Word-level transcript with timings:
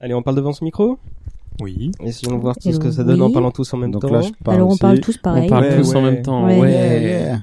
Allez, 0.00 0.14
on 0.14 0.22
parle 0.22 0.36
devant 0.36 0.52
ce 0.52 0.64
micro 0.64 0.98
Oui. 1.60 1.92
Essayons 2.02 2.36
de 2.36 2.40
voir 2.40 2.56
tout 2.56 2.72
ce 2.72 2.78
que 2.78 2.90
ça 2.90 3.04
donne 3.04 3.20
Oui. 3.20 3.28
en 3.28 3.32
parlant 3.32 3.50
tous 3.50 3.72
en 3.74 3.76
même 3.76 3.90
Donc 3.90 4.02
temps. 4.02 4.10
là, 4.10 4.22
je 4.22 4.30
parle 4.42 4.56
Alors 4.56 4.68
on 4.68 4.72
aussi. 4.72 4.80
parle 4.80 5.00
tous 5.00 5.16
On 5.18 5.22
pareil. 5.22 5.48
parle 5.48 5.64
Ouais, 5.64 5.76
tous 5.76 5.94
en 5.94 6.00
même 6.02 6.22
temps. 6.22 6.46
Ouais. 6.46 6.58
Ouais. 6.58 7.34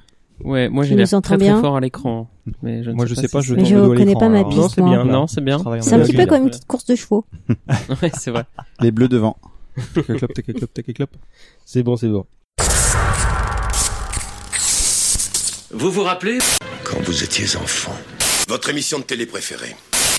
Ouais, 0.43 0.69
moi 0.69 0.83
j'ai 0.83 0.95
l'air 0.95 1.07
entends 1.07 1.21
très 1.21 1.35
très 1.37 1.45
bien 1.45 1.59
fort 1.61 1.77
à 1.77 1.79
l'écran. 1.79 2.27
Mais 2.61 2.83
je 2.83 2.91
ne 2.91 2.95
Moi, 2.95 3.05
je 3.07 3.15
sais 3.15 3.27
pas, 3.27 3.41
si 3.41 3.47
je 3.47 3.55
à 3.75 3.95
connais 3.95 4.13
pas 4.13 4.29
ma 4.29 4.43
piste, 4.43 4.57
Non, 4.57 4.69
c'est 4.69 4.81
bien. 4.83 5.03
Non, 5.03 5.27
c'est 5.27 5.41
bien. 5.41 5.59
C'est 5.81 5.93
un 5.93 5.99
petit 5.99 6.13
peu 6.13 6.25
comme 6.25 6.43
une 6.43 6.49
petite 6.49 6.65
course 6.67 6.85
de 6.85 6.95
chevaux. 6.95 7.25
ouais, 8.01 8.11
c'est 8.17 8.31
vrai. 8.31 8.43
Les 8.81 8.91
bleus 8.91 9.07
devant. 9.07 9.37
C'est 11.65 11.83
bon, 11.83 11.95
c'est 11.97 12.07
bon. 12.09 12.25
Vous 15.71 15.91
vous 15.91 16.03
rappelez? 16.03 16.37
Quand 16.83 16.99
vous 17.03 17.23
étiez 17.23 17.45
enfant. 17.57 17.91
Votre 18.47 18.69
émission 18.69 18.99
de 18.99 19.03
télé 19.03 19.25
préférée. 19.25 19.75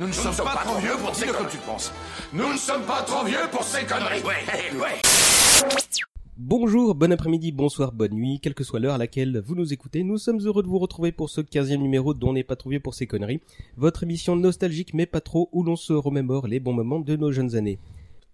Nous 0.00 0.06
ne 0.06 0.12
sommes 0.12 0.36
pas 0.36 0.62
trop 0.64 0.78
vieux 0.78 0.96
pour 0.96 1.12
ces 1.12 1.26
conneries. 1.26 1.50
tu 1.50 1.56
penses. 1.58 1.92
Nous 2.32 2.52
ne 2.52 2.56
sommes 2.56 2.84
pas 2.84 3.02
trop 3.02 3.24
vieux 3.24 3.50
pour 3.50 3.64
ces 3.64 3.84
conneries. 3.84 4.22
Ouais, 4.22 4.78
ouais. 4.80 5.00
Bonjour, 6.36 6.94
bon 6.94 7.10
après-midi, 7.10 7.50
bonsoir, 7.50 7.90
bonne 7.90 8.12
nuit, 8.12 8.38
quelle 8.40 8.54
que 8.54 8.62
soit 8.62 8.78
l'heure 8.78 8.94
à 8.94 8.98
laquelle 8.98 9.42
vous 9.44 9.56
nous 9.56 9.72
écoutez, 9.72 10.04
nous 10.04 10.16
sommes 10.16 10.38
heureux 10.38 10.62
de 10.62 10.68
vous 10.68 10.78
retrouver 10.78 11.10
pour 11.10 11.30
ce 11.30 11.40
15e 11.40 11.78
numéro 11.78 12.14
dont 12.14 12.28
on 12.28 12.32
n'est 12.34 12.44
pas 12.44 12.54
trouvé 12.54 12.78
pour 12.78 12.94
ces 12.94 13.08
conneries, 13.08 13.40
votre 13.76 14.04
émission 14.04 14.36
nostalgique 14.36 14.94
mais 14.94 15.06
pas 15.06 15.20
trop 15.20 15.48
où 15.50 15.64
l'on 15.64 15.74
se 15.74 15.92
remémore 15.92 16.46
les 16.46 16.60
bons 16.60 16.74
moments 16.74 17.00
de 17.00 17.16
nos 17.16 17.32
jeunes 17.32 17.56
années. 17.56 17.80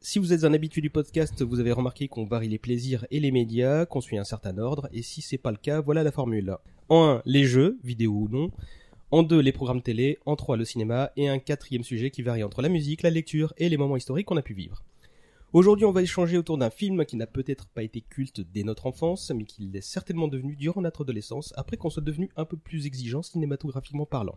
Si 0.00 0.18
vous 0.18 0.34
êtes 0.34 0.44
un 0.44 0.52
habitué 0.52 0.82
du 0.82 0.90
podcast, 0.90 1.40
vous 1.40 1.60
avez 1.60 1.72
remarqué 1.72 2.08
qu'on 2.08 2.26
varie 2.26 2.50
les 2.50 2.58
plaisirs 2.58 3.06
et 3.10 3.20
les 3.20 3.30
médias, 3.30 3.86
qu'on 3.86 4.02
suit 4.02 4.18
un 4.18 4.24
certain 4.24 4.58
ordre, 4.58 4.86
et 4.92 5.00
si 5.00 5.22
c'est 5.22 5.38
pas 5.38 5.50
le 5.50 5.56
cas, 5.56 5.80
voilà 5.80 6.02
la 6.02 6.12
formule. 6.12 6.58
En 6.90 7.06
1, 7.06 7.22
les 7.24 7.44
jeux, 7.44 7.78
vidéo 7.82 8.12
ou 8.12 8.28
non. 8.28 8.50
En 9.14 9.22
2, 9.22 9.38
les 9.38 9.52
programmes 9.52 9.80
télé. 9.80 10.18
En 10.26 10.34
3, 10.34 10.56
le 10.56 10.64
cinéma. 10.64 11.12
Et 11.16 11.28
un 11.28 11.38
quatrième 11.38 11.84
sujet 11.84 12.10
qui 12.10 12.22
varie 12.22 12.42
entre 12.42 12.62
la 12.62 12.68
musique, 12.68 13.02
la 13.02 13.10
lecture 13.10 13.54
et 13.58 13.68
les 13.68 13.76
moments 13.76 13.96
historiques 13.96 14.26
qu'on 14.26 14.36
a 14.36 14.42
pu 14.42 14.54
vivre. 14.54 14.82
Aujourd'hui, 15.52 15.84
on 15.86 15.92
va 15.92 16.02
échanger 16.02 16.36
autour 16.36 16.58
d'un 16.58 16.68
film 16.68 17.04
qui 17.04 17.14
n'a 17.14 17.28
peut-être 17.28 17.68
pas 17.68 17.84
été 17.84 18.00
culte 18.00 18.40
dès 18.52 18.64
notre 18.64 18.86
enfance, 18.86 19.30
mais 19.30 19.44
qui 19.44 19.66
l'est 19.72 19.80
certainement 19.80 20.26
devenu 20.26 20.56
durant 20.56 20.80
notre 20.80 21.02
adolescence, 21.04 21.54
après 21.56 21.76
qu'on 21.76 21.90
soit 21.90 22.02
devenu 22.02 22.28
un 22.36 22.44
peu 22.44 22.56
plus 22.56 22.86
exigeant 22.86 23.22
cinématographiquement 23.22 24.04
parlant. 24.04 24.36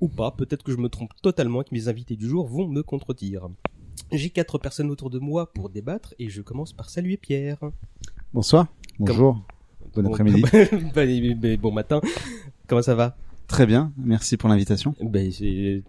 Ou 0.00 0.06
pas, 0.06 0.30
peut-être 0.30 0.62
que 0.62 0.70
je 0.70 0.76
me 0.76 0.88
trompe 0.88 1.10
totalement 1.20 1.62
et 1.62 1.64
que 1.64 1.74
mes 1.74 1.88
invités 1.88 2.14
du 2.14 2.28
jour 2.28 2.46
vont 2.46 2.68
me 2.68 2.84
contredire. 2.84 3.48
J'ai 4.12 4.30
quatre 4.30 4.58
personnes 4.58 4.92
autour 4.92 5.10
de 5.10 5.18
moi 5.18 5.52
pour 5.52 5.68
débattre, 5.68 6.14
et 6.20 6.28
je 6.28 6.42
commence 6.42 6.72
par 6.72 6.90
saluer 6.90 7.16
Pierre. 7.16 7.58
Bonsoir. 8.32 8.68
Bonjour. 9.00 9.42
Bon 9.96 10.02
Bon- 10.02 10.10
après-midi. 10.12 10.44
Bah, 10.94 11.04
mais 11.06 11.56
bon 11.56 11.72
matin. 11.72 12.00
Comment 12.68 12.82
ça 12.82 12.94
va? 12.94 13.16
Très 13.48 13.66
bien. 13.66 13.92
Merci 13.96 14.36
pour 14.36 14.48
l'invitation. 14.48 14.94
ben, 15.00 15.30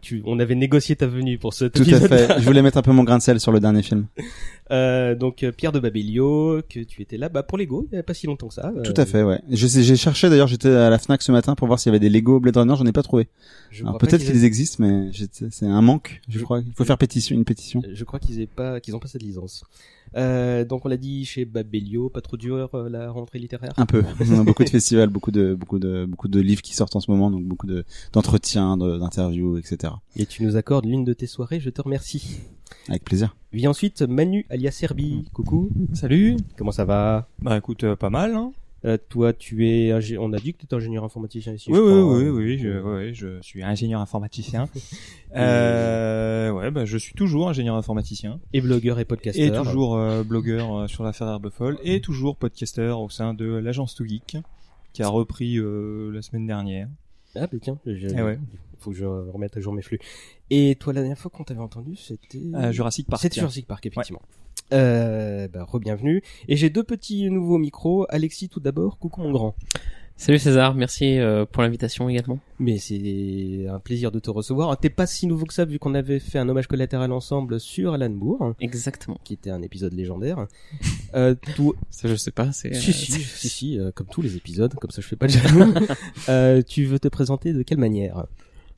tu, 0.02 0.22
On 0.26 0.40
avait 0.40 0.56
négocié 0.56 0.96
ta 0.96 1.08
venue 1.08 1.38
pour 1.38 1.54
ce 1.54 1.66
Tout 1.66 1.84
à 1.92 2.00
fait. 2.00 2.40
Je 2.40 2.46
voulais 2.46 2.62
mettre 2.62 2.78
un 2.78 2.82
peu 2.82 2.92
mon 2.92 3.04
grain 3.04 3.18
de 3.18 3.24
sel 3.24 3.40
sur 3.40 3.52
le 3.52 3.60
dernier 3.60 3.84
film. 3.84 4.08
Euh, 4.70 5.16
donc 5.16 5.44
euh, 5.44 5.54
Pierre 5.54 5.72
de 5.72 5.80
Babelio, 5.80 6.62
que 6.70 6.82
tu 6.82 7.02
étais 7.02 7.16
là 7.16 7.30
bah, 7.30 7.42
pour 7.42 7.58
Lego, 7.58 7.88
il 7.90 7.96
n'y 7.96 8.00
a 8.00 8.04
pas 8.04 8.14
si 8.14 8.28
longtemps 8.28 8.50
que 8.50 8.54
ça. 8.54 8.74
Tout 8.84 8.94
à 8.98 9.06
fait, 9.06 9.24
ouais. 9.24 9.40
J'ai 9.50 9.96
cherché 9.96 10.30
d'ailleurs, 10.30 10.50
j'étais 10.50 10.68
à 10.68 10.90
la 10.90 11.00
Fnac 11.00 11.22
ce 11.22 11.32
matin 11.32 11.56
pour 11.56 11.68
voir 11.68 11.80
s'il 11.80 11.90
y 11.90 11.96
avait 11.96 12.02
des 12.02 12.10
Lego 12.10 12.42
Blade 12.42 12.58
Runner, 12.58 12.76
j'en 12.78 12.86
ai 12.86 12.92
pas 12.92 13.02
trouvé. 13.02 13.30
Peut-être 13.98 14.26
qu'ils 14.26 14.44
existent, 14.44 14.84
mais 14.84 15.10
c'est 15.30 15.66
un 15.66 15.82
manque, 15.82 16.20
je 16.28 16.40
Je- 16.40 16.44
crois. 16.44 16.60
Il 16.60 16.74
faut 16.74 16.84
faire 16.84 16.98
pétition, 16.98 17.34
une 17.34 17.46
pétition. 17.46 17.82
Je 17.90 18.04
crois 18.04 18.20
qu'ils 18.20 18.42
aient 18.42 18.46
pas, 18.46 18.82
qu'ils 18.82 18.94
ont 18.94 19.00
pas 19.00 19.08
cette 19.08 19.24
licence. 19.24 19.64
Euh, 20.16 20.64
donc 20.66 20.86
on 20.86 20.90
l'a 20.90 20.98
dit 20.98 21.26
chez 21.26 21.46
Babelio, 21.46 22.10
pas 22.10 22.22
trop 22.22 22.38
dur 22.38 22.70
euh, 22.74 22.90
la 22.90 23.12
rentrée 23.12 23.40
littéraire. 23.40 23.74
Un 23.78 23.86
peu. 23.86 24.04
On 24.32 24.40
a 24.40 24.44
beaucoup 24.44 24.64
de 24.64 24.70
festivals, 24.70 25.10
beaucoup 25.10 25.32
de, 25.32 25.54
beaucoup 25.54 25.80
de, 25.80 26.06
beaucoup 26.06 26.28
de 26.28 26.40
livres 26.40 26.62
qui 26.62 26.74
sortent 26.76 26.96
en 26.96 27.00
ce 27.00 27.12
moment, 27.12 27.30
donc 27.30 27.44
beaucoup 27.44 27.68
de, 27.68 27.84
d'entretiens, 28.14 28.78
de- 28.78 28.98
d'interviews, 28.98 29.58
etc. 29.58 29.94
Et 30.16 30.26
tu 30.26 30.44
nous 30.44 30.56
accordes 30.56 30.86
l'une 30.86 31.04
de 31.04 31.14
tes 31.14 31.28
soirées, 31.28 31.60
je 31.60 31.70
te 31.70 31.82
remercie. 31.82 32.40
Avec 32.90 33.04
plaisir. 33.04 33.36
Vient 33.54 33.70
ensuite 33.72 34.02
Manu 34.02 34.46
alias 34.50 34.72
Serbi. 34.72 35.26
Coucou, 35.34 35.70
Salut. 35.94 36.38
comment 36.58 36.72
ça 36.72 36.86
va? 36.86 37.28
Bah 37.42 37.58
écoute, 37.58 37.84
euh, 37.84 37.96
pas 37.96 38.10
mal. 38.10 38.36
Hein. 38.36 38.52
Euh, 38.86 38.98
Toi, 39.10 39.34
tu 39.34 39.68
es, 39.68 39.90
ingé- 39.92 40.18
on 40.20 40.32
a 40.34 40.38
dit 40.38 40.54
que 40.54 40.60
tu 40.60 40.66
étais 40.66 40.76
ingénieur 40.76 41.04
informaticien 41.04 41.52
ici. 41.54 41.72
oui, 41.72 41.78
je 41.78 41.82
oui, 41.82 41.90
crois. 42.02 42.18
oui, 42.18 42.30
oui, 42.30 42.58
je, 42.60 42.80
ouais, 42.80 43.14
je 43.14 43.42
suis 43.42 43.64
ingénieur 43.64 44.00
informaticien. 44.02 44.70
euh, 45.36 46.52
ouais, 46.52 46.72
bah 46.72 46.86
je 46.86 46.98
suis 46.98 47.14
toujours 47.14 47.50
ingénieur 47.50 47.76
informaticien 47.76 48.40
Et 48.54 48.62
blogueur 48.62 49.00
et 49.00 49.06
podcasteur. 49.06 49.46
et 49.46 49.52
toujours 49.66 49.96
euh, 49.98 50.24
blogueur 50.24 50.90
sur 50.90 51.04
l'affaire 51.04 51.28
d'Herbefolle 51.28 51.78
et 51.84 52.02
toujours 52.02 52.36
podcasteur 52.38 53.00
au 53.02 53.10
sein 53.10 53.34
de 53.34 53.46
l'agence 53.46 53.96
To 53.96 54.06
Geek 54.06 54.38
qui 54.94 55.04
a 55.04 55.08
repris 55.10 55.58
la 55.58 56.22
semaine 56.22 56.48
dernière. 56.48 56.88
Ah 57.36 57.42
bah 57.52 57.58
tiens, 57.62 57.78
je- 57.86 58.08
Eh 58.08 58.22
ouais. 58.22 58.40
il 58.74 58.80
faut 58.80 58.92
que 58.92 58.98
je 58.98 59.06
remette 59.06 59.58
à 59.58 59.60
jour 59.60 59.74
mes 59.74 59.82
flux. 59.84 60.00
Et 60.50 60.76
toi, 60.76 60.94
la 60.94 61.02
dernière 61.02 61.18
fois 61.18 61.30
qu'on 61.30 61.44
t'avait 61.44 61.60
entendu, 61.60 61.96
c'était 61.96 62.40
Euh, 62.56 62.72
Jurassic 62.72 63.08
Park. 63.08 63.22
C'était. 63.22 63.40
Jurassic 63.42 63.68
Park, 63.68 63.86
effectivement. 63.86 64.22
Euh, 64.74 65.48
bah, 65.48 65.64
re-bienvenue. 65.64 66.22
Et 66.48 66.56
j'ai 66.56 66.70
deux 66.70 66.84
petits 66.84 67.30
nouveaux 67.30 67.58
micros. 67.58 68.06
Alexis, 68.10 68.50
tout 68.50 68.60
d'abord. 68.60 68.98
Coucou, 68.98 69.22
mon 69.22 69.32
grand. 69.32 69.56
Salut 70.20 70.40
César, 70.40 70.74
merci 70.74 71.20
euh, 71.20 71.46
pour 71.46 71.62
l'invitation 71.62 72.10
également. 72.10 72.40
Mais 72.58 72.80
c'est 72.80 73.68
un 73.70 73.80
plaisir 73.80 74.12
de 74.12 74.18
te 74.18 74.32
recevoir. 74.32 74.76
T'es 74.80 74.90
pas 74.90 75.06
si 75.06 75.28
nouveau 75.28 75.46
que 75.46 75.54
ça, 75.54 75.64
vu 75.64 75.78
qu'on 75.78 75.94
avait 75.94 76.18
fait 76.18 76.40
un 76.40 76.50
hommage 76.50 76.66
collatéral 76.66 77.12
ensemble 77.12 77.60
sur 77.60 77.94
Alan 77.94 78.10
Moore, 78.10 78.56
Exactement. 78.60 79.20
qui 79.24 79.34
était 79.34 79.52
un 79.52 79.62
épisode 79.62 79.94
légendaire. 79.94 80.48
Euh, 81.14 81.36
tout... 81.56 81.76
Ça 81.92 82.08
je 82.08 82.16
sais 82.16 82.32
pas, 82.32 82.52
c'est... 82.52 82.74
Si, 82.74 82.90
euh, 82.90 82.94
si, 82.94 83.12
si, 83.12 83.50
si, 83.50 83.80
euh, 83.80 83.92
comme 83.92 84.08
tous 84.08 84.24
les 84.24 84.36
épisodes, 84.36 84.74
comme 84.74 84.90
ça 84.90 85.04
je 85.04 85.08
fais 85.08 85.16
pas 85.16 85.28
de 85.28 85.34
jaloux. 85.34 85.72
euh, 86.30 86.64
tu 86.64 86.86
veux 86.86 86.98
te 86.98 87.10
présenter 87.10 87.54
de 87.54 87.62
quelle 87.62 87.78
manière? 87.78 88.26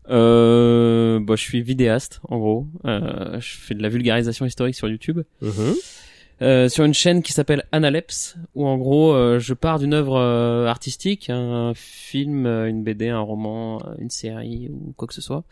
Euh, 0.10 1.20
bah, 1.20 1.36
je 1.36 1.42
suis 1.42 1.62
vidéaste, 1.62 2.20
en 2.30 2.38
gros. 2.38 2.68
Euh, 2.86 3.40
je 3.40 3.58
fais 3.58 3.76
de 3.76 3.82
la 3.82 3.90
vulgarisation 3.90 4.46
historique 4.46 4.76
sur 4.76 4.88
YouTube. 4.88 5.22
Euh, 6.42 6.70
sur 6.70 6.86
une 6.86 6.94
chaîne 6.94 7.22
qui 7.22 7.34
s'appelle 7.34 7.66
Analepse, 7.74 8.38
où 8.56 8.66
en 8.66 8.78
gros, 8.78 9.14
euh, 9.14 9.40
je 9.40 9.54
pars 9.54 9.78
d'une 9.78 9.94
œuvre 9.94 10.16
euh, 10.16 10.68
artistique, 10.68 11.30
un 11.30 11.74
film, 11.76 12.46
une 12.46 12.82
BD, 12.82 13.10
un 13.10 13.20
roman, 13.20 13.82
une 13.98 14.10
série 14.10 14.70
ou 14.70 14.94
quoi 14.96 15.06
que 15.06 15.14
ce 15.14 15.22
soit, 15.22 15.44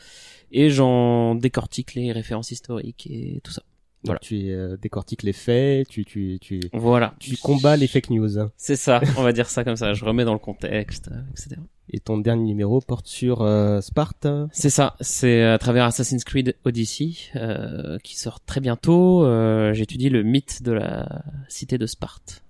et 0.52 0.70
j'en 0.70 1.36
décortique 1.36 1.94
les 1.94 2.14
références 2.14 2.52
historiques 2.52 3.06
et 3.12 3.42
tout 3.44 3.52
ça. 3.52 3.64
Voilà. 4.04 4.20
Tu 4.20 4.52
euh, 4.52 4.78
décortiques 4.78 5.24
les 5.24 5.34
faits, 5.34 5.88
tu, 5.90 6.06
tu, 6.06 6.38
tu, 6.40 6.60
Voilà. 6.72 7.16
tu 7.20 7.36
combats 7.38 7.76
les 7.76 7.88
fake 7.88 8.10
news. 8.12 8.30
C'est 8.56 8.76
ça, 8.76 9.02
on 9.18 9.24
va 9.24 9.34
dire 9.34 9.50
ça 9.50 9.64
comme 9.64 9.76
ça. 9.76 9.94
Je 9.94 10.06
remets 10.06 10.24
dans 10.26 10.34
le 10.34 10.40
contexte, 10.40 11.10
euh, 11.12 11.20
etc. 11.32 11.56
Et 11.90 12.00
ton 12.00 12.18
dernier 12.18 12.44
numéro 12.44 12.80
porte 12.82 13.08
sur 13.08 13.42
euh, 13.42 13.82
Sparte. 13.82 14.28
C'est 14.52 14.70
ça, 14.70 14.96
c'est 15.02 15.42
à 15.44 15.58
travers 15.58 15.86
Assassin's 15.86 16.24
Creed 16.24 16.56
Odyssey 16.66 17.14
euh, 17.36 17.98
qui 18.04 18.18
sort 18.18 18.40
très 18.42 18.60
bientôt. 18.62 19.26
Euh, 19.26 19.74
J'étudie 19.74 20.10
le 20.10 20.22
mythe 20.24 20.62
de 20.64 20.74
la 20.74 21.24
cité 21.48 21.78
de 21.78 21.86
Sparte 21.86 22.44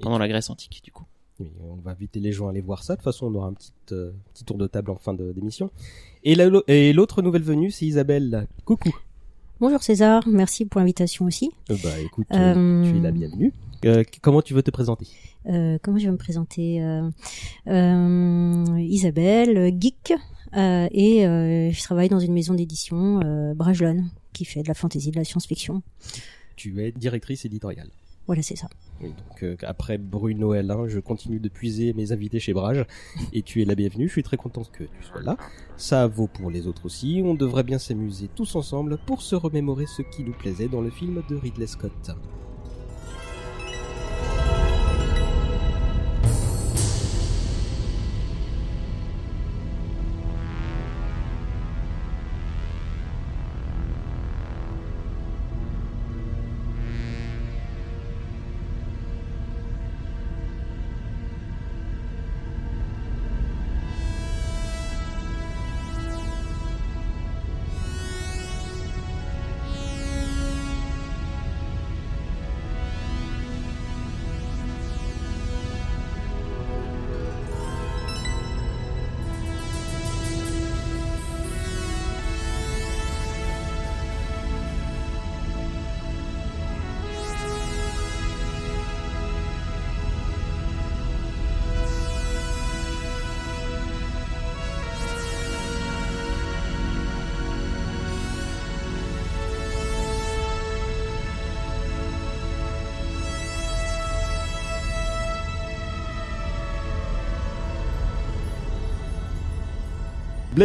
pendant 0.00 0.18
la 0.18 0.28
Grèce 0.28 0.48
antique, 0.48 0.80
du 0.84 0.90
coup. 0.92 1.04
Oui, 1.40 1.48
on 1.60 1.74
va 1.76 1.90
inviter 1.90 2.20
les 2.20 2.30
gens 2.30 2.46
à 2.46 2.50
aller 2.50 2.60
voir 2.60 2.84
ça. 2.84 2.94
De 2.94 2.98
toute 2.98 3.04
façon, 3.04 3.26
on 3.26 3.34
aura 3.34 3.48
un 3.48 3.54
petit, 3.54 3.72
euh, 3.92 4.12
petit 4.32 4.44
tour 4.44 4.56
de 4.56 4.68
table 4.68 4.92
en 4.92 4.96
fin 4.96 5.12
d'émission. 5.14 5.70
Et 6.22 6.36
la- 6.36 6.48
et 6.68 6.92
l'autre 6.92 7.20
nouvelle 7.22 7.42
venue, 7.42 7.72
c'est 7.72 7.84
Isabelle. 7.86 8.46
Coucou. 8.64 8.94
Bonjour 9.60 9.82
César, 9.82 10.26
merci 10.26 10.64
pour 10.64 10.80
l'invitation 10.80 11.26
aussi. 11.26 11.50
Euh, 11.70 11.76
bah 11.82 11.98
écoute, 12.00 12.26
euh, 12.32 12.54
Euh, 12.56 12.90
tu 12.90 12.98
es 12.98 13.00
la 13.00 13.12
bienvenue. 13.12 13.52
Comment 14.22 14.42
tu 14.42 14.54
veux 14.54 14.62
te 14.62 14.70
présenter? 14.70 15.06
Comment 15.44 15.98
je 15.98 16.06
vais 16.06 16.10
me 16.10 16.16
présenter? 16.16 16.76
Isabelle, 17.66 19.74
geek, 19.80 20.12
et 20.54 21.70
je 21.72 21.82
travaille 21.82 22.08
dans 22.08 22.18
une 22.18 22.32
maison 22.32 22.54
d'édition, 22.54 23.20
Brajlon, 23.54 24.04
qui 24.32 24.44
fait 24.44 24.62
de 24.62 24.68
la 24.68 24.74
fantasy, 24.74 25.10
de 25.10 25.16
la 25.16 25.24
science-fiction. 25.24 25.82
Tu 26.56 26.80
es 26.82 26.92
directrice 26.92 27.44
éditoriale. 27.44 27.90
Voilà, 28.26 28.42
c'est 28.42 28.56
ça. 28.56 28.68
Donc 29.00 29.42
euh, 29.42 29.56
après 29.62 29.98
Bruno 29.98 30.54
L1, 30.54 30.88
je 30.88 30.98
continue 30.98 31.40
de 31.40 31.48
puiser 31.48 31.92
mes 31.92 32.12
invités 32.12 32.38
chez 32.40 32.54
Brage 32.54 32.86
et 33.32 33.42
tu 33.42 33.60
es 33.60 33.64
la 33.64 33.74
bienvenue. 33.74 34.06
Je 34.08 34.12
suis 34.12 34.22
très 34.22 34.38
content 34.38 34.62
que 34.64 34.84
tu 34.84 35.02
sois 35.02 35.20
là. 35.20 35.36
Ça 35.76 36.06
vaut 36.06 36.28
pour 36.28 36.50
les 36.50 36.66
autres 36.66 36.86
aussi. 36.86 37.20
On 37.24 37.34
devrait 37.34 37.64
bien 37.64 37.78
s'amuser 37.78 38.28
tous 38.34 38.56
ensemble 38.56 38.98
pour 39.06 39.20
se 39.20 39.34
remémorer 39.34 39.86
ce 39.86 40.02
qui 40.02 40.24
nous 40.24 40.32
plaisait 40.32 40.68
dans 40.68 40.80
le 40.80 40.90
film 40.90 41.22
de 41.28 41.36
Ridley 41.36 41.66
Scott. 41.66 41.92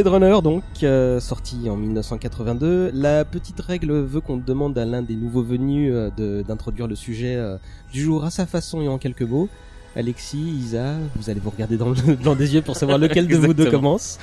Runner, 0.07 0.41
donc, 0.41 0.63
euh, 0.83 1.19
sorti 1.19 1.69
en 1.69 1.75
1982. 1.75 2.91
La 2.93 3.25
petite 3.25 3.59
règle 3.59 3.91
veut 3.91 4.21
qu'on 4.21 4.37
demande 4.37 4.77
à 4.77 4.85
l'un 4.85 5.01
des 5.01 5.15
nouveaux 5.15 5.43
venus 5.43 5.91
euh, 5.93 6.43
d'introduire 6.43 6.87
le 6.87 6.95
sujet 6.95 7.35
euh, 7.35 7.57
du 7.91 8.01
jour 8.01 8.23
à 8.23 8.29
sa 8.29 8.45
façon 8.45 8.81
et 8.81 8.87
en 8.87 8.97
quelques 8.97 9.23
mots. 9.23 9.49
Alexis, 9.95 10.37
Isa, 10.37 10.95
vous 11.15 11.29
allez 11.29 11.39
vous 11.39 11.49
regarder 11.49 11.77
dans 11.77 11.89
le 11.89 12.15
blanc 12.15 12.35
des 12.35 12.53
yeux 12.53 12.61
pour 12.61 12.75
savoir 12.75 12.97
lequel 12.97 13.27
de 13.27 13.35
vous 13.37 13.53
deux 13.53 13.69
commence. 13.71 14.17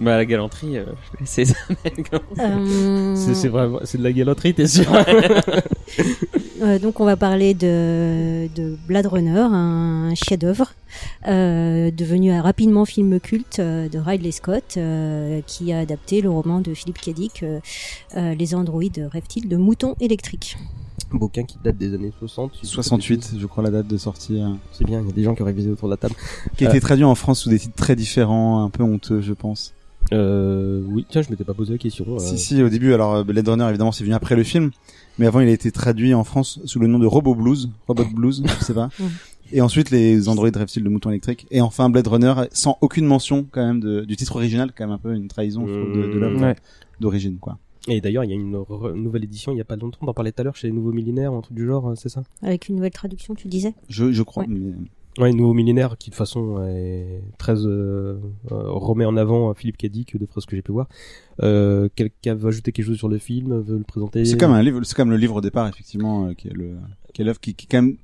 Bah, 0.00 0.16
la 0.16 0.24
galanterie, 0.24 0.78
euh, 0.78 0.84
je 0.86 1.12
vais 1.12 1.20
laisser 1.20 1.42
Isabelle 1.42 2.04
commencer. 2.10 2.40
Euh, 2.40 3.14
C'est 3.16 3.34
c'est 3.34 3.48
vraiment, 3.48 3.78
c'est 3.84 3.98
de 3.98 4.02
la 4.02 4.12
galanterie, 4.12 4.54
t'es 4.54 4.66
sûr? 4.66 4.84
Euh, 6.62 6.78
donc 6.78 7.00
on 7.00 7.04
va 7.04 7.16
parler 7.16 7.54
de, 7.54 8.46
de 8.54 8.76
Blade 8.86 9.06
Runner, 9.06 9.40
un 9.50 10.14
chef-d'œuvre 10.14 10.72
euh, 11.26 11.90
devenu 11.90 12.30
un 12.30 12.40
rapidement 12.40 12.84
film 12.84 13.18
culte 13.18 13.58
euh, 13.58 13.88
de 13.88 13.98
Ridley 13.98 14.30
Scott, 14.30 14.74
euh, 14.76 15.40
qui 15.44 15.72
a 15.72 15.80
adapté 15.80 16.20
le 16.20 16.30
roman 16.30 16.60
de 16.60 16.72
Philippe 16.72 17.00
K. 17.00 17.10
Dick, 17.10 17.42
euh, 17.42 17.58
euh, 18.16 18.34
Les 18.36 18.54
androïdes 18.54 19.08
rêvent-ils 19.12 19.48
de 19.48 19.56
moutons 19.56 19.96
électriques? 20.00 20.56
Bouquin 21.18 21.44
qui 21.44 21.58
date 21.62 21.76
des 21.76 21.94
années 21.94 22.12
60. 22.18 22.52
si 22.54 22.58
je 22.58 22.62
dis 22.62 22.66
pas 22.66 22.80
de 22.80 22.84
68, 22.84 23.16
bêtises. 23.16 23.38
je 23.38 23.46
crois 23.46 23.62
la 23.64 23.70
date 23.70 23.86
de 23.88 23.96
sortie. 23.96 24.40
euh, 24.40 24.48
C'est 24.72 24.84
bien, 24.84 25.00
il 25.00 25.06
y 25.06 25.10
a 25.10 25.12
des 25.12 25.22
gens 25.22 25.34
qui 25.34 25.42
ont 25.42 25.46
révisé 25.46 25.70
autour 25.70 25.88
de 25.88 25.92
la 25.92 25.96
table. 25.96 26.14
qui 26.56 26.66
a 26.66 26.70
été 26.70 26.80
traduit 26.80 27.04
en 27.04 27.14
France 27.14 27.40
sous 27.40 27.50
des 27.50 27.58
titres 27.58 27.74
très 27.76 27.96
différents, 27.96 28.62
un 28.64 28.70
peu 28.70 28.82
honteux, 28.82 29.20
je 29.20 29.32
pense. 29.32 29.74
Euh, 30.12 30.82
oui, 30.88 31.06
tiens, 31.08 31.22
je 31.22 31.30
m'étais 31.30 31.44
pas 31.44 31.54
posé 31.54 31.72
la 31.72 31.78
question. 31.78 32.04
euh. 32.08 32.18
Si, 32.18 32.38
si, 32.38 32.62
au 32.62 32.68
début, 32.68 32.92
alors 32.92 33.14
euh, 33.14 33.24
Blade 33.24 33.48
Runner, 33.48 33.66
évidemment, 33.68 33.92
c'est 33.92 34.04
venu 34.04 34.14
après 34.14 34.34
le 34.36 34.42
film, 34.42 34.70
mais 35.18 35.26
avant, 35.26 35.40
il 35.40 35.48
a 35.48 35.52
été 35.52 35.70
traduit 35.70 36.12
en 36.14 36.24
France 36.24 36.58
sous 36.64 36.78
le 36.80 36.86
nom 36.88 36.98
de 36.98 37.06
Robo 37.06 37.34
Blues, 37.34 37.70
Robot 37.86 38.04
Blues, 38.12 38.42
je 38.46 38.64
sais 38.64 38.74
pas. 38.74 38.88
Et 39.54 39.60
ensuite, 39.60 39.90
les 39.90 40.30
androïdes 40.30 40.56
rêvent-ils 40.56 40.82
de 40.82 40.88
moutons 40.88 41.10
électriques? 41.10 41.46
Et 41.50 41.60
enfin, 41.60 41.90
Blade 41.90 42.06
Runner, 42.08 42.32
sans 42.52 42.78
aucune 42.80 43.04
mention, 43.04 43.46
quand 43.50 43.64
même, 43.64 43.80
de, 43.80 44.00
du 44.06 44.16
titre 44.16 44.36
original, 44.36 44.72
quand 44.76 44.84
même 44.84 44.94
un 44.94 44.98
peu 44.98 45.14
une 45.14 45.28
trahison, 45.28 45.66
je 45.68 45.74
trouve, 45.78 45.92
de, 45.94 46.10
de 46.10 46.18
l'œuvre 46.18 46.40
Ouais. 46.40 46.56
d'origine, 47.00 47.36
quoi. 47.38 47.58
Et 47.88 48.00
d'ailleurs, 48.00 48.24
il 48.24 48.30
y 48.30 48.32
a 48.32 48.36
une 48.36 48.50
nouvelle 49.02 49.24
édition, 49.24 49.52
il 49.52 49.58
y 49.58 49.60
a 49.60 49.64
pas 49.64 49.76
longtemps, 49.76 49.98
on 50.02 50.08
en 50.08 50.14
parlait 50.14 50.30
tout 50.32 50.40
à 50.40 50.44
l'heure 50.44 50.54
chez 50.56 50.68
les 50.68 50.72
Nouveaux 50.72 50.92
Millénaires, 50.92 51.32
un 51.32 51.40
truc 51.40 51.56
du 51.56 51.66
genre, 51.66 51.88
hein, 51.88 51.94
c'est 51.96 52.08
ça 52.08 52.22
Avec 52.42 52.68
une 52.68 52.76
nouvelle 52.76 52.92
traduction, 52.92 53.34
tu 53.34 53.48
disais 53.48 53.74
Je, 53.88 54.12
je 54.12 54.22
crois, 54.22 54.44
Ouais. 54.44 54.48
mais 54.56 54.74
Ouais, 55.18 55.30
Nouveaux 55.34 55.52
Millénaires 55.52 55.98
qui 55.98 56.08
de 56.08 56.14
toute 56.14 56.18
façon 56.18 56.64
est 56.66 57.22
très 57.36 57.66
euh, 57.66 58.16
euh, 58.50 58.70
remet 58.70 59.04
en 59.04 59.16
avant 59.18 59.50
euh, 59.50 59.54
Philippe 59.54 59.76
Cadic, 59.76 60.16
de 60.16 60.26
ce 60.38 60.46
que 60.46 60.56
j'ai 60.56 60.62
pu 60.62 60.72
voir. 60.72 60.88
Euh, 61.42 61.90
Quelqu'un 61.94 62.34
veut 62.34 62.48
ajouter 62.48 62.72
quelque 62.72 62.86
chose 62.86 62.96
sur 62.96 63.08
le 63.10 63.18
film, 63.18 63.60
veut 63.60 63.76
le 63.76 63.84
présenter 63.84 64.24
c'est 64.24 64.38
comme 64.38 64.52
un 64.52 64.62
livre, 64.62 64.82
c'est 64.84 64.96
comme 64.96 65.10
le 65.10 65.18
livre 65.18 65.36
au 65.36 65.40
départ, 65.42 65.68
effectivement, 65.68 66.28
euh, 66.28 66.32
qui 66.32 66.48
est 66.48 66.54
le, 66.54 66.76
qui 67.12 67.20
est 67.20 67.24
l'œuvre 67.26 67.40
qui, 67.40 67.54
qui 67.54 67.66
est 67.66 67.68
quand 67.70 67.82
même 67.82 67.96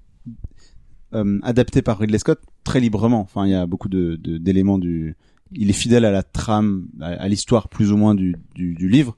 euh, 1.14 1.38
adapté 1.42 1.80
par 1.82 1.98
Ridley 1.98 2.18
Scott 2.18 2.40
très 2.64 2.80
librement. 2.80 3.20
Enfin, 3.20 3.46
il 3.46 3.52
y 3.52 3.54
a 3.54 3.64
beaucoup 3.66 3.88
de 3.88 4.16
de- 4.16 4.36
d'éléments 4.36 4.78
du, 4.78 5.16
il 5.52 5.70
est 5.70 5.74
fidèle 5.74 6.04
à 6.04 6.10
la 6.10 6.22
trame, 6.22 6.88
à, 7.00 7.06
à 7.06 7.28
l'histoire 7.28 7.68
plus 7.70 7.90
ou 7.90 7.96
moins 7.96 8.14
du, 8.14 8.36
du, 8.54 8.74
du 8.74 8.88
livre, 8.88 9.16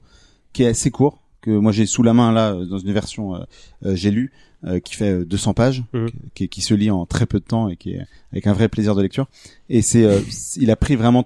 qui 0.53 0.63
est 0.63 0.67
assez 0.67 0.91
court, 0.91 1.19
que 1.41 1.51
moi 1.51 1.71
j'ai 1.71 1.85
sous 1.85 2.03
la 2.03 2.13
main 2.13 2.31
là 2.31 2.53
euh, 2.53 2.65
dans 2.65 2.77
une 2.77 2.91
version 2.93 3.35
euh, 3.35 3.39
euh, 3.85 3.95
j'ai 3.95 4.11
lu, 4.11 4.31
euh, 4.63 4.79
qui 4.79 4.95
fait 4.95 5.11
euh, 5.21 5.25
200 5.25 5.53
pages, 5.53 5.83
Mhm. 5.93 6.09
qui, 6.35 6.49
qui 6.49 6.61
se 6.61 6.73
lit 6.73 6.91
en 6.91 7.05
très 7.05 7.25
peu 7.25 7.39
de 7.39 7.45
temps 7.45 7.67
et 7.69 7.75
qui 7.77 7.91
est 7.93 8.05
avec 8.31 8.45
un 8.47 8.53
vrai 8.53 8.69
plaisir 8.69 8.95
de 8.95 9.01
lecture. 9.01 9.27
Et 9.69 9.81
c'est, 9.81 10.03
euh, 10.05 10.19
il 10.57 10.69
a 10.71 10.75
pris 10.75 10.95
vraiment 10.95 11.25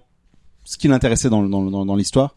ce 0.64 0.78
qui 0.78 0.88
l'intéressait 0.88 1.30
dans, 1.30 1.44
dans, 1.44 1.64
dans, 1.70 1.86
dans 1.86 1.96
l'histoire. 1.96 2.36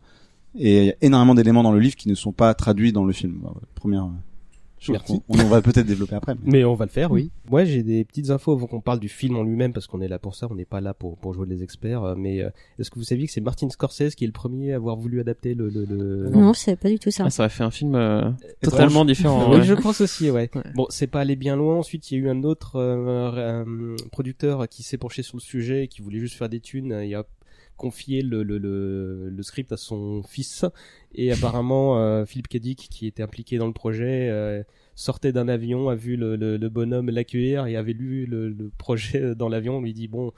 Et 0.58 0.78
il 0.80 0.86
y 0.86 0.90
a 0.90 0.94
énormément 1.02 1.34
d'éléments 1.34 1.62
dans 1.62 1.72
le 1.72 1.78
livre 1.78 1.94
qui 1.94 2.08
ne 2.08 2.14
sont 2.14 2.32
pas 2.32 2.52
traduits 2.54 2.92
dans 2.92 3.04
le 3.04 3.12
film. 3.12 3.38
Voilà, 3.42 3.58
Première 3.74 4.04
euh, 4.04 4.08
Merci. 4.88 5.20
On, 5.28 5.38
on 5.40 5.44
va 5.48 5.60
peut-être 5.62 5.86
développer 5.86 6.14
après. 6.14 6.34
mais- 6.42 6.52
Mais 6.52 6.64
on 6.64 6.74
va 6.74 6.84
le 6.84 6.90
faire, 6.90 7.10
oui. 7.10 7.30
Moi, 7.50 7.64
j'ai 7.64 7.82
des 7.82 8.04
petites 8.04 8.30
infos 8.30 8.52
avant 8.52 8.66
qu'on 8.66 8.80
parle 8.80 9.00
du 9.00 9.08
film 9.08 9.36
en 9.36 9.42
lui-même, 9.42 9.72
parce 9.72 9.86
qu'on 9.86 10.00
est 10.00 10.08
là 10.08 10.18
pour 10.18 10.34
ça, 10.34 10.46
on 10.50 10.54
n'est 10.54 10.64
pas 10.64 10.80
là 10.80 10.94
pour, 10.94 11.16
pour 11.18 11.34
jouer 11.34 11.46
les 11.46 11.62
experts. 11.62 12.04
euh, 12.04 12.14
Mais 12.16 12.42
euh, 12.42 12.50
est-ce 12.78 12.90
que 12.90 12.98
vous 12.98 13.04
saviez 13.04 13.26
que 13.26 13.32
c'est 13.32 13.40
Martin 13.40 13.68
Scorsese 13.70 14.14
qui 14.14 14.24
est 14.24 14.26
le 14.28 14.32
premier 14.32 14.72
à 14.72 14.76
avoir 14.76 14.96
voulu 14.96 15.20
adapter 15.20 15.54
le... 15.54 15.68
le, 15.68 15.84
le... 15.84 16.28
Non, 16.30 16.52
c'est 16.54 16.76
pas 16.76 16.88
du 16.90 16.98
tout 16.98 17.10
ça. 17.10 17.24
Ah, 17.26 17.30
ça 17.30 17.42
aurait 17.44 17.50
fait 17.50 17.64
un 17.64 17.70
film 17.70 17.94
euh, 17.94 18.30
totalement 18.62 19.04
différent. 19.04 19.50
Oui, 19.50 19.56
ouais. 19.58 19.62
je 19.64 19.74
pense 19.74 20.00
aussi, 20.00 20.30
ouais. 20.30 20.50
Ouais. 20.54 20.62
Bon, 20.74 20.86
c'est 20.90 21.06
pas 21.06 21.20
allé 21.20 21.36
bien 21.36 21.56
loin. 21.56 21.76
Ensuite, 21.78 22.10
il 22.10 22.18
y 22.18 22.20
a 22.20 22.24
eu 22.24 22.28
un 22.28 22.42
autre 22.44 22.76
euh, 22.76 23.64
euh, 23.64 23.96
producteur 24.12 24.68
qui 24.68 24.82
s'est 24.82 24.98
penché 24.98 25.22
sur 25.22 25.36
le 25.36 25.42
sujet, 25.42 25.84
et 25.84 25.88
qui 25.88 26.02
voulait 26.02 26.20
juste 26.20 26.34
faire 26.36 26.48
des 26.48 26.60
thunes. 26.60 27.00
Il 27.04 27.14
a 27.14 27.24
confié 27.78 28.20
le, 28.20 28.42
le, 28.42 28.58
le, 28.58 29.30
le 29.30 29.42
script 29.42 29.72
à 29.72 29.78
son 29.78 30.22
fils. 30.22 30.66
Et 31.14 31.32
apparemment, 31.32 31.98
euh, 31.98 32.26
Philippe 32.26 32.48
Cadic, 32.48 32.88
qui 32.90 33.06
était 33.06 33.22
impliqué 33.22 33.56
dans 33.56 33.66
le 33.66 33.72
projet, 33.72 34.28
euh, 34.28 34.62
sortait 34.94 35.32
d'un 35.32 35.48
avion, 35.48 35.88
a 35.88 35.94
vu 35.94 36.16
le, 36.16 36.36
le, 36.36 36.58
le 36.58 36.68
bonhomme 36.68 37.08
l'accueillir 37.08 37.66
et 37.66 37.76
avait 37.76 37.94
lu 37.94 38.26
le, 38.26 38.50
le 38.50 38.70
projet 38.76 39.34
dans 39.36 39.48
l'avion. 39.48 39.78
On 39.78 39.80
lui 39.80 39.94
dit, 39.94 40.06
bon, 40.08 40.32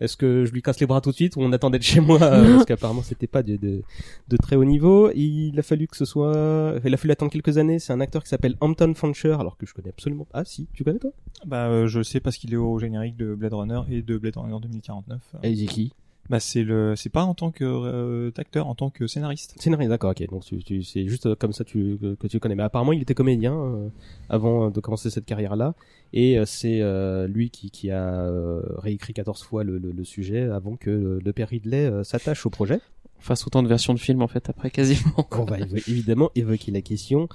est-ce 0.00 0.16
que 0.16 0.44
je 0.44 0.52
lui 0.52 0.60
casse 0.62 0.80
les 0.80 0.86
bras 0.86 1.00
tout 1.00 1.10
de 1.10 1.14
suite 1.14 1.36
ou 1.36 1.40
on 1.42 1.52
attend 1.52 1.70
d'être 1.70 1.82
chez 1.84 2.00
moi? 2.00 2.18
Euh, 2.22 2.54
Parce 2.54 2.64
qu'apparemment, 2.66 3.02
c'était 3.02 3.28
pas 3.28 3.42
de, 3.42 3.56
de, 3.56 3.82
de 4.28 4.36
très 4.36 4.56
haut 4.56 4.64
niveau. 4.64 5.10
Il 5.14 5.58
a 5.58 5.62
fallu 5.62 5.86
que 5.86 5.96
ce 5.96 6.04
soit... 6.04 6.74
Il 6.84 6.92
a 6.92 6.96
fallu 6.96 7.12
attendre 7.12 7.30
quelques 7.30 7.56
années. 7.56 7.78
C'est 7.78 7.92
un 7.92 8.00
acteur 8.00 8.22
qui 8.24 8.28
s'appelle 8.28 8.56
Hampton 8.60 8.92
Fancher, 8.94 9.36
alors 9.38 9.56
que 9.56 9.64
je 9.64 9.72
connais 9.74 9.90
absolument... 9.90 10.26
Ah 10.34 10.44
si, 10.44 10.66
tu 10.74 10.82
connais 10.82 10.98
toi? 10.98 11.12
Bah, 11.46 11.68
euh, 11.68 11.86
je 11.86 12.02
sais 12.02 12.20
parce 12.20 12.36
qu'il 12.36 12.52
est 12.52 12.56
au 12.58 12.78
générique 12.78 13.16
de 13.16 13.34
Blade 13.34 13.54
Runner 13.54 13.80
et 13.90 14.02
de 14.02 14.18
Blade 14.18 14.36
Runner 14.36 14.56
2049. 14.60 15.20
Et 15.44 15.50
il 15.50 15.56
dit 15.56 15.66
qui? 15.66 15.92
Bah, 16.28 16.40
c'est 16.40 16.62
le, 16.64 16.94
c'est 16.96 17.08
pas 17.10 17.22
en 17.24 17.34
tant 17.34 17.50
que 17.50 17.64
euh, 17.64 18.30
acteur, 18.36 18.66
en 18.66 18.74
tant 18.74 18.90
que 18.90 19.06
scénariste. 19.06 19.54
Scénariste, 19.60 19.90
d'accord, 19.90 20.10
ok. 20.10 20.28
Donc 20.30 20.44
tu, 20.44 20.62
tu, 20.64 20.82
c'est 20.82 21.06
juste 21.06 21.34
comme 21.36 21.52
ça 21.52 21.64
tu, 21.64 21.98
que, 22.00 22.14
que 22.14 22.26
tu 22.26 22.40
connais. 22.40 22.54
Mais 22.54 22.62
apparemment, 22.64 22.92
il 22.92 23.02
était 23.02 23.14
comédien 23.14 23.54
euh, 23.54 23.88
avant 24.28 24.70
de 24.70 24.80
commencer 24.80 25.10
cette 25.10 25.24
carrière-là. 25.26 25.74
Et 26.12 26.38
euh, 26.38 26.44
c'est 26.44 26.80
euh, 26.82 27.26
lui 27.28 27.50
qui, 27.50 27.70
qui 27.70 27.90
a 27.90 28.24
euh, 28.24 28.60
réécrit 28.78 29.12
14 29.12 29.42
fois 29.42 29.62
le, 29.64 29.78
le, 29.78 29.92
le 29.92 30.04
sujet 30.04 30.42
avant 30.42 30.76
que 30.76 30.90
le, 30.90 31.18
le 31.24 31.32
père 31.32 31.48
Ridley 31.48 31.86
euh, 31.86 32.02
s'attache 32.04 32.44
au 32.46 32.50
projet. 32.50 32.80
On 33.18 33.22
fasse 33.22 33.46
autant 33.46 33.62
de 33.62 33.68
versions 33.68 33.94
de 33.94 33.98
films 33.98 34.22
en 34.22 34.28
fait 34.28 34.48
après 34.50 34.70
quasiment. 34.70 35.26
On 35.32 35.44
va 35.44 35.58
évo- 35.58 35.76
évidemment 35.88 36.30
évoquer 36.34 36.70
la 36.72 36.82
question. 36.82 37.28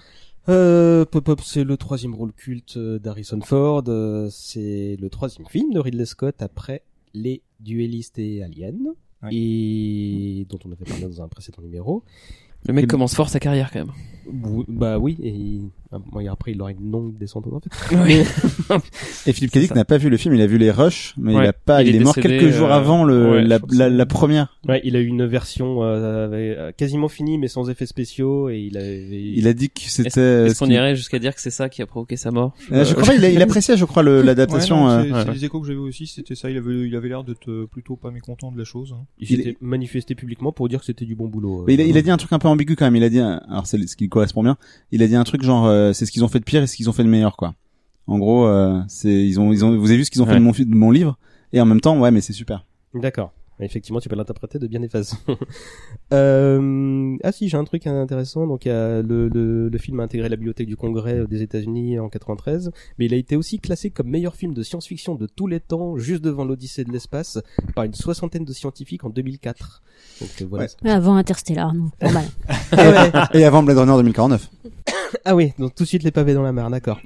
Euh, 0.49 1.05
Pop 1.05 1.23
Pop, 1.23 1.41
c'est 1.41 1.63
le 1.63 1.77
troisième 1.77 2.15
rôle 2.15 2.33
culte 2.33 2.77
euh, 2.77 2.97
d'Harrison 2.99 3.39
Ford. 3.41 3.83
euh, 3.87 4.27
C'est 4.31 4.97
le 4.99 5.09
troisième 5.09 5.45
film 5.47 5.71
de 5.73 5.79
Ridley 5.79 6.05
Scott 6.05 6.41
après 6.41 6.81
Les 7.13 7.41
Duellistes 7.59 8.19
et 8.19 8.43
Aliens. 8.43 8.93
Et 9.31 10.45
dont 10.49 10.57
on 10.65 10.71
avait 10.71 10.83
parlé 10.85 11.03
dans 11.03 11.21
un 11.21 11.27
précédent 11.27 11.61
numéro. 11.61 12.03
Le 12.67 12.73
mec 12.73 12.85
Et- 12.85 12.87
commence 12.87 13.13
fort 13.15 13.29
sa 13.29 13.39
carrière 13.39 13.69
quand 13.71 13.85
même. 13.85 14.65
Bah 14.67 14.97
oui, 14.99 15.17
et 15.21 15.29
il- 15.29 15.69
bon, 15.99 16.19
et 16.19 16.27
après 16.27 16.51
il 16.51 16.61
aurait 16.61 16.73
une 16.79 16.91
longue 16.91 17.17
descente 17.17 17.45
en 17.47 17.59
fait. 17.59 17.95
Oui. 18.05 18.23
Et 19.27 19.33
Philippe 19.33 19.51
Cadic 19.51 19.75
n'a 19.75 19.85
pas 19.85 19.97
vu 19.97 20.09
le 20.09 20.17
film, 20.17 20.33
il 20.33 20.41
a 20.41 20.47
vu 20.47 20.57
les 20.57 20.71
rushs, 20.71 21.13
mais 21.17 21.33
il 21.33 21.39
a 21.39 21.53
pas, 21.53 21.83
Il 21.83 21.89
il, 21.89 21.95
est 21.95 21.99
est, 21.99 22.03
mort 22.03 22.15
décédé, 22.15 22.37
quelques 22.39 22.51
jours 22.53 22.69
euh, 22.71 22.75
avant 22.75 23.03
le, 23.03 23.31
ouais, 23.31 23.43
la, 23.43 23.89
la, 23.89 24.05
première. 24.05 24.57
Ouais, 24.67 24.81
il 24.83 24.95
a 24.95 24.99
eu 24.99 25.05
une 25.05 25.25
version 25.25 25.83
euh, 25.83 26.29
euh, 26.31 26.71
quasiment 26.71 27.07
finie 27.09 27.37
mais 27.37 27.47
sans 27.47 27.69
effets 27.69 27.85
spéciaux 27.85 28.49
et 28.49 28.57
il 28.59 28.77
avait. 28.77 29.07
Il 29.11 29.47
a 29.47 29.53
dit 29.53 29.69
que 29.69 29.81
c'était. 29.81 30.45
Est-ce 30.45 30.53
ce 30.55 30.59
qu'on 30.59 30.69
irait 30.69 30.95
jusqu'à 30.95 31.19
dire 31.19 31.35
que 31.35 31.41
c'est 31.41 31.49
ça 31.51 31.69
qui 31.69 31.81
a 31.81 31.85
provoqué 31.85 32.15
sa 32.17 32.31
mort 32.31 32.53
Euh, 32.71 32.85
je 32.85 32.93
crois 32.93 33.07
pas, 33.07 33.15
il, 33.15 33.25
a- 33.25 33.29
il 33.29 33.41
appréciait, 33.41 33.77
je 33.77 33.85
crois, 33.85 34.03
l'adaptation. 34.03 34.85
Ouais, 34.87 35.11
euh, 35.11 35.23
c'est, 35.25 35.31
les 35.33 35.45
échos 35.45 35.59
que 35.61 35.67
j'avais 35.67 35.79
aussi, 35.79 36.07
c'était 36.07 36.35
ça. 36.35 36.49
Il 36.49 36.57
avait, 36.57 36.87
il 36.87 36.95
avait 36.95 37.09
l'air 37.09 37.23
d'être 37.23 37.49
euh, 37.49 37.67
plutôt 37.69 37.95
pas 37.95 38.11
mécontent 38.11 38.51
de 38.51 38.57
la 38.57 38.63
chose. 38.63 38.93
hein. 38.97 39.03
il 39.19 39.31
il 39.31 39.37
s'était 39.37 39.57
manifesté 39.61 40.15
publiquement 40.15 40.51
pour 40.51 40.67
dire 40.69 40.79
que 40.79 40.85
c'était 40.85 41.05
du 41.05 41.15
bon 41.15 41.27
boulot. 41.27 41.65
Mais 41.67 41.73
il 41.75 41.81
a, 41.81 41.83
euh, 41.83 41.87
il 41.87 41.97
a 41.97 42.01
dit 42.01 42.11
un 42.11 42.17
truc 42.17 42.31
un 42.33 42.39
peu 42.39 42.47
ambigu 42.47 42.75
quand 42.75 42.85
même. 42.85 42.95
Il 42.95 43.03
a 43.03 43.09
dit, 43.09 43.19
alors 43.19 43.65
c'est 43.67 43.85
ce 43.87 43.95
qui 43.95 44.07
correspond 44.09 44.43
bien. 44.43 44.57
Il 44.91 45.03
a 45.03 45.07
dit 45.07 45.15
un 45.15 45.23
truc 45.23 45.43
genre, 45.43 45.65
euh, 45.89 45.93
c'est 45.93 46.05
ce 46.05 46.11
qu'ils 46.11 46.23
ont 46.23 46.27
fait 46.27 46.39
de 46.39 46.43
pire 46.45 46.61
et 46.63 46.67
ce 46.67 46.75
qu'ils 46.75 46.89
ont 46.89 46.93
fait 46.93 47.03
de 47.03 47.09
meilleur, 47.09 47.35
quoi. 47.37 47.53
En 48.07 48.17
gros, 48.19 48.45
euh, 48.45 48.79
c'est 48.87 49.09
ils 49.25 49.39
ont, 49.39 49.51
ils 49.53 49.63
ont, 49.65 49.77
vous 49.77 49.87
avez 49.89 49.97
vu 49.97 50.05
ce 50.05 50.11
qu'ils 50.11 50.21
ont 50.21 50.25
fait 50.25 50.35
de 50.35 50.39
mon, 50.39 50.53
fi- 50.53 50.65
de 50.65 50.75
mon 50.75 50.91
livre? 50.91 51.17
Et 51.53 51.61
en 51.61 51.65
même 51.65 51.81
temps, 51.81 51.99
ouais, 51.99 52.11
mais 52.11 52.21
c'est 52.21 52.33
super. 52.33 52.65
D'accord. 52.93 53.31
Effectivement, 53.63 53.99
tu 53.99 54.09
peux 54.09 54.15
l'interpréter 54.15 54.57
de 54.57 54.65
bien 54.65 54.79
des 54.79 54.89
façons. 54.89 55.17
euh... 56.13 57.15
Ah 57.23 57.31
si, 57.31 57.47
j'ai 57.47 57.57
un 57.57 57.63
truc 57.63 57.85
intéressant. 57.85 58.47
Donc, 58.47 58.65
le, 58.65 59.01
le, 59.03 59.69
le 59.69 59.77
film 59.77 59.99
a 59.99 60.03
intégré 60.03 60.29
la 60.29 60.35
bibliothèque 60.35 60.67
du 60.67 60.75
Congrès 60.75 61.25
des 61.29 61.41
États-Unis 61.43 61.99
en 61.99 62.09
93, 62.09 62.71
mais 62.97 63.05
il 63.05 63.13
a 63.13 63.17
été 63.17 63.35
aussi 63.35 63.59
classé 63.59 63.91
comme 63.91 64.07
meilleur 64.07 64.35
film 64.35 64.53
de 64.55 64.63
science-fiction 64.63 65.15
de 65.15 65.27
tous 65.27 65.45
les 65.47 65.59
temps, 65.59 65.97
juste 65.97 66.23
devant 66.23 66.43
l'Odyssée 66.43 66.83
de 66.85 66.91
l'espace, 66.91 67.39
par 67.75 67.83
une 67.83 67.93
soixantaine 67.93 68.45
de 68.45 68.53
scientifiques 68.53 69.03
en 69.03 69.09
2004. 69.09 69.83
Donc 70.21 70.41
voilà. 70.49 70.65
Ouais. 70.83 70.89
Avant 70.89 71.15
Interstellar, 71.15 71.73
non. 71.73 71.91
Normal. 72.01 72.25
et 73.33 73.43
avant 73.45 73.61
Blade 73.63 73.77
Runner 73.77 73.93
2049. 73.97 74.49
Ah 75.25 75.35
oui, 75.35 75.51
donc 75.59 75.75
tout 75.75 75.83
de 75.83 75.87
suite 75.87 76.03
les 76.03 76.11
pavés 76.11 76.33
dans 76.33 76.41
la 76.41 76.53
mer, 76.53 76.69
d'accord. 76.69 76.99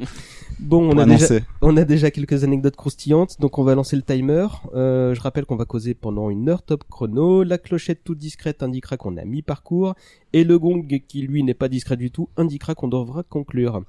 Bon, 0.60 0.90
on 0.90 0.98
a 0.98 1.06
déjà 1.06 1.40
on 1.62 1.76
a 1.76 1.84
déjà 1.84 2.12
quelques 2.12 2.44
anecdotes 2.44 2.76
croustillantes, 2.76 3.42
donc 3.42 3.58
on 3.58 3.64
va 3.64 3.76
lancer 3.76 3.96
le 3.96 4.04
timer. 4.04 4.48
Euh, 4.74 5.14
je 5.14 5.22
rappelle 5.22 5.46
qu'on 5.46 5.56
va 5.56 5.66
causer 5.66 5.96
pendant 5.96 6.30
une 6.30 6.48
heure 6.48 6.62
top 6.62 6.84
chrono. 6.90 7.44
La 7.44 7.58
clochette 7.58 8.04
toute 8.04 8.20
discrète 8.20 8.64
indiquera 8.64 8.96
qu'on 8.96 9.18
a 9.18 9.26
mi-parcours, 9.26 9.96
et 10.34 10.44
le 10.44 10.60
gong 10.60 10.86
qui 11.08 11.24
lui 11.24 11.44
n'est 11.44 11.56
pas 11.56 11.68
discret 11.68 11.98
du 11.98 12.12
tout 12.12 12.30
indiquera 12.38 12.76
qu'on 12.76 12.88
devra 12.88 13.24
conclure. 13.24 13.84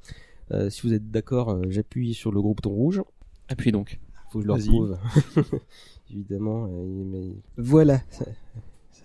Euh, 0.53 0.71
si 0.71 0.83
vous 0.83 0.93
êtes 0.93 1.11
d'accord, 1.11 1.51
euh, 1.51 1.63
j'appuie 1.69 2.15
sur 2.15 2.33
le 2.33 2.41
gros 2.41 2.55
bouton 2.55 2.71
rouge. 2.71 3.03
Appuie 3.49 3.73
donc. 3.73 3.99
Faut 4.31 4.39
que 4.39 4.45
je 4.45 4.49
le 4.49 4.55
retrouve. 4.55 4.99
Évidemment, 6.11 6.67
euh, 6.67 7.05
mais 7.05 7.37
voilà. 7.57 8.01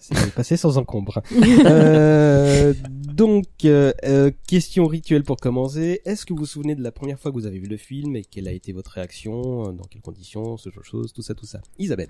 S'est 0.01 0.31
passé 0.36 0.58
sans 0.58 0.77
encombre. 0.77 1.22
Euh, 1.63 2.74
donc, 3.13 3.46
euh, 3.65 3.93
euh, 4.03 4.31
question 4.48 4.88
rituelle 4.88 5.24
pour 5.24 5.38
commencer. 5.38 6.01
Est-ce 6.05 6.25
que 6.25 6.34
vous 6.34 6.39
vous 6.39 6.46
souvenez 6.46 6.75
de 6.75 6.81
la 6.81 6.91
première 6.91 7.20
fois 7.20 7.31
que 7.31 7.36
vous 7.36 7.46
avez 7.46 7.60
vu 7.60 7.67
le 7.67 7.77
film 7.77 8.15
et 8.15 8.24
quelle 8.24 8.48
a 8.48 8.51
été 8.51 8.74
votre 8.74 8.91
réaction, 8.91 9.67
euh, 9.67 9.72
dans 9.74 9.84
quelles 9.84 10.01
conditions, 10.01 10.58
ce 10.58 10.70
genre 10.70 10.81
de 10.81 10.88
choses, 10.88 11.13
tout 11.13 11.22
ça, 11.22 11.36
tout 11.36 11.46
ça? 11.46 11.62
Isabelle. 11.77 12.08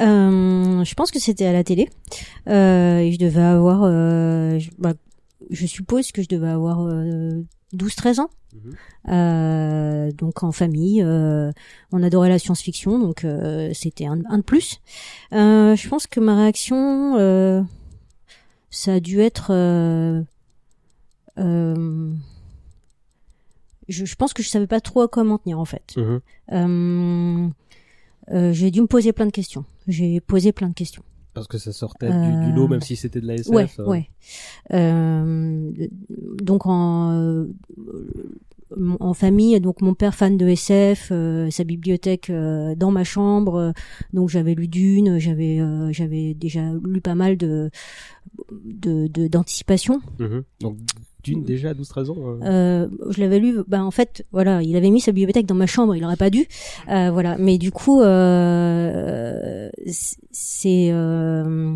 Euh, 0.00 0.84
je 0.84 0.94
pense 0.94 1.10
que 1.10 1.18
c'était 1.18 1.46
à 1.46 1.52
la 1.52 1.64
télé. 1.64 1.88
Euh, 2.48 3.10
je 3.10 3.18
devais 3.18 3.40
avoir, 3.42 3.84
euh, 3.84 4.58
je, 4.58 4.70
bah, 4.78 4.94
je 5.50 5.66
suppose 5.66 6.12
que 6.12 6.22
je 6.22 6.28
devais 6.28 6.48
avoir 6.48 6.86
euh, 6.86 7.42
12-13 7.74 8.20
ans. 8.20 8.30
Mhm. 8.54 8.74
Euh, 9.12 10.12
donc 10.12 10.42
en 10.42 10.52
famille, 10.52 11.02
euh, 11.02 11.52
on 11.92 12.02
adorait 12.02 12.28
la 12.30 12.38
science-fiction, 12.38 12.98
donc 12.98 13.24
euh, 13.24 13.70
c'était 13.74 14.06
un, 14.06 14.20
un 14.30 14.38
de 14.38 14.42
plus. 14.42 14.80
Euh, 15.32 15.76
je 15.76 15.88
pense 15.88 16.06
que 16.06 16.18
ma 16.20 16.36
réaction, 16.36 17.16
euh, 17.18 17.62
ça 18.70 18.94
a 18.94 19.00
dû 19.00 19.20
être. 19.20 19.48
euh, 19.52 20.22
euh, 21.38 22.12
je, 23.88 24.04
je 24.04 24.14
pense 24.16 24.32
que 24.32 24.42
je 24.42 24.48
savais 24.48 24.66
pas 24.66 24.80
trop 24.80 25.02
à 25.02 25.08
quoi 25.08 25.24
m'en 25.24 25.38
tenir 25.38 25.58
en 25.58 25.64
fait. 25.64 25.94
Mhm. 26.50 27.52
J'ai 28.52 28.70
dû 28.70 28.80
me 28.82 28.86
poser 28.86 29.12
plein 29.12 29.26
de 29.26 29.30
questions. 29.30 29.64
J'ai 29.86 30.20
posé 30.20 30.52
plein 30.52 30.68
de 30.68 30.74
questions. 30.74 31.02
Parce 31.38 31.48
que 31.48 31.58
ça 31.58 31.72
sortait 31.72 32.08
du, 32.08 32.46
du 32.46 32.52
lot, 32.52 32.68
même 32.68 32.80
si 32.80 32.96
c'était 32.96 33.20
de 33.20 33.26
la 33.26 33.34
SF. 33.34 33.48
Ouais, 33.54 33.66
euh. 33.78 33.86
ouais. 33.86 34.10
Euh, 34.72 35.72
donc 36.42 36.66
en 36.66 37.12
euh, 37.12 37.46
en 39.00 39.14
famille, 39.14 39.58
donc 39.60 39.80
mon 39.80 39.94
père 39.94 40.14
fan 40.14 40.36
de 40.36 40.46
SF, 40.46 41.08
euh, 41.10 41.50
sa 41.50 41.64
bibliothèque 41.64 42.30
euh, 42.30 42.74
dans 42.74 42.90
ma 42.90 43.04
chambre, 43.04 43.54
euh, 43.56 43.72
donc 44.12 44.28
j'avais 44.28 44.54
lu 44.54 44.68
Dune, 44.68 45.18
j'avais 45.18 45.60
euh, 45.60 45.92
j'avais 45.92 46.34
déjà 46.34 46.72
lu 46.84 47.00
pas 47.00 47.14
mal 47.14 47.36
de 47.36 47.70
de. 48.64 49.08
Mhm. 50.18 50.42
Donc, 50.60 50.76
d'une 51.30 51.44
déjà 51.44 51.70
à 51.70 51.74
12-13 51.74 52.10
ans. 52.10 52.16
euh. 52.18 52.38
Euh, 52.44 52.88
je 53.10 53.20
l'avais 53.20 53.38
lu. 53.38 53.58
Ben 53.68 53.82
en 53.84 53.90
fait, 53.90 54.24
voilà, 54.32 54.62
il 54.62 54.76
avait 54.76 54.90
mis 54.90 55.00
sa 55.00 55.12
bibliothèque 55.12 55.46
dans 55.46 55.54
ma 55.54 55.66
chambre. 55.66 55.94
Il 55.96 56.04
aurait 56.04 56.16
pas 56.16 56.30
dû. 56.30 56.46
Euh, 56.90 57.10
voilà. 57.10 57.36
Mais 57.38 57.58
du 57.58 57.70
coup, 57.72 58.00
euh, 58.02 59.70
c'est. 60.32 60.88
euh, 60.90 61.74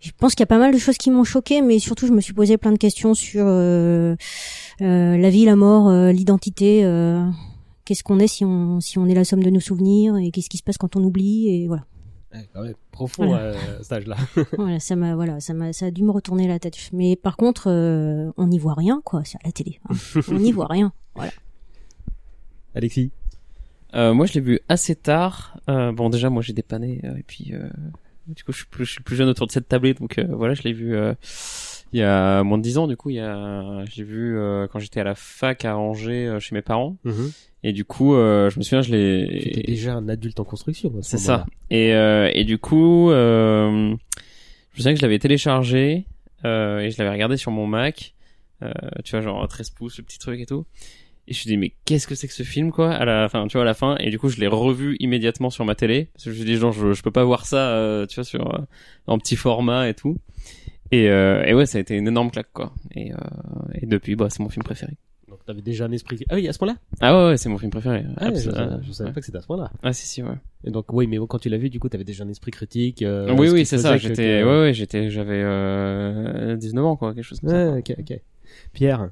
je 0.00 0.10
pense 0.18 0.34
qu'il 0.34 0.40
y 0.42 0.44
a 0.44 0.46
pas 0.46 0.58
mal 0.58 0.72
de 0.72 0.78
choses 0.78 0.98
qui 0.98 1.10
m'ont 1.10 1.24
choqué, 1.24 1.62
mais 1.62 1.78
surtout, 1.78 2.06
je 2.06 2.12
me 2.12 2.20
suis 2.20 2.32
posé 2.34 2.56
plein 2.58 2.70
de 2.72 2.78
questions 2.78 3.14
sur 3.14 3.44
euh, 3.46 4.14
euh, 4.80 5.16
la 5.16 5.30
vie, 5.30 5.44
la 5.44 5.56
mort, 5.56 5.88
euh, 5.88 6.12
l'identité. 6.12 6.84
euh, 6.84 7.24
Qu'est-ce 7.84 8.02
qu'on 8.02 8.18
est 8.18 8.26
si 8.26 8.44
on 8.44 8.80
si 8.80 8.98
on 8.98 9.06
est 9.06 9.14
la 9.14 9.24
somme 9.24 9.42
de 9.44 9.50
nos 9.50 9.60
souvenirs 9.60 10.16
et 10.16 10.32
qu'est-ce 10.32 10.48
qui 10.50 10.56
se 10.58 10.62
passe 10.64 10.76
quand 10.76 10.96
on 10.96 11.04
oublie 11.04 11.48
et 11.48 11.66
voilà. 11.68 11.84
Ouais, 12.34 12.48
quand 12.52 12.62
même, 12.62 12.74
profond 12.90 13.26
Voilà. 13.26 13.44
euh, 13.44 13.78
cet 13.82 13.92
âge-là. 13.92 14.16
voilà, 14.58 14.80
ça 14.80 14.96
m'a 14.96 15.14
voilà, 15.14 15.40
ça 15.40 15.54
m'a 15.54 15.72
ça 15.72 15.86
a 15.86 15.90
dû 15.90 16.02
me 16.02 16.10
retourner 16.10 16.48
la 16.48 16.58
tête. 16.58 16.76
Mais 16.92 17.16
par 17.16 17.36
contre, 17.36 17.70
euh, 17.70 18.30
on 18.36 18.48
n'y 18.48 18.58
voit 18.58 18.74
rien 18.74 19.00
quoi, 19.04 19.22
c'est 19.24 19.38
à 19.38 19.46
la 19.46 19.52
télé. 19.52 19.78
hein. 19.88 19.94
on 20.28 20.34
n'y 20.38 20.52
voit 20.52 20.66
rien. 20.66 20.92
Voilà. 21.14 21.30
Alexis 22.74 23.10
Euh, 23.94 24.12
moi, 24.12 24.26
je 24.26 24.34
l'ai 24.34 24.40
vu 24.40 24.60
assez 24.68 24.94
tard. 24.96 25.58
Euh, 25.70 25.92
bon, 25.92 26.10
déjà, 26.10 26.28
moi, 26.28 26.42
j'ai 26.42 26.52
dépanné 26.52 27.00
euh, 27.04 27.16
et 27.16 27.22
puis 27.22 27.52
euh, 27.54 27.68
du 28.26 28.42
coup, 28.44 28.52
je 28.52 28.58
suis 28.58 28.66
plus, 28.66 28.84
je 28.84 28.90
suis 28.92 28.98
le 29.00 29.04
plus 29.04 29.16
jeune 29.16 29.28
autour 29.28 29.46
de 29.46 29.52
cette 29.52 29.68
tablette, 29.68 30.00
donc 30.00 30.18
euh, 30.18 30.26
voilà, 30.28 30.54
je 30.54 30.62
l'ai 30.62 30.72
vu 30.72 30.94
euh, 30.96 31.14
il 31.92 32.00
y 32.00 32.02
a 32.02 32.42
moins 32.42 32.58
de 32.58 32.62
10 32.64 32.76
ans. 32.78 32.86
Du 32.88 32.96
coup, 32.96 33.10
il 33.10 33.16
y 33.16 33.20
a, 33.20 33.84
j'ai 33.86 34.02
vu 34.02 34.36
euh, 34.36 34.66
quand 34.66 34.80
j'étais 34.80 35.00
à 35.00 35.04
la 35.04 35.14
fac 35.14 35.64
à 35.64 35.78
Angers 35.78 36.26
euh, 36.26 36.40
chez 36.40 36.54
mes 36.54 36.62
parents. 36.62 36.96
Mhm. 37.04 37.30
Et 37.68 37.72
du 37.72 37.84
coup, 37.84 38.14
euh, 38.14 38.48
je 38.48 38.58
me 38.58 38.62
souviens, 38.62 38.80
je 38.82 38.90
Tu 38.90 38.92
l'ai. 38.96 39.48
étais 39.48 39.62
déjà 39.62 39.94
un 39.94 40.08
adulte 40.08 40.38
en 40.38 40.44
construction. 40.44 40.92
ce 41.02 41.10
C'est 41.10 41.18
ça. 41.18 41.46
Et, 41.68 41.92
euh, 41.94 42.30
et 42.32 42.44
du 42.44 42.58
coup, 42.58 43.10
euh, 43.10 43.88
je 43.90 43.92
me 43.92 44.76
souviens 44.76 44.92
que 44.92 44.98
je 45.00 45.02
l'avais 45.02 45.18
téléchargé 45.18 46.04
euh, 46.44 46.78
et 46.78 46.90
je 46.92 46.98
l'avais 46.98 47.10
regardé 47.10 47.36
sur 47.36 47.50
mon 47.50 47.66
Mac. 47.66 48.14
Euh, 48.62 48.70
tu 49.04 49.10
vois, 49.10 49.20
genre 49.20 49.46
13 49.48 49.70
pouces, 49.70 49.98
le 49.98 50.04
petit 50.04 50.20
truc 50.20 50.38
et 50.40 50.46
tout. 50.46 50.64
Et 51.26 51.32
je 51.32 51.38
me 51.38 51.40
suis 51.40 51.48
dit, 51.48 51.56
mais 51.56 51.72
qu'est-ce 51.86 52.06
que 52.06 52.14
c'est 52.14 52.28
que 52.28 52.34
ce 52.34 52.44
film, 52.44 52.70
quoi, 52.70 52.92
à 52.94 53.04
la 53.04 53.28
fin, 53.28 53.48
tu 53.48 53.54
vois, 53.54 53.62
à 53.62 53.64
la 53.64 53.74
fin. 53.74 53.96
Et 53.98 54.10
du 54.10 54.18
coup, 54.20 54.28
je 54.28 54.38
l'ai 54.38 54.46
revu 54.46 54.96
immédiatement 55.00 55.50
sur 55.50 55.64
ma 55.64 55.74
télé. 55.74 56.08
Parce 56.14 56.26
que 56.26 56.30
je 56.30 56.36
me 56.36 56.44
suis 56.44 56.52
dit, 56.52 56.56
genre, 56.56 56.70
je, 56.72 56.92
je 56.92 57.02
peux 57.02 57.10
pas 57.10 57.24
voir 57.24 57.46
ça, 57.46 57.70
euh, 57.72 58.06
tu 58.06 58.14
vois, 58.14 58.24
sur, 58.24 58.54
euh, 58.54 58.60
en 59.08 59.18
petit 59.18 59.34
format 59.34 59.88
et 59.88 59.94
tout. 59.94 60.16
Et, 60.92 61.08
euh, 61.10 61.42
et 61.44 61.52
ouais, 61.52 61.66
ça 61.66 61.78
a 61.78 61.80
été 61.80 61.96
une 61.96 62.06
énorme 62.06 62.30
claque, 62.30 62.52
quoi. 62.52 62.72
Et, 62.94 63.12
euh, 63.12 63.16
et 63.74 63.86
depuis, 63.86 64.14
bah, 64.14 64.28
c'est 64.30 64.38
mon 64.40 64.50
film 64.50 64.62
préféré. 64.62 64.92
T'avais 65.46 65.62
déjà 65.62 65.84
un 65.84 65.92
esprit. 65.92 66.18
Ah 66.28 66.34
oui, 66.34 66.48
à 66.48 66.52
ce 66.52 66.58
moment-là 66.60 66.78
Ah 67.00 67.16
ouais, 67.16 67.30
ouais, 67.30 67.36
c'est 67.36 67.48
mon 67.48 67.56
film 67.56 67.70
préféré. 67.70 68.04
Ah, 68.16 68.34
je, 68.34 68.50
euh, 68.50 68.78
je 68.82 68.90
savais 68.90 69.10
ouais. 69.10 69.14
pas 69.14 69.20
que 69.20 69.26
c'était 69.26 69.38
à 69.38 69.40
ce 69.42 69.46
moment-là. 69.48 69.70
Ah, 69.84 69.92
si, 69.92 70.04
si, 70.08 70.20
ouais. 70.20 70.34
Et 70.64 70.72
donc, 70.72 70.92
oui, 70.92 71.06
mais 71.06 71.18
quand 71.28 71.38
tu 71.38 71.48
l'as 71.48 71.56
vu, 71.58 71.70
du 71.70 71.78
coup, 71.78 71.88
t'avais 71.88 72.02
déjà 72.02 72.24
un 72.24 72.28
esprit 72.28 72.50
critique. 72.50 73.02
euh, 73.02 73.32
oui, 73.38 73.48
oui, 73.50 73.64
c'est 73.64 73.78
ça. 73.78 73.96
J'étais, 73.96 74.40
que- 74.40 74.44
ouais, 74.44 74.60
ouais, 74.62 74.74
j'étais, 74.74 75.08
j'avais 75.08 75.40
euh, 75.44 76.56
19 76.56 76.84
ans, 76.84 76.96
quoi, 76.96 77.14
quelque 77.14 77.22
chose 77.24 77.38
comme 77.40 77.50
ça. 77.50 77.70
Ouais, 77.72 77.78
ok, 77.78 77.94
ok. 77.98 78.20
Pierre. 78.72 79.10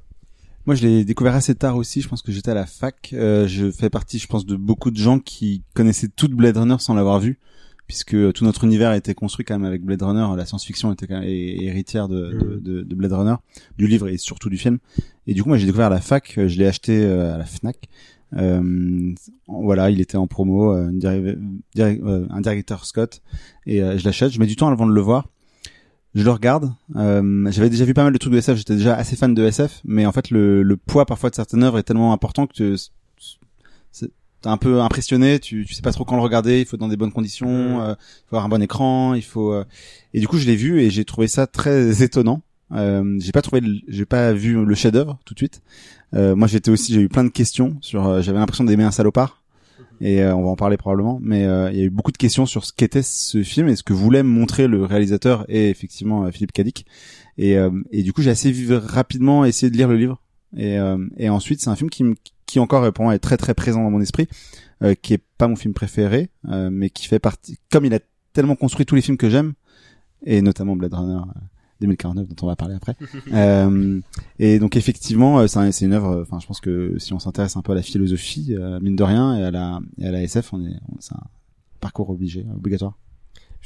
Moi, 0.67 0.75
je 0.75 0.87
l'ai 0.87 1.05
découvert 1.05 1.35
assez 1.35 1.55
tard 1.55 1.77
aussi. 1.77 2.01
Je 2.01 2.09
pense 2.09 2.23
que 2.23 2.33
j'étais 2.33 2.51
à 2.51 2.55
la 2.55 2.67
fac. 2.67 3.11
Euh, 3.13 3.47
je 3.47 3.71
fais 3.71 3.91
partie, 3.91 4.19
je 4.19 4.27
pense, 4.27 4.45
de 4.47 4.57
beaucoup 4.57 4.91
de 4.91 4.97
gens 4.97 5.19
qui 5.21 5.63
connaissaient 5.75 6.09
tout 6.09 6.27
de 6.27 6.35
Blade 6.35 6.57
Runner 6.57 6.77
sans 6.81 6.95
l'avoir 6.95 7.21
vu, 7.21 7.39
puisque 7.87 8.33
tout 8.33 8.45
notre 8.45 8.65
univers 8.65 8.91
a 8.91 8.97
été 8.97 9.15
construit 9.15 9.45
quand 9.45 9.55
même 9.59 9.67
avec 9.67 9.83
Blade 9.83 10.03
Runner. 10.03 10.27
La 10.37 10.47
science-fiction 10.47 10.93
était 10.93 11.07
quand 11.07 11.21
même 11.21 11.29
héritière 11.29 12.09
de, 12.09 12.33
de, 12.33 12.61
de, 12.61 12.83
de 12.83 12.95
Blade 12.95 13.13
Runner, 13.13 13.35
du 13.79 13.87
livre 13.87 14.09
et 14.09 14.17
surtout 14.19 14.49
du 14.51 14.57
film. 14.57 14.79
Et 15.27 15.35
du 15.35 15.43
coup, 15.43 15.49
moi, 15.49 15.59
j'ai 15.59 15.67
découvert 15.67 15.91
la 15.91 16.01
fac. 16.01 16.35
euh, 16.39 16.49
Je 16.49 16.59
l'ai 16.59 16.67
acheté 16.67 17.05
euh, 17.05 17.35
à 17.35 17.39
la 17.39 17.45
Fnac. 17.45 17.89
Euh, 18.37 19.13
voilà, 19.47 19.91
il 19.91 20.01
était 20.01 20.17
en 20.17 20.27
promo, 20.27 20.73
euh, 20.75 20.91
dériv- 20.91 21.39
diri- 21.75 22.01
un 22.31 22.41
directeur 22.41 22.85
Scott, 22.85 23.23
et 23.67 23.79
je 23.79 24.05
l'achète. 24.05 24.33
Je 24.33 24.41
mets 24.41 24.47
du 24.47 24.57
temps 24.57 24.69
avant 24.69 24.87
de 24.87 24.93
le 24.93 25.01
voir. 25.01 25.29
Je 26.17 26.23
le 26.25 26.31
regarde. 26.31 26.73
Euh, 26.97 27.51
J'avais 27.51 27.71
déjà 27.71 27.85
vu 27.85 27.93
pas 27.95 28.03
mal 28.05 28.13
de 28.13 28.19
trucs 28.19 28.33
de 28.33 28.39
SF. 28.39 28.57
J'étais 28.59 28.77
déjà 28.77 28.95
assez 28.97 29.15
fan 29.17 29.35
de 29.35 29.45
SF, 29.45 29.81
mais 29.85 30.07
en 30.07 30.13
fait, 30.13 30.31
le, 30.31 30.63
le 30.63 30.77
poids 30.77 31.07
parfois 31.07 31.31
de 31.31 31.35
certaines 31.35 31.63
œuvres 31.65 31.79
est 31.79 31.83
tellement 31.85 32.13
important 32.13 32.47
que 32.47 32.77
t'es 34.45 34.49
un 34.51 34.57
peu 34.57 34.81
impressionné. 34.81 35.39
Tu, 35.41 35.65
tu 35.67 35.75
sais 35.75 35.83
pas 35.83 35.93
trop 35.93 36.05
quand 36.05 36.17
le 36.17 36.23
regarder. 36.23 36.61
Il 36.61 36.67
faut 36.67 36.77
être 36.77 36.81
dans 36.81 36.89
des 36.89 36.97
bonnes 36.97 37.13
conditions. 37.13 37.83
euh, 37.83 37.95
il 37.99 38.29
faut 38.29 38.37
avoir 38.37 38.45
un 38.45 38.49
bon 38.49 38.63
écran. 38.63 39.15
Il 39.15 39.23
faut. 39.23 39.53
euh, 39.53 39.65
Et 40.13 40.21
du 40.21 40.29
coup, 40.29 40.39
je 40.39 40.47
l'ai 40.47 40.57
vu 40.57 40.81
et 40.81 40.91
j'ai 40.91 41.05
trouvé 41.05 41.27
ça 41.29 41.47
très 41.47 42.03
étonnant. 42.05 42.43
Euh, 42.73 43.19
j'ai 43.21 43.33
pas 43.33 43.43
trouvé, 43.43 43.61
j'ai 43.89 44.05
pas 44.07 44.33
vu 44.33 44.65
le 44.65 44.75
chef-d'œuvre 44.75 45.19
tout 45.25 45.35
de 45.35 45.39
suite. 45.39 45.63
Euh, 46.15 46.35
moi, 46.37 46.47
j'étais 46.49 46.71
aussi, 46.71 46.93
j'ai 46.95 47.01
eu 47.01 47.09
plein 47.09 47.25
de 47.25 47.29
questions 47.31 47.77
sur. 47.81 48.07
euh, 48.07 48.23
J'avais 48.23 48.39
l'impression 48.39 48.65
d'aimer 48.65 48.85
un 48.85 48.91
salopard. 48.91 49.43
Et 50.01 50.23
euh, 50.23 50.35
on 50.35 50.43
va 50.43 50.49
en 50.51 50.57
parler 50.57 50.77
probablement, 50.77 51.19
mais 51.23 51.45
euh, 51.45 51.71
il 51.73 51.79
y 51.79 51.83
a 51.83 51.85
eu 51.85 51.91
beaucoup 51.91 52.11
de 52.13 52.17
questions 52.17 52.47
sur 52.47 52.65
ce 52.65 52.73
qu'était 52.73 53.03
ce 53.03 53.43
film 53.43 53.69
et 53.69 53.77
ce 53.77 53.83
que 53.85 53.93
voulait 53.93 54.23
montrer 54.25 54.67
le 54.67 54.85
réalisateur 54.85 55.45
et 55.49 55.71
effectivement 55.71 56.31
Philippe 56.33 56.53
Cadic. 56.53 56.85
Et, 57.39 57.57
euh, 57.57 57.71
et 57.93 58.03
du 58.03 58.13
coup, 58.13 58.21
j'ai 58.23 58.31
assez 58.31 58.53
rapidement 58.71 59.45
essayé 59.45 59.71
de 59.71 59.77
lire 59.77 59.89
le 59.89 59.97
livre. 59.97 60.21
Et, 60.57 60.79
euh, 60.79 60.99
et 61.17 61.29
ensuite, 61.29 61.61
c'est 61.61 61.71
un 61.71 61.77
film 61.77 61.91
qui, 61.91 62.03
me- 62.05 62.15
qui 62.47 62.59
encore 62.61 62.93
pour 62.93 63.05
moi 63.05 63.15
est 63.15 63.19
très 63.19 63.37
très 63.37 63.55
présent 63.55 63.83
dans 63.83 63.91
mon 63.91 64.01
esprit, 64.01 64.29
euh, 64.83 64.95
qui 64.95 65.15
est 65.15 65.23
pas 65.39 65.49
mon 65.49 65.57
film 65.57 65.75
préféré, 65.75 66.31
euh, 66.49 66.71
mais 66.71 66.91
qui 66.91 67.07
fait 67.09 67.19
partie. 67.19 67.59
Comme 67.71 67.85
il 67.85 67.95
a 67.95 68.01
tellement 68.33 68.57
construit 68.57 68.85
tous 68.87 68.95
les 68.95 69.03
films 69.03 69.17
que 69.17 69.31
j'aime, 69.31 69.55
et 70.25 70.43
notamment 70.43 70.77
Blade 70.77 70.95
Runner. 70.95 71.19
euh, 71.21 71.41
2049 71.81 72.29
dont 72.29 72.37
on 72.43 72.47
va 72.47 72.57
parler 72.57 72.77
après. 72.77 72.95
euh, 73.33 74.01
et 74.39 74.59
donc 74.61 74.77
effectivement, 74.77 75.41
euh, 75.41 75.47
c'est 75.49 75.59
un- 75.59 75.73
c'est 75.73 75.85
une 75.85 75.93
œuvre. 75.93 76.23
Enfin, 76.23 76.39
je 76.41 76.47
pense 76.47 76.61
que 76.61 76.97
si 76.99 77.13
on 77.13 77.19
s'intéresse 77.19 77.57
un 77.57 77.63
peu 77.63 77.73
à 77.73 77.75
la 77.75 77.83
philosophie, 77.83 78.55
euh, 78.55 78.79
mine 78.81 78.95
de 78.97 79.03
rien, 79.03 79.37
et 79.37 79.43
à 79.43 79.51
la, 79.51 79.81
et 79.99 80.07
à 80.07 80.13
la 80.13 80.23
SF, 80.23 80.53
on 80.53 80.65
est, 80.65 80.77
c'est 81.01 81.15
un 81.15 81.25
parcours 81.81 82.09
obligé, 82.11 82.47
obligatoire. 82.57 82.97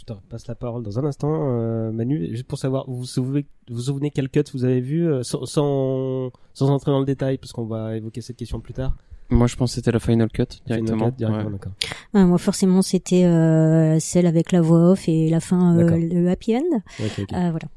Je 0.09 0.15
te 0.15 0.19
repasse 0.19 0.47
la 0.47 0.55
parole 0.55 0.83
dans 0.83 0.99
un 0.99 1.05
instant, 1.05 1.29
euh, 1.51 1.93
Manu, 1.93 2.29
juste 2.31 2.45
pour 2.47 2.57
savoir, 2.57 2.87
vous 2.89 2.97
vous 2.97 3.05
souvenez, 3.05 3.45
vous 3.69 3.75
vous 3.77 3.83
souvenez 3.83 4.11
quel 4.11 4.31
cut 4.31 4.43
vous 4.55 4.65
avez 4.65 4.81
vu, 4.81 5.07
euh, 5.07 5.23
sans, 5.23 5.45
sans, 5.45 6.31
sans 6.55 6.71
entrer 6.71 6.91
dans 6.93 7.01
le 7.01 7.05
détail, 7.05 7.37
parce 7.37 7.53
qu'on 7.53 7.67
va 7.67 7.95
évoquer 7.95 8.23
cette 8.23 8.37
question 8.39 8.59
plus 8.59 8.73
tard. 8.73 8.97
Moi, 9.29 9.47
je 9.49 9.57
pense 9.57 9.73
que 9.73 9.75
c'était 9.75 9.93
la 9.93 9.99
Final 9.99 10.31
Cut 10.31 10.45
directement. 10.65 10.97
Final 10.97 11.11
cut, 11.11 11.17
directement, 11.19 11.45
Ouais. 11.45 11.53
d'accord. 11.53 11.73
Ah, 12.15 12.25
moi, 12.25 12.39
forcément, 12.39 12.81
c'était 12.81 13.25
euh, 13.27 13.99
celle 14.01 14.25
avec 14.25 14.51
la 14.53 14.63
voix 14.63 14.93
off 14.93 15.07
et 15.11 15.29
la 15.29 15.41
fin, 15.41 15.77
euh, 15.77 15.99
le 15.99 16.31
happy 16.31 16.57
end. 16.57 16.63
Euh, 17.01 17.51
voilà. 17.51 17.69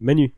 Manu. 0.00 0.34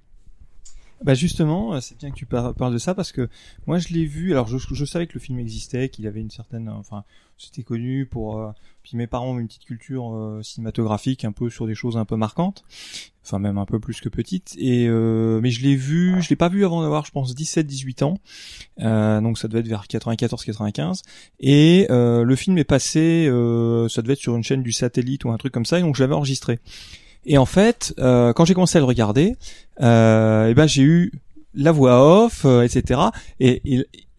Bah 1.05 1.13
justement, 1.13 1.75
euh, 1.75 1.81
c'est 1.83 1.99
bien 1.99 2.11
que 2.11 2.15
tu 2.17 2.25
par- 2.25 2.55
parles 2.55 2.73
de 2.73 2.79
ça 2.79 2.95
parce 2.95 3.13
que 3.13 3.29
moi 3.67 3.79
je 3.79 3.89
l'ai 3.89 4.07
vu. 4.07 4.33
Alors 4.33 4.49
je, 4.49 4.57
je 4.59 4.85
savais 4.87 5.07
que 5.07 5.13
le 5.13 5.21
film 5.21 5.39
existait, 5.39 5.91
qu'il 5.91 6.07
avait 6.07 6.21
une 6.23 6.31
certaine, 6.31 6.69
enfin 6.71 7.05
c'était 7.37 7.63
connu 7.63 8.07
pour. 8.07 8.39
euh, 8.39 8.51
puis 8.83 8.97
mes 8.97 9.07
parents 9.07 9.33
ont 9.33 9.39
une 9.39 9.47
petite 9.47 9.65
culture 9.67 10.15
euh, 10.15 10.43
cinématographique, 10.43 11.27
un 11.27 11.33
peu 11.33 11.51
sur 11.51 11.67
des 11.67 11.75
choses 11.75 11.99
un 11.99 12.07
peu 12.07 12.17
marquantes, 12.17 12.65
enfin 13.23 13.39
même 13.39 13.59
un 13.59 13.67
peu 13.67 13.79
plus 13.81 14.01
que 14.01 14.09
petite. 14.09 14.55
Et 14.59 14.87
euh, 14.89 15.41
mais 15.43 15.51
je 15.51 15.63
l'ai 15.63 15.77
vu, 15.77 16.23
je 16.23 16.31
l'ai 16.31 16.37
pas 16.37 16.49
vu 16.49 16.65
avant 16.65 16.81
d'avoir, 16.81 17.05
je 17.05 17.11
pense, 17.11 17.35
17-18 17.35 18.03
ans. 18.05 18.19
Euh, 18.81 19.21
donc 19.21 19.37
ça 19.37 19.47
devait 19.47 19.61
être 19.61 19.69
vers 19.69 19.85
94-95. 19.85 21.03
Et 21.41 21.87
euh, 21.91 22.25
le 22.25 22.37
film 22.37 22.57
est 22.57 22.65
passé, 22.65 23.27
euh, 23.29 23.91
ça 23.91 24.01
devait 24.01 24.15
être 24.15 24.21
sur 24.21 24.37
une 24.37 24.43
chaîne 24.43 24.63
du 24.63 24.73
satellite 24.73 25.27
ou 25.27 25.31
un 25.33 25.37
truc 25.37 25.53
comme 25.53 25.67
ça. 25.67 25.79
Et 25.79 25.83
donc 25.83 25.97
je 25.97 26.03
l'avais 26.03 26.15
enregistré. 26.15 26.61
Et 27.27 27.39
en 27.39 27.47
fait, 27.47 27.95
euh, 27.99 28.33
quand 28.33 28.45
j'ai 28.45 28.55
commencé 28.55 28.79
à 28.79 28.81
le 28.81 28.87
regarder, 28.87 29.37
euh, 29.81 30.49
et 30.49 30.55
ben 30.55 30.67
j'ai 30.67 30.83
eu 30.83 31.13
la 31.55 31.73
voix 31.73 32.25
off, 32.25 32.45
euh, 32.45 32.63
etc. 32.63 33.01
Et, 33.41 33.63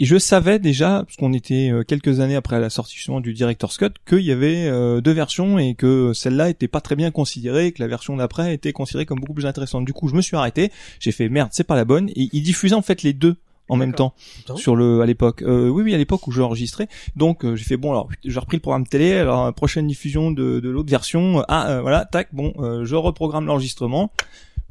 je 0.01 0.17
savais 0.17 0.59
déjà, 0.59 1.03
parce 1.05 1.15
qu'on 1.15 1.31
était 1.31 1.71
euh, 1.71 1.83
quelques 1.83 2.19
années 2.19 2.35
après 2.35 2.59
la 2.59 2.69
sortie 2.69 2.97
du 3.21 3.33
Director 3.33 3.71
Scott, 3.71 3.95
qu'il 4.05 4.21
y 4.21 4.31
avait 4.31 4.67
euh, 4.67 4.99
deux 4.99 5.13
versions 5.13 5.57
et 5.57 5.73
que 5.73 6.11
celle-là 6.11 6.49
était 6.49 6.67
pas 6.67 6.81
très 6.81 6.97
bien 6.97 7.11
considérée, 7.11 7.71
que 7.71 7.81
la 7.81 7.87
version 7.87 8.17
d'après 8.17 8.53
était 8.53 8.73
considérée 8.73 9.05
comme 9.05 9.21
beaucoup 9.21 9.33
plus 9.33 9.45
intéressante. 9.45 9.85
Du 9.85 9.93
coup, 9.93 10.09
je 10.09 10.15
me 10.15 10.21
suis 10.21 10.35
arrêté, 10.35 10.71
j'ai 10.99 11.13
fait 11.13 11.29
merde, 11.29 11.49
c'est 11.53 11.63
pas 11.63 11.77
la 11.77 11.85
bonne, 11.85 12.09
et 12.09 12.29
il 12.33 12.43
diffusait 12.43 12.75
en 12.75 12.81
fait 12.81 13.03
les 13.03 13.13
deux 13.13 13.37
en 13.69 13.75
même 13.77 13.93
temps 13.93 14.13
Putain. 14.37 14.55
sur 14.57 14.75
le 14.75 15.01
à 15.01 15.05
l'époque. 15.05 15.41
Euh, 15.41 15.69
oui, 15.69 15.83
oui, 15.83 15.93
à 15.93 15.97
l'époque 15.97 16.27
où 16.27 16.31
je 16.31 16.41
enregistrais. 16.41 16.87
Donc 17.15 17.43
euh, 17.45 17.55
j'ai 17.55 17.63
fait 17.63 17.77
bon 17.77 17.91
alors 17.91 18.09
j'ai 18.23 18.39
repris 18.39 18.57
le 18.57 18.61
programme 18.61 18.85
télé. 18.87 19.13
Alors 19.13 19.53
prochaine 19.53 19.87
diffusion 19.87 20.31
de, 20.31 20.59
de 20.59 20.69
l'autre 20.69 20.89
version. 20.89 21.43
Ah 21.47 21.69
euh, 21.69 21.81
voilà, 21.81 22.05
tac, 22.05 22.29
bon, 22.33 22.53
euh, 22.59 22.85
je 22.85 22.95
reprogramme 22.95 23.45
l'enregistrement. 23.45 24.11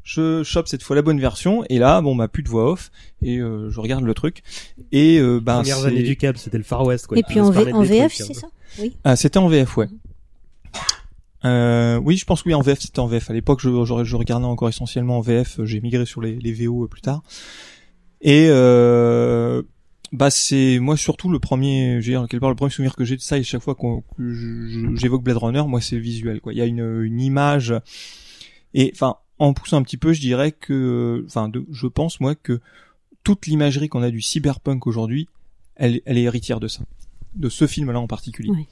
Je 0.05 0.43
chope 0.43 0.69
cette 0.69 0.83
fois 0.83 0.95
la 0.97 1.03
bonne 1.03 1.19
version 1.19 1.65
et 1.71 1.79
là 1.79 2.03
bon 2.03 2.15
bah 2.15 2.29
plus 2.29 2.43
de 2.43 2.49
voix 2.51 2.71
off 2.71 2.91
et 3.23 3.39
euh, 3.39 3.71
je 3.71 3.81
regarde 3.81 4.05
le 4.05 4.13
truc 4.13 4.43
et 4.93 5.19
euh, 5.19 5.41
bah 5.41 5.61
Premières 5.61 5.79
c'est- 5.79 5.87
années 5.87 6.03
du 6.03 6.17
câble, 6.19 6.37
c'était 6.37 6.59
le 6.59 6.63
Far 6.65 6.85
West, 6.85 7.07
quoi. 7.07 7.17
Et 7.19 7.23
puis 7.23 7.41
en, 7.41 7.51
V- 7.51 7.65
VF, 7.73 8.15
trucs, 8.15 8.27
c'est 8.27 8.35
ça? 8.35 8.49
Oui. 8.81 8.95
Ah, 9.03 9.17
c'était 9.17 9.39
en 9.39 9.49
VF, 9.49 9.77
ouais. 9.79 9.89
Euh, 11.45 11.97
oui, 12.03 12.17
je 12.17 12.25
pense 12.25 12.43
que 12.43 12.49
oui, 12.49 12.55
en 12.55 12.63
VF, 12.63 12.81
c'était 12.81 13.01
en 13.01 13.07
VF. 13.07 13.29
À 13.31 13.35
l'époque, 13.35 13.61
je, 13.61 13.69
je, 13.85 14.05
je 14.05 14.17
regardais 14.17 14.47
encore 14.47 14.69
essentiellement 14.69 15.19
en 15.19 15.21
VF. 15.21 15.61
J'ai 15.65 15.81
migré 15.81 16.07
sur 16.07 16.23
les, 16.23 16.37
les 16.37 16.53
VO 16.53 16.87
plus 16.89 17.03
tard. 17.03 17.23
Et 18.25 18.47
euh, 18.49 19.63
bah 20.13 20.31
c'est 20.31 20.79
moi 20.79 20.97
surtout 20.97 21.29
le 21.31 21.39
premier, 21.39 22.01
je 22.01 22.07
veux 22.07 22.13
dire, 22.19 22.27
quelque 22.29 22.41
part 22.41 22.49
le 22.51 22.57
premier 22.57 22.71
souvenir 22.71 22.97
que 22.97 23.05
j'ai 23.05 23.17
de 23.17 23.21
ça. 23.21 23.39
Et 23.39 23.43
chaque 23.43 23.63
fois 23.63 23.75
qu'on- 23.75 24.03
que 24.17 24.95
j'évoque 24.97 25.23
Blade 25.23 25.37
Runner, 25.37 25.63
moi 25.69 25.81
c'est 25.81 25.97
le 25.97 26.03
visuel. 26.03 26.41
Quoi. 26.41 26.53
Il 26.53 26.59
y 26.59 26.63
a 26.63 26.67
une, 26.67 27.03
une 27.03 27.21
image. 27.21 27.75
Et 28.73 28.91
enfin, 28.95 29.17
en 29.39 29.53
poussant 29.53 29.77
un 29.77 29.83
petit 29.83 29.97
peu, 29.99 30.13
je 30.13 30.21
dirais 30.21 30.53
que, 30.53 31.23
enfin, 31.27 31.49
de- 31.49 31.67
je 31.71 31.87
pense 31.87 32.19
moi 32.21 32.35
que 32.35 32.61
toute 33.25 33.47
l'imagerie 33.47 33.89
qu'on 33.89 34.03
a 34.03 34.11
du 34.11 34.21
cyberpunk 34.23 34.87
aujourd'hui, 34.87 35.29
elle, 35.77 36.01
elle 36.07 36.19
est 36.19 36.23
héritière 36.23 36.61
de 36.61 36.69
ça, 36.69 36.83
de 37.35 37.49
ce 37.49 37.67
film-là 37.67 38.01
en 38.01 38.07
particulier. 38.07 38.51
Ouais. 38.51 38.67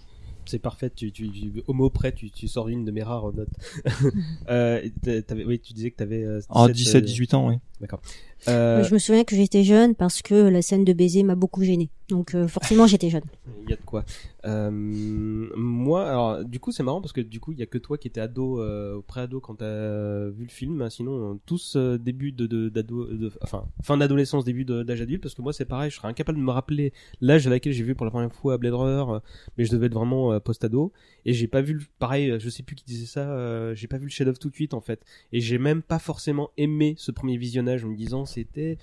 C'est 0.44 0.58
parfait, 0.58 0.90
tu, 0.90 1.12
tu, 1.12 1.30
tu- 1.30 1.62
au 1.68 1.72
mot 1.72 1.88
près, 1.88 2.10
tu, 2.12 2.30
tu 2.30 2.48
sors 2.48 2.68
une 2.68 2.84
de 2.84 2.90
mes 2.90 3.02
rares 3.04 3.32
notes. 3.32 3.48
euh, 4.50 4.80
t'avais- 5.26 5.44
oui, 5.44 5.60
tu 5.60 5.72
disais 5.72 5.90
que 5.92 5.96
t'avais 5.96 6.24
euh, 6.24 6.40
Ah, 6.50 6.66
17, 6.68 6.72
17, 6.76 6.94
euh, 6.96 7.06
18 7.06 7.34
ans, 7.34 7.48
oui. 7.48 7.56
D'accord. 7.80 8.00
Euh, 8.48 8.82
Je 8.82 8.92
me 8.92 8.98
souviens 8.98 9.24
que 9.24 9.36
j'étais 9.36 9.62
jeune 9.62 9.94
parce 9.94 10.22
que 10.22 10.34
la 10.34 10.62
scène 10.62 10.84
de 10.84 10.92
baiser 10.92 11.22
m'a 11.22 11.34
beaucoup 11.36 11.62
gênée. 11.62 11.90
Donc 12.08 12.34
euh, 12.34 12.46
forcément 12.48 12.86
j'étais 12.86 13.08
jeune. 13.08 13.22
Il 13.64 13.70
y 13.70 13.72
a 13.72 13.76
de 13.76 13.82
quoi. 13.82 14.04
Euh, 14.44 14.70
moi, 14.72 16.08
alors, 16.08 16.44
du 16.44 16.58
coup, 16.58 16.72
c'est 16.72 16.82
marrant 16.82 17.00
parce 17.00 17.12
que 17.12 17.20
du 17.20 17.38
coup, 17.38 17.52
il 17.52 17.58
y 17.58 17.62
a 17.62 17.66
que 17.66 17.78
toi 17.78 17.96
qui 17.96 18.08
étais 18.08 18.20
ado, 18.20 18.60
pré-ado 19.06 19.40
quand 19.40 19.54
t'as 19.56 20.28
vu 20.30 20.42
le 20.44 20.50
film. 20.50 20.88
Sinon, 20.90 21.38
tous 21.46 21.76
début 21.76 22.32
de, 22.32 22.68
d'ado, 22.68 23.06
de- 23.06 23.30
enfin, 23.40 23.66
fin 23.82 23.96
d'adolescence, 23.96 24.44
début 24.44 24.64
d'âge 24.64 25.00
adulte. 25.00 25.22
Parce 25.22 25.34
que 25.34 25.42
moi, 25.42 25.52
c'est 25.52 25.64
pareil, 25.64 25.90
je 25.90 25.96
serais 25.96 26.08
incapable 26.08 26.38
de 26.38 26.42
me 26.44 26.50
rappeler 26.50 26.92
l'âge 27.20 27.46
à 27.46 27.50
laquelle 27.50 27.72
j'ai 27.72 27.84
vu 27.84 27.94
pour 27.94 28.04
la 28.04 28.10
première 28.10 28.32
fois 28.32 28.58
Blade 28.58 28.74
Runner, 28.74 29.20
mais 29.56 29.64
je 29.64 29.70
devais 29.70 29.86
être 29.86 29.94
vraiment 29.94 30.38
post-ado. 30.40 30.92
Et 31.24 31.32
j'ai 31.34 31.46
pas 31.46 31.60
vu, 31.62 31.74
le, 31.74 31.80
pareil, 32.00 32.34
je 32.38 32.50
sais 32.50 32.64
plus 32.64 32.74
qui 32.74 32.84
disait 32.84 33.06
ça, 33.06 33.74
j'ai 33.74 33.86
pas 33.86 33.98
vu 33.98 34.04
le 34.06 34.10
chef-d'œuvre 34.10 34.38
tout 34.40 34.50
de 34.50 34.54
suite 34.54 34.74
en 34.74 34.80
fait. 34.80 35.00
Et 35.32 35.40
j'ai 35.40 35.58
même 35.58 35.82
pas 35.82 36.00
forcément 36.00 36.50
aimé 36.56 36.94
ce 36.98 37.12
premier 37.12 37.36
visionnage 37.36 37.84
en 37.84 37.88
me 37.88 37.96
disant 37.96 38.26
c'était 38.32 38.78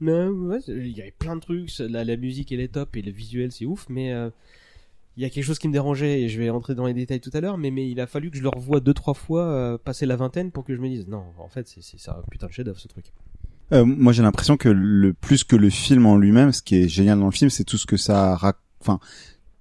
ouais, 0.00 0.58
il 0.68 0.96
y 0.96 1.00
avait 1.00 1.14
plein 1.18 1.36
de 1.36 1.40
trucs, 1.40 1.70
la, 1.78 2.04
la 2.04 2.16
musique 2.16 2.52
elle 2.52 2.60
est 2.60 2.72
top 2.72 2.96
et 2.96 3.02
le 3.02 3.12
visuel 3.12 3.52
c'est 3.52 3.66
ouf, 3.66 3.86
mais 3.88 4.12
euh, 4.12 4.30
il 5.16 5.22
y 5.22 5.26
a 5.26 5.30
quelque 5.30 5.44
chose 5.44 5.58
qui 5.58 5.68
me 5.68 5.72
dérangeait 5.72 6.22
et 6.22 6.28
je 6.28 6.38
vais 6.40 6.50
rentrer 6.50 6.74
dans 6.74 6.86
les 6.86 6.94
détails 6.94 7.20
tout 7.20 7.30
à 7.32 7.40
l'heure, 7.40 7.56
mais, 7.58 7.70
mais 7.70 7.88
il 7.88 8.00
a 8.00 8.06
fallu 8.06 8.30
que 8.30 8.36
je 8.36 8.42
le 8.42 8.48
revoie 8.48 8.80
deux 8.80 8.94
trois 8.94 9.14
fois 9.14 9.44
euh, 9.44 9.78
passer 9.78 10.06
la 10.06 10.16
vingtaine 10.16 10.50
pour 10.50 10.64
que 10.64 10.74
je 10.74 10.80
me 10.80 10.88
dise 10.88 11.06
non, 11.06 11.24
en 11.38 11.48
fait 11.48 11.68
c'est 11.68 11.98
ça 11.98 12.22
putain 12.30 12.48
de 12.48 12.52
chef-d'œuvre 12.52 12.80
ce 12.80 12.88
truc. 12.88 13.06
Euh, 13.72 13.84
moi, 13.84 14.12
j'ai 14.12 14.22
l'impression 14.22 14.56
que 14.56 14.68
le 14.68 15.14
plus 15.14 15.42
que 15.42 15.56
le 15.56 15.70
film 15.70 16.06
en 16.06 16.16
lui-même, 16.16 16.52
ce 16.52 16.62
qui 16.62 16.76
est 16.76 16.88
génial 16.88 17.18
dans 17.18 17.26
le 17.26 17.32
film, 17.32 17.50
c'est 17.50 17.64
tout 17.64 17.78
ce 17.78 17.86
que 17.86 17.96
ça, 17.96 18.38
enfin, 18.80 19.00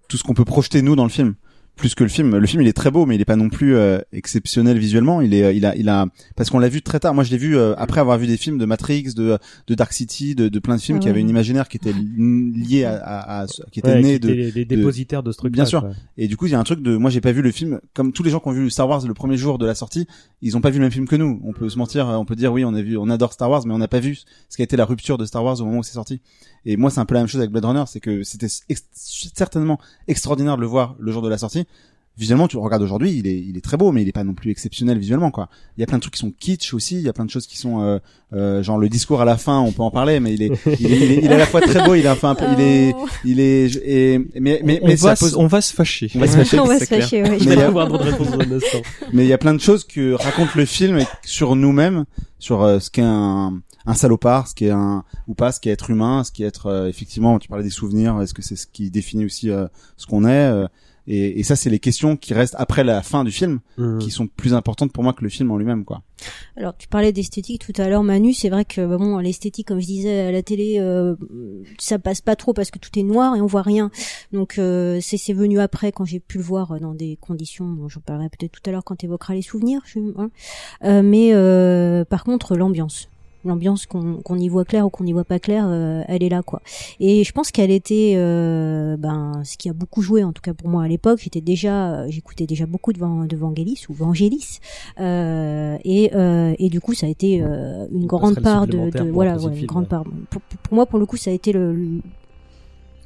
tout 0.09 0.17
ce 0.17 0.23
qu'on 0.23 0.33
peut 0.33 0.45
projeter 0.45 0.81
nous 0.81 0.95
dans 0.95 1.03
le 1.03 1.09
film. 1.09 1.35
Plus 1.75 1.95
que 1.95 2.03
le 2.03 2.09
film. 2.09 2.37
Le 2.37 2.45
film, 2.47 2.61
il 2.61 2.67
est 2.67 2.73
très 2.73 2.91
beau, 2.91 3.05
mais 3.07 3.15
il 3.15 3.21
est 3.21 3.25
pas 3.25 3.35
non 3.35 3.49
plus 3.49 3.75
euh, 3.75 3.97
exceptionnel 4.13 4.77
visuellement. 4.77 5.21
Il 5.21 5.33
est, 5.33 5.43
euh, 5.43 5.51
il 5.51 5.65
a, 5.65 5.75
il 5.75 5.89
a, 5.89 6.05
parce 6.35 6.51
qu'on 6.51 6.59
l'a 6.59 6.69
vu 6.69 6.83
très 6.83 6.99
tard. 6.99 7.15
Moi, 7.15 7.23
je 7.23 7.31
l'ai 7.31 7.37
vu 7.37 7.57
euh, 7.57 7.73
après 7.77 7.99
avoir 7.99 8.17
vu 8.19 8.27
des 8.27 8.37
films 8.37 8.59
de 8.59 8.65
Matrix, 8.65 9.13
de, 9.15 9.39
de 9.67 9.75
Dark 9.75 9.91
City, 9.91 10.35
de, 10.35 10.49
de 10.49 10.59
plein 10.59 10.75
de 10.75 10.81
films 10.81 10.99
qui 10.99 11.09
avaient 11.09 11.19
une 11.21 11.29
imaginaire 11.29 11.67
qui 11.67 11.77
était 11.77 11.91
li- 11.91 12.51
liée 12.53 12.83
à, 12.85 12.95
à, 13.03 13.41
à- 13.43 13.47
qui 13.71 13.79
était 13.79 13.91
Ouais, 13.93 14.01
qui 14.13 14.19
de, 14.19 14.27
les, 14.29 14.65
dépositaires 14.65 15.23
de, 15.23 15.31
ce 15.31 15.37
truc. 15.39 15.51
Bien 15.51 15.65
sûr. 15.65 15.85
Et 16.17 16.27
du 16.27 16.37
coup, 16.37 16.45
il 16.45 16.51
y 16.51 16.55
a 16.55 16.59
un 16.59 16.63
truc 16.63 16.81
de, 16.83 16.95
moi, 16.95 17.09
j'ai 17.09 17.21
pas 17.21 17.31
vu 17.31 17.41
le 17.41 17.51
film 17.51 17.79
comme 17.95 18.13
tous 18.13 18.21
les 18.23 18.29
gens 18.29 18.39
qui 18.39 18.49
ont 18.49 18.51
vu 18.53 18.69
Star 18.69 18.87
Wars 18.87 19.05
le 19.07 19.13
premier 19.15 19.35
jour 19.37 19.57
de 19.57 19.65
la 19.65 19.73
sortie. 19.75 20.05
Ils 20.43 20.55
ont 20.55 20.61
pas 20.61 20.69
vu 20.69 20.77
le 20.77 20.83
même 20.83 20.91
film 20.91 21.07
que 21.07 21.15
nous. 21.15 21.41
On 21.43 21.53
peut 21.53 21.69
se 21.69 21.77
mentir, 21.79 22.05
on 22.07 22.23
peut 22.25 22.35
dire 22.35 22.53
oui, 22.53 22.63
on 22.65 22.75
a 22.75 22.81
vu, 22.83 22.97
on 22.97 23.09
adore 23.09 23.33
Star 23.33 23.49
Wars, 23.49 23.63
mais 23.65 23.73
on 23.73 23.79
n'a 23.79 23.87
pas 23.87 23.99
vu 23.99 24.19
ce 24.47 24.55
qui 24.55 24.61
a 24.61 24.65
été 24.65 24.77
la 24.77 24.85
rupture 24.85 25.17
de 25.17 25.25
Star 25.25 25.43
Wars 25.43 25.59
au 25.59 25.65
moment 25.65 25.79
où 25.79 25.83
c'est 25.83 25.93
sorti. 25.93 26.21
Et 26.65 26.77
moi, 26.77 26.89
c'est 26.91 26.99
un 27.01 27.05
peu 27.05 27.15
la 27.15 27.21
même 27.21 27.27
chose 27.27 27.41
avec 27.41 27.51
Blade 27.51 27.65
Runner, 27.65 27.83
c'est 27.87 27.99
que 27.99 28.23
c'était 28.23 28.47
ex- 28.69 28.85
certainement 29.35 29.79
extraordinaire 30.07 30.55
de 30.55 30.61
le 30.61 30.67
voir 30.67 30.95
le 30.99 31.11
jour 31.11 31.21
de 31.21 31.27
la 31.27 31.37
sortie. 31.37 31.62
Visuellement, 32.15 32.47
tu 32.47 32.57
le 32.57 32.61
regardes 32.61 32.83
aujourd'hui, 32.83 33.11
il 33.17 33.25
est, 33.25 33.39
il 33.39 33.57
est 33.57 33.61
très 33.61 33.75
beau, 33.75 33.91
mais 33.91 34.03
il 34.03 34.07
est 34.07 34.11
pas 34.11 34.23
non 34.23 34.35
plus 34.35 34.51
exceptionnel 34.51 34.99
visuellement, 34.99 35.31
quoi. 35.31 35.49
Il 35.77 35.81
y 35.81 35.83
a 35.83 35.87
plein 35.87 35.97
de 35.97 36.01
trucs 36.01 36.13
qui 36.13 36.19
sont 36.19 36.31
kitsch 36.31 36.73
aussi, 36.75 36.95
il 36.97 37.01
y 37.01 37.09
a 37.09 37.13
plein 37.13 37.25
de 37.25 37.31
choses 37.31 37.47
qui 37.47 37.57
sont, 37.57 37.81
euh, 37.81 37.97
euh, 38.33 38.61
genre 38.61 38.77
le 38.77 38.87
discours 38.87 39.19
à 39.21 39.25
la 39.25 39.35
fin, 39.35 39.59
on 39.59 39.71
peut 39.71 39.81
en 39.81 39.89
parler, 39.89 40.19
mais 40.19 40.31
il 40.33 40.43
est, 40.43 40.51
il 40.79 40.93
est, 40.93 40.97
il 40.97 41.11
est, 41.11 41.17
il 41.23 41.25
est 41.25 41.33
à 41.33 41.37
la 41.39 41.47
fois 41.47 41.59
très 41.61 41.83
beau, 41.83 41.95
il 41.95 42.05
est 42.05 42.09
enfin 42.09 42.29
un 42.31 42.35
peu, 42.35 42.45
il 42.55 42.61
est, 42.61 42.93
Oh. 42.95 43.07
il 43.25 43.39
est, 43.39 43.75
et, 43.83 44.19
mais, 44.39 44.61
mais, 44.63 44.79
on, 44.83 44.87
mais 44.87 44.95
va 44.95 45.09
ça 45.09 45.15
se, 45.15 45.25
pose- 45.25 45.35
on 45.37 45.47
va 45.47 45.61
se 45.61 45.73
fâcher. 45.73 46.11
on 46.13 46.19
va 46.19 46.27
se 46.27 46.37
fâcher, 46.37 46.59
On 46.59 46.65
va 46.65 46.77
se 46.79 46.85
fâcher, 46.85 47.23
ouais. 47.23 47.29
Mais 47.31 47.37
il 47.39 47.49
y 47.49 47.61
a- 47.63 47.71
mais 49.11 49.25
il 49.25 49.27
y 49.29 49.33
a 49.33 49.37
plein 49.39 49.53
de 49.55 49.59
choses 49.61 49.83
que 49.83 50.13
raconte 50.13 50.53
le 50.53 50.65
film 50.65 50.99
sur 51.25 51.55
nous-mêmes, 51.55 52.05
sur 52.37 52.61
euh, 52.61 52.79
ce 52.79 52.91
qu'est 52.91 53.01
un, 53.01 53.59
un 53.87 53.93
salopard, 53.95 54.47
ce 54.47 54.53
qu'est 54.53 54.69
un 54.69 55.03
ou 55.27 55.33
pas, 55.33 55.51
ce 55.51 55.59
qu'est 55.59 55.71
être 55.71 55.89
humain, 55.89 56.23
ce 56.23 56.31
qu'est 56.31 56.43
être 56.43 56.67
euh, 56.67 56.87
effectivement. 56.87 57.39
Tu 57.39 57.47
parlais 57.47 57.63
des 57.63 57.69
souvenirs. 57.69 58.21
Est-ce 58.21 58.33
que 58.35 58.41
c'est 58.43 58.55
ce 58.55 58.67
qui 58.67 58.91
définit 58.91 59.25
aussi 59.25 59.49
euh, 59.49 59.67
ce 59.97 60.05
qu'on 60.05 60.25
est 60.25 60.29
euh, 60.29 60.67
et, 61.07 61.39
et 61.39 61.43
ça, 61.43 61.55
c'est 61.55 61.69
les 61.69 61.79
questions 61.79 62.17
qui 62.17 62.33
restent 62.33 62.55
après 62.57 62.83
la 62.83 63.01
fin 63.01 63.23
du 63.23 63.31
film, 63.31 63.59
qui 63.99 64.11
sont 64.11 64.27
plus 64.27 64.53
importantes 64.53 64.91
pour 64.91 65.03
moi 65.03 65.13
que 65.13 65.23
le 65.23 65.29
film 65.29 65.51
en 65.51 65.57
lui-même, 65.57 65.85
quoi. 65.85 66.01
Alors 66.55 66.75
tu 66.77 66.87
parlais 66.87 67.11
d'esthétique 67.11 67.65
tout 67.65 67.81
à 67.81 67.89
l'heure 67.89 68.03
Manu, 68.03 68.33
c'est 68.33 68.49
vrai 68.49 68.65
que 68.65 68.85
bah, 68.85 68.97
bon 68.97 69.17
l'esthétique 69.17 69.67
comme 69.67 69.79
je 69.79 69.85
disais 69.85 70.21
à 70.21 70.31
la 70.31 70.43
télé 70.43 70.77
euh, 70.79 71.15
ça 71.79 71.99
passe 71.99 72.21
pas 72.21 72.35
trop 72.35 72.53
parce 72.53 72.71
que 72.71 72.79
tout 72.79 72.97
est 72.97 73.03
noir 73.03 73.35
et 73.35 73.41
on 73.41 73.45
voit 73.45 73.61
rien. 73.61 73.91
Donc 74.31 74.57
euh, 74.57 74.99
c'est 75.01 75.17
c'est 75.17 75.33
venu 75.33 75.59
après 75.59 75.91
quand 75.91 76.05
j'ai 76.05 76.19
pu 76.19 76.37
le 76.37 76.43
voir 76.43 76.79
dans 76.79 76.93
des 76.93 77.17
conditions 77.19 77.71
dont 77.73 77.89
j'en 77.89 78.01
parlerai 78.01 78.29
peut-être 78.29 78.51
tout 78.51 78.61
à 78.69 78.71
l'heure 78.71 78.83
quand 78.83 78.95
tu 78.95 79.05
évoqueras 79.05 79.33
les 79.33 79.41
souvenirs. 79.41 79.81
Je, 79.85 79.99
hein. 79.99 80.29
Euh, 80.83 81.01
mais 81.03 81.33
euh, 81.33 82.05
par 82.05 82.23
contre 82.23 82.55
l'ambiance 82.55 83.09
l'ambiance 83.45 83.85
qu'on 83.85 84.17
qu'on 84.17 84.37
y 84.37 84.47
voit 84.49 84.65
clair 84.65 84.85
ou 84.85 84.89
qu'on 84.89 85.05
y 85.05 85.11
voit 85.13 85.23
pas 85.25 85.39
clair 85.39 85.65
euh, 85.67 86.03
elle 86.07 86.23
est 86.23 86.29
là 86.29 86.41
quoi. 86.43 86.61
Et 86.99 87.23
je 87.23 87.31
pense 87.31 87.51
qu'elle 87.51 87.71
était 87.71 88.13
euh, 88.15 88.95
ben 88.97 89.41
ce 89.43 89.57
qui 89.57 89.69
a 89.69 89.73
beaucoup 89.73 90.01
joué 90.01 90.23
en 90.23 90.31
tout 90.33 90.41
cas 90.41 90.53
pour 90.53 90.69
moi 90.69 90.83
à 90.83 90.87
l'époque 90.87 91.19
j'étais 91.21 91.41
déjà 91.41 92.07
j'écoutais 92.09 92.45
déjà 92.47 92.65
beaucoup 92.65 92.93
de, 92.93 92.99
Van- 92.99 93.25
de 93.25 93.35
Vangelis 93.35 93.85
ou 93.89 93.93
Vangelis 93.93 94.59
euh, 94.99 95.77
et 95.83 96.11
euh, 96.15 96.53
et 96.59 96.69
du 96.69 96.79
coup 96.81 96.93
ça 96.93 97.05
a 97.05 97.09
été 97.09 97.41
euh, 97.43 97.87
une 97.91 98.05
grande 98.05 98.39
part 98.41 98.67
de, 98.67 98.89
de 98.89 99.09
voilà 99.11 99.37
ouais, 99.37 99.43
une 99.51 99.53
film, 99.55 99.67
grande 99.67 99.83
ouais. 99.83 99.89
part. 99.89 100.03
Pour, 100.29 100.41
pour- 100.41 100.73
moi 100.73 100.85
pour 100.85 100.99
le 100.99 101.05
coup 101.05 101.17
ça 101.17 101.29
a 101.31 101.33
été 101.33 101.51
le, 101.51 101.73
le- 101.73 102.01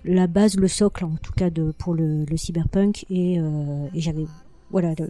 la 0.05 0.27
base 0.27 0.55
le 0.57 0.67
socle 0.67 1.03
en 1.05 1.15
tout 1.21 1.33
cas 1.33 1.49
de 1.49 1.71
pour 1.77 1.93
le, 1.93 2.23
le 2.25 2.37
cyberpunk 2.37 3.05
et, 3.09 3.39
euh, 3.39 3.87
et 3.93 3.99
j'avais 4.01 4.25
voilà 4.71 4.93
le- 4.97 5.09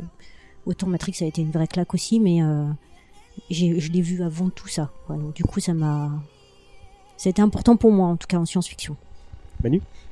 autant 0.65 0.87
Matrix 0.87 1.13
ça 1.13 1.25
a 1.25 1.27
été 1.27 1.41
une 1.41 1.51
vraie 1.51 1.67
claque 1.67 1.93
aussi 1.93 2.19
mais 2.19 2.41
euh, 2.41 2.65
je 3.49 3.91
l'ai 3.91 4.01
vu 4.01 4.23
avant 4.23 4.49
tout 4.49 4.67
ça 4.67 4.91
quoi. 5.05 5.15
Donc, 5.15 5.35
du 5.35 5.43
coup 5.43 5.59
ça 5.59 5.73
m'a 5.73 6.11
c'était 7.17 7.41
important 7.41 7.75
pour 7.75 7.91
moi 7.91 8.07
en 8.07 8.15
tout 8.15 8.27
cas 8.27 8.37
en 8.37 8.45
science-fiction 8.45 8.95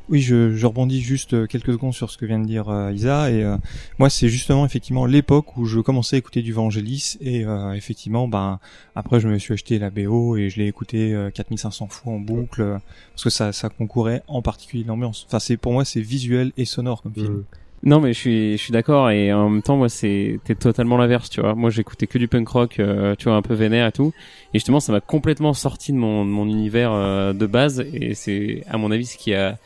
Oui, 0.08 0.22
je, 0.22 0.56
je 0.56 0.66
rebondis 0.68 1.02
juste 1.02 1.34
euh, 1.34 1.48
quelques 1.48 1.72
secondes 1.72 1.94
sur 1.94 2.12
ce 2.12 2.18
que 2.18 2.28
vient 2.28 2.40
de 2.40 2.46
dire 2.46 2.70
euh, 2.70 2.92
Isa. 2.92 3.32
Et 3.32 3.44
euh, 3.44 3.58
moi, 3.98 4.10
c'est 4.12 4.30
justement 4.30 4.64
effectivement 4.66 5.08
l'époque 5.08 5.58
où 5.58 5.66
je 5.66 5.80
commençais 5.80 6.18
à 6.18 6.20
écouter 6.20 6.44
du 6.44 6.54
Vangelis. 6.54 7.18
Et 7.22 7.44
euh, 7.44 7.74
effectivement, 7.74 8.28
ben 8.28 8.60
après, 8.96 9.20
je 9.20 9.28
me 9.28 9.40
suis 9.40 9.54
acheté 9.54 9.80
la 9.80 9.90
BO 9.90 10.38
et 10.38 10.50
je 10.50 10.60
l'ai 10.60 10.68
écouté 10.68 11.14
euh, 11.14 11.32
4500 11.32 11.88
fois 11.88 12.14
en 12.14 12.20
boucle 12.20 12.80
parce 13.12 13.24
que 13.24 13.32
ça, 13.32 13.52
ça 13.52 13.70
concourait 13.70 14.22
en 14.28 14.44
particulier 14.44 14.84
l'ambiance. 14.84 15.26
Enfin, 15.28 15.40
c'est 15.40 15.58
pour 15.58 15.74
moi, 15.74 15.86
c'est 15.86 16.02
visuel 16.02 16.52
et 16.56 16.66
sonore 16.66 17.02
comme 17.02 17.14
film. 17.14 17.34
Mm. 17.38 17.44
Non, 17.86 18.00
mais 18.00 18.14
je 18.14 18.20
suis, 18.20 18.52
je 18.58 18.64
suis 18.64 18.72
d'accord 18.74 19.12
et 19.12 19.32
en 19.32 19.48
même 19.48 19.62
temps, 19.62 19.78
moi, 19.78 19.90
c'était 19.90 20.56
totalement 20.56 20.98
l'inverse, 20.98 21.30
tu 21.30 21.40
vois. 21.42 21.54
Moi, 21.54 21.70
j'écoutais 21.70 22.08
que 22.08 22.18
du 22.18 22.28
punk 22.28 22.48
rock, 22.50 22.80
euh, 22.80 23.14
tu 23.16 23.26
vois, 23.26 23.36
un 23.36 23.44
peu 23.44 23.54
vénère 23.54 23.86
et 23.88 23.92
tout. 23.92 24.12
Et 24.54 24.58
justement, 24.58 24.80
ça 24.80 24.92
m'a 24.92 25.02
complètement 25.02 25.54
sorti 25.54 25.94
de 25.94 25.98
mon, 25.98 26.26
de 26.26 26.30
mon 26.32 26.48
univers 26.48 26.92
euh, 26.92 27.34
de 27.34 27.46
base 27.46 27.82
et 27.94 28.16
c'est, 28.16 28.64
à 28.68 28.78
mon 28.80 28.90
avis, 28.90 29.06
ce 29.06 29.18
qui 29.18 29.36
a 29.36 29.58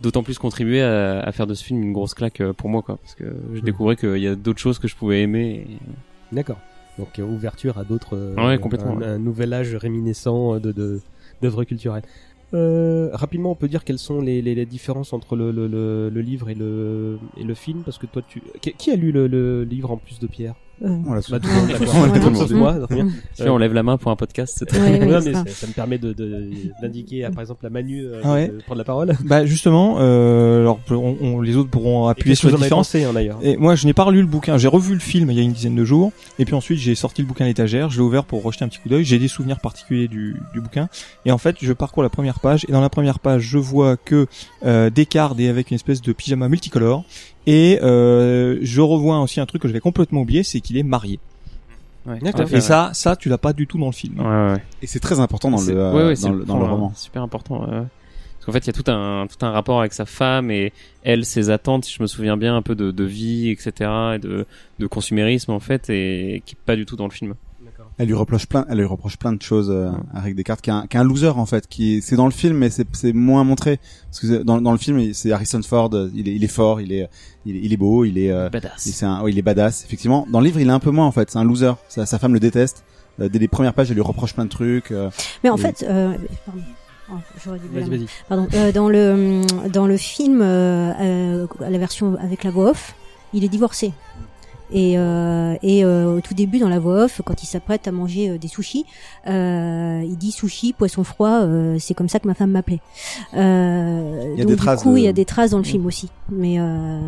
d'autant 0.00 0.22
plus 0.22 0.38
contribué 0.38 0.80
à, 0.80 1.20
à 1.20 1.30
faire 1.32 1.46
de 1.46 1.52
ce 1.52 1.62
film 1.62 1.82
une 1.82 1.92
grosse 1.92 2.14
claque 2.14 2.40
euh, 2.40 2.54
pour 2.54 2.70
moi, 2.70 2.80
quoi. 2.80 2.96
Parce 3.02 3.14
que 3.14 3.24
je 3.54 3.60
découvrais 3.60 3.96
qu'il 3.96 4.16
y 4.18 4.28
a 4.28 4.34
d'autres 4.34 4.60
choses 4.60 4.78
que 4.78 4.88
je 4.88 4.96
pouvais 4.96 5.20
aimer. 5.20 5.66
et- 5.68 6.34
D'accord. 6.34 6.58
Donc 6.98 7.18
euh, 7.18 7.22
ouverture 7.22 7.76
à 7.78 7.84
d'autres. 7.84 8.16
euh, 8.16 8.34
Ouais, 8.34 8.58
complètement, 8.58 8.92
Un, 8.96 9.00
ouais. 9.00 9.06
un 9.06 9.18
nouvel 9.18 9.52
âge 9.52 9.74
réminiscent 9.76 10.58
de 10.58 10.72
de 10.72 11.00
d'œuvres 11.42 11.62
culturelles. 11.64 12.02
Euh, 12.54 13.10
rapidement, 13.12 13.50
on 13.50 13.54
peut 13.54 13.68
dire 13.68 13.84
quelles 13.84 13.98
sont 13.98 14.20
les, 14.20 14.66
différences 14.66 15.12
entre 15.12 15.36
le, 15.36 15.50
le, 15.50 15.66
le, 15.66 16.08
le 16.08 16.20
livre 16.20 16.48
et 16.48 16.54
le, 16.54 17.18
et 17.36 17.44
le 17.44 17.54
film 17.54 17.82
Parce 17.84 17.98
que 17.98 18.06
toi, 18.06 18.22
tu. 18.26 18.42
Qui 18.60 18.90
a 18.90 18.96
lu 18.96 19.12
le, 19.12 19.64
livre 19.64 19.90
en 19.90 19.96
plus 19.96 20.18
de 20.18 20.26
Pierre? 20.26 20.54
On 20.80 21.12
l'a 21.12 21.20
Bah, 21.28 21.40
tout 21.40 21.48
le 21.48 21.54
monde, 21.54 21.68
d'accord. 21.68 21.94
On 21.96 22.04
l'a 22.04 22.08
Tout 22.08 22.14
le 22.14 22.20
monde, 22.22 22.32
tous 22.34 22.38
sauf 22.40 22.50
moi, 22.52 22.72
donc, 22.74 22.88
rien. 22.90 23.08
Tu 23.36 23.42
vois, 23.42 23.52
on 23.52 23.58
lève 23.58 23.72
la 23.74 23.82
main 23.82 23.96
pour 23.96 24.10
un 24.10 24.16
podcast, 24.16 24.54
c'est 24.58 24.66
très 24.66 24.78
Ouais, 24.80 25.04
ouais, 25.06 25.20
c'est 25.20 25.28
mais 25.30 25.34
ça. 25.34 25.44
ça, 25.46 25.50
ça 25.52 25.66
me 25.66 25.72
permet 25.72 25.98
de, 25.98 26.12
de- 26.12 26.50
d'indiquer, 26.80 27.24
à, 27.24 27.30
par 27.30 27.40
exemple, 27.40 27.64
la 27.64 27.70
Manu 27.70 28.04
euh, 28.04 28.20
Ah 28.24 28.32
ouais. 28.34 28.48
de 28.48 28.62
prendre 28.62 28.78
la 28.78 28.84
parole. 28.84 29.14
Bah 29.24 29.44
justement, 29.46 29.96
euh, 30.00 30.60
alors 30.60 30.80
on, 30.90 31.16
on- 31.20 31.40
les 31.40 31.56
autres 31.56 31.70
pourront 31.70 32.06
appuyer 32.06 32.34
sur 32.34 32.48
différences. 32.50 32.88
pensé, 32.88 33.04
hein, 33.04 33.12
d'ailleurs 33.12 33.38
Et 33.42 33.56
moi, 33.56 33.74
je 33.74 33.86
n'ai 33.86 33.92
pas 33.92 34.04
relu 34.04 34.20
le 34.20 34.26
bouquin. 34.26 34.56
J'ai 34.58 34.68
revu 34.68 34.94
le 34.94 35.00
film 35.00 35.30
il 35.30 35.36
y 35.36 35.40
a 35.40 35.42
une 35.42 35.52
dizaine 35.52 35.74
de 35.74 35.84
jours, 35.84 36.12
et 36.38 36.44
puis 36.44 36.54
ensuite 36.54 36.78
j'ai 36.78 36.94
sorti 36.94 37.22
le 37.22 37.28
bouquin 37.28 37.44
à 37.44 37.48
l'étagère. 37.48 37.90
Je 37.90 37.96
l'ai 37.98 38.02
ouvert 38.04 38.24
pour 38.24 38.42
rejeter 38.42 38.64
un 38.64 38.68
petit 38.68 38.78
coup 38.78 38.88
d'œil. 38.88 39.04
J'ai 39.04 39.18
des 39.18 39.28
souvenirs 39.28 39.60
particuliers 39.60 40.08
du, 40.08 40.36
du 40.52 40.60
bouquin, 40.60 40.88
et 41.24 41.32
en 41.32 41.38
fait, 41.38 41.56
je 41.60 41.72
parcours 41.72 42.02
la 42.02 42.08
première 42.10 42.40
page, 42.40 42.64
et 42.68 42.72
dans 42.72 42.80
la 42.80 42.90
première 42.90 43.18
page, 43.18 43.42
je 43.42 43.58
vois 43.58 43.96
que 43.96 44.26
euh, 44.64 44.90
Descartes 44.90 45.38
est 45.40 45.48
avec 45.48 45.70
une 45.70 45.74
espèce 45.76 46.00
de 46.02 46.12
pyjama 46.12 46.48
multicolore, 46.48 47.04
et 47.46 47.78
euh, 47.82 48.58
je 48.62 48.80
revois 48.80 49.20
aussi 49.20 49.40
un 49.40 49.46
truc 49.46 49.62
que 49.62 49.68
j'avais 49.68 49.80
complètement 49.80 50.20
oublié, 50.22 50.42
c'est 50.42 50.60
qu'il 50.60 50.76
est 50.76 50.82
marié. 50.82 51.18
Ouais. 52.06 52.18
Fait, 52.46 52.56
Et 52.56 52.60
ça, 52.60 52.90
ça, 52.94 53.16
tu 53.16 53.28
l'as 53.28 53.36
pas 53.38 53.52
du 53.52 53.66
tout 53.66 53.78
dans 53.78 53.86
le 53.86 53.92
film. 53.92 54.18
ouais. 54.20 54.56
Et 54.82 54.86
c'est 54.86 55.00
très 55.00 55.20
important 55.20 55.50
dans 55.50 55.60
le, 55.60 55.76
euh, 55.76 55.92
ouais, 55.92 56.04
ouais, 56.06 56.16
c'est 56.16 56.28
dans 56.28 56.32
le, 56.34 56.44
dans 56.44 56.58
le 56.58 56.64
roman. 56.64 56.86
euh, 56.94 56.96
Super 56.98 57.22
important. 57.22 57.60
ouais. 57.62 57.68
Parce 57.70 58.46
qu'en 58.46 58.52
fait, 58.52 58.60
il 58.60 58.66
y 58.68 58.70
a 58.70 58.72
tout 58.82 58.90
un 58.90 59.26
tout 59.26 59.44
un 59.44 59.50
rapport 59.50 59.80
avec 59.80 59.92
sa 59.92 60.06
femme 60.06 60.50
et 60.50 60.72
elle, 61.02 61.26
ses 61.26 61.50
attentes. 61.50 61.84
Si 61.84 61.94
je 61.94 62.00
me 62.02 62.06
souviens 62.06 62.38
bien, 62.38 62.56
un 62.56 62.62
peu 62.62 62.74
de, 62.74 62.90
de 62.92 63.04
vie, 63.04 63.50
etc. 63.50 63.90
et 64.14 64.18
de 64.18 64.46
de 64.78 64.86
consumérisme 64.86 65.50
en 65.52 65.60
fait, 65.60 65.90
et 65.90 66.42
qui 66.46 66.54
est 66.54 66.58
pas 66.64 66.76
du 66.76 66.86
tout 66.86 66.96
dans 66.96 67.04
le 67.06 67.10
film. 67.12 67.34
Elle 67.98 68.06
lui 68.06 68.14
reproche 68.14 68.46
plein, 68.46 68.64
elle 68.68 68.78
lui 68.78 68.84
reproche 68.84 69.16
plein 69.16 69.32
de 69.32 69.42
choses 69.42 69.70
euh, 69.70 69.90
à 70.14 70.20
Rick 70.20 70.36
Descartes, 70.36 70.60
qui 70.60 70.70
est 70.70 70.72
un, 70.72 70.86
qui 70.86 70.96
est 70.96 71.00
un 71.00 71.04
loser 71.04 71.28
en 71.36 71.46
fait, 71.46 71.66
qui 71.66 71.96
est- 71.96 72.00
c'est 72.00 72.14
dans 72.16 72.26
le 72.26 72.30
film 72.32 72.56
mais 72.56 72.70
c'est 72.70 72.86
c'est 72.92 73.12
moins 73.12 73.42
montré 73.42 73.80
parce 74.06 74.20
que 74.20 74.42
dans, 74.44 74.60
dans 74.60 74.70
le 74.72 74.78
film 74.78 75.12
c'est 75.14 75.32
Harrison 75.32 75.60
Ford, 75.62 75.90
il 76.14 76.28
est 76.28 76.34
il 76.34 76.44
est 76.44 76.46
fort, 76.48 76.80
il 76.80 76.92
est 76.92 77.08
il 77.44 77.56
est, 77.56 77.60
il 77.60 77.72
est 77.72 77.76
beau, 77.76 78.04
il 78.04 78.16
est 78.18 78.30
euh, 78.30 78.48
Badass. 78.50 78.86
il- 78.86 78.92
c'est 78.92 79.04
un, 79.04 79.20
ouais, 79.22 79.32
il 79.32 79.38
est 79.38 79.42
badass 79.42 79.84
effectivement. 79.84 80.26
Dans 80.30 80.38
le 80.40 80.46
livre 80.46 80.60
il 80.60 80.68
est 80.68 80.72
un 80.72 80.78
peu 80.78 80.90
moins 80.92 81.06
en 81.06 81.12
fait, 81.12 81.28
c'est 81.30 81.38
un 81.38 81.44
loser. 81.44 81.72
Sa, 81.88 82.06
sa 82.06 82.18
femme 82.20 82.32
le 82.34 82.40
déteste. 82.40 82.84
Euh, 83.20 83.28
dès 83.28 83.40
les 83.40 83.48
premières 83.48 83.74
pages 83.74 83.90
elle 83.90 83.96
lui 83.96 84.02
reproche 84.02 84.32
plein 84.32 84.44
de 84.44 84.50
trucs. 84.50 84.92
euh, 84.92 85.10
Mais 85.42 85.50
en 85.50 85.56
Et- 85.56 85.60
fait, 85.60 85.84
euh, 85.88 86.16
pardon. 86.46 86.60
Oh, 87.10 87.14
j'aurais 87.42 87.58
dû 87.58 87.66
Vas-y, 87.72 87.84
lever 87.84 87.96
la 87.96 87.96
main. 87.98 88.04
vas-y. 88.04 88.08
Pardon. 88.28 88.46
Euh, 88.54 88.70
dans 88.72 88.88
le 88.88 89.68
dans 89.70 89.86
le 89.88 89.96
film, 89.96 90.40
euh, 90.40 90.92
euh, 91.00 91.46
la 91.58 91.78
version 91.78 92.16
avec 92.20 92.44
la 92.44 92.50
voix 92.52 92.70
off, 92.70 92.94
il 93.32 93.42
est 93.44 93.48
divorcé. 93.48 93.92
Et, 94.70 94.98
euh, 94.98 95.56
et 95.62 95.82
euh, 95.84 96.16
au 96.16 96.20
tout 96.20 96.34
début 96.34 96.58
dans 96.58 96.68
la 96.68 96.78
voix 96.78 97.04
off, 97.04 97.22
quand 97.24 97.42
il 97.42 97.46
s'apprête 97.46 97.88
à 97.88 97.92
manger 97.92 98.28
euh, 98.30 98.38
des 98.38 98.48
sushis, 98.48 98.84
euh, 99.26 100.02
il 100.04 100.16
dit 100.18 100.30
sushi, 100.30 100.72
poisson 100.74 101.04
froid, 101.04 101.40
euh, 101.42 101.76
c'est 101.78 101.94
comme 101.94 102.08
ça 102.08 102.18
que 102.20 102.26
ma 102.28 102.34
femme 102.34 102.50
m'appelait. 102.50 102.80
Euh, 103.34 104.32
Il 104.34 104.38
y 104.38 104.42
a 104.42 104.44
donc 104.44 104.46
des 104.48 104.56
du 104.56 104.56
traces 104.56 104.82
coup, 104.82 104.92
de- 104.92 104.98
il 104.98 105.04
y 105.04 105.08
a 105.08 105.12
des 105.12 105.24
traces 105.24 105.50
dans 105.50 105.58
le 105.58 105.64
film 105.64 105.86
aussi, 105.86 106.08
mais 106.30 106.58
euh, 106.58 107.00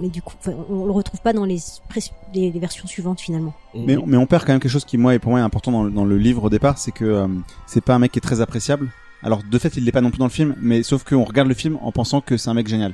mais 0.00 0.08
du 0.08 0.22
coup, 0.22 0.34
on, 0.70 0.84
le 0.84 0.92
retrouve 0.92 1.20
pas 1.20 1.32
dans 1.32 1.44
les, 1.44 1.58
pré- 1.88 2.00
les, 2.34 2.50
les 2.50 2.60
versions 2.60 2.86
suivantes 2.86 3.20
finalement. 3.20 3.54
Mais, 3.74 3.96
mais 4.06 4.16
on 4.16 4.26
perd 4.26 4.44
quand 4.44 4.52
même 4.52 4.60
quelque 4.60 4.70
chose 4.70 4.84
qui 4.84 4.96
moi 4.98 5.14
et 5.14 5.18
pour 5.18 5.30
moi 5.30 5.40
est 5.40 5.44
important 5.44 5.72
dans 5.72 5.84
le, 5.84 5.90
dans 5.90 6.04
le 6.04 6.18
livre 6.18 6.44
au 6.44 6.50
départ, 6.50 6.78
c'est 6.78 6.92
que 6.92 7.04
euh, 7.04 7.26
c'est 7.66 7.80
pas 7.82 7.94
un 7.94 7.98
mec 7.98 8.12
qui 8.12 8.18
est 8.18 8.22
très 8.22 8.40
appréciable. 8.40 8.88
Alors 9.22 9.40
de 9.42 9.58
fait 9.58 9.76
il 9.76 9.84
l'est 9.84 9.90
pas 9.92 10.00
non 10.00 10.10
plus 10.10 10.18
dans 10.18 10.26
le 10.26 10.30
film, 10.30 10.54
mais 10.60 10.82
sauf 10.84 11.02
qu'on 11.02 11.24
regarde 11.24 11.48
le 11.48 11.54
film 11.54 11.78
en 11.82 11.90
pensant 11.90 12.20
que 12.20 12.36
c'est 12.36 12.48
un 12.50 12.54
mec 12.54 12.68
génial. 12.68 12.92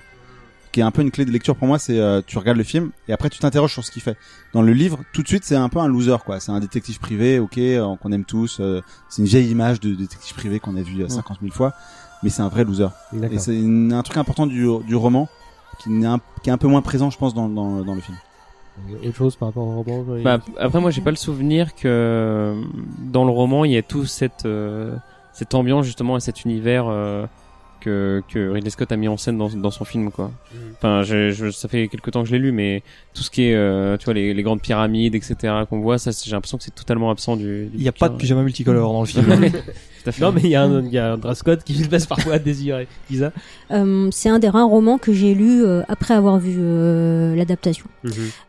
Qui 0.74 0.80
est 0.80 0.82
un 0.82 0.90
peu 0.90 1.02
une 1.02 1.12
clé 1.12 1.24
de 1.24 1.30
lecture 1.30 1.54
pour 1.54 1.68
moi, 1.68 1.78
c'est 1.78 2.00
euh, 2.00 2.20
tu 2.26 2.36
regardes 2.36 2.58
le 2.58 2.64
film 2.64 2.90
et 3.06 3.12
après 3.12 3.30
tu 3.30 3.38
t'interroges 3.38 3.72
sur 3.72 3.84
ce 3.84 3.92
qu'il 3.92 4.02
fait. 4.02 4.16
Dans 4.52 4.60
le 4.60 4.72
livre, 4.72 4.98
tout 5.12 5.22
de 5.22 5.28
suite 5.28 5.44
c'est 5.44 5.54
un 5.54 5.68
peu 5.68 5.78
un 5.78 5.86
loser 5.86 6.16
quoi. 6.26 6.40
C'est 6.40 6.50
un 6.50 6.58
détective 6.58 6.98
privé, 6.98 7.38
ok, 7.38 7.58
euh, 7.58 7.94
qu'on 7.94 8.10
aime 8.10 8.24
tous. 8.24 8.58
euh, 8.58 8.82
c'est 9.08 9.22
une 9.22 9.28
vieille 9.28 9.48
image 9.50 9.78
de 9.78 9.94
détective 9.94 10.34
privé 10.34 10.58
qu'on 10.58 10.74
a 10.76 10.82
vu 10.82 11.04
euh, 11.04 11.08
50 11.08 11.38
000 11.42 11.52
fois, 11.52 11.74
mais 12.24 12.28
c'est 12.28 12.42
un 12.42 12.48
vrai 12.48 12.64
loser. 12.64 12.88
Et 13.30 13.38
c'est 13.38 13.56
un 13.56 14.02
truc 14.02 14.16
important 14.16 14.48
du, 14.48 14.66
du 14.84 14.96
roman 14.96 15.28
qui, 15.78 15.90
n'est 15.90 16.08
un, 16.08 16.18
qui 16.42 16.50
est 16.50 16.52
un 16.52 16.58
peu 16.58 16.66
moins 16.66 16.82
présent 16.82 17.08
je 17.08 17.18
pense 17.18 17.34
dans, 17.34 17.48
dans, 17.48 17.82
dans 17.84 17.94
le 17.94 18.00
film. 18.00 18.16
Autre 19.06 19.16
chose 19.16 19.36
par 19.36 19.50
rapport 19.50 19.62
au 19.68 19.82
roman 19.82 20.04
Bah, 20.24 20.40
après, 20.58 20.80
moi, 20.80 20.90
j'ai 20.90 21.00
pas 21.02 21.10
le 21.12 21.16
souvenir 21.16 21.76
que 21.76 21.82
euh, 21.86 22.60
dans 22.98 23.24
le 23.24 23.30
roman, 23.30 23.64
il 23.64 23.70
y 23.70 23.76
a 23.76 23.82
tout 23.82 24.06
cette 24.06 24.44
euh, 24.46 24.96
cette 25.32 25.54
ambiance 25.54 25.86
justement 25.86 26.16
et 26.16 26.20
cet 26.20 26.44
univers 26.44 26.86
euh, 26.88 27.26
que 27.84 28.22
que 28.28 28.48
Ridley 28.50 28.70
Scott 28.70 28.90
a 28.92 28.96
mis 28.96 29.08
en 29.08 29.16
scène 29.16 29.36
dans 29.38 29.48
dans 29.48 29.70
son 29.70 29.84
film, 29.84 30.10
quoi. 30.10 30.30
Enfin, 30.76 31.02
je, 31.02 31.30
je, 31.30 31.50
ça 31.50 31.68
fait 31.68 31.88
quelque 31.88 32.10
temps 32.10 32.22
que 32.22 32.28
je 32.28 32.34
l'ai 32.34 32.38
lu, 32.40 32.52
mais 32.52 32.82
tout 33.14 33.22
ce 33.22 33.30
qui 33.30 33.44
est, 33.44 33.54
euh, 33.54 33.96
tu 33.96 34.06
vois, 34.06 34.14
les, 34.14 34.34
les 34.34 34.42
grandes 34.42 34.60
pyramides, 34.60 35.14
etc. 35.14 35.52
qu'on 35.68 35.80
voit, 35.80 35.98
ça, 35.98 36.10
j'ai 36.12 36.32
l'impression 36.32 36.58
que 36.58 36.64
c'est 36.64 36.74
totalement 36.74 37.10
absent 37.10 37.36
du. 37.36 37.70
Il 37.74 37.80
n'y 37.80 37.88
a 37.88 37.92
pas 37.92 38.08
de 38.08 38.16
pyjama 38.16 38.42
multicolore 38.42 38.92
dans 38.92 39.00
le 39.00 39.06
film. 39.06 39.24
Tout 40.04 40.10
à 40.10 40.12
fait. 40.12 40.22
Non, 40.22 40.32
mais 40.32 40.42
il 40.42 40.50
y 40.50 40.54
a 40.54 40.62
un, 40.62 40.82
il 40.84 40.92
y 40.92 40.98
a 40.98 41.12
un 41.12 41.16
dress 41.18 41.42
code 41.42 41.62
qui 41.64 41.72
laisse 41.90 42.06
parfois 42.06 42.34
à 42.34 42.38
désirer. 42.38 42.88
Isa 43.10 43.32
Euh, 43.70 44.08
c'est 44.12 44.28
un 44.28 44.38
des 44.38 44.48
rares 44.48 44.68
romans 44.68 44.98
que 44.98 45.12
j'ai 45.12 45.34
lu 45.34 45.64
euh, 45.64 45.82
après 45.88 46.14
avoir 46.14 46.38
vu 46.38 46.56
euh, 46.58 47.34
l'adaptation. 47.34 47.86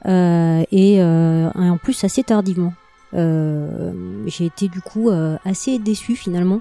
Euh, 0.05 0.63
et, 0.71 1.01
euh, 1.01 1.49
et 1.55 1.69
en 1.69 1.77
plus 1.77 2.03
assez 2.03 2.23
tardivement. 2.23 2.73
Euh, 3.13 3.93
j'ai 4.27 4.45
été 4.45 4.67
du 4.67 4.81
coup 4.81 5.09
euh, 5.09 5.37
assez 5.45 5.79
déçue 5.79 6.15
finalement. 6.15 6.59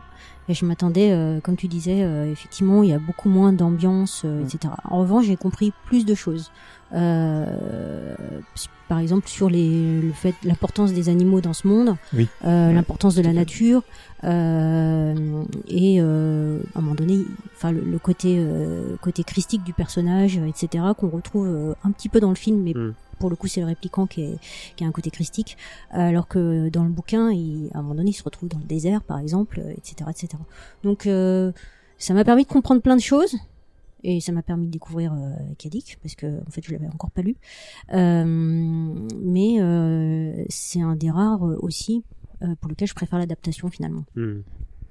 Et 0.49 0.55
je 0.55 0.65
m'attendais, 0.67 1.11
euh, 1.13 1.41
comme 1.41 1.57
tu 1.57 1.69
disais, 1.69 2.03
euh, 2.03 2.31
effectivement, 2.31 2.83
il 2.83 2.91
y 2.91 2.93
a 2.93 2.99
beaucoup 2.99 3.29
moins 3.31 3.53
d'ambiance, 3.53 4.23
euh, 4.25 4.43
etc. 4.45 4.75
En 4.91 4.99
revanche, 5.01 5.25
j'ai 5.27 5.37
compris 5.37 5.73
plus 5.87 6.05
de 6.05 6.15
choses. 6.15 6.51
Euh, 6.93 7.47
par 8.89 8.99
exemple, 8.99 9.27
sur 9.29 9.49
les, 9.49 10.01
le 10.03 10.13
fait, 10.13 10.35
l'importance 10.45 10.93
des 10.93 11.09
animaux 11.09 11.41
dans 11.41 11.55
ce 11.55 11.67
monde, 11.67 11.97
Oui. 12.13 12.29
euh, 12.45 12.73
l'importance 12.73 13.15
de 13.15 13.23
la 13.23 13.33
nature, 13.33 13.83
euh, 14.25 15.43
et 15.69 15.97
euh, 16.01 16.59
à 16.75 16.79
un 16.79 16.83
moment 16.83 16.95
donné, 16.95 17.21
enfin 17.57 17.73
le, 17.73 17.81
le 17.81 17.99
côté 17.99 18.37
euh, 18.39 18.97
côté 19.01 19.25
christique 19.25 19.65
du 19.65 19.73
personnage, 19.73 20.39
etc. 20.47 20.85
qu'on 20.99 21.09
retrouve 21.09 21.75
un 21.85 21.91
petit 21.91 22.09
peu 22.09 22.21
dans 22.21 22.29
le 22.31 22.35
film, 22.37 22.63
mais 22.63 22.75
Mm. 22.75 22.93
Pour 23.15 23.31
le 23.31 23.37
coup 23.37 23.47
c'est 23.47 23.61
le 23.61 23.67
répliquant 23.67 24.07
qui, 24.07 24.23
est, 24.23 24.39
qui 24.77 24.85
a 24.85 24.87
un 24.87 24.93
côté 24.93 25.11
christique, 25.11 25.57
alors 25.91 26.29
que 26.29 26.69
dans 26.69 26.85
le 26.85 26.91
bouquin, 26.91 27.31
il, 27.31 27.71
à 27.75 27.79
un 27.79 27.83
moment 27.83 27.95
donné, 27.95 28.11
il 28.11 28.15
se 28.15 28.23
retrouve 28.23 28.49
dans 28.49 28.59
le 28.59 28.65
désert, 28.65 29.03
par 29.03 29.19
exemple, 29.19 29.61
euh, 29.61 29.73
etc., 29.73 30.11
etc. 30.11 30.29
Donc 30.83 31.07
euh, 31.07 31.53
ça 31.99 32.15
m'a 32.15 32.25
permis 32.25 32.45
de 32.45 32.49
comprendre 32.49 32.83
plein 32.83 32.97
de 32.97 33.03
choses. 33.03 33.37
Et 34.07 34.21
ça 34.21 34.33
m'a 34.33 34.43
permis 34.43 34.67
de 34.67 34.71
découvrir 34.71 35.15
euh, 35.15 35.33
Kadik 35.57 35.97
parce 36.03 36.15
que 36.15 36.27
en 36.27 36.51
fait 36.51 36.63
je 36.63 36.73
l'avais 36.73 36.89
encore 36.89 37.11
pas 37.11 37.23
lu. 37.23 37.37
Euh, 37.95 38.25
mais 38.27 39.63
euh, 39.63 40.45
c'est 40.51 40.83
un 40.83 40.95
des 40.95 41.11
rares 41.11 41.43
aussi 41.63 42.05
euh, 42.43 42.55
pour 42.61 42.69
lequel 42.69 42.87
je 42.87 42.95
préfère 42.95 43.19
l'adaptation 43.19 43.71
finalement. 43.71 44.05
Hmm. 44.15 44.41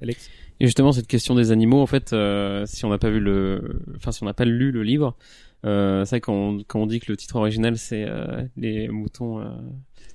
Alex? 0.02 0.30
Et 0.60 0.66
justement, 0.66 0.92
cette 0.92 1.08
question 1.08 1.36
des 1.36 1.52
animaux, 1.52 1.80
en 1.80 1.86
fait, 1.86 2.14
euh, 2.14 2.66
si 2.66 2.86
on 2.86 2.90
n'a 2.90 2.98
pas 2.98 3.10
vu 3.10 3.20
le, 3.20 3.82
enfin, 3.96 4.12
si 4.12 4.24
on 4.24 4.26
n'a 4.26 4.34
pas 4.34 4.46
lu 4.46 4.72
le 4.72 4.84
livre, 4.84 5.16
euh, 5.66 6.04
c'est 6.06 6.18
vrai 6.18 6.22
qu'on 6.22 6.60
quand 6.68 6.80
on 6.82 6.86
dit 6.88 7.00
que 7.00 7.12
le 7.12 7.18
titre 7.18 7.36
original 7.38 7.78
c'est 7.78 8.06
euh, 8.08 8.44
les 8.58 8.88
moutons, 8.90 9.40
euh, 9.40 9.46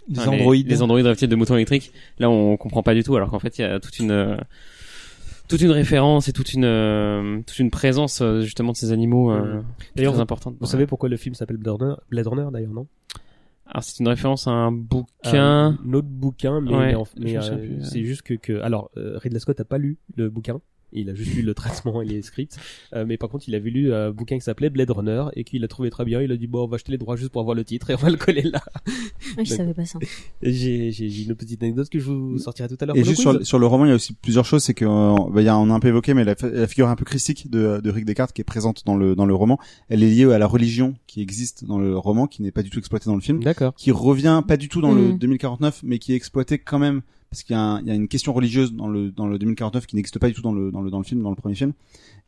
Les 0.09 0.19
enfin, 0.19 0.33
androïdes. 0.33 0.69
les, 0.69 0.83
androïdes 0.83 1.07
rêvent 1.07 1.27
de 1.27 1.37
moutons 1.37 1.55
électriques. 1.57 1.93
Là, 2.19 2.29
on 2.31 2.57
comprend 2.57 2.83
pas 2.83 2.95
du 2.95 3.03
tout, 3.03 3.17
alors 3.17 3.31
qu'en 3.31 3.39
fait, 3.39 3.59
il 3.59 3.63
y 3.63 3.65
a 3.65 3.81
toute 3.81 3.99
une 3.99 4.39
toute 5.49 5.63
une 5.63 5.71
référence 5.71 6.29
et 6.29 6.33
toute 6.35 6.53
une 6.53 6.65
euh, 6.67 7.41
toute 7.47 7.59
une 7.59 7.71
présence 7.71 8.21
euh, 8.21 8.43
justement 8.43 8.73
de 8.73 8.77
ces 8.77 8.93
animaux 8.93 9.33
euh, 9.33 9.63
D'ailleurs, 9.97 10.13
très 10.13 10.17
vous- 10.19 10.21
importante. 10.23 10.57
Vous 10.61 10.67
savez 10.67 10.87
pourquoi 10.87 11.09
le 11.09 11.17
film 11.17 11.35
s'appelle 11.35 11.57
Blade 11.57 12.27
Runner, 12.27 12.51
d'ailleurs, 12.53 12.73
non? 12.75 12.87
Alors 13.71 13.83
c'est 13.85 14.01
une 14.01 14.09
référence 14.09 14.47
à 14.47 14.51
un 14.51 14.73
bouquin. 14.73 15.79
Un 15.85 15.93
autre 15.93 16.09
bouquin, 16.09 16.61
mais, 16.61 16.75
Ouais, 16.75 16.95
mais 17.19 17.35
mais, 17.35 17.85
c'est 17.85 18.03
juste 18.05 18.23
que, 18.23 18.35
que 18.35 18.61
alors 18.61 18.91
Ridley 18.97 19.41
Scott 19.41 19.61
a 19.61 19.65
pas 19.65 19.77
lu 19.79 19.99
le 20.17 20.31
bouquin. 20.31 20.61
Il 20.92 21.11
a 21.11 21.14
juste 21.14 21.35
lu 21.35 21.42
le 21.42 21.55
traitement 21.55 22.01
et 22.03 22.07
les 22.07 22.22
scripts, 22.22 22.57
Euh, 22.94 23.05
mais 23.07 23.16
par 23.18 23.29
contre 23.29 23.48
il 23.48 23.55
avait 23.55 23.70
lu 23.70 23.92
un 23.92 24.11
bouquin 24.11 24.37
qui 24.37 24.42
s'appelait 24.44 24.70
Blade 24.70 24.90
Runner 24.90 25.24
et 25.35 25.44
qu'il 25.44 25.62
a 25.64 25.68
trouvé 25.68 25.90
très 25.90 26.05
bien. 26.05 26.20
Il 26.22 26.33
a 26.33 26.37
dit 26.37 26.46
bon 26.46 26.64
on 26.64 26.66
va 26.66 26.77
acheter 26.77 26.92
les 26.92 26.98
droits 26.98 27.16
juste 27.16 27.31
pour 27.31 27.40
avoir 27.42 27.55
le 27.55 27.64
titre 27.64 27.90
et 27.90 27.94
on 27.94 27.98
va 27.98 28.11
le 28.11 28.16
coller 28.16 28.42
là. 28.42 28.62
Ah, 29.37 29.44
je 29.44 29.53
savais 29.55 29.74
pas 29.74 29.85
ça. 29.85 29.98
J'ai 30.42 30.90
j'ai 30.92 31.09
j'ai 31.11 31.24
une 31.24 31.35
petite 31.35 31.62
anecdote 31.62 31.88
que 31.88 31.98
je 31.98 32.11
vous 32.11 32.38
sortirai 32.38 32.68
tout 32.68 32.77
à 32.81 32.87
l'heure. 32.87 32.96
Et 32.96 33.01
le 33.01 33.05
juste 33.05 33.20
sur, 33.20 33.33
le- 33.33 33.44
sur 33.44 33.59
le 33.59 33.66
roman, 33.66 33.85
il 33.85 33.88
y 33.88 33.92
a 33.92 33.94
aussi 33.94 34.14
plusieurs 34.14 34.44
choses. 34.44 34.62
C'est 34.62 34.74
que 34.74 34.85
euh, 34.85 35.14
bah, 35.33 35.42
il 35.42 35.44
y 35.44 35.48
a, 35.48 35.59
on 35.59 35.70
a 35.70 35.74
un 35.74 35.81
peu 35.81 35.88
évoqué, 35.88 36.14
mais 36.14 36.24
la, 36.24 36.35
la 36.42 36.66
figure 36.66 36.88
un 36.88 36.96
peu 36.96 37.05
christique 37.05 37.51
de, 37.51 37.81
de 37.83 37.90
Rick 37.90 38.05
Descartes 38.05 38.33
qui 38.33 38.40
est 38.40 38.44
présente 38.44 38.85
dans 38.87 38.96
le 38.96 39.14
dans 39.14 39.27
le 39.27 39.35
roman, 39.35 39.59
elle 39.88 40.03
est 40.03 40.11
liée 40.11 40.33
à 40.33 40.38
la 40.38 40.46
religion 40.46 40.94
qui 41.07 41.20
existe 41.20 41.64
dans 41.64 41.79
le 41.79 41.96
roman, 41.98 42.27
qui 42.27 42.42
n'est 42.42 42.51
pas 42.53 42.62
du 42.62 42.70
tout 42.70 42.79
exploitée 42.79 43.07
dans 43.07 43.14
le 43.16 43.20
film, 43.20 43.42
D'accord. 43.42 43.74
qui 43.74 43.90
revient 43.90 44.42
pas 44.46 44.57
du 44.57 44.68
tout 44.68 44.81
dans 44.81 44.92
le 44.92 45.12
Mm. 45.12 45.18
2049, 45.18 45.81
mais 45.85 45.98
qui 45.98 46.12
est 46.12 46.16
exploitée 46.16 46.59
quand 46.59 46.79
même 46.79 47.03
parce 47.31 47.43
qu'il 47.43 47.55
y, 47.57 47.87
y 47.87 47.91
a 47.91 47.95
une 47.95 48.09
question 48.09 48.33
religieuse 48.33 48.73
dans 48.73 48.88
le 48.88 49.11
dans 49.11 49.27
le 49.27 49.38
2049 49.38 49.87
qui 49.87 49.97
n'existe 49.97 50.19
pas 50.19 50.29
du 50.29 50.35
tout 50.35 50.43
dans 50.43 50.53
le 50.53 50.71
dans 50.71 50.81
le 50.83 50.91
dans 50.91 50.99
le 50.99 51.05
film, 51.05 51.23
dans 51.23 51.31
le 51.31 51.37
premier 51.37 51.55
film. 51.55 51.73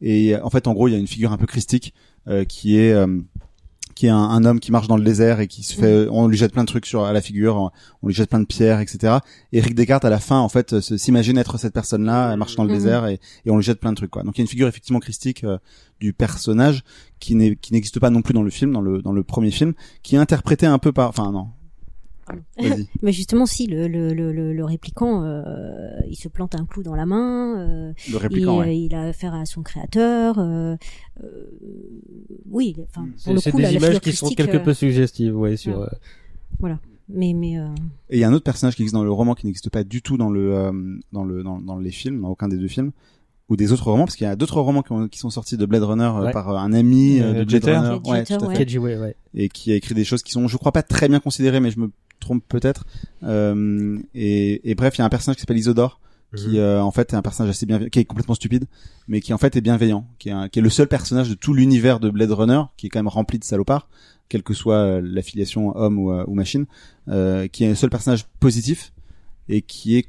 Et 0.01 0.35
euh, 0.35 0.45
en 0.45 0.51
fait, 0.51 0.67
en 0.67 0.73
gros, 0.75 0.89
il 0.89 0.93
y 0.93 0.95
a 0.95 0.99
une 0.99 1.07
figure 1.07 1.33
un 1.33 1.39
peu 1.39 1.47
christique 1.47 1.95
euh, 2.29 2.45
qui 2.45 2.77
est 2.77 2.93
euh, 2.93 3.21
qui 3.95 4.07
est 4.07 4.11
un, 4.11 4.17
un 4.17 4.45
homme 4.47 4.61
qui 4.61 4.73
marche 4.73 4.87
dans 4.89 4.97
le 4.97 5.05
désert 5.05 5.41
et 5.41 5.47
qui 5.47 5.63
se 5.63 5.75
fait, 5.75 6.09
on 6.11 6.27
lui 6.29 6.37
jette 6.39 6.53
plein 6.53 6.63
de 6.63 6.69
trucs 6.69 6.87
sur 6.87 7.05
à 7.05 7.13
la 7.13 7.21
figure, 7.21 7.71
on 8.03 8.07
lui 8.07 8.15
jette 8.15 8.31
plein 8.31 8.41
de 8.41 8.47
pierres, 8.47 8.81
etc. 8.81 9.19
Et 9.53 9.61
Rick 9.61 9.75
Descartes 9.75 10.07
à 10.07 10.11
la 10.11 10.21
fin, 10.21 10.39
en 10.39 10.49
fait, 10.49 10.81
s'imagine 10.81 11.37
être 11.37 11.59
cette 11.59 11.75
personne-là, 11.75 12.31
elle 12.33 12.39
marche 12.39 12.55
dans 12.57 12.65
le 12.65 12.71
Mhm. 12.71 12.77
désert 12.77 13.07
et, 13.07 13.21
et 13.45 13.51
on 13.51 13.57
lui 13.57 13.65
jette 13.65 13.79
plein 13.81 13.91
de 13.91 13.97
trucs, 13.97 14.11
quoi. 14.11 14.23
Donc 14.23 14.39
il 14.39 14.41
y 14.41 14.43
a 14.43 14.45
une 14.45 14.49
figure 14.49 14.69
effectivement 14.69 15.01
christique 15.01 15.45
euh, 15.45 15.59
du 16.01 16.15
personnage 16.15 16.83
qui 17.19 17.35
n'est 17.35 17.57
qui 17.57 17.75
n'existe 17.75 18.01
pas 18.01 18.09
non 18.09 18.23
plus 18.23 18.33
dans 18.33 18.43
le 18.45 18.49
film, 18.51 18.73
dans 18.73 18.81
le 18.81 19.03
dans 19.03 19.13
le 19.13 19.23
premier 19.23 19.51
film, 19.51 19.75
qui 20.03 20.15
est 20.15 20.19
interprété 20.19 20.65
un 20.67 20.79
peu 20.79 20.93
par, 20.93 21.09
enfin 21.11 21.31
non. 21.33 21.49
Mais 23.03 23.13
justement, 23.13 23.47
si 23.47 23.67
le, 23.67 23.87
le, 23.89 24.13
le, 24.13 24.65
répliquant, 24.65 25.23
euh, 25.25 25.43
il 26.09 26.17
se 26.17 26.29
plante 26.29 26.55
un 26.55 26.65
clou 26.67 26.83
dans 26.83 26.95
la 26.95 27.07
main, 27.07 27.59
euh, 27.59 27.93
Le 28.09 28.13
il, 28.13 28.17
répliquant, 28.17 28.59
ouais. 28.61 28.79
il 28.79 28.95
a 28.95 29.05
affaire 29.09 29.35
à 29.35 29.45
son 29.47 29.63
créateur. 29.63 30.39
Euh, 30.39 30.77
euh, 31.23 31.29
oui, 32.51 32.77
enfin, 32.89 33.07
pour 33.07 33.13
C'est 33.21 33.33
le 33.33 33.51
coup, 33.53 33.57
des 33.59 33.63
la, 33.65 33.73
images 33.73 34.01
qui 34.01 34.13
sont 34.13 34.29
quelque 34.31 34.57
euh, 34.57 34.61
peu 34.65 34.75
suggestives, 34.75 35.37
ouais, 35.37 35.57
sur. 35.57 35.79
ouais. 35.81 36.71
euh, 36.71 36.75
Mais 37.09 37.33
mais 37.33 37.59
euh, 37.59 37.67
Et 38.11 38.17
il 38.17 38.21
y 38.21 38.25
a 38.25 38.29
un 38.29 38.33
autre 38.33 38.45
personnage 38.45 38.77
qui 38.77 38.83
existe 38.83 38.95
dans 38.95 39.05
le 39.05 39.11
roman 39.13 39.35
qui 39.35 39.47
n'existe 39.47 39.71
pas 39.71 39.85
du 39.85 40.03
tout 40.03 40.17
dans 40.17 40.31
le 40.31 40.55
euh, 40.55 40.73
dans 41.13 41.25
le 41.25 41.43
dans, 41.43 41.59
dans 41.61 41.79
les 41.79 41.91
films, 41.91 42.21
dans 42.23 42.29
aucun 42.29 42.49
des 42.49 42.57
deux 42.57 42.69
films 42.69 42.93
ou 43.49 43.57
des 43.57 43.73
autres 43.73 43.91
romans 43.91 44.05
parce 44.05 44.15
qu'il 44.15 44.29
y 44.29 44.31
a 44.31 44.37
d'autres 44.37 44.61
romans 44.61 44.83
qui, 44.83 44.93
ont- 44.93 45.09
qui 45.09 45.19
sont 45.19 45.31
sortis 45.31 45.57
de 45.57 45.67
Blade 45.67 45.83
Runner 45.83 46.09
Ouais. 46.23 46.31
par 46.31 46.57
un 46.57 46.73
ami 46.73 47.19
Euh, 47.21 47.29
de 47.31 47.33
Blade 47.45 47.51
Jeter. 47.51 47.77
Runner, 47.77 47.99
ouais, 48.09 48.19
Jeter, 48.21 48.37
tout 48.39 48.45
à 48.45 48.49
ouais. 48.49 48.55
fait. 48.55 48.65
KG, 48.67 48.79
ouais, 48.79 48.97
ouais. 48.97 49.17
et 49.35 49.49
qui 49.49 49.73
a 49.73 49.75
écrit 49.75 49.95
des 49.97 50.05
choses 50.05 50.23
qui 50.23 50.31
sont 50.31 50.47
je 50.47 50.57
crois 50.57 50.71
pas 50.71 50.85
très 50.85 51.09
bien 51.09 51.19
considérées 51.19 51.59
mais 51.59 51.73
je 51.73 51.81
me 51.81 51.91
trompe 52.21 52.45
peut-être 52.49 52.85
euh, 53.25 53.99
et, 54.15 54.71
et 54.71 54.75
bref 54.75 54.97
il 54.97 55.01
y 55.01 55.03
a 55.03 55.05
un 55.05 55.09
personnage 55.11 55.37
qui 55.37 55.41
s'appelle 55.43 55.59
Isodore 55.59 56.01
qui 56.37 56.51
Mhm. 56.51 56.57
euh, 56.59 56.81
en 56.83 56.93
fait 56.93 57.13
est 57.13 57.17
un 57.17 57.23
personnage 57.23 57.51
assez 57.51 57.67
bienveillant 57.67 57.91
qui 57.91 57.99
est 57.99 58.05
complètement 58.05 58.37
stupide 58.37 58.67
mais 59.09 59.21
qui 59.21 59.33
en 59.35 59.39
fait 59.39 59.57
est 59.57 59.61
bienveillant 59.61 60.07
qui 60.21 60.29
est, 60.29 60.33
un- 60.33 60.49
qui 60.49 60.61
est 60.61 60.63
le 60.63 60.71
seul 60.71 60.87
personnage 60.87 61.29
de 61.29 61.35
tout 61.35 61.53
l'univers 61.55 61.99
de 61.99 62.09
Blade 62.09 62.31
Runner 62.31 62.63
qui 62.77 62.87
est 62.87 62.89
quand 62.89 63.01
même 63.01 63.09
rempli 63.09 63.39
de 63.41 63.45
salopards 63.45 63.89
quelle 64.29 64.45
que 64.45 64.55
soit 64.55 64.77
euh, 64.77 65.01
l'affiliation 65.03 65.77
homme 65.77 65.99
ou, 65.99 66.13
euh, 66.13 66.25
ou 66.29 66.35
machine 66.35 66.67
euh, 67.09 67.49
qui 67.49 67.65
est 67.65 67.69
le 67.71 67.75
seul 67.75 67.91
personnage 67.91 68.27
positif 68.39 68.93
et 69.49 69.61
qui 69.63 69.97
est 69.97 70.07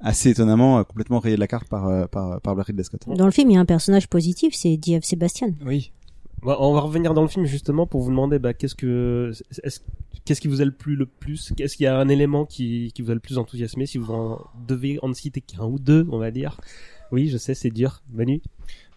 assez 0.00 0.30
étonnamment 0.30 0.82
complètement 0.84 1.18
rayé 1.18 1.36
de 1.36 1.40
la 1.40 1.46
carte 1.46 1.68
par 1.68 2.08
par 2.08 2.40
par 2.40 2.56
Ridley 2.56 2.82
Scott. 2.84 3.02
dans 3.14 3.26
le 3.26 3.30
film, 3.30 3.50
il 3.50 3.54
y 3.54 3.56
a 3.58 3.60
un 3.60 3.66
personnage 3.66 4.08
positif, 4.08 4.54
c'est 4.54 4.78
Diev 4.78 5.02
Sebastian. 5.04 5.50
Oui. 5.66 5.92
Bon, 6.42 6.56
on 6.58 6.72
va 6.72 6.80
revenir 6.80 7.12
dans 7.12 7.22
le 7.22 7.28
film 7.28 7.44
justement 7.44 7.86
pour 7.86 8.00
vous 8.00 8.10
demander 8.10 8.38
bah, 8.38 8.54
qu'est-ce 8.54 8.74
que 8.74 9.30
est-ce- 9.62 9.80
qu'est-ce 10.24 10.40
qui 10.40 10.48
vous 10.48 10.62
a 10.62 10.64
le 10.64 10.70
plus 10.72 10.96
le 10.96 11.04
plus? 11.06 11.52
Qu'est-ce 11.56 11.76
qu'il 11.76 11.84
y 11.84 11.86
a 11.86 11.98
un 11.98 12.08
élément 12.08 12.46
qui 12.46 12.92
qui 12.94 13.02
vous 13.02 13.10
a 13.10 13.14
le 13.14 13.20
plus 13.20 13.36
enthousiasmé 13.36 13.84
si 13.86 13.98
vous 13.98 14.10
en 14.12 14.40
devez 14.66 14.98
en 15.02 15.12
citer 15.12 15.42
qu'un 15.42 15.64
ou 15.64 15.78
deux 15.78 16.06
on 16.10 16.18
va 16.18 16.30
dire? 16.30 16.58
Oui 17.12 17.28
je 17.28 17.36
sais 17.36 17.54
c'est 17.54 17.70
dur. 17.70 18.02
Manu? 18.12 18.40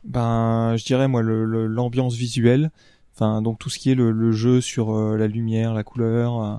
Ben, 0.06 0.75
je 0.77 0.86
dirais 0.86 1.08
moi 1.08 1.21
le- 1.21 1.67
l'ambiance 1.67 2.15
visuelle, 2.15 2.71
enfin 3.13 3.41
donc 3.41 3.60
tout 3.60 3.69
ce 3.69 3.77
qui 3.79 3.89
est 3.91 3.95
le, 3.95 4.12
le 4.12 4.32
jeu 4.32 4.62
sur 4.62 4.93
euh, 4.95 5.17
la 5.17 5.27
lumière, 5.27 5.73
la 5.73 5.84
couleur 5.84 6.41
euh, 6.41 6.56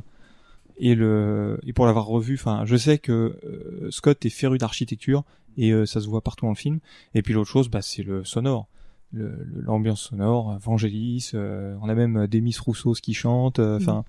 et 0.76 0.94
le 0.94 1.58
et 1.66 1.72
pour 1.72 1.86
l'avoir 1.86 2.04
revu, 2.06 2.34
enfin 2.34 2.64
je 2.66 2.76
sais 2.76 2.98
que 2.98 3.38
euh, 3.44 3.90
Scott 3.90 4.24
est 4.26 4.30
féru 4.30 4.58
d'architecture 4.58 5.24
et 5.56 5.72
ça 5.86 6.00
se 6.00 6.08
voit 6.08 6.20
partout 6.20 6.44
dans 6.46 6.50
le 6.52 6.56
film. 6.56 6.80
Et 7.14 7.22
puis 7.22 7.32
l'autre 7.32 7.48
chose, 7.50 7.68
bah 7.68 7.80
c'est 7.80 8.02
le 8.02 8.24
sonore, 8.24 8.66
Le- 9.14 9.28
le- 9.54 9.62
l'ambiance 9.62 10.00
sonore, 10.00 10.58
Vangelis, 10.60 11.30
euh, 11.34 11.76
on 11.82 11.88
a 11.88 11.94
même 11.94 12.26
Demis 12.26 12.56
Roussos 12.58 12.94
qui 13.00 13.14
chante, 13.14 13.58
euh, 13.60 13.76
enfin 13.80 14.04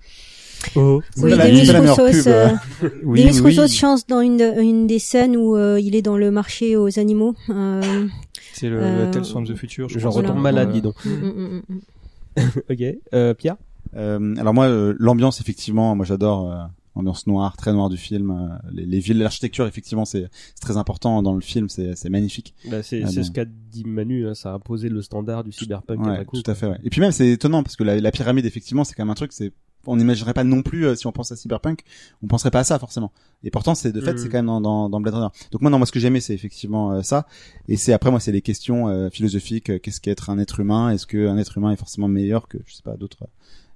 oh 0.74 1.00
Oui, 1.18 1.30
la- 1.30 1.46
Demis 1.48 1.70
Roussos, 1.70 2.10
pub, 2.10 2.26
euh, 2.26 2.48
oui, 3.04 3.20
Demis 3.22 3.32
oui, 3.34 3.40
Roussos 3.40 3.62
oui, 3.62 3.68
chante 3.68 4.08
dans 4.08 4.20
une, 4.20 4.40
une 4.58 4.86
des 4.86 4.98
scènes 4.98 5.36
où 5.36 5.54
euh, 5.56 5.78
il 5.80 5.94
est 5.94 6.02
dans 6.02 6.16
le 6.16 6.30
marché 6.30 6.76
aux 6.76 6.98
animaux. 6.98 7.34
Euh, 7.50 8.06
c'est 8.52 8.68
le, 8.68 8.78
euh, 8.80 9.04
le 9.04 9.10
Tales 9.10 9.24
from 9.24 9.46
the 9.46 9.54
Future, 9.54 9.88
je 9.88 9.98
Genre 9.98 10.10
crois. 10.10 10.22
retourne 10.22 10.40
Voilà. 10.40 10.64
malade 10.64 10.72
dis 10.72 10.82
donc 10.82 10.94
mm, 11.04 11.10
mm, 11.10 11.62
mm, 11.68 12.40
ok 12.70 12.96
euh, 13.14 13.34
Pierre? 13.34 13.56
Euh, 13.96 14.34
alors 14.38 14.52
moi, 14.54 14.66
euh, 14.66 14.94
l'ambiance 14.98 15.40
effectivement, 15.40 15.94
moi 15.94 16.04
j'adore 16.04 16.50
euh, 16.96 17.00
l'ambiance 17.00 17.26
noire, 17.26 17.56
très 17.56 17.72
noire 17.72 17.88
du 17.88 17.96
film. 17.96 18.30
euh, 18.30 18.56
les, 18.72 18.86
les 18.86 18.98
villes, 19.00 19.18
l'architecture 19.18 19.66
effectivement, 19.66 20.04
c'est 20.04 20.28
c'est 20.54 20.60
très 20.60 20.76
important 20.76 21.22
dans 21.22 21.34
le 21.34 21.40
film, 21.40 21.68
c'est 21.68 21.94
c'est 21.96 22.08
magnifique. 22.10 22.54
bah, 22.70 22.82
c'est 22.82 23.00
bon. 23.02 23.10
ce 23.22 23.30
qu'a 23.30 23.44
dit 23.44 23.84
Manu 23.84 24.26
hein, 24.28 24.34
ça 24.34 24.50
a 24.50 24.54
imposé 24.54 24.88
le 24.88 25.02
standard 25.02 25.44
du 25.44 25.52
cyberpunk 25.52 26.04
Ouais, 26.04 26.24
tout 26.24 26.42
à 26.50 26.54
fait. 26.54 26.66
Ouais. 26.66 26.78
Et 26.84 26.90
puis 26.90 27.00
même 27.00 27.12
c'est 27.12 27.28
étonnant 27.30 27.62
parce 27.62 27.76
que 27.76 27.84
la, 27.84 28.00
la 28.00 28.10
pyramide 28.12 28.46
effectivement, 28.46 28.84
c'est 28.84 28.94
quand 28.94 29.04
même 29.04 29.10
un 29.10 29.14
truc, 29.14 29.32
c'est 29.32 29.52
on 29.88 29.94
n'imaginerait 29.96 30.34
pas 30.34 30.42
non 30.42 30.62
plus 30.62 30.84
euh, 30.84 30.96
si 30.96 31.06
on 31.06 31.12
pense 31.12 31.30
à 31.30 31.36
cyberpunk, 31.36 31.84
on 32.20 32.26
penserait 32.26 32.50
pas 32.50 32.58
à 32.58 32.64
ça 32.64 32.76
forcément. 32.80 33.12
Et 33.44 33.52
pourtant, 33.52 33.76
c'est 33.76 33.92
de 33.92 34.00
fait, 34.00 34.14
Mm. 34.14 34.18
c'est 34.18 34.28
quand 34.30 34.38
même 34.38 34.46
dans, 34.46 34.60
dans, 34.60 34.88
dans 34.90 35.00
Blade 35.00 35.14
Runner. 35.14 35.28
Donc 35.52 35.62
moi, 35.62 35.70
non, 35.70 35.78
moi 35.78 35.86
ce 35.86 35.92
que 35.92 36.00
j'aimais, 36.00 36.18
c'est 36.18 36.34
effectivement 36.34 36.90
euh, 36.92 37.02
ça. 37.02 37.28
Et 37.68 37.76
c'est 37.76 37.92
après 37.92 38.10
moi, 38.10 38.18
c'est 38.18 38.32
les 38.32 38.42
questions 38.42 38.88
euh, 38.88 39.10
philosophiques. 39.10 39.70
euh, 39.70 39.78
Qu'est-ce 39.78 40.00
qu'être 40.00 40.28
un 40.28 40.40
être 40.40 40.58
humain? 40.58 40.90
Est-ce 40.90 41.06
qu'un 41.06 41.38
être 41.38 41.56
humain 41.56 41.70
est 41.70 41.76
forcément 41.76 42.08
meilleur 42.08 42.48
que 42.48 42.58
je 42.66 42.74
sais 42.74 42.82
pas 42.82 42.96
d'autres 42.96 43.28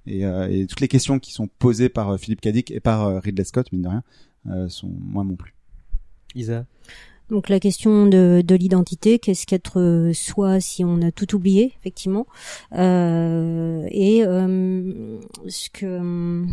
et, 0.07 0.25
euh, 0.25 0.49
et 0.49 0.65
toutes 0.67 0.81
les 0.81 0.87
questions 0.87 1.19
qui 1.19 1.31
sont 1.31 1.47
posées 1.47 1.89
par 1.89 2.09
euh, 2.09 2.17
Philippe 2.17 2.41
Cadic 2.41 2.71
et 2.71 2.79
par 2.79 3.05
euh, 3.05 3.19
Ridley 3.19 3.43
Scott, 3.43 3.71
mine 3.71 3.83
de 3.83 3.87
rien, 3.87 4.03
euh, 4.49 4.67
sont 4.69 4.91
moi 4.99 5.23
m'ont 5.23 5.35
plu. 5.35 5.53
Isa 6.35 6.65
Donc 7.29 7.49
la 7.49 7.59
question 7.59 8.07
de, 8.07 8.41
de 8.45 8.55
l'identité, 8.55 9.19
qu'est-ce 9.19 9.45
qu'être 9.45 10.11
soi 10.13 10.59
si 10.59 10.83
on 10.83 11.01
a 11.01 11.11
tout 11.11 11.35
oublié, 11.35 11.73
effectivement, 11.79 12.25
Euh, 12.73 13.85
et 13.91 14.23
euh, 14.25 15.19
ce 15.47 15.69
que 15.69 15.85
euh, 15.85 16.45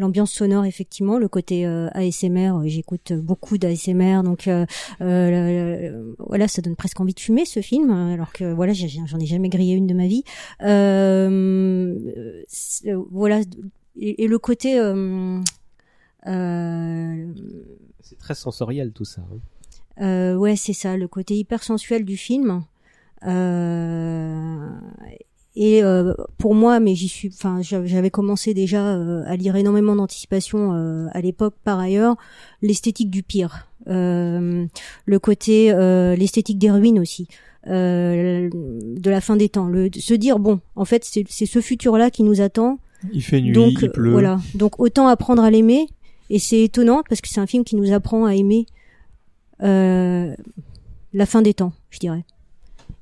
l'ambiance 0.00 0.32
sonore, 0.32 0.64
effectivement, 0.64 1.18
le 1.18 1.28
côté 1.28 1.66
euh, 1.66 1.88
ASMR, 1.92 2.56
euh, 2.56 2.62
j'écoute 2.66 3.12
beaucoup 3.12 3.58
d'ASMR, 3.58 4.22
donc 4.24 4.48
euh, 4.48 4.66
euh, 5.00 6.12
voilà, 6.18 6.48
ça 6.48 6.62
donne 6.62 6.74
presque 6.74 6.98
envie 7.00 7.14
de 7.14 7.20
fumer 7.20 7.44
ce 7.44 7.60
film, 7.60 7.90
alors 7.90 8.32
que 8.32 8.52
voilà, 8.52 8.72
j'en 8.72 9.18
ai 9.18 9.26
jamais 9.26 9.48
grillé 9.48 9.74
une 9.74 9.86
de 9.86 9.94
ma 9.94 10.06
vie. 10.06 10.24
Euh, 10.62 12.42
voilà, 13.10 13.40
et, 13.96 14.24
et 14.24 14.26
le 14.26 14.38
côté 14.38 14.78
euh, 14.78 15.40
euh, 16.26 17.26
c'est 18.02 18.18
très 18.18 18.34
sensoriel 18.34 18.92
tout 18.92 19.04
ça 19.04 19.22
hein. 19.22 20.04
euh, 20.04 20.34
ouais, 20.36 20.56
c'est 20.56 20.72
ça, 20.72 20.96
le 20.96 21.08
côté 21.08 21.36
hyper 21.36 21.62
sensuel 21.62 22.04
du 22.04 22.16
film. 22.16 22.64
Euh, 23.26 24.68
et 25.56 25.82
euh, 25.82 26.14
pour 26.38 26.54
moi, 26.54 26.78
mais 26.80 26.94
j'y 26.94 27.08
suis, 27.08 27.28
enfin, 27.28 27.60
j'avais 27.62 28.10
commencé 28.10 28.54
déjà 28.54 28.94
euh, 28.94 29.22
à 29.26 29.36
lire 29.36 29.56
énormément 29.56 29.96
d'anticipation 29.96 30.74
euh, 30.74 31.06
à 31.12 31.20
l'époque. 31.20 31.54
Par 31.64 31.78
ailleurs, 31.80 32.16
l'esthétique 32.62 33.10
du 33.10 33.22
pire, 33.22 33.68
euh, 33.88 34.66
le 35.06 35.18
côté, 35.18 35.72
euh, 35.72 36.14
l'esthétique 36.14 36.58
des 36.58 36.70
ruines 36.70 36.98
aussi, 37.00 37.26
euh, 37.66 38.48
de 38.52 39.10
la 39.10 39.20
fin 39.20 39.36
des 39.36 39.48
temps. 39.48 39.66
Le, 39.66 39.90
se 39.92 40.14
dire 40.14 40.38
bon, 40.38 40.60
en 40.76 40.84
fait, 40.84 41.04
c'est 41.04 41.24
c'est 41.28 41.46
ce 41.46 41.60
futur-là 41.60 42.10
qui 42.10 42.22
nous 42.22 42.40
attend. 42.40 42.78
Il 43.12 43.22
fait 43.22 43.40
nuit, 43.40 43.52
Donc 43.52 43.72
il 43.82 43.90
pleut. 43.90 44.10
voilà, 44.12 44.38
donc 44.54 44.78
autant 44.78 45.08
apprendre 45.08 45.42
à 45.42 45.50
l'aimer. 45.50 45.86
Et 46.32 46.38
c'est 46.38 46.60
étonnant 46.62 47.02
parce 47.08 47.20
que 47.20 47.28
c'est 47.28 47.40
un 47.40 47.46
film 47.48 47.64
qui 47.64 47.74
nous 47.74 47.92
apprend 47.92 48.24
à 48.24 48.36
aimer 48.36 48.66
euh, 49.64 50.32
la 51.12 51.26
fin 51.26 51.42
des 51.42 51.54
temps, 51.54 51.72
je 51.90 51.98
dirais, 51.98 52.24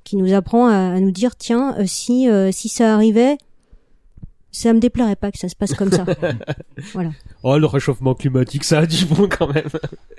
qui 0.09 0.16
nous 0.16 0.33
apprend 0.33 0.68
à, 0.68 0.94
à 0.94 1.01
nous 1.01 1.11
dire 1.11 1.37
tiens 1.37 1.77
euh, 1.79 1.85
si 1.87 2.31
euh, 2.31 2.51
si 2.51 2.71
ça 2.71 2.94
arrivait, 2.94 3.37
ça 4.51 4.73
me 4.73 4.81
déplairait 4.81 5.16
pas 5.16 5.31
que 5.31 5.38
ça 5.38 5.51
se 5.51 5.55
passe 5.55 5.75
comme 5.75 5.90
ça. 5.90 6.07
voilà. 6.94 7.11
oh 7.42 7.59
le 7.59 7.66
réchauffement 7.66 8.14
climatique 8.14 8.64
ça 8.64 8.79
a 8.81 8.87
du 8.87 9.05
bon 9.05 9.29
quand 9.29 9.53
même 9.53 9.68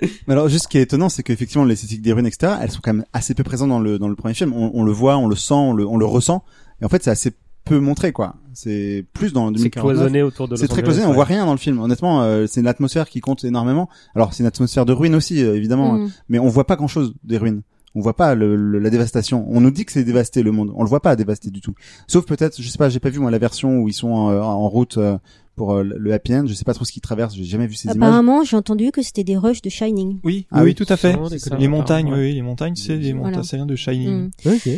Mais 0.26 0.34
alors, 0.34 0.48
juste 0.48 0.64
ce 0.64 0.68
qui 0.68 0.78
est 0.78 0.82
étonnant, 0.82 1.08
c'est 1.08 1.24
qu'effectivement, 1.24 1.64
l'esthétique 1.64 2.02
des 2.02 2.12
ruines, 2.12 2.26
etc., 2.26 2.54
elles 2.62 2.70
sont 2.70 2.80
quand 2.82 2.94
même 2.94 3.04
assez 3.12 3.34
peu 3.34 3.42
présentes 3.42 3.68
dans 3.68 3.80
le, 3.80 3.98
dans 3.98 4.08
le 4.08 4.14
premier 4.14 4.34
film. 4.34 4.52
On, 4.54 4.70
on 4.72 4.84
le 4.84 4.92
voit, 4.92 5.16
on 5.18 5.26
le 5.26 5.36
sent, 5.36 5.54
on 5.54 5.72
le, 5.72 5.86
on 5.86 5.96
le 5.96 6.06
ressent. 6.06 6.44
Et 6.80 6.84
en 6.84 6.88
fait, 6.88 7.02
c'est 7.02 7.10
assez 7.10 7.32
peu 7.64 7.80
montré, 7.80 8.12
quoi. 8.12 8.36
C'est 8.54 9.04
plus 9.12 9.32
dans 9.32 9.48
c'est 9.48 9.54
2049. 9.54 9.94
cloisonné 9.94 10.22
autour 10.22 10.48
de 10.48 10.56
C'est 10.56 10.68
très 10.68 10.82
cloisonné, 10.82 11.06
on 11.06 11.12
voit 11.12 11.24
rien 11.24 11.44
dans 11.44 11.52
le 11.52 11.58
film. 11.58 11.80
Honnêtement, 11.80 12.22
euh, 12.22 12.46
c'est 12.48 12.62
l'atmosphère 12.62 13.08
qui 13.08 13.20
compte 13.20 13.44
énormément. 13.44 13.88
Alors, 14.14 14.32
c'est 14.32 14.42
une 14.42 14.46
atmosphère 14.46 14.86
de 14.86 14.92
ruines 14.92 15.14
aussi, 15.14 15.42
euh, 15.44 15.56
évidemment. 15.56 15.94
Mm. 15.94 16.10
Mais 16.28 16.38
on 16.38 16.48
voit 16.48 16.66
pas 16.66 16.76
grand 16.76 16.88
chose 16.88 17.14
des 17.24 17.36
ruines. 17.36 17.62
On 17.94 18.00
voit 18.00 18.14
pas 18.16 18.34
le, 18.34 18.54
le- 18.56 18.78
la 18.78 18.88
dévastation. 18.90 19.44
On 19.50 19.60
nous 19.60 19.70
dit 19.70 19.84
que 19.84 19.92
c'est 19.92 20.04
dévasté 20.04 20.42
le 20.42 20.52
monde. 20.52 20.72
On 20.76 20.82
le 20.84 20.88
voit 20.88 21.00
pas 21.00 21.16
dévasté 21.16 21.50
du 21.50 21.60
tout. 21.60 21.74
Sauf 22.06 22.24
peut-être, 22.24 22.60
je 22.62 22.68
sais 22.68 22.78
pas, 22.78 22.88
j'ai 22.88 23.00
pas 23.00 23.10
vu 23.10 23.18
moi 23.18 23.30
la 23.30 23.38
version 23.38 23.78
où 23.80 23.88
ils 23.88 23.92
sont 23.94 24.10
en, 24.10 24.32
en 24.36 24.68
route 24.68 24.96
euh, 24.98 25.18
pour 25.56 25.72
euh, 25.74 25.82
le 25.82 26.12
happy 26.12 26.34
end. 26.34 26.46
Je 26.46 26.54
sais 26.54 26.64
pas 26.64 26.72
trop 26.74 26.84
ce 26.84 26.92
qu'ils 26.92 27.02
traversent. 27.02 27.34
J'ai 27.34 27.44
jamais 27.44 27.66
vu 27.66 27.74
ces 27.74 27.88
images. 27.88 27.96
Apparemment, 28.08 28.44
j'ai 28.44 28.56
entendu 28.56 28.92
que 28.92 29.02
c'était 29.02 29.24
des 29.24 29.36
rushs 29.36 29.60
de 29.62 29.70
Shining. 29.70 30.20
Oui, 30.22 30.46
Ah 30.52 30.58
oui, 30.62 30.66
oui. 30.70 30.74
tout 30.76 30.86
à 30.88 30.96
fait. 30.96 31.14
Des 31.30 31.56
Les 31.58 31.68
montagnes, 31.68 32.12
oui, 32.12 32.32
les 32.34 32.42
montagnes, 32.42 32.76
c'est 32.76 32.96
Voilà. 32.96 33.14
montagnes, 33.14 33.42
ça 33.42 33.56
vient 33.56 33.66
de 33.66 33.74
Shining. 33.76 34.30
Mm. 34.44 34.48
ok 34.48 34.68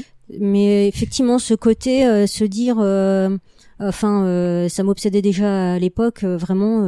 Mais 0.41 0.89
effectivement, 0.89 1.39
ce 1.39 1.53
côté, 1.53 2.07
euh, 2.07 2.27
se 2.27 2.45
dire, 2.45 2.77
euh, 2.79 3.37
enfin, 3.79 4.25
euh, 4.25 4.71
ça 4.71 4.83
m'obsédait 4.85 5.21
déjà 5.23 5.75
à 5.75 5.79
l'époque, 5.79 6.25
euh, 6.25 6.39
vraiment 6.39 6.81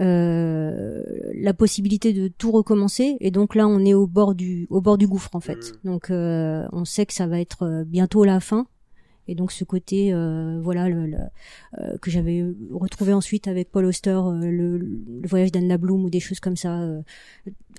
euh, 0.00 1.02
la 1.34 1.54
possibilité 1.54 2.12
de 2.12 2.28
tout 2.28 2.50
recommencer. 2.50 3.16
Et 3.20 3.30
donc 3.30 3.54
là, 3.54 3.66
on 3.68 3.84
est 3.84 3.94
au 3.94 4.06
bord 4.06 4.34
du, 4.34 4.66
au 4.70 4.80
bord 4.80 4.98
du 4.98 5.06
gouffre 5.06 5.30
en 5.34 5.40
fait. 5.40 5.72
Donc, 5.84 6.10
euh, 6.10 6.66
on 6.72 6.84
sait 6.84 7.06
que 7.06 7.14
ça 7.14 7.26
va 7.26 7.40
être 7.40 7.62
euh, 7.62 7.84
bientôt 7.84 8.24
la 8.24 8.40
fin. 8.40 8.66
Et 9.26 9.34
donc 9.34 9.52
ce 9.52 9.64
côté, 9.64 10.12
euh, 10.12 10.60
voilà, 10.62 10.88
le, 10.90 11.06
le- 11.06 11.16
euh, 11.80 11.96
que 12.02 12.10
j'avais 12.10 12.44
retrouvé 12.70 13.14
ensuite 13.14 13.48
avec 13.48 13.70
Paul 13.70 13.86
Auster, 13.86 14.20
le, 14.42 14.76
le 14.76 15.26
voyage 15.28 15.50
d'Anna 15.50 15.78
Bloom 15.78 16.04
ou 16.04 16.10
des 16.10 16.20
choses 16.20 16.40
comme 16.40 16.56
ça. 16.56 16.78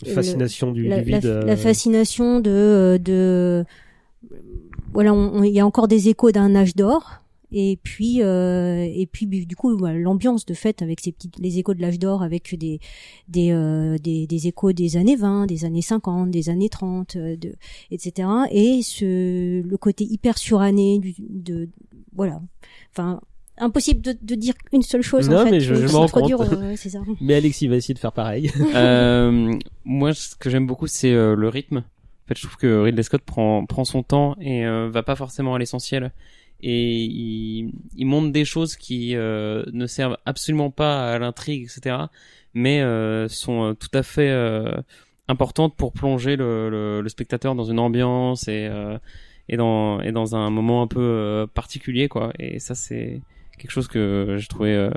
fascination 0.04 0.72
du, 0.72 0.88
la, 0.88 1.02
du 1.04 1.12
la- 1.12 1.20
vide 1.20 1.30
euh, 1.30 1.46
la 1.46 1.56
fascination 1.56 2.40
de 2.40 3.00
de 3.04 3.64
voilà 4.92 5.14
il 5.44 5.52
y 5.54 5.60
a 5.60 5.66
encore 5.68 5.88
des 5.88 6.10
échos 6.10 6.32
d'un 6.32 6.56
âge 6.56 6.76
d'or 6.76 7.22
et 7.58 7.80
puis 7.82 8.22
euh, 8.22 8.84
et 8.84 9.08
puis 9.10 9.26
du 9.28 9.56
coup 9.56 9.76
l'ambiance 9.78 10.46
de 10.46 10.54
fait 10.54 10.82
avec 10.82 11.00
ces 11.00 11.12
petites 11.14 11.40
les 11.40 11.58
échos 11.58 11.74
de 11.74 11.82
l'âge 11.82 11.98
d'or 12.00 12.22
avec 12.22 12.54
des 12.60 12.80
des, 13.30 13.52
euh, 13.52 13.98
des 13.98 14.28
des 14.28 14.48
échos 14.48 14.74
des 14.74 14.98
années 14.98 15.16
20 15.16 15.46
des 15.48 15.64
années 15.64 15.82
50 15.82 16.30
des 16.30 16.50
années 16.50 16.68
30 16.70 17.16
euh, 17.16 17.38
de 17.38 17.56
etc 17.92 18.28
et 18.52 18.82
ce 18.84 19.62
le 19.62 19.78
côté 19.78 20.04
hyper 20.04 20.38
suranné 20.38 21.00
du 21.00 21.16
de 21.20 21.70
voilà 22.14 22.42
enfin 22.92 23.22
impossible 23.58 24.02
de, 24.02 24.14
de 24.22 24.36
dire 24.36 24.54
une 24.74 24.82
seule 24.82 25.02
chose 25.02 25.30
Non, 25.30 25.40
en 25.40 25.46
fait 25.46 25.52
mais 25.52 25.60
je- 25.62 25.76
je 25.76 25.88
m'en 25.94 26.00
rends 26.02 26.06
trop 26.08 26.20
compte. 26.20 26.28
dur, 26.28 26.42
euh, 26.42 26.74
c'est 26.76 26.90
ça 26.90 27.00
mais 27.22 27.36
Alexis 27.36 27.70
va 27.70 27.78
essayer 27.78 27.94
de 27.94 28.00
faire 28.00 28.12
pareil 28.12 28.52
euh, 28.76 29.58
moi, 29.86 30.14
ce 30.14 30.36
que 30.36 30.50
j'aime 30.50 30.68
beaucoup, 30.68 30.88
c'est 30.88 31.14
euh, 31.14 31.36
le 31.36 31.48
rythme. 31.48 31.78
En 31.78 32.28
fait, 32.28 32.38
je 32.38 32.42
trouve 32.48 32.58
que 32.58 32.82
Ridley 32.82 33.04
Scott 33.04 33.22
prend 33.22 33.66
prend 33.66 33.86
son 33.86 34.02
temps 34.04 34.36
et 34.42 34.66
euh, 34.66 34.90
va 34.92 35.04
pas 35.04 35.16
forcément 35.16 35.54
à 35.56 35.60
l'essentiel. 35.60 36.12
Et 36.62 37.04
il, 37.04 37.74
il 37.96 38.06
montre 38.06 38.32
des 38.32 38.46
choses 38.46 38.76
qui 38.76 39.16
euh, 39.16 39.64
ne 39.74 39.88
servent 39.88 40.18
absolument 40.26 40.72
pas 40.72 41.14
à 41.14 41.20
l'intrigue, 41.20 41.64
etc. 41.64 41.98
Mais 42.54 42.82
euh, 42.82 43.28
sont 43.28 43.64
euh, 43.64 43.74
tout 43.74 43.90
à 43.94 44.04
fait 44.04 44.30
euh, 44.30 44.72
importantes 45.28 45.76
pour 45.76 45.92
plonger 45.92 46.36
le, 46.36 46.70
le, 46.70 47.02
le, 47.02 47.10
spectateur 47.10 47.56
dans 47.56 47.66
une 47.66 47.80
ambiance 47.80 48.48
et 48.48 48.68
euh, 48.72 48.98
et 49.50 49.58
dans 49.58 50.00
et 50.02 50.12
dans 50.12 50.36
un 50.36 50.50
moment 50.50 50.82
un 50.82 50.88
peu 50.88 51.48
particulier 51.54 52.08
quoi. 52.08 52.32
Et 52.40 52.60
ça 52.60 52.76
c'est 52.76 53.22
quelque 53.58 53.72
chose 53.72 53.88
que 53.88 54.38
j'ai 54.40 54.48
trouvé 54.48 54.90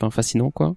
enfin, 0.00 0.10
fascinant 0.10 0.50
quoi. 0.50 0.74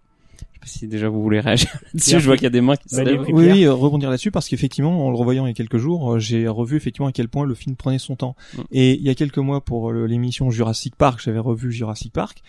Je 0.64 0.68
sais 0.70 0.74
pas 0.74 0.80
si 0.80 0.88
déjà 0.88 1.10
vous 1.10 1.22
voulez 1.22 1.40
réagir 1.40 1.70
là-dessus. 1.94 2.20
Je 2.20 2.26
vois 2.26 2.36
qu'il 2.36 2.44
y 2.44 2.48
a 2.48 2.50
des 2.52 2.62
mains 2.62 2.76
qui 2.76 2.90
se 2.90 3.02
lèvent. 3.02 3.22
Oui, 3.30 3.50
oui, 3.52 3.64
euh, 3.66 3.74
rebondir 3.74 4.10
là-dessus 4.10 4.32
parce 4.32 4.48
qu'effectivement, 4.50 5.06
en 5.08 5.10
le 5.10 5.16
revoyant 5.16 5.46
il 5.46 5.50
y 5.50 5.52
a 5.52 5.54
quelques 5.56 5.78
jours, 5.78 6.14
euh, 6.14 6.20
j'ai 6.20 6.48
revu 6.48 6.76
effectivement 6.78 7.08
à 7.08 7.12
quel 7.12 7.30
point 7.30 7.46
le 7.46 7.54
film 7.56 7.76
prenait 7.76 8.00
son 8.00 8.16
temps. 8.16 8.36
Mm. 8.58 8.62
Et 8.72 8.94
il 8.96 9.02
y 9.04 9.10
a 9.10 9.16
quelques 9.16 9.38
mois 9.38 9.62
pour 9.62 9.92
le- 9.92 10.06
l'émission 10.06 10.50
Jurassic 10.52 10.96
Park, 10.96 11.22
j'avais 11.24 11.40
revu 11.40 11.72
Jurassic 11.72 12.12
Park 12.14 12.42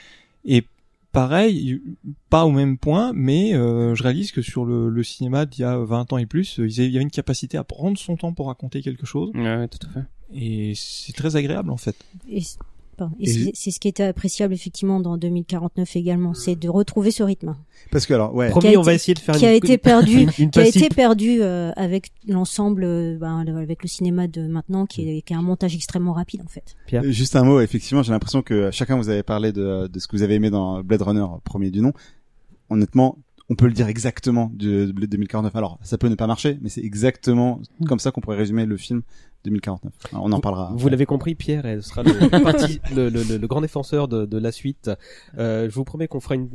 et 0.45 0.65
pareil, 1.13 1.81
pas 2.29 2.45
au 2.47 2.51
même 2.51 2.79
point, 2.79 3.13
mais 3.15 3.55
euh, 3.55 3.95
je 3.95 4.03
réalise 4.03 4.31
que 4.33 4.43
sur 4.43 4.65
le, 4.65 4.89
le 4.89 5.03
cinéma 5.03 5.45
d'il 5.47 5.63
y 5.63 5.65
a 5.65 5.77
20 5.79 6.13
ans 6.13 6.19
et 6.19 6.27
plus, 6.27 6.61
euh, 6.61 6.69
il 6.69 6.91
y 6.91 6.97
avait 6.97 7.03
une 7.03 7.11
capacité 7.11 7.59
à 7.59 7.65
prendre 7.65 7.99
son 7.99 8.17
temps 8.17 8.33
pour 8.33 8.47
raconter 8.47 8.81
quelque 8.81 9.07
chose 9.07 9.31
Ouais, 9.35 9.57
ouais, 9.57 9.69
tout 9.69 9.85
à 9.89 9.91
fait. 9.93 10.07
et 10.35 10.73
c'est 10.77 11.13
très 11.13 11.35
agréable 11.37 11.71
en 11.71 11.77
fait. 11.77 11.97
Et, 12.29 12.43
Et 13.19 13.31
Et 13.31 13.51
c'est 13.55 13.71
ce 13.71 13.81
qui 13.81 13.89
était 13.89 14.05
appréciable 14.05 14.55
effectivement 14.55 15.01
dans 15.01 15.17
2049 15.17 15.97
également, 15.97 16.35
c'est 16.35 16.57
de 16.57 16.69
retrouver 16.69 17.11
ce 17.11 17.23
rythme 17.23 17.55
Parce 17.91 18.07
que 18.07 18.15
alors, 18.15 18.35
ouais. 18.35 18.51
A 18.51 18.79
on 18.79 18.83
va 18.83 18.95
essayer 18.95 19.15
de 19.15 19.19
faire 19.19 19.35
qui 19.37 19.47
a 19.47 19.51
une, 19.51 19.57
été 19.57 19.79
perdu, 19.79 20.23
une, 20.23 20.31
une 20.39 20.51
qui 20.51 20.59
a 20.59 20.67
été 20.67 20.89
perdu 20.89 21.43
euh, 21.43 21.73
avec 21.77 22.11
l'ensemble, 22.27 22.85
euh, 22.85 23.19
ben, 23.19 23.45
avec 23.57 23.83
le 23.83 23.89
cinéma 23.89 24.27
de 24.27 24.47
maintenant, 24.47 24.87
qui 24.87 25.09
est, 25.09 25.23
qui 25.23 25.33
est 25.33 25.37
un 25.37 25.43
montage 25.43 25.75
extrêmement 25.75 26.13
rapide 26.13 26.43
en 26.45 26.49
fait. 26.49 26.77
Pierre. 26.87 27.03
Euh, 27.05 27.11
Juste 27.11 27.37
un 27.37 27.45
mot, 27.45 27.61
effectivement, 27.61 28.03
j'ai 28.03 28.13
l'impression 28.13 28.43
que 28.43 28.71
chacun 28.71 28.97
vous 28.97 29.09
avez 29.09 29.23
parlé 29.23 29.53
de, 29.53 29.87
de 29.87 29.99
ce 29.99 30.07
que 30.07 30.17
vous 30.17 30.23
avez 30.23 30.35
aimé 30.35 30.51
dans 30.51 30.83
Blade 30.83 31.03
Runner, 31.03 31.27
premier 31.45 31.71
du 31.71 31.81
nom. 31.81 31.93
Honnêtement, 32.69 33.19
on 33.51 33.57
peut 33.57 33.67
le 33.67 33.73
dire 33.73 33.89
exactement 33.89 34.51
de, 34.55 34.87
de 34.87 34.93
Blade 34.93 35.11
2049. 35.11 35.55
Alors, 35.57 35.79
ça 35.83 35.99
peut 35.99 36.09
ne 36.09 36.15
pas 36.15 36.29
marcher, 36.29 36.59
mais 36.63 36.69
c'est 36.69 36.85
exactement 36.85 37.61
comme 37.87 37.99
ça 37.99 38.13
qu'on 38.13 38.21
pourrait 38.21 38.37
résumer 38.37 38.65
le 38.65 38.77
film 38.77 39.03
2049. 39.45 39.93
Alors, 40.13 40.25
on 40.25 40.33
en 40.33 40.41
parlera. 40.41 40.73
Vous 40.77 40.89
l'avez 40.89 41.07
compris, 41.07 41.35
Pierre, 41.35 41.65
elle 41.67 41.83
sera 41.83 42.03
le, 42.03 42.11
parti- 42.43 42.81
le, 42.95 43.09
le, 43.09 43.23
le- 43.23 43.37
le 43.39 43.47
grand 43.47 43.61
défenseur 43.61 44.07
de, 44.09 44.27
de 44.27 44.39
la 44.39 44.53
suite. 44.53 44.91
Euh, 45.39 45.69
je 45.69 45.75
vous 45.75 45.85
promets 45.85 46.09
qu'on 46.09 46.21
fera 46.21 46.35
une. 46.35 46.49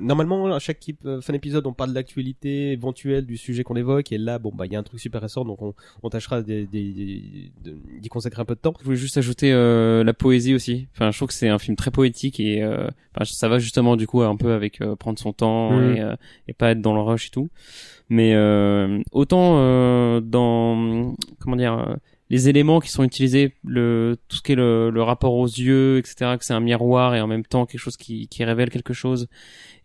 Normalement, 0.00 0.46
à 0.54 0.58
chaque 0.58 0.80
euh, 1.04 1.20
fin 1.20 1.32
d'épisode, 1.32 1.66
on 1.66 1.72
parle 1.72 1.90
de 1.90 1.94
l'actualité 1.94 2.72
éventuelle 2.72 3.26
du 3.26 3.36
sujet 3.36 3.62
qu'on 3.64 3.76
évoque. 3.76 4.10
Et 4.12 4.18
là, 4.18 4.38
bon, 4.38 4.50
bah, 4.54 4.66
il 4.66 4.72
y 4.72 4.76
a 4.76 4.78
un 4.78 4.82
truc 4.82 5.00
super 5.00 5.20
récent, 5.20 5.44
donc 5.44 5.62
on, 5.62 5.74
on 6.02 6.08
tâchera 6.10 6.42
d'y 6.42 8.08
consacrer 8.10 8.42
un 8.42 8.44
peu 8.44 8.54
de 8.54 8.60
temps. 8.60 8.74
Je 8.80 8.84
voulais 8.84 8.96
juste 8.96 9.16
ajouter 9.18 9.52
euh, 9.52 10.04
la 10.04 10.14
poésie 10.14 10.54
aussi. 10.54 10.88
Enfin, 10.94 11.10
je 11.10 11.16
trouve 11.18 11.28
que 11.28 11.34
c'est 11.34 11.48
un 11.48 11.58
film 11.58 11.76
très 11.76 11.90
poétique 11.90 12.40
et 12.40 12.62
euh, 12.62 12.88
enfin, 13.14 13.24
ça 13.24 13.48
va 13.48 13.58
justement 13.58 13.96
du 13.96 14.06
coup 14.06 14.22
un 14.22 14.36
peu 14.36 14.52
avec 14.52 14.80
euh, 14.80 14.96
prendre 14.96 15.18
son 15.18 15.32
temps 15.32 15.72
Mhm. 15.72 15.96
et, 15.96 16.00
euh, 16.00 16.16
et 16.48 16.52
pas 16.52 16.70
être 16.72 16.80
dans 16.80 16.94
le 16.94 17.00
rush 17.00 17.28
et 17.28 17.30
tout. 17.30 17.48
Mais 18.10 18.34
euh, 18.34 19.00
autant 19.12 19.54
euh, 19.58 20.20
dans 20.20 21.14
comment 21.40 21.56
dire 21.56 21.78
euh, 21.78 21.94
les 22.30 22.48
éléments 22.48 22.80
qui 22.80 22.90
sont 22.90 23.02
utilisés, 23.04 23.54
le 23.64 24.16
tout 24.28 24.36
ce 24.36 24.42
qui 24.42 24.52
est 24.52 24.56
le, 24.56 24.90
le 24.90 25.02
rapport 25.02 25.34
aux 25.34 25.46
yeux, 25.46 25.98
etc. 25.98 26.36
Que 26.38 26.44
c'est 26.44 26.52
un 26.54 26.60
miroir 26.60 27.14
et 27.14 27.20
en 27.20 27.26
même 27.26 27.44
temps 27.44 27.64
quelque 27.66 27.80
chose 27.80 27.96
qui, 27.96 28.28
qui 28.28 28.44
révèle 28.44 28.70
quelque 28.70 28.92
chose. 28.94 29.26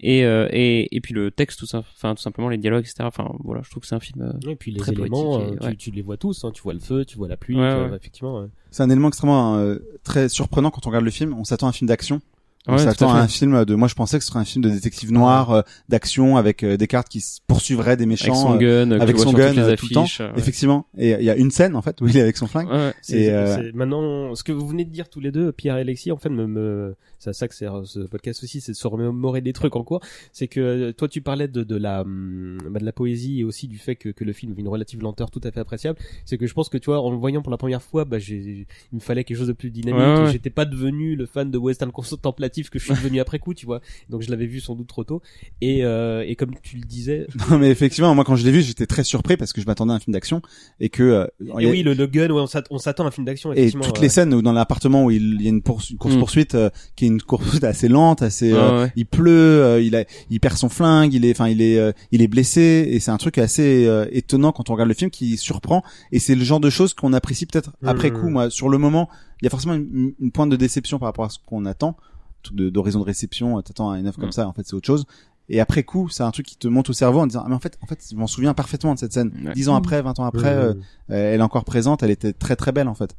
Et, 0.02 0.24
euh, 0.26 0.48
et 0.52 0.96
et 0.96 1.02
puis 1.02 1.14
le 1.14 1.32
texte 1.32 1.60
tout 1.60 1.66
ça, 1.66 1.80
enfin 1.80 2.16
tout 2.16 2.22
simplement 2.22 2.50
les 2.50 2.58
dialogues, 2.58 2.84
etc. 2.84 2.96
Enfin 3.04 3.30
voilà, 3.44 3.62
je 3.64 3.70
trouve 3.70 3.82
que 3.82 3.88
c'est 3.88 3.96
un 3.96 4.00
film. 4.00 4.22
euh, 4.22 4.50
Et 4.52 4.56
puis 4.56 4.72
les 4.72 4.80
Très 4.80 4.92
éléments, 4.94 5.38
poétique 5.38 5.54
et- 5.62 5.64
euh, 5.64 5.68
ouais. 5.68 5.72
tu, 5.76 5.78
tu 5.78 5.92
les 5.92 6.02
vois 6.02 6.18
tous. 6.18 6.44
Hein, 6.44 6.52
tu 6.54 6.62
vois 6.62 6.74
le 6.74 6.80
feu, 6.80 7.06
tu 7.06 7.18
vois 7.18 7.28
la 7.28 7.38
pluie. 7.38 7.56
Ouais, 7.58 7.64
euh, 7.64 7.90
ouais. 7.90 7.96
Effectivement. 7.98 8.40
ouais. 8.42 8.48
C'est 8.72 8.84
un 8.84 8.90
élément 8.90 9.08
extrêmement 9.10 9.56
euh, 9.58 9.78
très 10.04 10.30
surprenant 10.30 10.72
quand 10.72 10.86
on 10.86 10.90
regarde 10.90 11.06
le 11.06 11.12
film. 11.12 11.34
On 11.38 11.44
s'attend 11.44 11.68
à 11.68 11.70
un 11.70 11.74
film 11.74 11.88
d'action. 11.88 12.22
On 12.68 12.74
Ouais, 12.74 12.78
tout 12.78 12.84
s'attend 12.84 13.10
à 13.10 13.14
à, 13.14 13.16
fait. 13.20 13.24
un 13.24 13.28
film 13.30 13.66
de. 13.66 13.74
Moi, 13.76 13.88
je 13.88 13.96
pensais 13.96 14.18
que 14.18 14.24
ce 14.24 14.30
serait 14.30 14.40
un 14.40 14.46
film 14.46 14.64
de 14.64 14.70
détective 14.70 15.12
noir, 15.14 15.50
euh, 15.52 15.62
d'action 15.88 16.36
avec 16.36 16.64
euh, 16.64 16.76
des 16.78 16.88
cartes 16.88 17.08
qui 17.08 17.22
se 17.22 17.40
poursuivraient 17.48 17.96
des 17.96 18.06
méchants. 18.06 18.34
avec 18.34 18.60
son 18.60 18.66
euh, 18.66 18.86
gun, 18.86 18.98
que 18.98 19.02
avec 19.02 19.18
son 19.18 19.32
gun 19.32 19.54
les 19.54 19.60
euh, 19.60 19.76
tout 19.78 19.88
le 19.90 19.94
temps. 19.94 20.04
affiches, 20.04 20.20
euh, 20.22 20.28
ouais. 20.34 20.40
Effectivement. 20.40 20.86
Et 20.98 21.12
il 21.14 21.24
y 21.24 21.30
a 21.30 21.38
une 21.38 21.52
scène 21.52 21.76
en 21.76 21.82
fait 21.82 22.00
où 22.02 22.08
il 22.08 22.18
est 22.18 22.22
avec 22.22 22.36
son 22.36 22.48
flingue. 22.48 22.70
Ouais, 22.70 22.94
Et, 23.10 23.32
euh, 23.32 23.72
maintenant, 23.74 24.36
ce 24.36 24.44
que 24.44 24.52
vous 24.52 24.68
venez 24.68 24.84
de 24.84 24.92
dire 24.92 25.10
tous 25.10 25.22
les 25.22 25.32
deux, 25.32 25.54
Pierre 25.54 25.78
et 25.78 25.82
Alexis, 25.82 26.12
en 26.12 26.18
fait, 26.18 26.30
me, 26.30 26.48
me, 26.48 26.96
c'est 27.18 27.30
à 27.30 27.34
ça 27.34 27.48
que 27.48 27.56
c'est 27.56 27.66
ce 27.86 28.00
podcast 28.02 28.44
aussi, 28.44 28.60
c'est 28.60 28.74
de 28.74 28.78
se 28.78 28.88
remémorer 28.88 29.40
des 29.40 29.54
trucs 29.54 29.76
en 29.78 29.84
cours. 29.84 30.02
C'est 30.34 30.50
que 30.50 30.60
euh, 30.60 30.92
toi, 30.92 31.08
tu 31.08 31.22
parlais 31.22 31.48
de, 31.48 31.64
de 31.64 31.76
la, 31.78 32.02
hum, 32.02 32.58
bah, 32.70 32.80
de 32.82 32.86
la 32.86 32.92
poésie 32.94 33.40
et 33.40 33.44
aussi 33.46 33.70
du 33.70 33.78
fait 33.78 33.96
que, 33.96 34.10
que 34.10 34.26
le 34.26 34.34
film 34.34 34.52
avait 34.52 34.62
une 34.62 34.68
relative 34.68 35.02
lenteur 35.02 35.32
tout 35.32 35.42
à 35.46 35.52
fait 35.52 35.62
appréciable. 35.62 35.98
C'est 36.26 36.38
que 36.38 36.46
je 36.46 36.54
pense 36.54 36.68
que 36.68 36.78
tu 36.78 36.88
vois, 36.88 37.00
en 37.02 37.10
le 37.10 37.18
voyant 37.18 37.42
pour 37.42 37.52
la 37.52 37.58
première 37.58 37.82
fois, 37.82 38.04
bah, 38.04 38.20
j'ai, 38.20 38.68
il 38.92 38.96
me 38.96 39.00
fallait 39.00 39.24
quelque 39.24 39.38
chose 39.38 39.48
de 39.48 39.54
plus 39.54 39.72
dynamique. 39.72 40.02
Ouais, 40.02 40.20
ouais. 40.24 40.30
et 40.30 40.32
J'étais 40.34 40.50
pas 40.50 40.66
devenu 40.66 41.16
le 41.16 41.26
fan 41.26 41.50
de 41.50 41.58
western 41.58 41.92
contemplatif 41.94 42.49
que 42.50 42.80
je 42.80 42.86
suis 42.86 42.94
devenu 42.94 43.20
après 43.20 43.40
coup, 43.40 43.54
tu 43.54 43.66
vois. 43.66 43.82
Donc 44.10 44.22
je 44.22 44.30
l'avais 44.30 44.46
vu 44.46 44.60
sans 44.60 44.76
doute 44.76 44.88
trop 44.88 45.04
tôt. 45.04 45.22
Et, 45.62 45.84
euh, 45.86 46.24
et 46.28 46.36
comme 46.36 46.52
tu 46.62 46.76
le 46.78 46.84
disais, 46.84 47.28
Non, 47.50 47.58
mais 47.58 47.70
effectivement, 47.70 48.14
moi 48.16 48.24
quand 48.24 48.36
je 48.36 48.44
l'ai 48.46 48.52
vu, 48.52 48.62
j'étais 48.62 48.86
très 48.86 49.04
surpris 49.04 49.38
parce 49.38 49.54
que 49.54 49.62
je 49.62 49.66
m'attendais 49.66 49.94
à 49.94 49.96
un 49.96 50.00
film 50.00 50.14
d'action 50.14 50.42
et 50.80 50.90
que 50.90 51.04
euh, 51.04 51.28
et 51.60 51.68
a- 51.68 51.70
oui, 51.70 51.84
le, 51.84 51.94
le 51.94 52.08
gun, 52.08 52.30
ouais, 52.30 52.42
on 52.42 52.48
s'att- 52.48 52.68
on 52.70 52.78
s'attend 52.78 53.06
à 53.06 53.08
un 53.08 53.12
film 53.12 53.26
d'action. 53.26 53.54
et 53.54 53.72
toutes 53.72 53.84
ouais. 53.98 54.02
les 54.02 54.10
scènes 54.10 54.34
où 54.34 54.42
dans 54.42 54.54
l'appartement 54.54 55.04
où 55.06 55.12
il, 55.12 55.42
y 55.42 55.46
a 55.46 55.50
une, 55.50 55.62
poursu- 55.62 55.96
course 55.98 56.16
Mm. 56.16 56.20
poursuite 56.20 56.58
qui 56.96 57.06
est 57.06 57.08
une 57.08 57.22
course 57.22 57.44
poursuite 57.44 57.64
assez 57.64 57.88
lente, 57.88 58.22
assez 58.22 58.52
euh, 58.54 58.84
ouais. 58.86 58.92
il 58.96 59.06
pleut, 59.06 59.32
euh, 59.64 59.82
il 59.82 59.96
a 59.96 60.04
il 60.30 60.40
perd 60.40 60.58
son 60.58 60.70
flingue, 60.70 61.14
il 61.14 61.26
est 61.26 61.32
enfin 61.32 61.48
il 61.48 61.62
est 61.62 61.78
euh, 61.78 61.92
il 62.12 62.22
est 62.22 62.28
blessé 62.28 62.88
et 62.90 63.00
c'est 63.00 63.12
un 63.12 63.18
truc 63.18 63.38
assez 63.38 63.86
euh, 63.86 64.06
étonnant 64.12 64.52
quand 64.52 64.70
on 64.70 64.74
regarde 64.74 64.90
le 64.90 64.96
film 64.96 65.12
qui 65.12 65.38
surprend 65.38 65.84
et 66.12 66.20
c'est 66.20 66.36
le 66.36 66.44
genre 66.44 66.60
de 66.60 66.70
choses 66.70 66.94
qu'on 66.94 67.14
apprécie 67.14 67.46
peut-être 67.46 67.72
après 67.86 68.10
Mm. 68.10 68.14
coup. 68.14 68.30
Moi, 68.30 68.50
sur 68.50 68.70
le 68.70 68.78
moment, 68.78 69.10
il 69.42 69.46
y 69.46 69.48
a 69.48 69.50
forcément 69.50 69.74
une, 69.76 70.14
une 70.20 70.32
pointe 70.32 70.50
de 70.50 70.56
déception 70.56 71.00
par 71.00 71.08
rapport 71.10 71.26
à 71.26 71.30
ce 71.30 71.38
qu'on 71.46 71.66
attend, 71.66 71.96
truc 72.44 72.56
de- 72.58 72.70
d'horizon 72.70 73.00
de 73.00 73.06
réception, 73.06 73.62
t'attends 73.62 73.90
à 73.92 74.00
une 74.00 74.08
œuvre 74.08 74.18
comme 74.20 74.30
Mm. 74.30 74.34
ça, 74.34 74.48
en 74.48 74.54
fait 74.54 74.66
c'est 74.66 74.74
autre 74.76 74.88
chose. 74.88 75.06
Et 75.50 75.60
après 75.60 75.84
coup, 75.84 76.10
c'est 76.10 76.24
un 76.24 76.32
truc 76.32 76.46
qui 76.46 76.58
te 76.58 76.68
monte 76.68 76.90
au 76.90 76.94
cerveau 76.94 77.20
en 77.20 77.28
disant 77.28 77.42
ah, 77.44 77.50
mais 77.50 77.56
en 77.56 77.60
fait 77.60 77.78
en 77.82 77.86
fait 77.88 78.00
je 78.12 78.16
m'en 78.16 78.28
souviens 78.28 78.54
parfaitement 78.54 78.94
de 78.94 79.00
cette 79.00 79.14
scène. 79.14 79.32
Ouais. 79.46 79.54
Dix 79.54 79.68
ans 79.70 79.76
après, 79.76 80.02
20 80.02 80.20
ans 80.20 80.26
après, 80.26 80.54
Euh, 80.56 80.74
euh, 81.10 81.34
elle 81.34 81.40
est 81.40 81.44
encore 81.44 81.66
présente, 81.66 82.04
elle 82.04 82.12
était 82.12 82.34
très 82.34 82.56
très 82.56 82.72
belle 82.72 82.88
en 82.88 82.94
fait. 82.94 83.16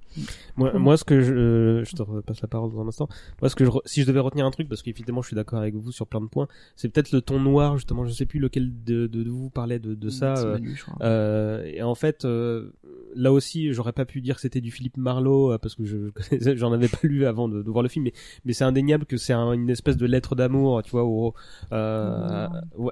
Moi, 0.56 0.72
moi, 0.78 0.96
ce 0.96 1.04
que 1.04 1.20
je, 1.20 1.32
euh, 1.34 1.84
je 1.84 1.96
te 1.96 2.02
repasse 2.02 2.40
la 2.40 2.48
parole 2.48 2.70
dans 2.72 2.80
un 2.82 2.88
instant. 2.88 3.08
Moi, 3.40 3.48
ce 3.48 3.56
que 3.56 3.64
je, 3.64 3.70
si 3.84 4.02
je 4.02 4.06
devais 4.06 4.20
retenir 4.20 4.46
un 4.46 4.50
truc, 4.50 4.68
parce 4.68 4.82
qu'évidemment, 4.82 5.22
je 5.22 5.26
suis 5.28 5.34
d'accord 5.36 5.58
avec 5.58 5.74
vous 5.74 5.90
sur 5.90 6.06
plein 6.06 6.20
de 6.20 6.26
points, 6.26 6.46
c'est 6.76 6.88
peut-être 6.88 7.10
le 7.12 7.20
ton 7.20 7.40
noir, 7.40 7.76
justement. 7.76 8.04
Je 8.04 8.12
sais 8.12 8.26
plus 8.26 8.38
lequel 8.38 8.70
de, 8.84 9.06
de, 9.06 9.22
de 9.24 9.30
vous 9.30 9.50
parlait 9.50 9.78
de, 9.80 9.94
de 9.94 10.08
ça. 10.10 10.36
C'est 10.36 10.44
euh, 10.46 10.52
Manu, 10.52 10.74
je 10.76 10.84
crois. 10.84 10.96
euh, 11.02 11.64
et 11.64 11.82
en 11.82 11.94
fait, 11.96 12.24
euh, 12.24 12.70
là 13.16 13.32
aussi, 13.32 13.72
j'aurais 13.72 13.92
pas 13.92 14.04
pu 14.04 14.20
dire 14.20 14.36
que 14.36 14.40
c'était 14.40 14.60
du 14.60 14.70
Philippe 14.70 14.96
Marlowe 14.96 15.58
parce 15.58 15.74
que 15.74 15.84
je 15.84 16.10
connaissais- 16.10 16.56
j'en 16.56 16.72
avais 16.72 16.88
pas 16.88 16.98
lu 17.02 17.26
avant 17.26 17.48
de, 17.48 17.62
de 17.62 17.70
voir 17.70 17.82
le 17.82 17.88
film, 17.88 18.04
mais, 18.04 18.12
mais 18.44 18.52
c'est 18.52 18.64
indéniable 18.64 19.04
que 19.06 19.16
c'est 19.16 19.32
un- 19.32 19.52
une 19.52 19.70
espèce 19.70 19.96
de 19.96 20.06
lettre 20.06 20.36
d'amour, 20.36 20.82
tu 20.84 20.90
vois, 20.92 21.04
au, 21.04 21.34
euh, 21.72 22.19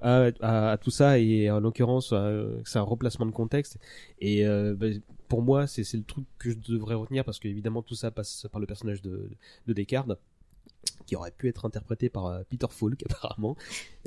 à, 0.02 0.70
à- 0.72 0.78
tout 0.78 0.90
ça 0.90 1.18
et 1.18 1.50
en 1.50 1.60
l'occurrence, 1.60 2.10
euh, 2.12 2.60
c'est 2.64 2.78
un 2.78 2.82
replacement 2.82 3.26
de 3.26 3.30
contexte. 3.32 3.78
Et 4.20 4.46
euh, 4.46 4.74
bah, 4.76 4.86
pour 5.28 5.42
moi, 5.42 5.66
c'est 5.66 5.82
le 5.94 6.02
truc 6.04 6.24
que 6.38 6.50
je 6.50 6.56
devrais 6.56 6.94
retenir 6.94 7.24
parce 7.24 7.38
qu'évidemment 7.38 7.82
tout 7.82 7.94
ça 7.94 8.10
passe 8.10 8.46
par 8.50 8.60
le 8.60 8.66
personnage 8.66 9.02
de 9.02 9.30
Descartes 9.66 10.08
qui 11.06 11.16
aurait 11.16 11.30
pu 11.36 11.48
être 11.48 11.64
interprété 11.64 12.08
par 12.08 12.26
euh, 12.26 12.40
Peter 12.50 12.66
Falk 12.70 13.02
apparemment. 13.10 13.56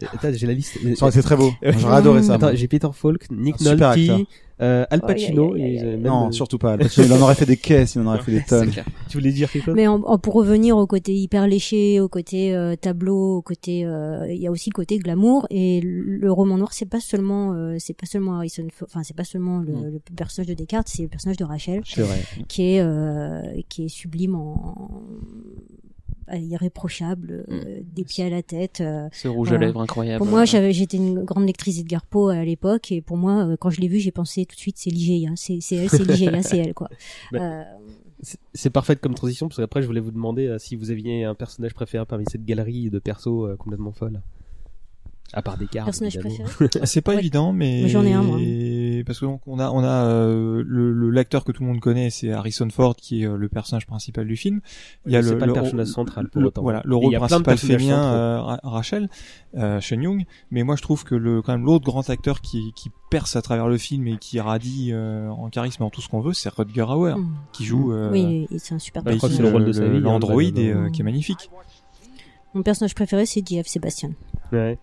Euh, 0.03 0.07
attends, 0.13 0.29
j'ai 0.33 0.47
la 0.47 0.53
liste. 0.53 0.77
Été 0.83 1.21
très 1.21 1.35
beau. 1.35 1.51
J'aurais 1.63 1.95
adoré 1.97 2.23
ça. 2.23 2.35
Attends, 2.35 2.51
j'ai 2.53 2.67
Peter 2.67 2.89
Falk, 2.93 3.29
Nick 3.31 3.55
acteur. 3.65 3.95
Nolte, 3.97 4.27
euh, 4.61 4.85
Al 4.91 5.01
Pacino. 5.01 5.55
Et, 5.55 5.79
euh, 5.81 5.91
même, 5.97 6.01
Non, 6.03 6.31
surtout 6.31 6.59
pas. 6.59 6.77
Parce 6.77 6.93
qu'il 6.93 7.11
en 7.11 7.19
aurait 7.21 7.33
fait 7.33 7.47
des 7.47 7.57
caisses, 7.57 7.95
il 7.95 8.01
en 8.01 8.05
aurait 8.07 8.19
fait 8.19 8.31
des 8.31 8.39
C'est 8.41 8.45
tonnes. 8.59 8.69
clair. 8.69 8.85
Tu 9.09 9.17
voulais 9.17 9.31
dire 9.31 9.51
quelque 9.51 9.65
chose? 9.65 9.75
Mais 9.75 9.87
en, 9.87 9.95
en- 10.03 10.19
pour 10.19 10.35
revenir 10.35 10.77
au 10.77 10.85
côté 10.85 11.15
hyper 11.15 11.47
léché, 11.47 11.99
au 11.99 12.07
côté 12.07 12.53
euh, 12.55 12.75
tableau, 12.75 13.37
au 13.37 13.41
côté, 13.41 13.83
euh, 13.85 14.27
il 14.31 14.39
y 14.39 14.45
a 14.45 14.51
aussi 14.51 14.69
le 14.69 14.75
côté 14.75 14.99
glamour 14.99 15.47
et 15.49 15.81
le, 15.81 16.31
roman 16.31 16.57
noir, 16.57 16.73
c'est 16.73 16.85
pas 16.85 16.99
seulement, 16.99 17.53
euh, 17.53 17.75
c'est 17.79 17.95
pas 17.97 18.05
seulement 18.05 18.35
Harrison, 18.35 18.67
enfin 18.83 19.01
c'est 19.03 19.15
pas 19.15 19.23
seulement 19.23 19.59
le, 19.59 19.71
Mm. 19.73 19.83
le 19.93 20.15
personnage 20.15 20.47
de 20.47 20.53
Descartes, 20.53 20.87
c'est 20.89 21.01
le 21.03 21.09
personnage 21.09 21.37
de 21.37 21.43
Rachel 21.43 21.81
C'est 21.85 22.01
vrai. 22.03 22.21
qui 22.47 22.75
est 22.75 22.81
euh, 22.81 23.41
qui 23.67 23.85
est 23.85 23.89
sublime 23.89 24.35
en 24.35 25.01
irréprochable, 26.37 27.45
euh, 27.49 27.81
des 27.95 28.03
pieds 28.03 28.23
à 28.25 28.29
la 28.29 28.41
tête. 28.43 28.81
euh. 28.81 29.07
Ce 29.11 29.27
rouge 29.27 29.49
Voilà. 29.49 29.63
à 29.63 29.67
lèvres 29.67 29.81
incroyable. 29.81 30.17
Pour 30.19 30.27
moi, 30.27 30.45
j'avais, 30.45 30.73
j'étais 30.73 30.97
une 30.97 31.23
grande 31.23 31.45
lectrice 31.45 31.79
Edgar 31.79 32.05
Poe 32.05 32.29
à 32.29 32.43
l'époque, 32.45 32.91
et 32.91 33.01
pour 33.01 33.17
moi, 33.17 33.45
euh, 33.45 33.57
quand 33.59 33.69
je 33.69 33.81
l'ai 33.81 33.87
vu, 33.87 33.99
j'ai 33.99 34.11
pensé 34.11 34.45
tout 34.45 34.55
de 34.55 34.59
suite, 34.59 34.77
c'est 34.77 34.89
Ligeia, 34.89 35.31
c'est, 35.35 35.59
c'est 35.61 35.75
elle, 35.75 35.89
c'est 35.89 36.03
Ligeia, 36.03 36.41
c'est 36.43 36.57
elle, 36.57 36.73
quoi. 36.73 36.89
Bah, 37.31 37.39
Euh, 37.41 37.63
C'est- 38.23 38.37
C'est 38.53 38.69
parfait 38.69 38.95
comme 38.95 39.15
transition 39.15 39.47
parce 39.47 39.57
qu'après 39.57 39.81
je 39.81 39.87
voulais 39.87 39.99
vous 39.99 40.11
demander 40.11 40.45
euh, 40.45 40.59
si 40.59 40.75
vous 40.75 40.91
aviez 40.91 41.23
un 41.23 41.33
personnage 41.33 41.73
préféré 41.73 42.05
parmi 42.05 42.23
cette 42.29 42.45
galerie 42.45 42.91
de 42.91 42.99
persos 42.99 43.47
euh, 43.47 43.55
complètement 43.55 43.91
folle. 43.93 44.21
À 45.33 45.41
part 45.41 45.57
Descartes. 45.57 45.85
personnage 45.85 46.17
évidemment. 46.17 46.45
préféré. 46.45 46.81
C'est 46.85 47.01
pas 47.01 47.13
Ouais. 47.13 47.19
évident, 47.19 47.53
mais, 47.53 47.81
Mais 47.83 47.89
j'en 47.89 48.03
ai 48.03 48.11
un, 48.13 48.21
moi. 48.21 48.37
parce 49.05 49.19
que 49.19 49.25
donc 49.25 49.41
on 49.47 49.59
a 49.59 49.69
on 49.69 49.83
a 49.83 50.05
euh, 50.05 50.63
le 50.65 51.09
l'acteur 51.09 51.43
que 51.45 51.51
tout 51.51 51.63
le 51.63 51.69
monde 51.69 51.79
connaît, 51.79 52.09
c'est 52.09 52.31
Harrison 52.31 52.67
Ford 52.69 52.95
qui 52.95 53.23
est 53.23 53.27
euh, 53.27 53.37
le 53.37 53.47
personnage 53.49 53.85
principal 53.87 54.27
du 54.27 54.35
film. 54.35 54.59
Il 55.05 55.11
y 55.13 55.15
a 55.15 55.23
C'est 55.23 55.31
le, 55.31 55.37
pas 55.37 55.45
le 55.45 55.53
le- 55.53 55.59
personnage 55.61 55.87
central 55.87 56.29
pour 56.29 56.41
le- 56.41 56.47
autant. 56.47 56.61
Voilà, 56.61 56.81
le 56.85 56.95
rôle 56.95 57.11
il 57.11 57.13
y 57.13 57.15
a 57.15 57.19
plein 57.19 57.39
de 57.39 57.43
principal 57.43 57.55
personnages 57.55 57.81
féminin, 57.81 58.13
euh, 58.13 58.41
Ra- 58.41 58.59
Rachel, 58.63 59.09
euh, 59.55 59.79
Shen 59.79 60.01
Young. 60.03 60.25
Mais 60.51 60.63
moi 60.63 60.75
je 60.75 60.81
trouve 60.81 61.03
que 61.03 61.15
le 61.15 61.41
quand 61.41 61.53
même 61.53 61.65
l'autre 61.65 61.85
grand 61.85 62.09
acteur 62.09 62.41
qui 62.41 62.73
qui 62.75 62.89
perce 63.09 63.35
à 63.35 63.41
travers 63.41 63.67
le 63.67 63.77
film 63.77 64.07
et 64.07 64.17
qui 64.17 64.39
radie 64.39 64.89
euh, 64.91 65.29
en 65.29 65.49
charisme 65.49 65.83
et 65.83 65.85
en 65.85 65.89
tout 65.89 66.01
ce 66.01 66.09
qu'on 66.09 66.21
veut, 66.21 66.33
c'est 66.33 66.49
Rutger 66.53 66.81
Hauer 66.83 67.15
Mm. 67.17 67.33
qui 67.53 67.65
joue. 67.65 67.93
Euh, 67.93 68.09
Oui, 68.11 68.47
et 68.51 68.59
c'est 68.59 68.73
un 68.75 68.79
super 68.79 69.03
bah, 69.03 69.11
je 69.11 69.17
crois 69.17 69.29
que 69.29 69.33
ici, 69.33 69.41
c'est 69.41 69.47
le 69.47 69.53
rôle 69.53 69.65
de 69.65 69.71
sa 69.73 69.87
vie, 69.87 69.97
hein, 69.97 70.01
L'android 70.01 70.35
bah, 70.35 70.43
et, 70.43 70.51
bah, 70.51 70.59
euh, 70.79 70.83
bah. 70.85 70.89
qui 70.91 71.01
est 71.01 71.05
magnifique. 71.05 71.49
Mon 72.53 72.63
personnage 72.63 72.95
préféré, 72.95 73.25
c'est 73.25 73.45
J.F. 73.47 73.67
Sébastien. 73.67 74.11
Ouais. 74.51 74.77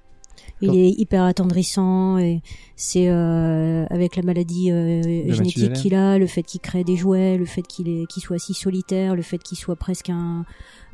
Il 0.60 0.76
est 0.76 0.90
hyper 0.90 1.22
attendrissant 1.22 2.18
et 2.18 2.42
c'est 2.74 3.08
euh, 3.08 3.86
avec 3.90 4.16
la 4.16 4.22
maladie 4.22 4.70
euh, 4.72 5.02
génétique 5.32 5.72
qu'il 5.74 5.94
a, 5.94 6.18
le 6.18 6.26
fait 6.26 6.42
qu'il 6.42 6.60
crée 6.60 6.82
des 6.84 6.96
jouets, 6.96 7.36
le 7.36 7.44
fait 7.44 7.62
qu'il 7.62 7.88
est 7.88 8.06
qu'il 8.06 8.22
soit 8.22 8.38
si 8.38 8.54
solitaire, 8.54 9.14
le 9.14 9.22
fait 9.22 9.38
qu'il 9.38 9.56
soit 9.56 9.76
presque 9.76 10.10
un 10.10 10.44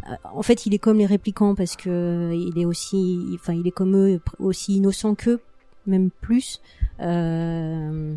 euh, 0.08 0.14
en 0.34 0.42
fait, 0.42 0.66
il 0.66 0.74
est 0.74 0.78
comme 0.78 0.98
les 0.98 1.06
réplicants 1.06 1.54
parce 1.54 1.76
que 1.76 1.88
euh, 1.88 2.34
il 2.34 2.58
est 2.60 2.64
aussi 2.66 3.20
enfin, 3.34 3.54
il 3.54 3.66
est 3.66 3.70
comme 3.70 3.96
eux 3.96 4.20
aussi 4.38 4.76
innocent 4.76 5.14
qu'eux, 5.14 5.40
même 5.86 6.10
plus. 6.20 6.60
Euh, 7.00 8.14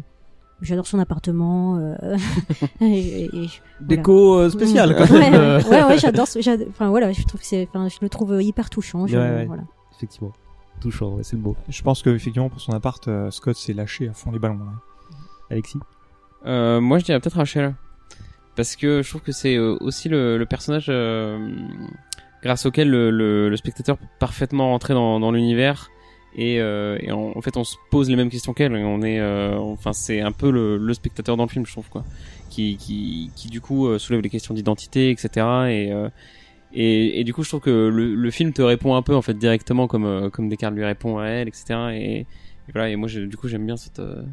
J'adore 0.63 0.87
son 0.87 0.97
appartement. 0.97 1.77
euh, 1.77 2.17
et- 2.81 3.25
et- 3.25 3.29
voilà. 3.29 3.47
Déco 3.81 4.39
euh, 4.39 4.49
spéciale, 4.49 4.95
quand 4.97 5.13
ouais, 5.13 5.29
même. 5.29 5.33
ouais, 5.63 5.69
ouais, 5.69 5.83
ouais, 5.83 5.97
j'adore. 5.99 6.25
Enfin 6.69 6.89
voilà, 6.89 7.11
je 7.11 7.21
trouve 7.25 7.39
que 7.39 7.45
c'est, 7.45 7.67
enfin, 7.69 7.87
je 7.89 7.97
le 8.01 8.09
trouve 8.09 8.41
hyper 8.41 8.69
touchant. 8.71 9.05
je- 9.05 9.15
Ouais, 9.15 9.23
ouais. 9.23 9.45
Voilà. 9.45 9.63
Effectivement. 9.95 10.31
Touchant, 10.81 11.15
ouais, 11.15 11.23
c'est 11.23 11.35
le 11.35 11.41
mot. 11.41 11.55
Je 11.69 11.81
pense 11.81 12.01
que 12.03 12.09
effectivement 12.11 12.49
pour 12.49 12.61
son 12.61 12.71
appart, 12.73 13.07
euh, 13.07 13.31
Scott 13.31 13.55
s'est 13.57 13.73
lâché 13.73 14.07
à 14.09 14.13
fond 14.13 14.31
les 14.31 14.39
ballons. 14.39 14.59
là. 14.59 14.73
Alexis 15.49 15.79
Euh, 16.45 16.79
moi, 16.79 16.99
je 16.99 17.05
dirais 17.05 17.19
peut-être 17.19 17.37
Rachel. 17.37 17.73
Parce 18.55 18.75
que 18.75 19.01
je 19.03 19.09
trouve 19.09 19.21
que 19.21 19.31
c'est 19.31 19.55
euh, 19.55 19.77
aussi 19.81 20.09
le, 20.09 20.37
le 20.37 20.45
personnage 20.45 20.87
euh, 20.89 21.37
grâce 22.43 22.65
auquel 22.65 22.89
le, 22.89 23.11
le, 23.11 23.49
le 23.49 23.57
spectateur 23.57 23.97
peut 23.97 24.05
parfaitement 24.19 24.69
rentrer 24.69 24.93
dans, 24.93 25.19
dans 25.19 25.31
l'univers. 25.31 25.89
Et, 26.35 26.59
euh, 26.59 26.97
et 27.01 27.11
en, 27.11 27.31
en 27.35 27.41
fait, 27.41 27.57
on 27.57 27.63
se 27.63 27.75
pose 27.89 28.09
les 28.09 28.15
mêmes 28.15 28.29
questions 28.29 28.53
qu'elle. 28.53 28.75
et 28.75 28.83
On 28.83 29.01
est, 29.01 29.19
euh, 29.19 29.57
enfin, 29.57 29.93
c'est 29.93 30.21
un 30.21 30.31
peu 30.31 30.51
le, 30.51 30.77
le 30.77 30.93
spectateur 30.93 31.37
dans 31.37 31.43
le 31.45 31.49
film, 31.49 31.65
je 31.65 31.71
trouve, 31.71 31.89
quoi. 31.89 32.03
Qui, 32.49 32.77
qui, 32.77 33.31
qui 33.35 33.47
du 33.49 33.61
coup 33.61 33.87
euh, 33.87 33.97
soulève 33.99 34.21
les 34.21 34.29
questions 34.29 34.53
d'identité, 34.53 35.09
etc. 35.09 35.29
Et, 35.69 35.91
euh, 35.91 36.09
et, 36.73 37.19
et 37.19 37.23
du 37.23 37.33
coup, 37.33 37.43
je 37.43 37.49
trouve 37.49 37.61
que 37.61 37.87
le, 37.87 38.13
le 38.15 38.31
film 38.31 38.53
te 38.53 38.61
répond 38.61 38.95
un 38.95 39.01
peu 39.01 39.15
en 39.15 39.21
fait 39.21 39.33
directement 39.37 39.87
comme 39.87 40.05
euh, 40.05 40.29
comme 40.29 40.49
Descartes 40.49 40.73
lui 40.75 40.85
répond 40.85 41.17
à 41.19 41.25
elle, 41.27 41.47
etc. 41.47 41.65
Et, 41.93 42.19
et 42.19 42.25
voilà. 42.73 42.89
Et 42.89 42.95
moi, 42.95 43.07
je- 43.07 43.21
du 43.21 43.37
coup, 43.37 43.47
j'aime 43.47 43.65
bien 43.65 43.77
cette. 43.77 43.99
euh, 43.99 44.23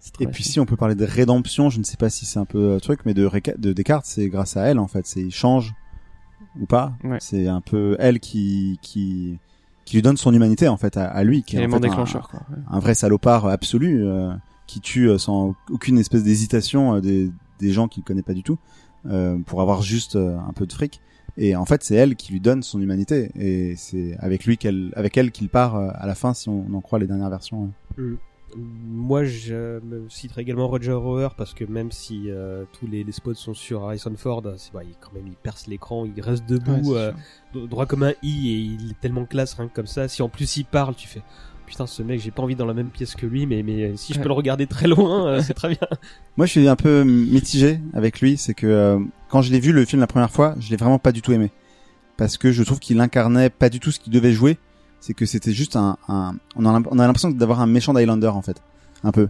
cette 0.00 0.20
Et 0.20 0.26
puis 0.26 0.44
si 0.44 0.60
on 0.60 0.66
peut 0.66 0.76
parler 0.76 0.94
de 0.94 1.04
rédemption, 1.04 1.70
je 1.70 1.78
ne 1.78 1.84
sais 1.84 1.96
pas 1.96 2.10
si 2.10 2.26
c'est 2.26 2.38
un 2.38 2.44
peu 2.44 2.72
euh, 2.72 2.78
truc, 2.80 3.00
mais 3.06 3.14
de, 3.14 3.28
de 3.58 3.72
Descartes, 3.72 4.06
c'est 4.06 4.28
grâce 4.28 4.56
à 4.56 4.62
elle 4.64 4.78
en 4.78 4.88
fait. 4.88 5.06
C'est 5.06 5.20
il 5.22 5.30
change 5.32 5.74
ou 6.60 6.66
pas. 6.66 6.94
Ouais. 7.04 7.18
C'est 7.20 7.46
un 7.48 7.60
peu 7.60 7.96
elle 7.98 8.20
qui 8.20 8.78
qui 8.82 9.38
qui 9.84 9.96
lui 9.96 10.02
donne 10.02 10.16
son 10.16 10.34
humanité 10.34 10.66
en 10.66 10.76
fait 10.76 10.96
à, 10.96 11.04
à 11.06 11.22
lui, 11.22 11.44
qui 11.44 11.56
est 11.56 11.64
en 11.66 11.72
un- 11.72 11.80
déclencheur, 11.80 12.28
quoi. 12.28 12.40
ouais. 12.50 12.56
un 12.68 12.80
vrai 12.80 12.94
salopard 12.94 13.46
absolu 13.46 14.04
euh, 14.04 14.32
qui 14.66 14.80
tue 14.80 15.16
sans 15.16 15.54
aucune 15.70 15.96
espèce 15.98 16.24
d'hésitation 16.24 16.98
des, 16.98 17.30
des 17.60 17.70
gens 17.70 17.86
qu'il 17.86 18.02
connaît 18.02 18.22
pas 18.22 18.34
du 18.34 18.42
tout 18.42 18.58
euh, 19.06 19.38
pour 19.46 19.60
avoir 19.60 19.82
juste 19.82 20.16
un 20.16 20.52
peu 20.56 20.66
de 20.66 20.72
fric 20.72 21.00
et 21.38 21.56
en 21.56 21.64
fait 21.64 21.82
c'est 21.84 21.94
elle 21.94 22.16
qui 22.16 22.32
lui 22.32 22.40
donne 22.40 22.62
son 22.62 22.80
humanité 22.80 23.30
et 23.38 23.76
c'est 23.76 24.16
avec 24.18 24.44
lui 24.44 24.58
qu'elle 24.58 24.92
avec 24.96 25.16
elle 25.16 25.30
qu'il 25.30 25.48
part 25.48 25.76
euh, 25.76 25.88
à 25.94 26.06
la 26.06 26.14
fin 26.14 26.34
si 26.34 26.48
on 26.48 26.72
en 26.72 26.80
croit 26.80 26.98
les 26.98 27.06
dernières 27.06 27.30
versions 27.30 27.70
euh. 27.98 28.16
Moi, 28.54 29.24
je 29.24 29.80
me 29.80 30.08
citerai 30.08 30.42
également 30.42 30.68
Roger 30.68 30.92
Hauer 30.92 31.28
parce 31.36 31.52
que 31.52 31.64
même 31.64 31.90
si 31.90 32.30
euh, 32.30 32.64
tous 32.72 32.86
les, 32.86 33.04
les 33.04 33.12
spots 33.12 33.34
sont 33.34 33.54
sur 33.54 33.84
Harrison 33.84 34.14
Ford, 34.16 34.42
c'est 34.56 34.72
bah, 34.72 34.82
il 34.82 34.94
quand 35.00 35.12
même 35.12 35.26
il 35.26 35.34
perce 35.34 35.66
l'écran, 35.66 36.06
il 36.06 36.22
reste 36.22 36.48
debout, 36.48 36.94
euh, 36.94 37.12
droit 37.54 37.86
comme 37.86 38.04
un 38.04 38.14
i 38.22 38.50
et 38.50 38.54
il 38.54 38.92
est 38.92 39.00
tellement 39.00 39.26
classe 39.26 39.54
rien 39.54 39.68
que 39.68 39.74
comme 39.74 39.86
ça. 39.86 40.08
Si 40.08 40.22
en 40.22 40.28
plus 40.28 40.56
il 40.56 40.64
parle, 40.64 40.94
tu 40.94 41.08
fais 41.08 41.22
putain 41.66 41.86
ce 41.86 42.02
mec, 42.02 42.20
j'ai 42.20 42.30
pas 42.30 42.42
envie 42.42 42.54
dans 42.56 42.64
la 42.66 42.74
même 42.74 42.88
pièce 42.88 43.14
que 43.14 43.26
lui, 43.26 43.46
mais 43.46 43.62
mais 43.62 43.96
si 43.96 44.12
je 44.12 44.18
Ouais. 44.18 44.22
peux 44.22 44.28
le 44.28 44.34
regarder 44.34 44.66
très 44.66 44.86
loin, 44.88 45.26
euh, 45.26 45.40
c'est 45.42 45.54
très 45.54 45.68
bien. 45.68 45.78
moi 46.36 46.46
je 46.46 46.52
suis 46.52 46.68
un 46.68 46.76
peu 46.76 47.02
mitigé 47.04 47.80
avec 47.94 48.20
lui 48.20 48.36
c'est 48.36 48.54
que 48.54 48.66
euh, 48.66 48.98
quand 49.28 49.42
je 49.42 49.50
l'ai 49.52 49.60
vu 49.60 49.72
le 49.72 49.84
film 49.84 50.00
la 50.00 50.06
première 50.06 50.30
fois 50.30 50.54
je 50.60 50.70
l'ai 50.70 50.76
vraiment 50.76 50.98
pas 50.98 51.12
du 51.12 51.22
tout 51.22 51.32
aimé 51.32 51.50
parce 52.16 52.38
que 52.38 52.52
je 52.52 52.62
trouve 52.62 52.78
qu'il 52.78 53.00
incarnait 53.00 53.50
pas 53.50 53.68
du 53.68 53.80
tout 53.80 53.90
ce 53.90 53.98
qu'il 54.00 54.12
devait 54.12 54.32
jouer 54.32 54.58
c'est 55.00 55.14
que 55.14 55.26
c'était 55.26 55.52
juste 55.52 55.76
un, 55.76 55.96
un 56.08 56.34
on 56.56 56.64
a, 56.66 56.80
on 56.90 56.98
a 56.98 57.06
l'impression 57.06 57.30
d'avoir 57.30 57.60
un 57.60 57.66
méchant 57.66 57.92
d'Highlander 57.94 58.28
en 58.28 58.42
fait 58.42 58.60
un 59.04 59.12
peu 59.12 59.28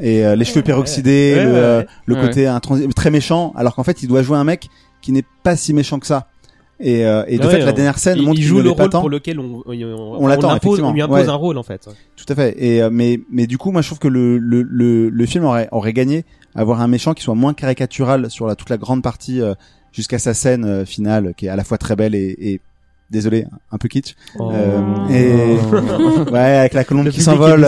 et 0.00 0.24
euh, 0.24 0.34
les 0.36 0.44
cheveux 0.44 0.62
peroxydés 0.62 1.34
Ouais, 1.36 1.44
le, 1.44 1.50
ouais, 1.52 1.56
euh, 1.58 1.78
ouais. 1.80 1.86
le 2.06 2.14
Ouais. 2.14 2.20
côté 2.22 2.58
très 2.96 3.10
méchant 3.10 3.52
alors 3.56 3.74
qu'en 3.74 3.84
fait 3.84 4.02
il 4.02 4.08
doit 4.08 4.22
jouer 4.22 4.36
un 4.38 4.44
mec 4.44 4.68
qui 5.02 5.12
n'est 5.12 5.24
pas 5.42 5.56
si 5.56 5.72
méchant 5.74 5.98
que 5.98 6.06
ça 6.06 6.28
et, 6.80 7.04
euh, 7.06 7.24
et 7.28 7.38
de 7.38 7.44
Ouais, 7.44 7.50
fait 7.52 7.58
la 7.60 7.70
on- 7.70 7.72
dernière 7.72 7.98
scène 7.98 8.16
il, 8.18 8.22
montre 8.24 8.34
il 8.38 8.40
qu'il 8.40 8.48
joue 8.48 8.60
le 8.60 8.70
rôle 8.70 8.88
tant 8.90 9.00
pour 9.00 9.08
lequel 9.10 9.38
on 9.38 9.62
on, 9.66 10.16
On 10.18 10.26
l'attend, 10.26 10.50
impose, 10.50 10.80
on 10.80 10.92
lui 10.92 11.02
impose 11.02 11.20
Ouais. 11.22 11.28
un 11.28 11.34
rôle 11.34 11.56
en 11.58 11.62
fait. 11.62 11.88
tout 12.16 12.24
à 12.28 12.34
fait 12.34 12.54
et 12.62 12.82
euh, 12.82 12.90
mais 12.92 13.20
mais 13.30 13.46
du 13.46 13.58
coup 13.58 13.70
moi 13.70 13.80
je 13.82 13.88
trouve 13.88 13.98
que 14.00 14.08
le 14.08 14.38
le 14.38 14.62
le, 14.62 15.08
le 15.08 15.26
film 15.26 15.44
aurait 15.44 15.68
aurait 15.70 15.92
gagné 15.92 16.24
à 16.54 16.60
avoir 16.60 16.80
un 16.80 16.88
méchant 16.88 17.14
qui 17.14 17.22
soit 17.22 17.34
moins 17.34 17.54
caricatural 17.54 18.30
sur 18.30 18.46
la 18.46 18.56
toute 18.56 18.70
la 18.70 18.76
grande 18.76 19.02
partie 19.02 19.40
euh, 19.40 19.54
jusqu'à 19.92 20.18
sa 20.18 20.34
scène 20.34 20.64
euh, 20.64 20.84
finale 20.84 21.34
qui 21.36 21.46
est 21.46 21.48
à 21.50 21.56
la 21.56 21.64
fois 21.64 21.78
très 21.78 21.94
belle 21.96 22.14
et, 22.16 22.34
et 22.40 22.60
désolé 23.10 23.46
un 23.70 23.78
peu 23.78 23.86
kitsch 23.88 24.14
Oh. 24.38 24.50
Euh, 24.52 24.80
et 25.10 26.30
ouais 26.32 26.38
avec 26.38 26.74
la 26.74 26.82
colombe 26.84 27.04
Le 27.06 27.10
qui 27.12 27.22
s'envole. 27.22 27.64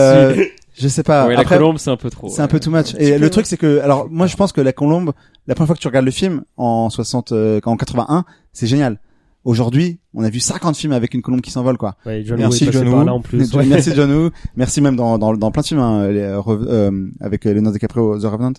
Je 0.79 0.87
sais 0.87 1.03
pas 1.03 1.27
ouais, 1.27 1.33
la 1.35 1.41
Après, 1.41 1.57
colombe, 1.57 1.77
c'est 1.77 1.89
un 1.89 1.97
peu 1.97 2.09
trop. 2.09 2.29
c'est 2.29 2.41
un 2.41 2.47
peu 2.47 2.59
too 2.59 2.71
much. 2.71 2.93
Et 2.99 3.13
peu, 3.13 3.17
le 3.19 3.29
truc, 3.29 3.45
c'est 3.45 3.57
que, 3.57 3.79
alors, 3.79 4.07
moi, 4.09 4.27
je 4.27 4.35
pense 4.35 4.51
que 4.51 4.61
la 4.61 4.73
colombe, 4.73 5.13
la 5.47 5.55
première 5.55 5.67
fois 5.67 5.75
que 5.75 5.81
tu 5.81 5.87
regardes 5.87 6.05
le 6.05 6.11
film, 6.11 6.43
en 6.57 6.89
60, 6.89 7.31
euh, 7.31 7.59
en 7.65 7.75
81, 7.77 8.25
c'est 8.53 8.67
génial. 8.67 8.99
Aujourd'hui, 9.43 9.99
on 10.13 10.23
a 10.23 10.29
vu 10.29 10.39
50 10.41 10.75
films 10.75 10.91
avec 10.91 11.13
une 11.13 11.21
colombe 11.21 11.39
qui 11.41 11.51
s'envole, 11.51 11.77
quoi. 11.77 11.95
Ouais, 12.05 12.21
John 12.25 12.37
Merci, 12.37 12.65
Woo 12.65 12.71
John 12.73 12.87
Woo. 12.89 13.03
là 13.05 13.13
en 13.13 13.21
plus. 13.21 13.49
John- 13.49 13.65
Merci 13.67 13.91
John 13.95 14.11
Woo. 14.25 14.29
Merci 14.57 14.81
même 14.81 14.95
dans, 14.97 15.17
dans, 15.17 15.33
dans 15.35 15.51
plein 15.51 15.61
de 15.61 15.67
films, 15.67 15.79
hein, 15.79 16.07
les, 16.09 16.19
euh, 16.19 16.41
euh, 16.47 17.09
avec 17.21 17.45
euh, 17.45 17.53
Leonardo 17.53 17.75
DiCaprio, 17.77 18.19
The 18.19 18.25
Revenant. 18.25 18.53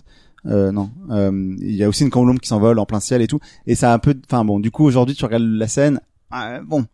Euh, 0.45 0.71
non, 0.71 0.89
euh, 1.11 1.31
il 1.59 1.75
y 1.75 1.83
a 1.83 1.89
aussi 1.89 2.03
une 2.03 2.09
colombe 2.09 2.39
qui 2.39 2.47
s'envole 2.47 2.79
en 2.79 2.85
plein 2.85 3.01
ciel 3.01 3.21
et 3.21 3.27
tout. 3.27 3.39
Et 3.67 3.75
ça 3.75 3.91
a 3.91 3.93
un 3.93 3.99
peu, 3.99 4.15
enfin 4.31 4.43
bon, 4.45 4.59
du 4.59 4.71
coup, 4.71 4.83
aujourd'hui, 4.85 5.13
tu 5.15 5.25
regardes 5.25 5.43
la 5.43 5.67
scène, 5.67 5.99
ah, 6.31 6.59
bon. 6.65 6.85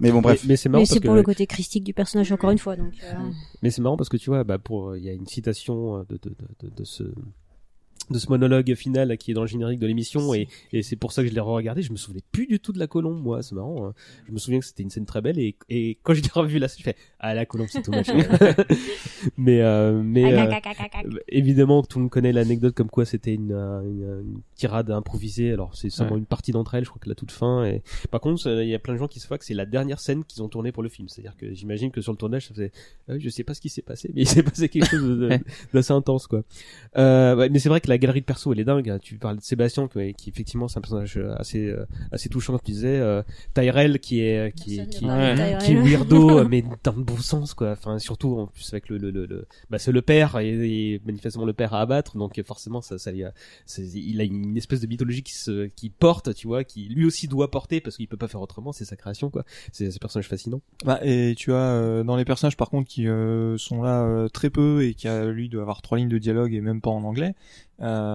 Mais 0.00 0.10
bon, 0.10 0.20
bref. 0.20 0.42
Mais, 0.44 0.48
mais 0.50 0.56
c'est 0.56 0.68
marrant 0.68 0.80
Mais 0.80 0.86
parce 0.86 0.94
c'est 0.94 1.00
que 1.00 1.06
pour 1.06 1.14
le 1.14 1.22
côté 1.22 1.46
christique 1.46 1.84
du 1.84 1.92
personnage 1.94 2.32
encore 2.32 2.50
une 2.50 2.58
fois. 2.58 2.76
Donc, 2.76 2.94
euh, 3.04 3.14
Mais 3.62 3.70
c'est 3.70 3.82
marrant 3.82 3.96
parce 3.96 4.08
que 4.08 4.16
tu 4.16 4.30
vois, 4.30 4.44
bah 4.44 4.58
pour 4.58 4.96
il 4.96 5.04
y 5.04 5.08
a 5.08 5.12
une 5.12 5.26
citation 5.26 5.98
euh, 5.98 6.02
de 6.08 6.18
de, 6.22 6.30
de, 6.30 6.68
de, 6.68 6.74
de 6.74 6.84
ce 6.84 7.04
de 8.10 8.18
ce 8.18 8.28
monologue 8.28 8.74
final 8.74 9.16
qui 9.18 9.30
est 9.30 9.34
dans 9.34 9.42
le 9.42 9.46
générique 9.46 9.78
de 9.78 9.86
l'émission 9.86 10.34
et, 10.34 10.48
et 10.72 10.82
c'est 10.82 10.96
pour 10.96 11.12
ça 11.12 11.22
que 11.22 11.28
je 11.28 11.34
l'ai 11.34 11.40
re-regardé. 11.40 11.82
Je 11.82 11.92
me 11.92 11.96
souvenais 11.96 12.22
plus 12.32 12.46
du 12.46 12.58
tout 12.60 12.72
de 12.72 12.78
la 12.78 12.86
colombe, 12.86 13.22
moi. 13.22 13.42
C'est 13.42 13.54
marrant. 13.54 13.86
hein. 13.88 13.94
Je 14.26 14.32
me 14.32 14.38
souviens 14.38 14.58
que 14.60 14.66
c'était 14.66 14.82
une 14.82 14.90
scène 14.90 15.06
très 15.06 15.20
belle 15.20 15.38
et, 15.38 15.56
et 15.68 15.98
quand 16.02 16.14
j'ai 16.14 16.22
revu 16.34 16.58
la 16.58 16.68
scène, 16.68 16.78
je 16.80 16.84
fais 16.84 16.96
ah 17.20 17.34
la 17.34 17.46
colombe 17.46 17.68
c'est 17.70 17.82
tout 17.82 17.90
machin. 17.92 18.18
mais 19.36 19.60
euh, 19.62 20.02
mais 20.02 20.32
euh, 20.34 20.50
évidemment 21.28 21.82
tout 21.82 21.98
le 21.98 22.02
monde 22.04 22.10
connaît 22.10 22.32
l'anecdote 22.32 22.74
comme 22.74 22.88
quoi 22.90 23.04
c'était 23.04 23.34
une, 23.34 23.52
euh, 23.52 23.82
une, 23.82 24.02
une 24.32 24.40
tirade 24.54 24.90
improvisée. 24.90 25.52
Alors 25.52 25.74
c'est 25.76 25.90
seulement 25.90 26.10
Ouais. 26.14 26.18
une 26.18 26.26
partie 26.26 26.50
d'entre 26.52 26.74
elles, 26.74 26.84
je 26.84 26.88
crois 26.90 27.00
que 27.00 27.08
la 27.08 27.14
toute 27.14 27.30
fin. 27.30 27.64
Et 27.64 27.82
par 28.10 28.20
contre 28.20 28.48
euh, 28.48 28.64
il 28.64 28.68
y 28.70 28.74
a 28.74 28.78
plein 28.78 28.94
de 28.94 28.98
gens 28.98 29.06
qui 29.08 29.20
se 29.20 29.28
voient 29.28 29.38
que 29.38 29.44
c'est 29.44 29.54
la 29.54 29.66
dernière 29.66 30.00
scène 30.00 30.24
qu'ils 30.24 30.42
ont 30.42 30.48
tournée 30.48 30.72
pour 30.72 30.82
le 30.82 30.88
film. 30.88 31.08
C'est-à-dire 31.08 31.36
que 31.36 31.52
j'imagine 31.54 31.90
que 31.90 32.00
sur 32.00 32.12
le 32.12 32.18
tournage 32.18 32.48
ça 32.48 32.54
faisait 32.54 32.72
ah 33.08 33.18
je 33.18 33.28
sais 33.28 33.44
pas 33.44 33.54
ce 33.54 33.60
qui 33.60 33.68
s'est 33.68 33.82
passé, 33.82 34.10
mais 34.14 34.22
il 34.22 34.28
s'est 34.28 34.42
passé 34.42 34.68
quelque 34.68 34.86
chose 34.88 35.28
d'assez 35.72 35.92
intense, 35.92 36.26
quoi. 36.26 36.42
Euh, 36.96 37.48
mais 37.50 37.58
c'est 37.58 37.68
vrai 37.68 37.80
que 37.80 37.88
la 37.88 37.98
galerie 38.00 38.20
de 38.20 38.24
perso, 38.26 38.52
elle 38.52 38.60
est 38.60 38.64
dingue. 38.64 38.88
hein. 38.90 38.98
Tu 39.00 39.16
parles 39.16 39.36
de 39.36 39.42
Sébastien, 39.42 39.86
qui, 39.88 40.14
qui 40.14 40.30
effectivement, 40.30 40.66
c'est 40.68 40.78
un 40.78 40.82
personnage 40.82 41.16
euh, 41.18 41.34
assez, 41.36 41.66
euh, 41.68 41.84
assez 42.10 42.28
touchant, 42.28 42.58
tu 42.58 42.72
disais. 42.72 42.98
Euh, 42.98 43.22
Tyrell, 43.54 44.00
qui 44.00 44.20
est, 44.20 44.52
qui 44.56 44.80
est, 44.80 44.86
qui, 44.88 44.98
Tyrell. 45.00 45.58
qui 45.58 45.72
est 45.72 45.76
weirdo, 45.76 46.44
mais 46.48 46.64
dans 46.82 46.92
le 46.96 47.02
bon 47.04 47.16
sens, 47.18 47.54
quoi. 47.54 47.72
Enfin, 47.72 47.98
surtout, 47.98 48.36
en 48.38 48.46
plus, 48.48 48.68
avec 48.72 48.88
le, 48.88 48.98
le, 48.98 49.10
le, 49.10 49.26
le- 49.26 49.46
bah, 49.70 49.78
c'est 49.78 49.92
le 49.92 50.02
père, 50.02 50.38
et, 50.38 50.94
et 50.94 51.00
manifestement 51.04 51.44
le 51.44 51.52
père 51.52 51.74
à 51.74 51.80
abattre, 51.80 52.16
donc 52.16 52.40
forcément, 52.44 52.80
ça, 52.80 52.98
ça, 52.98 53.10
a- 53.10 53.32
il 53.94 54.20
a 54.20 54.24
une 54.24 54.56
espèce 54.56 54.80
de 54.80 54.86
mythologie 54.86 55.22
qui 55.22 55.34
se, 55.34 55.66
qui 55.66 55.90
porte, 55.90 56.34
tu 56.34 56.46
vois, 56.46 56.64
qui 56.64 56.88
lui 56.88 57.04
aussi 57.04 57.28
doit 57.28 57.50
porter, 57.50 57.80
parce 57.80 57.96
qu'il 57.96 58.08
peut 58.08 58.16
pas 58.16 58.28
faire 58.28 58.40
autrement, 58.40 58.72
c'est 58.72 58.84
sa 58.84 58.96
création, 58.96 59.30
quoi. 59.30 59.44
C'est, 59.72 59.90
c'est 59.90 59.96
un 59.96 60.00
personnage 60.00 60.28
fascinant. 60.28 60.60
Bah, 60.84 60.98
et 61.04 61.34
tu 61.36 61.52
as 61.52 61.56
euh, 61.56 62.02
dans 62.04 62.16
les 62.16 62.24
personnages 62.24 62.56
par 62.56 62.70
contre 62.70 62.88
qui 62.88 63.06
euh, 63.06 63.56
sont 63.58 63.82
là 63.82 64.02
euh, 64.04 64.28
très 64.28 64.50
peu 64.50 64.82
et 64.84 64.94
qui 64.94 65.08
a 65.08 65.26
lui 65.26 65.48
doit 65.48 65.62
avoir 65.62 65.82
trois 65.82 65.98
lignes 65.98 66.08
de 66.08 66.18
dialogue 66.18 66.54
et 66.54 66.60
même 66.60 66.80
pas 66.80 66.90
en 66.90 67.04
anglais, 67.04 67.34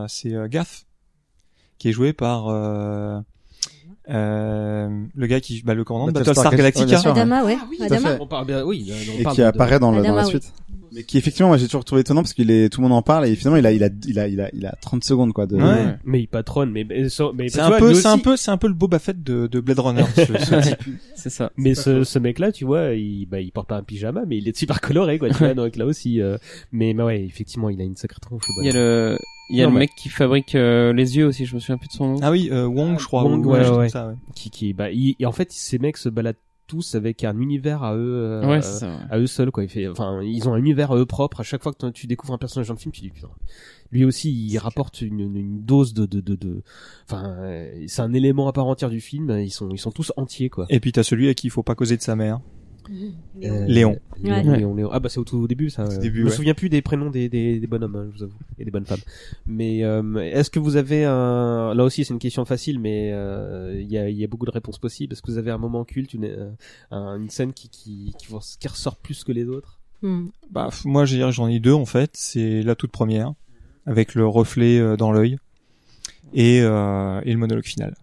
c'est 0.07 0.33
euh, 0.33 0.47
Gaff 0.47 0.85
qui 1.77 1.89
est 1.89 1.91
joué 1.91 2.13
par 2.13 2.47
euh, 2.47 3.19
euh, 4.09 5.05
le 5.15 5.27
gars 5.27 5.39
qui 5.41 5.61
bah, 5.63 5.73
le 5.73 5.83
commandant 5.83 6.07
de 6.07 6.11
Battlestar 6.13 6.55
Galactica. 6.55 6.99
Adama, 6.99 7.43
ouais. 7.43 7.57
Adama. 7.81 8.17
On 8.19 8.27
parle 8.27 8.45
bien, 8.47 8.63
oui. 8.63 8.91
on 8.91 9.19
Et 9.19 9.25
qui 9.25 9.37
de- 9.37 9.43
apparaît 9.43 9.79
dans, 9.79 9.91
la 9.91 10.23
oui. 10.23 10.25
suite. 10.29 10.53
Mais 10.93 11.03
qui 11.03 11.17
effectivement, 11.17 11.49
moi 11.49 11.57
j'ai 11.57 11.65
toujours 11.65 11.85
trouvé 11.85 12.01
étonnant 12.01 12.21
parce 12.21 12.33
qu'il 12.33 12.49
est, 12.51 12.69
tout 12.69 12.81
le 12.81 12.87
monde 12.87 12.97
en 12.97 13.01
parle 13.01 13.27
et 13.27 13.35
finalement 13.35 13.57
il 13.57 13.65
a, 13.65 13.71
il 13.71 13.83
a, 13.83 13.89
il 14.07 14.19
a, 14.19 14.27
il 14.27 14.41
a, 14.41 14.49
il 14.53 14.65
a 14.65 14.75
30 14.81 15.03
secondes 15.03 15.33
quoi. 15.33 15.45
De... 15.47 15.55
Ouais. 15.57 15.95
Mais 16.03 16.21
il 16.21 16.27
patronne, 16.27 16.71
mais, 16.71 16.83
mais, 16.83 17.09
so- 17.09 17.33
mais 17.33 17.49
C'est 17.49 17.59
un 17.61 17.67
vois, 17.69 17.77
peu, 17.79 17.93
c'est 17.93 18.07
un 18.07 18.17
peu, 18.17 18.37
c'est 18.37 18.51
un 18.51 18.57
peu 18.57 18.67
le 18.67 18.73
Boba 18.73 18.99
Fett 18.99 19.21
de, 19.23 19.47
de 19.47 19.59
Blade 19.59 19.79
Runner. 19.79 20.03
ce, 20.15 20.25
ce 20.25 20.61
type. 20.69 20.83
C'est 21.15 21.29
ça. 21.29 21.51
Mais 21.57 21.73
ce, 21.75 22.03
ce 22.03 22.19
mec-là, 22.19 22.51
tu 22.51 22.65
vois, 22.65 22.93
il, 22.93 23.25
bah, 23.25 23.39
il 23.41 23.51
porte 23.51 23.67
pas 23.69 23.77
un 23.77 23.83
pyjama, 23.83 24.23
mais 24.27 24.37
il 24.37 24.47
est 24.47 24.55
super 24.55 24.79
coloré, 24.81 25.17
quoi. 25.17 25.29
Tu 25.29 25.35
vois, 25.37 25.53
donc 25.53 25.75
là 25.75 25.85
aussi. 25.85 26.21
euh, 26.21 26.37
mais, 26.71 26.93
mais 26.93 27.03
ouais, 27.03 27.23
effectivement, 27.23 27.69
il 27.69 27.81
a 27.81 27.83
une 27.83 27.95
sacrée 27.95 28.19
tronche. 28.21 28.43
Il 28.61 28.65
y 28.67 28.69
a 28.69 28.73
le, 28.73 29.17
il 29.49 29.57
y 29.57 29.61
a 29.61 29.65
Non, 29.67 29.73
le 29.73 29.79
mec 29.79 29.89
qui 29.97 30.09
fabrique 30.09 30.55
euh, 30.55 30.93
les 30.93 31.17
yeux 31.17 31.25
aussi, 31.25 31.45
je 31.45 31.55
me 31.55 31.59
souviens 31.59 31.77
plus 31.77 31.87
de 31.87 31.93
son 31.93 32.07
nom. 32.13 32.19
Ah 32.21 32.31
oui, 32.31 32.49
euh, 32.51 32.65
Wong, 32.65 32.99
je 32.99 33.05
crois. 33.05 33.23
Wong, 33.23 33.45
ou- 33.45 33.51
ouais, 33.51 33.67
ouais. 33.69 33.89
ça, 33.89 34.07
ouais. 34.09 34.13
qui, 34.35 34.49
qui, 34.49 34.73
bah, 34.73 34.91
il- 34.91 35.15
et 35.19 35.25
en 35.25 35.31
fait, 35.31 35.51
ces 35.51 35.79
mecs 35.79 35.97
se 35.97 36.09
baladent 36.09 36.35
tous 36.67 36.95
avec 36.95 37.23
un 37.23 37.39
univers 37.39 37.83
à 37.83 37.95
eux, 37.95 38.15
euh, 38.43 38.47
ouais, 38.47 38.61
c'est 38.61 38.79
ça. 38.79 38.87
ouais. 38.87 39.01
à 39.09 39.19
eux 39.19 39.27
seuls, 39.27 39.51
quoi. 39.51 39.63
Il 39.63 39.69
fait, 39.69 39.87
enfin, 39.87 40.21
ils 40.21 40.47
ont 40.49 40.53
un 40.53 40.57
univers 40.57 40.91
à 40.91 40.97
eux 40.97 41.05
propre. 41.05 41.41
À 41.41 41.43
chaque 41.43 41.63
fois 41.63 41.73
que 41.73 41.89
tu 41.89 42.07
découvres 42.07 42.33
un 42.33 42.37
personnage 42.37 42.67
dans 42.67 42.73
le 42.73 42.79
film, 42.79 42.91
tu 42.91 43.01
dis, 43.01 43.09
putain, 43.09 43.29
lui 43.91 44.05
aussi, 44.05 44.31
il 44.31 44.57
rapporte 44.57 45.01
une, 45.01 45.63
dose 45.63 45.93
de, 45.93 46.05
de, 46.05 46.21
de, 46.21 46.35
de, 46.35 46.63
enfin, 47.09 47.37
c'est 47.87 48.01
un 48.01 48.13
élément 48.13 48.47
à 48.47 48.53
part 48.53 48.67
entière 48.67 48.89
du 48.89 49.01
film. 49.01 49.29
Ils 49.39 49.51
sont, 49.51 49.69
ils 49.69 49.79
sont 49.79 49.91
tous 49.91 50.11
entiers, 50.17 50.49
quoi. 50.49 50.65
Et 50.69 50.79
puis 50.79 50.91
t'as 50.91 51.03
celui 51.03 51.29
à 51.29 51.33
qui 51.33 51.47
il 51.47 51.51
faut 51.51 51.63
pas 51.63 51.75
causer 51.75 51.97
de 51.97 52.01
sa 52.01 52.15
mère. 52.15 52.39
Euh, 52.89 53.65
Léon. 53.67 53.97
Léon, 54.21 54.35
Ouais. 54.49 54.57
Léon, 54.57 54.75
Léon. 54.75 54.89
Ah 54.91 54.99
bah 54.99 55.09
c'est 55.09 55.19
au 55.19 55.23
tout 55.23 55.47
début 55.47 55.69
ça. 55.69 55.83
Euh, 55.83 55.97
début, 55.99 56.19
je 56.19 56.23
me 56.23 56.29
ouais. 56.29 56.35
souviens 56.35 56.53
plus 56.53 56.69
des 56.69 56.81
prénoms 56.81 57.09
des, 57.09 57.29
des, 57.29 57.59
des 57.59 57.67
bonhommes, 57.67 57.95
hein, 57.95 58.07
je 58.13 58.17
vous 58.17 58.23
avoue, 58.23 58.37
et 58.59 58.65
des 58.65 58.71
bonnes 58.71 58.85
femmes. 58.85 58.99
Mais 59.45 59.83
euh, 59.83 60.15
est-ce 60.17 60.49
que 60.49 60.59
vous 60.59 60.75
avez 60.75 61.03
un... 61.05 61.73
Là 61.73 61.83
aussi 61.83 62.05
c'est 62.05 62.13
une 62.13 62.19
question 62.19 62.45
facile, 62.45 62.79
mais 62.79 63.11
euh, 63.13 63.75
il 63.79 63.91
y, 63.91 63.97
a, 63.97 64.09
il 64.09 64.17
y 64.17 64.23
a 64.23 64.27
beaucoup 64.27 64.45
de 64.45 64.51
réponses 64.51 64.77
possibles. 64.79 65.13
Est-ce 65.13 65.21
que 65.21 65.31
vous 65.31 65.37
avez 65.37 65.51
un 65.51 65.57
moment 65.57 65.83
culte, 65.85 66.13
une, 66.13 66.25
euh, 66.25 66.51
un- 66.91 67.17
une 67.19 67.29
scène 67.29 67.53
qui, 67.53 67.69
qui, 67.69 68.13
qui, 68.19 68.27
vous- 68.27 68.39
qui 68.59 68.67
ressort 68.67 68.95
plus 68.97 69.23
que 69.23 69.31
les 69.31 69.45
autres? 69.47 69.79
Hmm. 70.01 70.27
Bah, 70.51 70.69
moi, 70.85 71.05
j'ai- 71.05 71.31
j'en 71.31 71.47
ai 71.47 71.59
deux, 71.59 71.73
en 71.73 71.85
fait. 71.85 72.11
C'est 72.13 72.61
la 72.61 72.75
toute 72.75 72.91
première, 72.91 73.33
avec 73.85 74.13
le 74.15 74.27
reflet 74.27 74.95
dans 74.97 75.11
l'œil, 75.11 75.37
et, 76.33 76.61
euh, 76.61 77.21
et 77.23 77.31
le 77.31 77.37
monologue 77.37 77.65
final. 77.65 77.95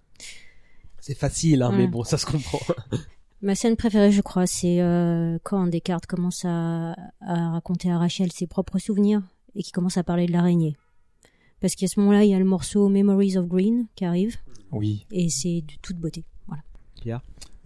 C'est 1.00 1.16
facile, 1.18 1.62
hein, 1.62 1.72
mais 1.76 1.86
bon, 1.88 2.04
ça 2.04 2.16
se 2.18 2.26
comprend. 2.26 2.60
Ma 3.42 3.54
scène 3.56 3.76
préférée, 3.76 4.12
je 4.12 4.20
crois, 4.22 4.46
c'est 4.46 4.80
euh, 4.80 5.36
quand 5.42 5.66
Descartes 5.66 6.06
commence 6.06 6.44
à, 6.44 6.92
à 7.20 7.50
raconter 7.50 7.90
à 7.90 7.98
Rachel 7.98 8.30
ses 8.30 8.46
propres 8.46 8.78
souvenirs 8.78 9.20
et 9.56 9.62
qui 9.62 9.72
commence 9.72 9.96
à 9.96 10.04
parler 10.04 10.26
de 10.26 10.32
l'araignée. 10.32 10.76
Parce 11.60 11.74
qu'à 11.74 11.88
ce 11.88 11.98
moment-là, 12.00 12.24
il 12.24 12.30
y 12.30 12.34
a 12.34 12.38
le 12.38 12.44
morceau 12.44 12.88
Memories 12.88 13.36
of 13.38 13.46
Green 13.48 13.86
qui 13.96 14.04
arrive 14.04 14.36
Oui. 14.70 15.06
et 15.10 15.28
c'est 15.28 15.62
de 15.62 15.72
toute 15.82 15.96
beauté. 15.96 16.24
Voilà. 16.46 16.62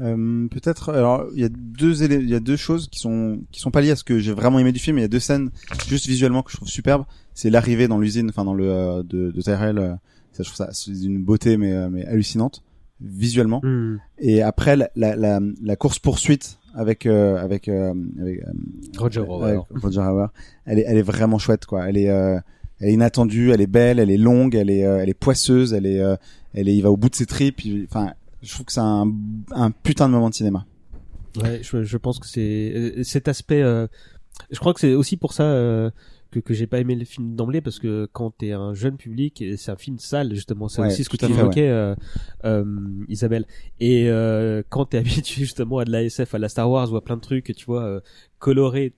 Euh, 0.00 0.46
peut-être 0.48 0.92
alors 0.92 1.24
il 1.34 1.40
y 1.40 1.44
a 1.44 1.48
deux 1.48 2.02
élé- 2.02 2.20
il 2.22 2.28
y 2.28 2.34
a 2.34 2.40
deux 2.40 2.56
choses 2.56 2.86
qui 2.90 2.98
sont 2.98 3.40
qui 3.50 3.60
sont 3.60 3.70
pas 3.70 3.80
liées 3.80 3.90
à 3.92 3.96
ce 3.96 4.04
que 4.04 4.18
j'ai 4.18 4.32
vraiment 4.34 4.58
aimé 4.58 4.70
du 4.72 4.78
film 4.78 4.96
mais 4.96 5.00
il 5.00 5.04
y 5.04 5.06
a 5.06 5.08
deux 5.08 5.18
scènes 5.20 5.50
juste 5.88 6.06
visuellement 6.06 6.42
que 6.42 6.50
je 6.50 6.56
trouve 6.58 6.68
superbes 6.68 7.04
c'est 7.32 7.48
l'arrivée 7.48 7.88
dans 7.88 7.98
l'usine 7.98 8.28
enfin 8.28 8.44
dans 8.44 8.52
le 8.52 8.70
euh, 8.70 9.02
de, 9.02 9.30
de 9.30 9.40
Tyrell 9.40 9.78
euh, 9.78 9.94
ça 10.32 10.42
je 10.42 10.48
trouve 10.50 10.56
ça 10.56 10.68
c'est 10.74 10.90
une 10.90 11.22
beauté 11.24 11.56
mais 11.56 11.72
euh, 11.72 11.88
mais 11.90 12.04
hallucinante 12.04 12.62
visuellement 13.00 13.60
et 14.18 14.42
après 14.42 14.76
la 14.76 14.88
la, 14.96 15.16
la, 15.16 15.40
la 15.62 15.76
course 15.76 15.98
poursuite 15.98 16.58
avec 16.74 17.06
euh, 17.06 17.36
avec 17.36 17.68
avec 17.68 18.42
euh, 18.42 18.52
Roger 18.98 19.20
Hauer. 19.20 19.60
Roger 19.82 20.00
Hauer 20.00 20.28
elle 20.64 20.78
est 20.78 20.84
elle 20.86 20.96
est 20.98 21.02
vraiment 21.02 21.38
chouette 21.38 21.66
quoi 21.66 21.88
elle 21.88 21.96
est 21.98 22.08
euh, 22.10 22.38
elle 22.80 22.88
est 22.88 22.92
inattendue 22.94 23.50
elle 23.52 23.60
est 23.60 23.66
belle 23.66 23.98
elle 23.98 24.10
est 24.10 24.16
longue 24.16 24.54
elle 24.54 24.70
est 24.70 24.84
euh, 24.86 25.00
elle 25.02 25.08
est 25.08 25.14
poisseuse 25.14 25.72
elle 25.74 25.86
est 25.86 26.00
euh, 26.00 26.16
elle 26.54 26.68
est 26.68 26.76
il 26.76 26.82
va 26.82 26.90
au 26.90 26.96
bout 26.96 27.08
de 27.10 27.14
ses 27.14 27.26
tripes 27.26 27.60
enfin 27.88 28.12
je 28.42 28.50
trouve 28.52 28.66
que 28.66 28.72
c'est 28.72 28.80
un 28.80 29.12
un 29.52 29.70
putain 29.70 30.06
de 30.08 30.12
moment 30.12 30.30
de 30.30 30.34
cinéma 30.34 30.64
Ouais, 31.42 31.60
je, 31.62 31.82
je 31.82 31.96
pense 31.98 32.18
que 32.18 32.26
c'est 32.26 32.72
euh, 32.74 33.02
cet 33.04 33.28
aspect. 33.28 33.60
euh, 33.60 33.86
je 34.50 34.58
crois 34.58 34.72
que 34.72 34.80
c'est 34.80 34.94
aussi 34.94 35.18
pour 35.18 35.34
ça 35.34 35.42
euh, 35.42 35.90
que 36.30 36.40
que 36.40 36.54
j'ai 36.54 36.66
pas 36.66 36.80
aimé 36.80 36.94
le 36.94 37.04
film 37.04 37.34
d'emblée 37.36 37.60
parce 37.60 37.78
que 37.78 38.08
quand 38.12 38.30
t'es 38.30 38.52
un 38.52 38.74
jeune 38.74 38.96
public, 38.96 39.42
c'est 39.56 39.70
un 39.70 39.76
film 39.76 39.98
sale 39.98 40.34
justement. 40.34 40.68
C'est 40.68 40.82
Ouais, 40.82 40.88
aussi 40.88 41.04
ce 41.04 41.08
que 41.08 41.16
tu 41.16 41.26
évoquais, 41.26 41.68
euh, 41.68 41.94
euh, 42.44 42.64
Isabelle. 43.08 43.46
Et 43.80 44.08
euh, 44.08 44.62
quand 44.68 44.86
t'es 44.86 44.98
habitué 44.98 45.42
justement 45.42 45.78
à 45.78 45.84
de 45.84 45.90
la 45.92 46.02
SF, 46.02 46.34
à 46.34 46.38
la 46.38 46.48
Star 46.48 46.70
Wars 46.70 46.92
ou 46.92 46.96
à 46.96 47.04
plein 47.04 47.16
de 47.16 47.20
trucs, 47.22 47.52
tu 47.56 47.64
vois, 47.66 47.84
euh, 47.84 48.00
colorés 48.38 48.92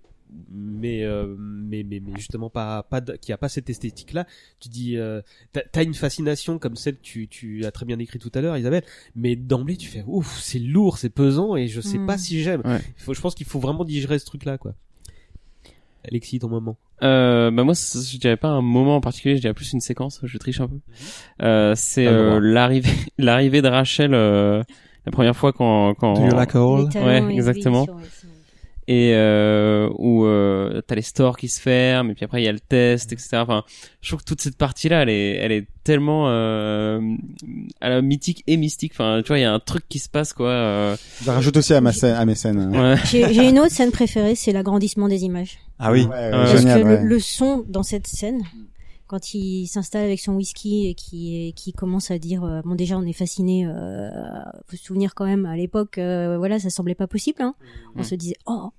mais 0.53 1.05
euh, 1.05 1.35
mais 1.39 1.83
mais 1.89 2.01
mais 2.05 2.13
justement 2.17 2.51
pas 2.51 2.83
pas 2.83 3.01
de- 3.01 3.15
qui 3.17 3.33
a 3.33 3.39
pas 3.39 3.49
cette 3.49 3.71
esthétique 3.71 4.13
là 4.13 4.27
tu 4.61 4.69
dis 4.69 4.99
euh, 4.99 5.23
t'as 5.55 5.63
t'as 5.73 5.83
une 5.83 5.95
fascination 5.95 6.59
comme 6.59 6.77
celle 6.77 6.97
que 6.97 7.01
tu 7.03 7.29
tu 7.29 7.65
as 7.65 7.71
très 7.71 7.87
bien 7.87 7.97
décrit 7.97 8.19
tout 8.19 8.31
à 8.35 8.43
l'heure 8.43 8.55
Isabelle 8.59 8.83
mais 9.17 9.37
d'emblée 9.37 9.79
tu 9.79 9.89
fais 9.89 10.05
ouf 10.07 10.39
c'est 10.39 10.59
lourd 10.59 10.99
c'est 10.99 11.09
pesant 11.09 11.57
et 11.57 11.67
je 11.67 11.81
sais 11.81 11.97
Mm. 11.97 12.05
pas 12.07 12.19
si 12.19 12.43
j'aime 12.43 12.61
Ouais. 12.67 12.81
je 13.15 13.21
pense 13.23 13.35
qu'il 13.35 13.47
faut 13.47 13.59
vraiment 13.59 13.85
digérer 13.87 14.19
ce 14.19 14.27
truc 14.27 14.45
là 14.45 14.59
quoi 14.59 14.75
Alexis 16.07 16.39
ton 16.39 16.49
moment 16.49 16.77
Euh, 17.03 17.51
bah 17.51 17.65
moi, 17.65 17.75
je 17.75 18.19
dirais 18.19 18.37
pas 18.37 18.49
un 18.49 18.63
moment 18.63 18.97
en 18.97 19.01
particulier, 19.01 19.37
je 19.37 19.41
dirais 19.41 19.55
plus 19.55 19.73
une 19.73 19.81
séquence. 19.81 20.21
Je 20.23 20.39
triche 20.39 20.61
un 20.61 20.69
peu. 20.69 20.79
Euh, 21.43 21.75
c'est 21.77 22.07
euh, 22.07 22.41
l'arrivée, 22.41 22.91
l'arrivée 23.19 23.63
de 23.63 23.69
Rachel 23.69 24.15
euh, 24.15 24.63
la 25.07 25.13
première 25.13 25.37
fois 25.37 25.53
quand 25.53 25.95
quand 25.95 26.15
Do 26.15 26.27
you 26.27 26.35
like 26.35 26.55
a 26.55 26.63
hole 26.63 26.85
Les 26.85 26.89
talons 26.89 27.07
Ouais, 27.07 27.35
exactement. 27.35 27.87
Et 28.89 29.13
euh, 29.13 29.91
où 29.99 30.25
euh, 30.25 30.81
t'as 30.87 30.95
les 30.95 31.03
stores 31.03 31.37
qui 31.37 31.49
se 31.49 31.61
ferment 31.61 32.11
et 32.11 32.15
puis 32.15 32.25
après 32.25 32.41
il 32.41 32.47
y 32.47 32.49
a 32.49 32.53
le 32.53 32.59
test 32.59 33.13
etc 33.13 33.29
enfin 33.35 33.63
je 34.01 34.09
trouve 34.09 34.21
que 34.21 34.25
toute 34.25 34.41
cette 34.41 34.57
partie 34.57 34.89
là 34.89 35.03
elle 35.03 35.11
est 35.11 35.35
elle 35.37 35.53
est 35.53 35.67
tellement 35.85 36.25
euh, 36.29 36.99
à 37.83 37.91
la 37.91 38.01
mythique 38.01 38.43
et 38.47 38.57
mystique 38.57 38.93
enfin 38.95 39.21
tu 39.23 39.29
vois 39.29 39.39
il 39.39 39.43
y 39.43 39.45
a 39.45 39.53
un 39.53 39.61
truc 39.61 39.85
qui 39.91 39.99
se 39.99 40.09
passe 40.09 40.33
quoi 40.33 40.49
euh, 40.49 40.97
je 41.23 41.31
rajoute 41.31 41.59
aussi 41.59 41.75
à 41.75 41.83
ma 41.83 41.93
scène 41.93 42.15
à 42.15 42.25
mes 42.25 42.35
scènes 42.35 42.75
ouais 42.75 42.97
J'ai 43.05 43.49
une 43.49 43.59
autre 43.59 43.73
scène 43.73 43.91
préférée, 43.91 44.35
c'est 44.35 44.53
l'agrandissement 44.53 45.09
des 45.09 45.25
images. 45.25 45.59
Ah 45.79 45.93
oui. 45.93 46.05
Ouais, 46.05 46.09
ouais, 46.09 46.31
Parce 46.31 46.57
génial 46.59 46.83
que 46.83 46.87
ouais. 46.87 47.03
le, 47.03 47.09
le 47.09 47.21
son 47.21 47.65
dans 47.69 47.83
cette 47.83 48.07
scène, 48.07 48.43
quand 49.09 49.35
il 49.35 49.67
s'installe 49.67 50.05
avec 50.05 50.21
son 50.21 50.35
whisky 50.35 50.87
et 50.87 50.95
qui, 50.95 51.53
qui 51.57 51.73
commence 51.73 52.11
à 52.11 52.19
dire, 52.19 52.45
euh, 52.45 52.61
bon 52.65 52.75
déjà 52.75 52.97
on 52.97 53.05
est 53.05 53.15
fasciné, 53.15 53.67
euh, 53.67 54.11
faut 54.67 54.77
se 54.77 54.85
souvenir 54.85 55.15
quand 55.15 55.25
même 55.25 55.47
à 55.47 55.57
l'époque, 55.57 55.99
euh, 55.99 56.37
voilà 56.37 56.59
ça 56.59 56.69
semblait 56.71 56.95
pas 56.95 57.07
possible, 57.07 57.43
hein. 57.43 57.55
on 57.97 58.03
se 58.03 58.15
disait 58.15 58.37
oh 58.47 58.71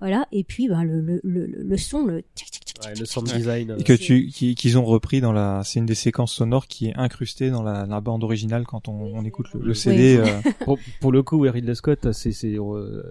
voilà 0.00 0.26
et 0.32 0.44
puis 0.44 0.68
ben 0.68 0.82
le 0.84 1.00
le 1.00 1.20
le, 1.24 1.46
le 1.46 1.76
son 1.76 2.04
le 2.04 2.14
ouais, 2.16 2.94
sound 3.04 3.26
design 3.28 3.70
euh, 3.70 3.78
Et 3.78 3.84
que 3.84 3.92
tu, 3.92 4.28
qui- 4.28 4.54
qu'ils 4.54 4.78
ont 4.78 4.84
repris 4.84 5.20
dans 5.20 5.32
la, 5.32 5.62
c'est 5.64 5.78
une 5.80 5.86
des 5.86 5.94
séquences 5.94 6.32
sonores 6.32 6.66
qui 6.66 6.88
est 6.88 6.94
incrustée 6.96 7.50
dans 7.50 7.62
la, 7.62 7.86
la 7.86 8.00
bande 8.00 8.22
originale 8.24 8.64
quand 8.66 8.88
on, 8.88 8.92
on 9.14 9.24
écoute 9.24 9.46
le, 9.54 9.60
le 9.60 9.74
CD. 9.74 10.16
euh, 10.18 10.40
pour, 10.64 10.78
pour 11.00 11.12
le 11.12 11.22
coup 11.22 11.40
Ridley 11.40 11.74
Scott 11.74 12.12
c'est 12.12 12.32
c'est 12.32 12.54
euh, 12.58 13.02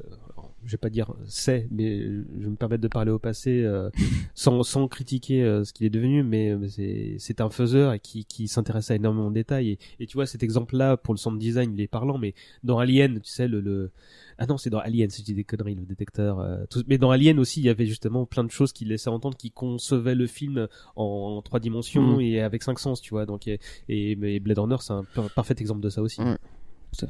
je 0.66 0.72
vais 0.72 0.78
pas 0.78 0.90
dire 0.90 1.14
c'est 1.26 1.68
mais 1.72 2.00
je 2.02 2.48
me 2.50 2.56
permets 2.56 2.78
de 2.78 2.88
parler 2.88 3.12
au 3.12 3.20
passé 3.20 3.62
euh, 3.64 3.90
sans 4.34 4.64
sans 4.64 4.88
critiquer 4.88 5.44
euh, 5.44 5.64
ce 5.64 5.72
qu'il 5.74 5.86
est 5.86 5.90
devenu 5.92 6.24
mais 6.24 6.56
mais 6.56 6.70
c'est 6.70 7.16
c'est 7.20 7.40
un 7.42 7.50
faiseur 7.50 7.94
et 7.94 8.00
qui 8.00 8.26
qui 8.26 8.48
s'intéresse 8.48 8.90
à 8.92 8.96
énormément 8.96 9.30
de 9.30 9.36
détails 9.36 9.70
et, 9.72 9.80
et 10.00 10.08
tu 10.08 10.18
vois 10.18 10.26
cet 10.26 10.44
exemple 10.44 10.76
là 10.76 10.98
pour 10.98 11.14
le 11.14 11.18
sound 11.20 11.40
design 11.40 11.74
il 11.74 11.82
est 11.82 11.88
parlant 11.88 12.18
mais 12.18 12.34
dans 12.64 12.80
Alien 12.80 13.20
tu 13.22 13.30
sais 13.32 13.48
le, 13.48 13.62
le 13.62 13.92
ah 14.38 14.46
non 14.48 14.58
c'est 14.58 14.70
dans 14.70 14.80
Alien 14.80 15.10
si 15.10 15.22
je 15.22 15.26
dis 15.26 15.34
des 15.36 15.44
conneries 15.44 15.76
le 15.76 15.86
détecteur 15.86 16.40
euh, 16.40 16.66
tout- 16.70 16.84
mais 16.88 16.98
dans 16.98 17.12
Alien 17.12 17.40
aussi 17.40 17.62
il 17.62 17.66
y 17.66 17.70
avait 17.70 17.86
justement 17.86 18.26
plein 18.26 18.44
de 18.44 18.52
choses 18.52 18.74
qui 18.74 18.86
laissaient 18.86 19.10
entendre 19.10 19.38
qui 19.38 19.52
concevaient 19.52 20.16
le 20.16 20.28
film 20.28 20.68
en, 20.96 21.04
en 21.38 21.42
trois 21.42 21.60
dimensions 21.60 22.16
Mhm. 22.16 22.22
et 22.22 22.42
avec 22.42 22.64
cinq 22.64 22.80
sens 22.80 23.02
tu 23.02 23.12
vois 23.12 23.26
donc 23.26 23.48
et, 23.48 23.60
et 23.88 24.40
Blade 24.40 24.60
Runner 24.60 24.78
c'est 24.80 24.94
un 24.94 25.04
par- 25.14 25.30
parfait 25.30 25.56
exemple 25.60 25.82
de 25.82 25.90
ça 25.90 26.02
aussi 26.02 26.22
Ouais. 26.22 26.38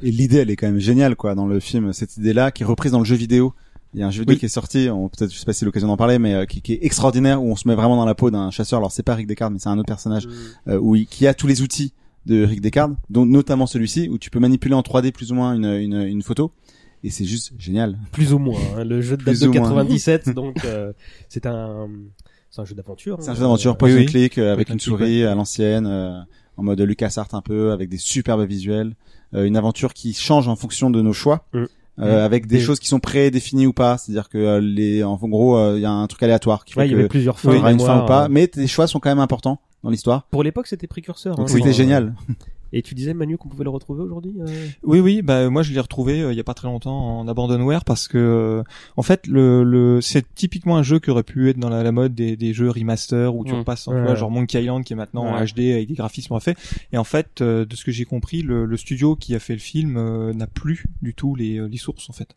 Et 0.02 0.10
l'idée 0.10 0.38
elle 0.38 0.50
est 0.50 0.56
quand 0.56 0.66
même 0.66 0.78
géniale 0.78 1.16
quoi 1.16 1.34
dans 1.34 1.46
le 1.46 1.60
film 1.60 1.92
cette 1.92 2.16
idée 2.16 2.32
là 2.32 2.50
qui 2.50 2.62
est 2.62 2.66
reprise 2.66 2.92
dans 2.92 2.98
le 2.98 3.04
jeu 3.04 3.16
vidéo 3.16 3.54
il 3.94 4.00
y 4.00 4.02
a 4.02 4.06
un 4.06 4.10
jeu 4.10 4.20
vidéo 4.20 4.34
Oui. 4.34 4.38
qui 4.40 4.46
est 4.46 4.50
sorti 4.50 4.88
on 4.90 5.08
peut-être 5.08 5.32
je 5.32 5.38
sais 5.38 5.44
pas 5.44 5.52
si 5.52 5.60
c'est 5.60 5.64
l'occasion 5.66 5.88
d'en 5.88 5.96
parler 5.96 6.18
mais 6.18 6.34
euh, 6.34 6.44
qui, 6.44 6.60
qui 6.62 6.72
est 6.74 6.78
extraordinaire 6.82 7.42
où 7.42 7.50
on 7.50 7.56
se 7.56 7.66
met 7.68 7.74
vraiment 7.74 7.96
dans 7.96 8.04
la 8.04 8.14
peau 8.14 8.30
d'un 8.30 8.50
chasseur 8.50 8.78
alors 8.78 8.92
c'est 8.92 9.02
pas 9.02 9.14
Rick 9.14 9.26
Descartes 9.26 9.52
mais 9.52 9.58
c'est 9.58 9.68
un 9.68 9.78
autre 9.78 9.86
personnage 9.88 10.28
euh, 10.68 10.78
où 10.78 10.96
il, 10.96 11.06
qui 11.06 11.26
a 11.26 11.34
tous 11.34 11.46
les 11.46 11.62
outils 11.62 11.92
de 12.26 12.42
Rick 12.44 12.60
Descartes, 12.60 12.92
dont 13.08 13.24
notamment 13.24 13.66
celui-ci 13.68 14.08
où 14.08 14.18
tu 14.18 14.30
peux 14.30 14.40
manipuler 14.40 14.74
en 14.74 14.80
3D 14.80 15.12
plus 15.12 15.30
ou 15.30 15.36
moins 15.36 15.54
une, 15.54 15.64
une, 15.64 15.94
une 16.02 16.22
photo 16.22 16.50
et 17.04 17.10
c'est 17.10 17.24
juste 17.24 17.52
génial. 17.56 17.98
plus 18.10 18.32
ou 18.32 18.38
moins. 18.38 18.58
hein. 18.76 18.82
Le 18.82 19.00
jeu 19.00 19.16
de 19.16 19.22
date 19.22 19.36
Plus 19.36 19.40
de 19.42 19.48
ou 19.48 19.52
moins. 19.52 19.62
97, 19.62 20.30
donc 20.30 20.64
euh, 20.64 20.92
c'est 21.28 21.46
un 21.46 21.88
c'est 22.50 22.62
un 22.62 22.64
jeu 22.64 22.74
d'aventure. 22.74 23.18
C'est 23.20 23.28
un 23.28 23.32
hein. 23.32 23.34
jeu 23.36 23.40
d'aventure 23.42 23.76
point 23.78 23.90
oui, 23.90 23.96
oui. 23.98 24.06
click 24.06 24.38
euh, 24.38 24.52
avec 24.52 24.70
une 24.70 24.80
souris 24.80 25.22
à 25.24 25.34
l'ancienne 25.36 25.86
euh, 25.86 26.18
en 26.56 26.62
mode 26.64 26.80
LucasArts 26.80 27.28
un 27.34 27.42
peu 27.42 27.70
avec 27.70 27.88
des 27.90 27.98
superbes 27.98 28.42
visuels, 28.44 28.94
une 29.32 29.56
aventure 29.56 29.92
qui 29.94 30.12
change 30.14 30.48
en 30.48 30.56
fonction 30.56 30.90
de 30.90 31.00
nos 31.02 31.12
choix. 31.12 31.44
Euh, 31.54 31.66
Mm. 31.98 32.24
avec 32.26 32.46
des 32.46 32.60
choses 32.60 32.78
qui 32.78 32.88
sont 32.88 33.00
prédéfinies 33.00 33.66
ou 33.66 33.72
pas, 33.72 33.96
c'est-à-dire 33.96 34.28
que 34.28 34.36
euh, 34.36 34.60
les 34.60 35.02
en 35.02 35.16
gros 35.16 35.56
euh, 35.56 35.76
il 35.78 35.80
y 35.80 35.86
a 35.86 35.90
un 35.90 36.06
truc 36.08 36.22
aléatoire 36.22 36.66
qui 36.66 36.74
fait 36.74 36.80
Ouais, 36.80 36.86
il 36.88 36.90
y 36.90 36.92
que 36.92 36.98
avait 36.98 37.08
plusieurs 37.08 37.40
fins. 37.40 37.52
il 37.52 37.56
y 37.56 37.58
aura 37.58 37.72
une 37.72 37.80
fin 37.80 38.02
ou 38.02 38.06
pas, 38.06 38.24
euh. 38.26 38.28
mais 38.30 38.48
tes 38.48 38.66
choix 38.66 38.86
sont 38.86 39.00
quand 39.00 39.08
même 39.08 39.18
importants 39.18 39.60
dans 39.82 39.88
l'histoire. 39.88 40.24
Pour 40.30 40.42
l'époque, 40.42 40.66
c'était 40.66 40.86
précurseur. 40.88 41.36
Donc 41.36 41.48
hein. 41.48 41.52
c'était 41.54 41.70
Euh, 41.70 41.72
génial. 41.72 42.14
Et 42.76 42.82
tu 42.82 42.94
disais 42.94 43.14
Manu 43.14 43.38
qu'on 43.38 43.48
pouvait 43.48 43.64
le 43.64 43.70
retrouver 43.70 44.02
aujourd'hui 44.02 44.34
euh? 44.40 44.44
Oui, 44.82 45.00
oui, 45.00 45.22
bah 45.22 45.48
moi 45.50 45.62
je 45.62 45.72
l'ai 45.72 45.80
retrouvé 45.80 46.20
euh, 46.20 46.32
il 46.32 46.36
y 46.36 46.40
a 46.40 46.44
pas 46.44 46.52
très 46.54 46.68
longtemps 46.68 47.18
en 47.20 47.26
abandonware 47.28 47.84
parce 47.84 48.06
que 48.08 48.18
euh, 48.18 48.62
en 48.96 49.02
fait 49.02 49.26
le, 49.26 49.62
le 49.64 50.00
c'est 50.00 50.26
typiquement 50.34 50.76
un 50.76 50.82
jeu 50.82 50.98
qui 50.98 51.10
aurait 51.10 51.22
pu 51.22 51.48
être 51.48 51.58
dans 51.58 51.70
la, 51.70 51.82
la 51.82 51.92
mode 51.92 52.14
des, 52.14 52.36
des 52.36 52.52
jeux 52.52 52.68
remaster 52.70 53.34
où 53.34 53.44
tu 53.44 53.52
Mm. 53.54 53.58
repasses, 53.60 53.86
Ouais. 53.86 53.96
tu 53.96 54.02
vois, 54.02 54.14
genre 54.14 54.30
Monkey 54.30 54.62
Island 54.62 54.84
qui 54.84 54.92
est 54.92 54.96
maintenant 54.96 55.24
en 55.24 55.34
Ouais. 55.38 55.46
HD 55.46 55.60
avec 55.72 55.88
des 55.88 55.94
graphismes 55.94 56.34
refaits. 56.34 56.56
Et 56.92 56.98
en 56.98 57.04
fait, 57.04 57.40
euh, 57.40 57.64
de 57.64 57.74
ce 57.76 57.84
que 57.84 57.92
j'ai 57.92 58.04
compris, 58.04 58.42
le, 58.42 58.66
le 58.66 58.76
studio 58.76 59.16
qui 59.16 59.34
a 59.34 59.38
fait 59.38 59.54
le 59.54 59.58
film 59.60 59.96
euh, 59.96 60.32
n'a 60.34 60.46
plus 60.46 60.84
du 61.02 61.14
tout 61.14 61.34
les, 61.34 61.66
les 61.68 61.76
sources 61.78 62.10
en 62.10 62.12
fait. 62.12 62.36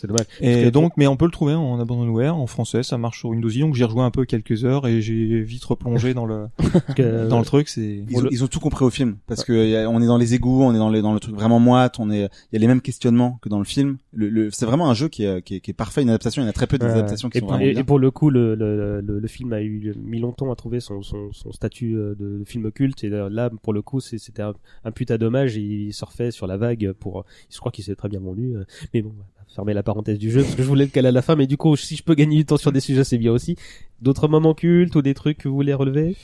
C'est 0.00 0.06
dommage. 0.06 0.26
Et 0.40 0.70
donc, 0.70 0.92
mais 0.96 1.06
on 1.06 1.16
peut 1.16 1.26
le 1.26 1.30
trouver 1.30 1.54
en 1.54 1.78
abandonware 1.78 2.34
en 2.36 2.46
français, 2.46 2.82
ça 2.82 2.96
marche 2.98 3.18
sur 3.20 3.28
Windows 3.30 3.48
10, 3.50 3.60
donc 3.60 3.74
j'ai 3.74 3.84
rejoué 3.84 4.02
un 4.02 4.10
peu 4.10 4.24
quelques 4.24 4.64
heures 4.64 4.86
et 4.86 5.02
j'ai 5.02 5.40
vite 5.42 5.64
replongé 5.64 6.14
dans 6.14 6.24
le 6.26 6.46
dans 7.28 7.38
le 7.38 7.44
truc. 7.44 7.68
C'est 7.68 8.04
Ils 8.08 8.16
ont, 8.18 8.28
ils 8.30 8.44
ont 8.44 8.46
tout 8.48 8.60
compris 8.60 8.84
au 8.84 8.90
film 8.90 9.16
parce 9.26 9.44
que 9.44 9.52
y 9.52 9.76
a- 9.76 9.88
on 9.90 10.00
est 10.02 10.06
dans 10.06 10.16
les 10.18 10.34
égouts, 10.34 10.62
on 10.62 10.74
est 10.74 10.78
dans 10.78 10.88
le 10.90 11.02
dans 11.02 11.12
le 11.12 11.20
truc 11.20 11.34
vraiment 11.34 11.60
moite, 11.60 11.98
on 11.98 12.10
est 12.10 12.20
il 12.20 12.54
y 12.54 12.56
a 12.56 12.58
les 12.58 12.66
mêmes 12.66 12.80
questionnements 12.80 13.38
que 13.42 13.48
dans 13.48 13.58
le 13.58 13.64
film. 13.64 13.98
Le, 14.12 14.28
le- 14.28 14.50
c'est 14.50 14.66
vraiment 14.66 14.90
un 14.90 14.94
jeu 14.94 15.08
qui 15.08 15.24
est, 15.24 15.42
qui 15.42 15.56
est 15.56 15.60
qui 15.60 15.70
est 15.70 15.74
parfait, 15.74 16.02
une 16.02 16.08
adaptation. 16.08 16.42
Il 16.42 16.44
y 16.44 16.48
en 16.48 16.50
a 16.50 16.52
très 16.54 16.66
peu 16.66 16.76
Ouais. 16.80 16.88
d'adaptations 16.88 17.28
qui 17.28 17.38
et, 17.38 17.40
sont 17.40 17.46
pour, 17.46 17.54
vraiment 17.56 17.68
et- 17.68 17.72
bien. 17.72 17.80
et 17.82 17.84
pour 17.84 17.98
le 17.98 18.10
coup, 18.10 18.30
le, 18.30 18.54
le, 18.54 19.00
le, 19.02 19.18
le 19.20 19.28
film 19.28 19.52
a 19.52 19.60
eu 19.62 19.92
mis 20.02 20.18
longtemps 20.20 20.50
à 20.50 20.56
trouver 20.56 20.80
son, 20.80 21.02
son, 21.02 21.30
son 21.32 21.52
statut 21.52 21.96
euh, 21.96 22.14
de 22.18 22.42
film 22.46 22.70
culte. 22.72 23.04
Et 23.04 23.12
euh, 23.12 23.28
là, 23.28 23.50
pour 23.62 23.72
le 23.72 23.82
coup, 23.82 24.00
c'était 24.00 24.42
un, 24.42 24.54
un 24.84 24.90
putain 24.92 25.18
d'hommage. 25.18 25.58
et 25.58 25.60
Il 25.60 25.92
surfait 25.92 26.30
sur 26.30 26.46
la 26.46 26.56
vague 26.56 26.92
pour. 26.92 27.24
Je 27.50 27.58
crois 27.58 27.70
qu'il 27.72 27.84
s'est 27.84 27.96
très 27.96 28.08
bien 28.08 28.20
vendu. 28.20 28.56
euh, 28.56 28.64
Mais 28.94 29.02
bon, 29.02 29.12
fermer 29.54 29.74
la 29.74 29.82
parenthèse 29.82 30.18
du 30.18 30.30
jeu 30.30 30.42
parce 30.42 30.54
que 30.54 30.62
je 30.62 30.68
voulais 30.68 30.84
le 30.84 30.90
caler 30.90 31.08
à 31.08 31.12
la 31.12 31.22
fin. 31.22 31.36
Mais 31.36 31.46
du 31.46 31.56
coup, 31.56 31.76
si 31.76 31.96
je 31.96 32.02
peux 32.02 32.14
gagner 32.14 32.36
du 32.36 32.44
temps 32.44 32.56
sur 32.56 32.72
des 32.72 32.80
sujets, 32.80 33.04
c'est 33.04 33.18
bien 33.18 33.32
aussi. 33.32 33.56
D'autres 34.00 34.28
moments 34.28 34.54
cultes 34.54 34.94
ou 34.96 35.02
des 35.02 35.14
trucs 35.14 35.38
que 35.38 35.48
vous 35.48 35.54
voulez 35.54 35.74
relever? 35.74 36.16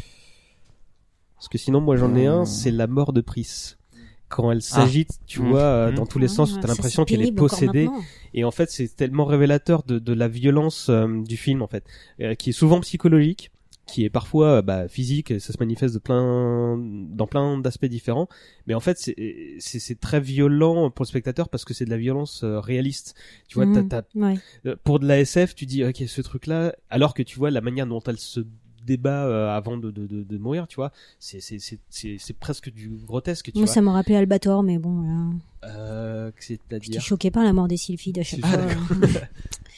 Parce 1.37 1.49
que 1.49 1.59
sinon, 1.59 1.81
moi, 1.81 1.97
j'en 1.97 2.15
ai 2.15 2.27
un. 2.27 2.45
C'est 2.45 2.71
la 2.71 2.87
mort 2.87 3.13
de 3.13 3.21
Pris. 3.21 3.75
Quand 4.29 4.51
elle 4.51 4.63
s'agite, 4.63 5.11
tu 5.27 5.41
Mmh. 5.41 5.49
vois, 5.51 5.61
euh, 5.61 5.93
Mmh. 5.93 5.95
dans 5.95 6.07
tous 6.07 6.19
les 6.19 6.27
sens, 6.29 6.55
Ah, 6.57 6.61
t'as 6.63 6.69
l'impression 6.69 7.05
qu'elle 7.05 7.23
est 7.23 7.31
possédée. 7.33 7.89
Et 8.35 8.43
en 8.45 8.51
fait, 8.51 8.71
c'est 8.71 8.89
tellement 8.97 9.25
révélateur 9.25 9.83
de, 9.85 9.99
de 10.01 10.13
la 10.13 10.27
violence 10.29 10.89
euh, 10.89 11.07
du 11.23 11.37
film, 11.37 11.63
en 11.63 11.69
fait, 11.69 11.85
euh, 12.21 12.35
qui 12.35 12.51
est 12.51 12.53
souvent 12.53 12.81
psychologique, 12.81 13.51
qui 13.87 14.05
est 14.05 14.11
parfois 14.11 14.63
bah, 14.63 14.89
physique, 14.89 15.31
et 15.31 15.39
ça 15.39 15.53
se 15.53 15.59
manifeste 15.61 15.95
de 15.95 15.99
plein, 16.01 16.77
dans 16.79 17.27
plein 17.27 17.59
d'aspects 17.59 17.87
différents. 17.87 18.29
Mais 18.67 18.75
en 18.75 18.81
fait, 18.81 18.99
c'est- 18.99 20.01
très 20.01 20.21
violent 20.21 20.91
pour 20.91 21.05
le 21.05 21.09
spectateur 21.09 21.49
parce 21.49 21.65
que 21.65 21.73
c'est 21.73 21.85
de 21.85 21.91
la 21.91 21.97
violence 21.97 22.43
euh, 22.45 22.59
réaliste. 22.61 23.15
Tu 23.49 23.55
vois, 23.55 23.67
t'as- 23.89 24.03
Ouais. 24.15 24.35
euh, 24.67 24.77
pour 24.85 24.99
de 24.99 25.07
la 25.07 25.21
SF, 25.21 25.55
tu 25.55 25.67
dis 25.67 25.85
ok, 25.85 26.03
ce 26.07 26.21
truc-là, 26.21 26.75
alors 26.91 27.15
que 27.15 27.23
tu 27.23 27.39
vois 27.39 27.51
la 27.51 27.61
manière 27.61 27.87
dont 27.87 28.01
elle 28.07 28.19
se 28.19 28.41
débat 28.87 29.27
euh, 29.27 29.55
avant 29.55 29.77
de, 29.77 29.91
de, 29.91 30.07
de, 30.07 30.23
de 30.23 30.39
mourir, 30.39 30.67
tu 30.69 30.77
vois, 30.77 30.93
c'est 31.19 31.41
c'est 31.41 31.59
c'est 31.59 31.79
c'est 31.91 32.17
c'est 32.19 32.37
presque 32.39 32.71
du 32.73 32.89
grotesque, 33.07 33.47
tu 33.47 33.59
Moi, 33.59 33.65
vois. 33.67 33.75
ça 33.75 33.81
m'a 33.83 33.93
rappelé 33.93 34.17
Albator, 34.17 34.63
mais 34.63 34.79
bon, 34.79 35.03
là, 35.03 35.69
Euh, 35.69 36.31
c'est-à-dire. 36.39 37.01
choqué 37.03 37.31
par 37.31 37.45
la 37.45 37.53
mort 37.53 37.69
des 37.69 37.77
sylphides 37.77 38.19
à 38.19 38.23
chaque 38.23 38.41
Ah, 38.45 38.49
fois. 38.49 39.01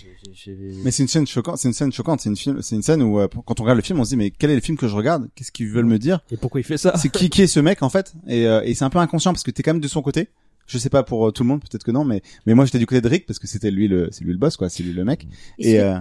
J'ai- 0.01 0.15
j'ai- 0.23 0.57
j'ai- 0.57 0.83
Mais 0.85 0.91
c'est 0.93 1.03
une 1.03 1.09
scène 1.09 1.27
choquante. 1.27 1.59
C'est 1.59 1.67
une 1.69 1.75
scène 1.75 1.93
choquante. 1.93 2.21
C'est 2.21 2.29
une 2.29 2.37
film. 2.37 2.63
C'est 2.63 2.77
une 2.77 2.83
scène 2.83 3.03
où 3.03 3.19
euh, 3.19 3.27
quand 3.47 3.59
on 3.59 3.65
regarde 3.65 3.79
le 3.79 3.83
film, 3.83 3.99
on 3.99 4.05
se 4.05 4.11
dit 4.11 4.17
mais 4.17 4.31
quel 4.31 4.51
est 4.51 4.55
le 4.55 4.61
film 4.61 4.77
que 4.77 4.87
je 4.87 4.95
regarde? 4.95 5.29
Qu'est-ce 5.35 5.51
qu'ils 5.51 5.69
veulent 5.69 5.87
me 5.87 5.99
dire? 5.99 6.21
Et 6.31 6.37
pourquoi 6.37 6.61
il 6.61 6.65
fait 6.65 6.77
ça? 6.77 6.97
C'est 6.97 7.09
qui 7.11 7.29
qui 7.31 7.43
est 7.43 7.47
ce 7.49 7.59
mec 7.59 7.83
en 7.83 7.89
fait? 7.89 8.15
Et, 8.29 8.47
euh, 8.47 8.61
et 8.65 8.75
c'est 8.75 8.85
un 8.85 8.91
peu 8.91 8.99
inconscient 9.01 9.33
parce 9.33 9.43
que 9.43 9.51
t'es 9.51 9.63
quand 9.65 9.73
même 9.73 9.81
de 9.83 9.89
son 9.89 10.01
côté. 10.03 10.29
Je 10.69 10.79
sais 10.79 10.91
pas 10.91 11.03
pour 11.03 11.33
tout 11.33 11.43
le 11.43 11.49
monde, 11.49 11.61
peut-être 11.63 11.83
que 11.83 11.91
non, 11.91 12.05
mais 12.05 12.23
mais 12.47 12.55
moi 12.55 12.65
j'étais 12.65 12.79
du 12.79 12.87
côté 12.87 13.01
de 13.01 13.09
Rick 13.09 13.27
parce 13.27 13.39
que 13.41 13.47
c'était 13.49 13.71
lui 13.73 13.89
le 13.89 14.09
c'est 14.13 14.23
lui 14.25 14.33
le 14.33 14.39
boss 14.39 14.57
quoi, 14.57 14.69
c'est 14.69 14.83
lui 14.85 14.93
le 14.93 15.05
mec. 15.05 15.27
Et 15.59 15.81
euh, 15.81 15.99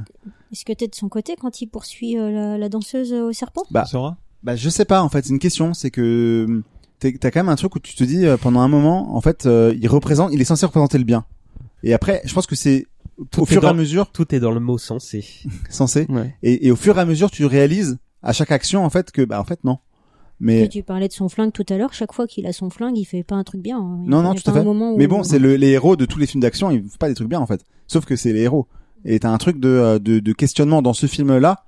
Est-ce 0.52 0.66
que 0.66 0.74
t'es 0.74 0.88
de 0.88 0.96
son 0.96 1.10
côté 1.10 1.36
quand 1.40 1.62
il 1.62 1.68
poursuit 1.68 2.18
euh, 2.18 2.32
la, 2.32 2.58
la 2.58 2.70
danseuse 2.70 3.12
euh, 3.14 3.30
au 3.30 3.34
serpent? 3.34 3.64
Bah, 3.72 3.86
Sora? 3.86 4.18
Bah 4.44 4.56
je 4.56 4.70
sais 4.70 4.86
pas 4.86 5.02
en 5.02 5.10
fait, 5.10 5.26
c'est 5.26 5.32
une 5.34 5.40
question, 5.40 5.74
c'est 5.74 5.90
que 5.92 6.62
t'es- 7.00 7.18
t'as 7.18 7.32
quand 7.32 7.40
même 7.40 7.50
un 7.50 7.56
truc 7.56 7.76
où 7.76 7.80
tu 7.80 7.96
te 7.96 8.04
dis 8.04 8.26
euh, 8.26 8.38
pendant 8.38 8.60
un 8.62 8.68
moment 8.68 9.16
en 9.16 9.22
fait 9.22 9.46
euh, 9.48 9.74
il 9.82 9.88
représente, 9.90 10.32
il 10.32 10.40
est 10.40 10.46
censé 10.46 10.66
représenter 10.66 10.98
le 11.00 11.04
bien. 11.04 11.26
Et 11.84 11.94
après, 11.94 12.22
je 12.24 12.34
pense 12.34 12.46
que 12.46 12.56
c'est 12.56 12.86
au 13.38 13.46
fur 13.46 13.58
et 13.58 13.62
dans- 13.62 13.70
à 13.70 13.74
mesure 13.74 14.12
Tout 14.12 14.34
est 14.36 14.40
dans 14.40 14.52
le 14.52 14.60
mot 14.60 14.78
sensé. 14.78 15.26
censé 15.70 16.06
Ouais. 16.10 16.36
et, 16.44 16.68
et 16.68 16.72
au 16.72 16.76
fur 16.76 16.98
et 16.98 17.02
à 17.02 17.06
mesure 17.06 17.32
tu 17.32 17.46
réalises 17.46 17.98
à 18.22 18.32
chaque 18.32 18.52
action 18.52 18.86
en 18.86 18.90
fait 18.92 19.12
que 19.12 19.24
bah 19.24 19.42
en 19.42 19.44
fait 19.44 19.64
non. 19.64 19.80
Mais 20.40 20.62
Et 20.66 20.70
Tu 20.70 20.84
parlais 20.84 21.08
de 21.08 21.14
son 21.14 21.30
flingue 21.30 21.52
tout 21.52 21.66
à 21.70 21.78
l'heure. 21.78 21.94
Chaque 21.94 22.14
fois 22.14 22.28
qu'il 22.28 22.46
a 22.46 22.54
son 22.54 22.70
flingue, 22.70 22.96
il 22.96 23.06
fait 23.06 23.24
pas 23.24 23.34
un 23.36 23.44
truc 23.44 23.60
bien. 23.60 23.80
hein. 23.80 24.02
Il 24.04 24.10
Non, 24.12 24.22
non, 24.22 24.36
tout 24.36 24.48
à 24.52 24.54
fait. 24.54 24.60
où- 24.60 24.96
Mais 24.96 25.08
bon, 25.08 25.24
c'est 25.24 25.40
le, 25.40 25.56
les 25.56 25.70
héros 25.70 25.96
de 25.96 26.06
tous 26.06 26.20
les 26.20 26.28
films 26.28 26.42
d'action, 26.42 26.70
ils 26.70 26.84
font 26.84 26.98
pas 27.00 27.10
des 27.10 27.16
trucs 27.16 27.28
bien 27.28 27.40
en 27.40 27.48
fait. 27.48 27.66
Sauf 27.88 28.06
que 28.06 28.16
c'est 28.16 28.34
les 28.34 28.42
héros. 28.42 28.68
Et 29.06 29.20
t'as 29.20 29.30
un 29.32 29.38
truc 29.38 29.60
de, 29.60 29.70
euh, 29.70 30.00
de, 30.00 30.20
de 30.20 30.34
questionnement 30.34 30.82
dans 30.82 30.94
ce 30.94 31.08
film-là 31.08 31.64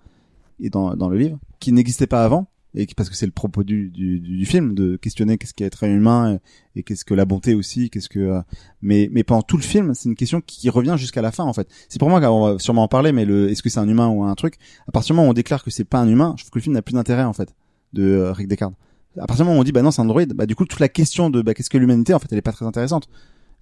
et 0.60 0.70
dans, 0.70 0.96
dans 0.96 1.10
le 1.10 1.18
livre 1.18 1.40
qui 1.60 1.72
n'existait 1.72 2.08
pas 2.08 2.24
avant. 2.24 2.48
Et 2.76 2.86
qui- 2.86 2.94
parce 2.94 3.10
que 3.10 3.16
c'est 3.16 3.26
le 3.26 3.32
propos 3.32 3.64
du, 3.64 3.90
du, 3.90 4.20
du 4.20 4.46
film 4.46 4.76
de 4.76 4.96
questionner 4.96 5.40
qu'est-ce 5.40 5.56
qui 5.56 5.64
est 5.64 5.68
être 5.68 5.84
humain 5.86 6.38
et, 6.76 6.84
qu'est-ce 6.84 7.04
que 7.04 7.16
la 7.16 7.26
bonté 7.26 7.56
aussi, 7.56 7.90
qu'est-ce 7.90 8.10
que. 8.10 8.20
euh, 8.20 8.42
mais 8.84 9.10
mais 9.12 9.24
pendant 9.24 9.42
tout 9.42 9.58
le 9.58 9.64
film, 9.64 9.96
c'est 9.96 10.08
une 10.08 10.16
question 10.16 10.40
qui 10.40 10.70
revient 10.70 10.94
jusqu'à 10.98 11.24
la 11.24 11.32
fin 11.32 11.46
en 11.46 11.54
fait. 11.54 11.68
C'est 11.88 11.98
pour 11.98 12.10
moi 12.12 12.22
qu'on 12.22 12.42
va 12.54 12.60
sûrement 12.60 12.84
en 12.84 12.88
parler, 12.88 13.12
mais 13.12 13.26
le 13.26 13.50
est-ce 13.50 13.64
que 13.64 13.70
c'est 13.70 13.80
un 13.80 13.90
humain 13.90 14.10
ou 14.10 14.24
un 14.24 14.36
truc 14.36 14.56
À 14.88 14.92
partir 14.92 15.14
du 15.14 15.18
moment 15.18 15.28
où 15.28 15.32
on 15.32 15.34
déclare 15.34 15.64
que 15.64 15.72
c'est 15.72 15.84
pas 15.84 15.98
un 16.00 16.08
humain, 16.08 16.36
je 16.38 16.44
trouve 16.44 16.52
que 16.52 16.60
le 16.60 16.64
film 16.64 16.76
n'a 16.76 16.84
plus 16.84 16.94
d'intérêt 16.94 17.24
en 17.24 17.34
fait 17.34 17.56
de 17.94 18.04
euh, 18.04 18.32
Rick 18.34 18.48
Deckard. 18.48 18.74
À 19.18 19.26
partir 19.26 19.46
du 19.46 19.48
moment 19.48 19.58
où 19.58 19.62
on 19.62 19.64
dit 19.64 19.72
bah 19.72 19.82
non 19.82 19.90
c'est 19.90 20.04
un 20.04 20.06
droïde, 20.06 20.34
bah 20.34 20.46
du 20.46 20.56
coup 20.56 20.66
toute 20.66 20.80
la 20.80 20.90
question 20.90 21.32
de 21.32 21.42
bah 21.42 21.56
qu'est-ce 21.56 21.72
que 21.72 21.78
l'humanité 21.80 22.14
en 22.14 22.20
fait 22.20 22.28
elle 22.32 22.38
est 22.38 22.44
pas 22.44 22.52
très 22.52 22.68
intéressante. 22.68 23.10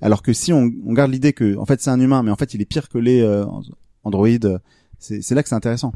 Alors 0.02 0.22
que 0.22 0.34
si 0.34 0.54
on, 0.54 0.68
garde 0.68 1.12
l'idée 1.12 1.34
que 1.34 1.58
en 1.58 1.66
fait 1.66 1.82
c'est 1.82 1.90
un 1.90 2.00
humain, 2.00 2.24
mais 2.24 2.32
en 2.32 2.36
fait 2.36 2.54
il 2.54 2.62
est 2.62 2.66
pire 2.66 2.90
que 2.90 2.98
les 2.98 3.22
euh, 3.22 3.46
androïdes, 4.04 4.60
c'est 5.00 5.22
c'est 5.22 5.36
là 5.36 5.44
que 5.44 5.50
c'est 5.50 5.56
intéressant. 5.56 5.94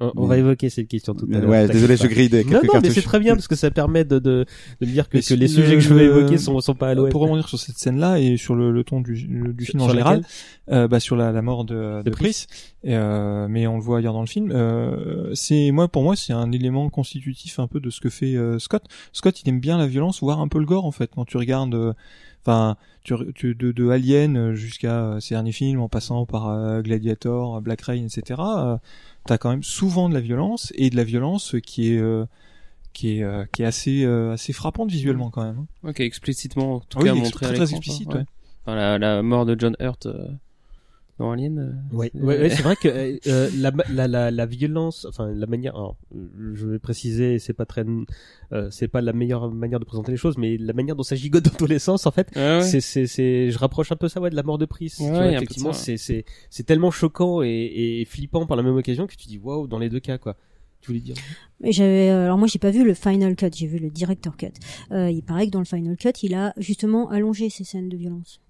On, 0.00 0.12
on 0.16 0.22
Mais- 0.22 0.28
va 0.28 0.38
évoquer 0.38 0.70
cette 0.70 0.88
question 0.88 1.14
tout 1.14 1.28
à 1.32 1.38
l'heure. 1.38 1.48
Ouais, 1.50 1.68
désolé, 1.68 1.96
pas. 1.96 2.04
je 2.04 2.08
grille 2.08 2.28
des 2.30 2.42
quelques 2.44 2.64
Non, 2.64 2.74
non, 2.74 2.80
mais 2.82 2.90
c'est 2.90 3.02
très 3.02 3.20
bien 3.20 3.34
parce 3.34 3.48
que 3.48 3.54
ça 3.54 3.70
permet 3.70 4.04
de, 4.04 4.18
de, 4.18 4.46
de 4.80 4.86
me 4.86 4.90
dire 4.90 5.08
que, 5.08 5.18
les 5.18 5.22
sujets 5.48 5.74
que 5.74 5.80
je 5.80 5.92
vais 5.94 6.06
le- 6.06 6.16
évoquer 6.18 6.38
sont, 6.38 6.58
sont 6.60 6.74
pas 6.74 6.88
à 6.88 6.94
l'ouest. 6.94 7.12
Pour 7.12 7.20
rebondir 7.20 7.48
sur 7.48 7.58
cette 7.58 7.76
scène-là 7.78 8.18
et 8.18 8.36
sur 8.36 8.54
le, 8.54 8.70
le 8.72 8.82
ton 8.82 9.00
du, 9.00 9.14
du 9.14 9.64
Sur- 9.64 9.72
film 9.72 9.82
en 9.82 9.88
général, 9.90 10.22
euh, 10.70 10.88
bah, 10.88 11.00
sur 11.00 11.16
la, 11.16 11.32
la 11.32 11.42
mort 11.42 11.64
de, 11.64 12.02
de, 12.02 12.12
euh, 12.86 13.46
mais 13.48 13.66
on 13.66 13.76
le 13.76 13.82
voit 13.82 13.98
ailleurs 13.98 14.14
dans 14.14 14.20
le 14.22 14.26
film. 14.26 14.50
Euh, 14.52 15.30
c'est 15.34 15.70
moi 15.70 15.86
pour 15.88 16.02
moi 16.02 16.16
c'est 16.16 16.32
un 16.32 16.50
élément 16.50 16.88
constitutif 16.88 17.58
un 17.58 17.66
peu 17.66 17.78
de 17.80 17.90
ce 17.90 18.00
que 18.00 18.08
fait 18.08 18.36
euh, 18.36 18.58
Scott. 18.58 18.84
Scott 19.12 19.42
il 19.42 19.48
aime 19.50 19.60
bien 19.60 19.76
la 19.76 19.86
violence, 19.86 20.20
voire 20.20 20.40
un 20.40 20.48
peu 20.48 20.58
le 20.58 20.64
gore 20.66 20.86
en 20.86 20.92
fait. 20.92 21.10
Quand 21.14 21.26
tu 21.26 21.36
regardes, 21.36 21.74
euh, 21.74 21.92
enfin 22.42 22.76
tu, 23.04 23.14
tu- 23.34 23.54
de, 23.54 23.72
de 23.72 23.88
Alien 23.90 24.54
jusqu'à 24.54 25.02
euh, 25.04 25.20
ses 25.20 25.34
derniers 25.34 25.52
films, 25.52 25.80
en 25.80 25.88
passant 25.88 26.24
par 26.26 26.48
euh, 26.48 26.80
Gladiator, 26.80 27.60
Black 27.60 27.82
Rain, 27.82 28.06
etc. 28.06 28.40
T'as 29.26 29.38
quand 29.38 29.50
même 29.50 29.62
souvent 29.62 30.08
de 30.08 30.14
la 30.14 30.20
violence 30.20 30.72
et 30.76 30.90
de 30.90 30.96
la 30.96 31.04
violence 31.04 31.54
qui 31.64 31.92
est 31.92 31.98
euh, 31.98 32.24
qui 32.92 33.18
est 33.18 33.22
euh, 33.22 33.44
qui 33.52 33.62
est 33.62 33.66
assez 33.66 34.04
euh, 34.04 34.32
assez 34.32 34.52
frappante 34.52 34.90
visuellement 34.90 35.30
quand 35.30 35.44
même. 35.44 35.66
hein. 35.84 35.88
Ok, 35.88 36.00
explicitement, 36.00 36.76
en 36.76 36.80
tout 36.80 36.98
Ah 36.98 37.02
oui, 37.02 37.08
cas, 37.08 37.14
ex- 37.14 37.24
montré 37.24 37.46
à 37.46 37.48
très, 37.50 37.56
très 37.58 37.70
explicite, 37.74 38.08
ouais. 38.14 38.24
Enfin, 38.64 38.74
la, 38.76 38.98
la 38.98 39.22
mort 39.22 39.46
de 39.46 39.56
John 39.58 39.76
Hurt 39.80 40.06
dans 41.20 41.30
Alien. 41.32 41.58
euh, 41.58 41.96
Ouais, 41.96 42.10
c'est- 42.12 42.20
ouais, 42.20 42.50
c'est 42.50 42.62
vrai 42.62 42.74
que 42.76 42.88
euh, 42.88 43.16
euh, 43.28 43.50
la, 43.56 43.72
la, 43.90 44.08
la, 44.08 44.30
la 44.30 44.46
violence, 44.46 45.06
enfin 45.08 45.30
la 45.32 45.46
manière, 45.46 45.74
alors, 45.76 45.96
je 46.54 46.66
vais 46.66 46.78
préciser, 46.78 47.38
c'est 47.38 47.52
pas 47.52 47.66
très, 47.66 47.84
euh, 48.52 48.68
c'est 48.70 48.88
pas 48.88 49.00
la 49.00 49.12
meilleure 49.12 49.50
manière 49.52 49.78
de 49.80 49.84
présenter 49.84 50.10
les 50.12 50.16
choses, 50.18 50.36
mais 50.38 50.56
la 50.56 50.72
manière 50.72 50.96
dont 50.96 51.02
ça 51.02 51.16
gigote 51.16 51.44
dans 51.44 51.50
tous 51.56 51.66
les 51.66 51.78
sens, 51.78 52.06
en 52.06 52.10
fait, 52.10 52.28
Ah 52.36 52.58
ouais. 52.58 52.62
c'est, 52.62 52.80
c'est, 52.80 53.06
c'est, 53.06 53.50
je 53.50 53.58
rapproche 53.58 53.92
un 53.92 53.96
peu 53.96 54.08
ça, 54.08 54.20
ouais, 54.20 54.30
de 54.30 54.36
la 54.36 54.42
mort 54.42 54.58
de 54.58 54.64
Pris. 54.66 54.90
tu 54.96 55.02
Ouais, 55.02 55.08
vois, 55.10 55.18
y 55.18 55.20
a 55.20 55.26
un 55.26 55.28
peu 55.28 55.32
de 55.32 55.36
effectivement, 55.44 55.72
c'est, 55.72 55.96
c'est, 55.96 56.24
c'est 56.50 56.64
tellement 56.64 56.90
choquant 56.90 57.42
et, 57.42 58.00
et 58.00 58.04
flippant 58.06 58.46
par 58.46 58.56
la 58.56 58.62
même 58.62 58.76
occasion 58.76 59.06
que 59.06 59.14
tu 59.14 59.26
dis 59.28 59.38
waouh 59.38 59.66
dans 59.68 59.78
les 59.78 59.88
deux 59.88 60.00
cas, 60.00 60.18
quoi. 60.18 60.36
Tu 60.80 60.86
voulais 60.92 61.00
dire 61.00 61.14
Mais 61.60 61.72
j'avais, 61.72 62.08
alors 62.08 62.38
moi 62.38 62.48
j'ai 62.48 62.58
pas 62.58 62.70
vu 62.70 62.84
le 62.86 62.94
final 62.94 63.36
cut, 63.36 63.50
j'ai 63.54 63.66
vu 63.66 63.78
le 63.78 63.90
director 63.90 64.34
cut. 64.38 64.46
Euh, 64.92 65.10
il 65.10 65.22
paraît 65.22 65.44
que 65.46 65.50
dans 65.50 65.58
le 65.58 65.66
final 65.66 65.94
cut, 65.98 66.08
il 66.22 66.32
a 66.32 66.54
justement 66.56 67.10
allongé 67.10 67.50
ces 67.50 67.64
scènes 67.64 67.90
de 67.90 67.98
violence. 67.98 68.40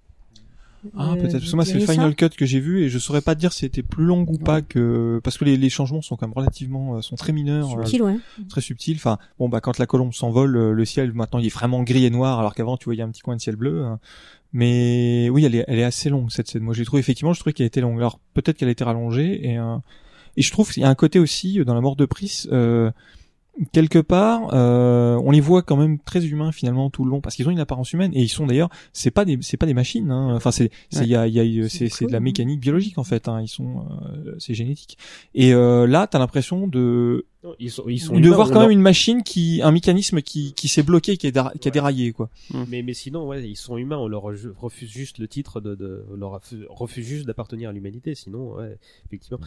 Ah, 0.96 1.14
peut-être. 1.18 1.32
Parce 1.38 1.50
que 1.50 1.56
moi, 1.56 1.64
c'est 1.64 1.78
le 1.78 1.86
final 1.86 2.14
cut 2.14 2.30
que 2.30 2.46
j'ai 2.46 2.60
vu 2.60 2.82
et 2.82 2.88
je 2.88 2.98
saurais 2.98 3.20
pas 3.20 3.34
te 3.34 3.40
dire 3.40 3.52
si 3.52 3.60
c'était 3.60 3.82
plus 3.82 4.04
long 4.04 4.24
ou 4.28 4.38
pas 4.38 4.62
que, 4.62 5.20
parce 5.22 5.36
que 5.38 5.44
les, 5.44 5.56
les 5.56 5.68
changements 5.68 6.00
sont 6.02 6.16
quand 6.16 6.26
même 6.26 6.34
relativement, 6.34 6.96
euh, 6.96 7.02
sont 7.02 7.16
très 7.16 7.32
mineurs, 7.32 7.68
euh, 7.78 7.84
Subtil, 7.84 8.02
ouais. 8.02 8.16
très 8.48 8.60
subtils. 8.60 8.96
Enfin, 8.96 9.18
bon, 9.38 9.48
bah, 9.48 9.60
quand 9.60 9.78
la 9.78 9.86
colombe 9.86 10.14
s'envole, 10.14 10.56
euh, 10.56 10.72
le 10.72 10.84
ciel, 10.84 11.12
maintenant, 11.12 11.38
il 11.38 11.46
est 11.46 11.54
vraiment 11.54 11.82
gris 11.82 12.04
et 12.06 12.10
noir, 12.10 12.38
alors 12.38 12.54
qu'avant, 12.54 12.76
tu 12.76 12.86
voyais 12.86 13.02
un 13.02 13.10
petit 13.10 13.20
coin 13.22 13.36
de 13.36 13.40
ciel 13.40 13.56
bleu. 13.56 13.84
hein. 13.84 13.98
Mais 14.52 15.28
oui, 15.30 15.44
elle 15.44 15.54
est, 15.54 15.64
elle 15.68 15.78
est 15.78 15.84
assez 15.84 16.08
longue, 16.10 16.30
cette 16.30 16.48
scène. 16.48 16.62
Moi, 16.62 16.74
j'ai 16.74 16.84
trouvé, 16.84 17.00
effectivement, 17.00 17.32
je 17.32 17.40
trouvais 17.40 17.52
qu'elle 17.52 17.66
était 17.66 17.80
longue. 17.80 17.98
Alors, 17.98 18.18
peut-être 18.34 18.56
qu'elle 18.56 18.68
a 18.68 18.72
été 18.72 18.82
rallongée 18.82 19.48
et, 19.48 19.58
euh, 19.58 19.76
et 20.36 20.42
je 20.42 20.50
trouve 20.50 20.72
qu'il 20.72 20.82
y 20.82 20.86
a 20.86 20.88
un 20.88 20.94
côté 20.94 21.18
aussi, 21.18 21.62
dans 21.64 21.74
la 21.74 21.80
mort 21.80 21.94
de 21.96 22.04
Pris, 22.06 22.44
euh, 22.50 22.90
quelque 23.72 23.98
part, 23.98 24.50
euh, 24.54 25.20
on 25.24 25.30
les 25.30 25.40
voit 25.40 25.62
quand 25.62 25.76
même 25.76 25.98
très 25.98 26.24
humains 26.26 26.52
finalement 26.52 26.88
tout 26.90 27.04
le 27.04 27.10
long 27.10 27.20
parce 27.20 27.36
qu'ils 27.36 27.46
ont 27.48 27.50
une 27.50 27.60
apparence 27.60 27.92
humaine 27.92 28.10
et 28.14 28.22
ils 28.22 28.28
sont 28.28 28.46
d'ailleurs, 28.46 28.70
c'est 28.92 29.10
pas 29.10 29.24
des, 29.24 29.38
c'est 29.42 29.56
pas 29.56 29.66
des 29.66 29.74
machines. 29.74 30.10
Hein. 30.10 30.34
Enfin, 30.34 30.50
c'est, 30.50 30.70
c'est, 30.90 31.06
y 31.06 31.14
a, 31.14 31.26
y 31.26 31.38
a, 31.62 31.68
C'est 31.68 32.06
de 32.06 32.12
la 32.12 32.20
mécanique 32.20 32.60
biologique 32.60 32.98
en 32.98 33.04
fait. 33.04 33.28
Hein. 33.28 33.40
Ils 33.42 33.48
sont, 33.48 33.86
euh, 34.26 34.34
c'est 34.38 34.54
génétique. 34.54 34.96
Et 35.34 35.52
euh, 35.52 35.86
là, 35.86 36.06
t'as 36.06 36.18
l'impression 36.18 36.66
de, 36.68 37.26
Ils 37.58 37.70
sont, 37.70 37.84
ils 37.88 37.98
sont 37.98 38.14
de 38.14 38.20
humains, 38.20 38.34
voir 38.34 38.48
quand 38.48 38.54
leur- 38.54 38.62
même 38.62 38.70
une 38.70 38.80
machine 38.82 39.22
qui, 39.22 39.60
un 39.62 39.72
mécanisme 39.72 40.22
qui, 40.22 40.54
qui 40.54 40.68
s'est 40.68 40.82
bloqué, 40.82 41.16
qui, 41.16 41.26
est 41.26 41.38
qui 41.60 41.68
a 41.68 41.70
déraillé 41.70 42.12
quoi. 42.12 42.30
Mais, 42.68 42.82
mais 42.82 42.94
sinon, 42.94 43.26
ouais, 43.26 43.42
ils 43.48 43.56
sont 43.56 43.76
humains. 43.76 43.98
On 43.98 44.08
leur 44.08 44.22
re- 44.22 44.52
refuse 44.56 44.88
juste 44.90 45.18
le 45.18 45.28
titre 45.28 45.60
de, 45.60 45.74
de 45.74 46.04
on 46.10 46.16
leur 46.16 46.30
refuse- 46.32 46.66
refuse 46.70 47.06
juste 47.06 47.26
d'appartenir 47.26 47.70
à 47.70 47.72
l'humanité. 47.72 48.14
Sinon, 48.14 48.54
ouais, 48.54 48.78
effectivement. 49.06 49.40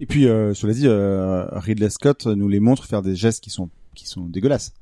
Et 0.00 0.06
puis, 0.06 0.28
euh, 0.28 0.54
cela 0.54 0.72
dit, 0.72 0.86
euh, 0.86 1.46
Ridley 1.52 1.88
Scott 1.90 2.26
nous 2.26 2.48
les 2.48 2.60
montre 2.60 2.84
faire 2.84 3.02
des 3.02 3.14
gestes 3.14 3.42
qui 3.42 3.50
sont 3.50 3.70
qui 3.94 4.06
sont 4.06 4.26
dégueulasses. 4.26 4.74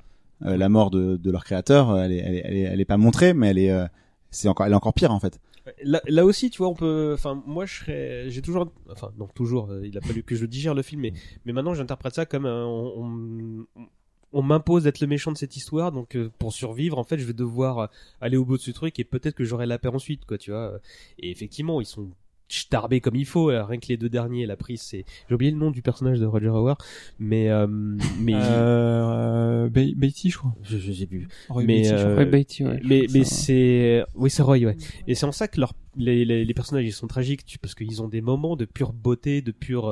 euh, 0.44 0.56
la 0.56 0.68
mort 0.68 0.90
de, 0.90 1.30
leur 1.30 1.44
créateur, 1.44 1.96
elle 1.96 2.12
est, 2.12 2.84
pas 2.84 2.96
montrée, 2.96 3.32
mais 3.32 3.48
elle 3.48 3.58
est, 3.58 3.70
euh, 3.70 3.86
c'est 4.30 4.48
encore, 4.48 4.66
elle 4.66 4.72
est 4.72 4.76
encore 4.76 4.94
pire 4.94 5.12
en 5.12 5.20
fait. 5.20 5.40
Là, 5.82 6.26
aussi, 6.26 6.50
tu 6.50 6.58
vois, 6.58 6.68
on 6.68 6.74
peut. 6.74 7.12
Enfin, 7.14 7.42
moi, 7.46 7.64
je 7.64 7.74
serais. 7.74 8.24
J'ai 8.28 8.42
toujours. 8.42 8.70
Enfin, 8.90 9.12
non, 9.16 9.28
toujours. 9.28 9.74
il 9.82 9.96
a 9.96 10.02
fallu 10.02 10.22
que 10.22 10.34
je 10.34 10.44
digère 10.44 10.74
le 10.74 10.82
film, 10.82 11.00
mais, 11.00 11.14
mais 11.46 11.54
maintenant, 11.54 11.72
j'interprète 11.72 12.14
ça 12.14 12.26
comme 12.26 12.44
on, 12.44 14.42
m'impose 14.42 14.82
d'être 14.82 15.00
le 15.00 15.06
méchant 15.06 15.32
de 15.32 15.38
cette 15.38 15.56
histoire, 15.56 15.90
donc 15.90 16.18
pour 16.38 16.52
survivre, 16.52 16.98
en 16.98 17.04
fait, 17.04 17.16
je 17.16 17.24
vais 17.24 17.32
devoir 17.32 17.88
aller 18.20 18.36
au 18.36 18.44
bout 18.44 18.58
de 18.58 18.62
ce 18.62 18.72
truc 18.72 18.98
et 18.98 19.04
peut-être 19.04 19.36
que 19.36 19.44
j'aurai 19.44 19.64
la 19.64 19.78
paix 19.78 19.88
ensuite, 19.88 20.26
quoi, 20.26 20.36
tu 20.36 20.50
vois. 20.50 20.80
Et 21.18 21.30
effectivement, 21.30 21.80
ils 21.80 21.86
sont 21.86 22.10
starbés 22.48 23.00
comme 23.00 23.16
il 23.16 23.26
faut. 23.26 23.50
euh, 23.50 23.64
Rien 23.64 23.78
que 23.78 23.86
les 23.88 23.96
deux 23.96 24.08
derniers, 24.08 24.46
la 24.46 24.56
prise, 24.56 24.82
c'est. 24.82 25.04
J'ai 25.28 25.34
oublié 25.34 25.50
le 25.50 25.56
nom 25.58 25.70
du 25.70 25.82
personnage 25.82 26.18
de 26.20 26.26
Roger 26.26 26.48
Howard, 26.48 26.78
mais 27.18 27.48
euh, 27.50 27.66
mais 27.68 28.34
Euh, 28.34 29.68
Be- 29.68 29.94
Beatty, 29.96 30.30
je 30.30 30.38
crois. 30.38 30.54
je, 30.62 30.78
je 30.78 30.92
sais 30.92 31.06
plus. 31.06 31.28
Roy 31.48 31.64
mais 31.64 31.82
Beatty, 31.82 31.88
je 31.88 31.94
euh. 31.94 32.14
Roy 32.16 32.24
Beatty, 32.26 32.64
ouais, 32.64 32.80
mais 32.84 33.06
mais 33.12 33.24
ça- 33.24 33.34
c'est 33.34 34.04
oui 34.14 34.30
c'est 34.30 34.42
Roy 34.42 34.58
ouais 34.64 34.76
et 35.06 35.14
c'est 35.14 35.26
en 35.26 35.32
ça 35.32 35.48
que 35.48 35.60
leur 35.60 35.72
les, 35.96 36.24
les, 36.24 36.44
les 36.44 36.54
personnages 36.54 36.84
ils 36.84 36.92
sont 36.92 37.06
tragiques 37.06 37.44
tu, 37.44 37.58
parce 37.58 37.74
qu'ils 37.74 38.02
ont 38.02 38.08
des 38.08 38.20
moments 38.20 38.56
de 38.56 38.64
pure 38.64 38.92
beauté 38.92 39.42
de 39.42 39.52
pure 39.52 39.88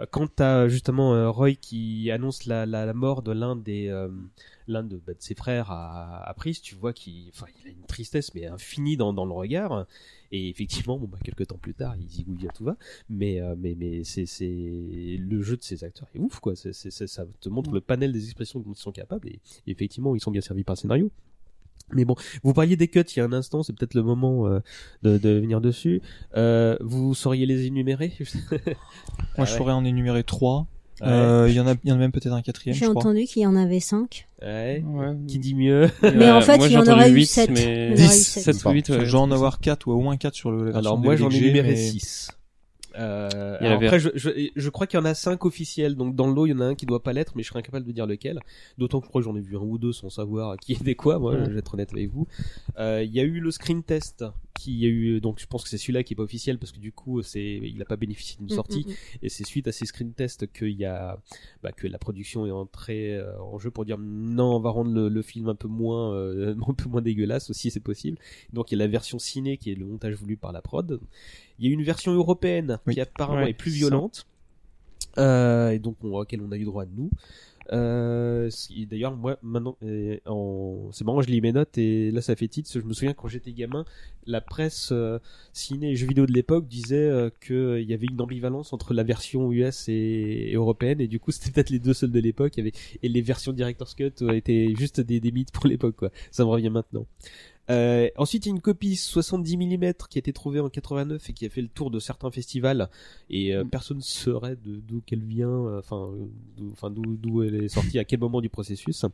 euh, 0.00 0.06
quand 0.10 0.26
t'as 0.36 0.68
justement 0.68 1.14
euh, 1.14 1.30
Roy 1.30 1.52
qui 1.54 2.10
annonce 2.10 2.46
la, 2.46 2.66
la, 2.66 2.86
la 2.86 2.94
mort 2.94 3.22
de 3.22 3.32
l'un 3.32 3.56
des 3.56 3.88
euh, 3.88 4.08
l'un 4.66 4.82
de, 4.82 4.96
bah, 4.96 5.12
de 5.14 5.20
ses 5.22 5.34
frères 5.34 5.70
à, 5.70 6.22
à 6.28 6.34
Prise 6.34 6.60
tu 6.60 6.74
vois 6.74 6.92
qu'il 6.92 7.28
enfin 7.28 7.46
il 7.62 7.68
a 7.68 7.70
une 7.72 7.84
tristesse 7.86 8.34
mais 8.34 8.46
infinie 8.46 8.96
dans, 8.96 9.12
dans 9.12 9.26
le 9.26 9.32
regard. 9.32 9.86
Et 10.32 10.48
effectivement 10.48 10.98
bon 10.98 11.06
bah 11.06 11.18
quelques 11.22 11.46
temps 11.46 11.58
plus 11.58 11.74
tard 11.74 11.94
il 11.96 12.08
zigouille 12.08 12.48
à 12.48 12.52
tout 12.52 12.64
va. 12.64 12.76
Mais 13.08 13.40
euh, 13.40 13.54
mais 13.58 13.74
mais 13.78 14.02
c'est 14.04 14.26
c'est 14.26 15.16
le 15.20 15.42
jeu 15.42 15.56
de 15.56 15.62
ces 15.62 15.84
acteurs 15.84 16.08
est 16.14 16.18
ouf 16.18 16.40
quoi. 16.40 16.56
C'est 16.56 16.72
c'est 16.72 16.90
c'est- 16.90 17.06
ça 17.06 17.24
te 17.40 17.48
montre 17.48 17.70
le 17.72 17.80
panel 17.80 18.12
des 18.12 18.24
expressions 18.24 18.60
dont 18.60 18.72
ils 18.72 18.78
sont 18.78 18.92
capables. 18.92 19.28
Et, 19.28 19.40
et 19.66 19.70
effectivement 19.70 20.14
ils 20.16 20.20
sont 20.20 20.30
bien 20.32 20.40
servis 20.40 20.64
par 20.64 20.74
le 20.74 20.80
scénario 20.80 21.10
mais 21.92 22.04
bon, 22.04 22.14
vous 22.42 22.52
parliez 22.54 22.76
des 22.76 22.88
cuts 22.88 23.00
il 23.14 23.18
y 23.18 23.22
a 23.22 23.24
un 23.24 23.32
instant, 23.32 23.62
c'est 23.62 23.72
peut-être 23.72 23.94
le 23.94 24.02
moment 24.02 24.46
euh, 24.46 24.60
de, 25.02 25.18
de 25.18 25.38
venir 25.38 25.60
dessus. 25.60 26.00
Euh, 26.36 26.76
vous 26.80 27.14
sauriez 27.14 27.46
les 27.46 27.66
énumérer? 27.66 28.12
Moi, 28.50 28.58
Ah 29.36 29.44
je 29.44 29.52
saurais 29.52 29.72
en 29.72 29.84
énumérer 29.84 30.24
trois. 30.24 30.66
Ouais. 31.00 31.08
Euh, 31.08 31.46
Il 31.48 31.54
y 31.54 31.60
en 31.60 31.66
a, 31.66 31.74
il 31.82 31.90
y 31.90 31.92
en 31.92 31.96
a 31.96 31.98
même 31.98 32.12
peut-être 32.12 32.32
un 32.32 32.40
quatrième, 32.42 32.76
J'ai 32.76 32.86
entendu 32.86 33.24
qu'il 33.24 33.42
y 33.42 33.46
en 33.46 33.56
avait 33.56 33.80
cinq. 33.80 34.28
Ouais. 34.40 34.82
Ouais. 34.86 35.16
Qui 35.26 35.38
dit 35.40 35.54
mieux? 35.54 35.90
Mais 36.02 36.30
en 36.30 36.40
fait, 36.40 36.56
moi, 36.56 36.68
il 36.68 36.72
y 36.72 36.76
en 36.76 36.86
aurait 36.86 37.10
eu 37.10 37.14
huit, 37.14 37.26
sept. 37.26 37.50
mais- 37.50 37.94
Dix, 37.94 38.08
sept. 38.28 38.44
sept 38.44 38.64
ou 38.64 38.70
huit, 38.70 38.90
dois 38.90 39.20
en 39.20 39.30
avoir 39.32 39.58
quatre 39.58 39.88
ou 39.88 39.92
au 39.92 40.00
moins 40.00 40.16
quatre 40.16 40.34
sur 40.34 40.50
le. 40.52 40.74
Alors 40.76 40.96
moi 40.98 41.16
j'en 41.16 41.30
ai 41.30 41.40
DVD 41.40 41.62
que 41.62 42.34
Euh, 42.96 43.56
Il 43.60 43.64
y 43.64 43.66
en 43.66 43.70
alors 43.72 43.76
avait- 43.78 43.86
après, 43.86 44.00
je, 44.00 44.08
je, 44.14 44.30
je 44.54 44.70
crois 44.70 44.86
qu'il 44.86 44.98
y 44.98 45.02
en 45.02 45.04
a 45.04 45.14
5 45.14 45.44
officiels, 45.44 45.94
donc 45.96 46.14
dans 46.14 46.26
le 46.26 46.34
lot 46.34 46.46
il 46.46 46.50
y 46.50 46.52
en 46.52 46.60
a 46.60 46.64
un 46.66 46.74
qui 46.74 46.86
doit 46.86 47.02
pas 47.02 47.12
l'être, 47.12 47.32
mais 47.36 47.42
je 47.42 47.48
serais 47.48 47.58
incapable 47.60 47.86
de 47.86 47.92
dire 47.92 48.06
lequel. 48.06 48.38
D'autant 48.78 49.00
que 49.00 49.06
je 49.06 49.08
crois 49.10 49.20
que 49.20 49.24
j'en 49.24 49.36
ai 49.36 49.40
vu 49.40 49.56
un 49.56 49.60
ou 49.60 49.78
deux 49.78 49.92
sans 49.92 50.10
savoir 50.10 50.56
qui 50.58 50.72
était 50.74 50.94
quoi, 50.94 51.18
moi, 51.18 51.32
Ouais. 51.34 51.44
je 51.44 51.50
vais 51.50 51.58
être 51.58 51.74
honnête 51.74 51.92
avec 51.92 52.08
vous. 52.10 52.26
Euh, 52.78 53.02
Il 53.04 53.12
y 53.12 53.20
a 53.20 53.24
eu 53.24 53.40
le 53.40 53.50
screen 53.50 53.82
test, 53.82 54.24
qui 54.54 54.84
a 54.84 54.88
eu, 54.88 55.20
donc 55.20 55.40
je 55.40 55.46
pense 55.46 55.64
que 55.64 55.68
c'est 55.68 55.78
celui-là 55.78 56.04
qui 56.04 56.14
est 56.14 56.16
pas 56.16 56.22
officiel 56.22 56.58
parce 56.60 56.70
que 56.70 56.78
du 56.78 56.92
coup 56.92 57.22
c'est, 57.22 57.42
il 57.42 57.82
a 57.82 57.84
pas 57.84 57.96
bénéficié 57.96 58.36
d'une 58.38 58.46
Mm, 58.46 58.56
sortie. 58.56 58.84
mm, 58.86 58.90
mm. 58.90 58.94
Et 59.22 59.28
c'est 59.28 59.44
suite 59.44 59.66
à 59.66 59.72
ces 59.72 59.84
screen 59.84 60.12
tests 60.12 60.46
qu'il 60.52 60.70
y 60.70 60.84
a, 60.84 61.18
bah, 61.64 61.72
que 61.72 61.88
la 61.88 61.98
production 61.98 62.46
est 62.46 62.52
entrée 62.52 63.16
euh, 63.16 63.36
en 63.40 63.58
jeu 63.58 63.72
pour 63.72 63.84
dire 63.84 63.98
non, 63.98 64.54
on 64.54 64.60
va 64.60 64.70
rendre 64.70 64.92
le, 64.92 65.08
le 65.08 65.22
film 65.22 65.48
un 65.48 65.56
peu 65.56 65.66
moins, 65.66 66.14
euh, 66.14 66.54
un 66.68 66.72
peu 66.74 66.88
moins 66.88 67.02
dégueulasse 67.02 67.50
aussi, 67.50 67.72
c'est 67.72 67.80
possible. 67.80 68.16
Donc 68.52 68.70
il 68.70 68.78
y 68.78 68.80
a 68.80 68.84
la 68.84 68.90
version 68.90 69.18
ciné 69.18 69.56
qui 69.58 69.72
est 69.72 69.74
le 69.74 69.86
montage 69.86 70.14
voulu 70.14 70.36
par 70.36 70.52
la 70.52 70.62
prod. 70.62 71.00
Il 71.58 71.66
y 71.66 71.70
a 71.70 71.72
une 71.74 71.82
version 71.82 72.12
européenne 72.12 72.78
Oui. 72.86 72.94
qui 72.94 73.00
apparemment 73.00 73.42
Ouais, 73.42 73.50
est 73.50 73.54
plus 73.54 73.70
violente. 73.70 74.26
Euh, 75.18 75.70
et 75.70 75.78
donc 75.78 75.96
on, 76.02 76.18
auquel 76.18 76.40
on 76.40 76.50
a 76.50 76.56
eu 76.56 76.64
droit 76.64 76.84
nous. 76.96 77.10
Euh, 77.72 78.50
D'ailleurs, 78.90 79.16
moi, 79.16 79.38
maintenant, 79.42 79.76
euh, 79.82 80.18
en... 80.26 80.90
c'est 80.92 81.04
marrant, 81.04 81.22
je 81.22 81.28
lis 81.28 81.40
mes 81.40 81.52
notes 81.52 81.78
et 81.78 82.10
là, 82.10 82.20
ça 82.20 82.36
fait 82.36 82.48
titre. 82.48 82.70
Je 82.72 82.80
me 82.80 82.92
souviens 82.92 83.14
quand 83.14 83.28
j'étais 83.28 83.52
gamin, 83.52 83.84
la 84.26 84.40
presse 84.40 84.90
euh, 84.92 85.18
ciné 85.52 85.92
et 85.92 85.96
jeux 85.96 86.06
vidéo 86.06 86.26
de 86.26 86.32
l'époque 86.32 86.66
disait 86.68 86.96
euh, 86.96 87.30
que 87.40 87.80
il 87.80 87.88
y 87.88 87.94
avait 87.94 88.06
une 88.06 88.20
ambivalence 88.20 88.72
entre 88.72 88.92
la 88.92 89.02
version 89.02 89.50
US 89.50 89.88
et, 89.88 89.92
et 90.50 90.54
européenne 90.54 91.00
et 91.00 91.06
du 91.08 91.20
coup, 91.20 91.30
c'était 91.30 91.50
peut-être 91.52 91.70
les 91.70 91.78
deux 91.78 91.94
seuls 91.94 92.10
de 92.10 92.20
l'époque. 92.20 92.58
Avait 92.58 92.72
et 93.02 93.08
les 93.08 93.22
versions 93.22 93.52
director's 93.52 93.94
cut 93.94 94.12
étaient 94.32 94.74
juste 94.76 95.00
des, 95.00 95.20
des 95.20 95.32
mythes 95.32 95.52
pour 95.52 95.66
l'époque, 95.66 95.96
quoi. 95.96 96.10
Ça 96.32 96.44
me 96.44 96.50
revient 96.50 96.70
maintenant. 96.70 97.06
Euh, 97.70 98.08
ensuite, 98.16 98.44
il 98.44 98.50
y 98.50 98.52
a 98.52 98.54
une 98.56 98.60
copie 98.60 98.94
70 98.94 99.56
mm 99.56 99.92
qui 100.10 100.18
a 100.18 100.20
été 100.20 100.32
trouvée 100.34 100.60
en 100.60 100.68
89 100.68 101.30
et 101.30 101.32
qui 101.32 101.46
a 101.46 101.48
fait 101.48 101.62
le 101.62 101.68
tour 101.68 101.90
de 101.90 101.98
certains 101.98 102.30
festivals 102.30 102.90
et 103.30 103.54
euh, 103.54 103.64
personne 103.64 103.96
ne 103.98 104.02
saurait 104.02 104.56
d'où 104.62 105.00
qu'elle 105.06 105.22
vient, 105.24 105.48
euh, 105.48 105.78
enfin, 105.78 106.10
euh, 106.12 106.88
d'où- 106.90 107.42
elle 107.42 107.54
est 107.64 107.68
sortie, 107.68 107.98
à 107.98 108.04
quel 108.04 108.20
moment 108.20 108.40
du 108.42 108.50
processus. 108.50 109.04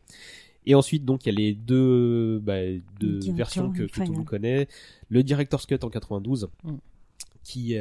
Et 0.66 0.74
ensuite, 0.74 1.04
donc, 1.04 1.24
il 1.24 1.32
y 1.32 1.36
a 1.36 1.38
les 1.38 1.54
deux, 1.54 2.38
bah, 2.40 2.56
deux 2.98 3.20
versions 3.32 3.70
que, 3.70 3.84
tout 3.84 4.00
le 4.00 4.06
monde 4.08 4.24
connaît. 4.26 4.68
Le 5.08 5.22
Director's 5.22 5.64
Cut 5.66 5.78
en 5.82 5.88
92, 5.88 6.48
Mm. 6.64 6.70
qui 7.44 7.76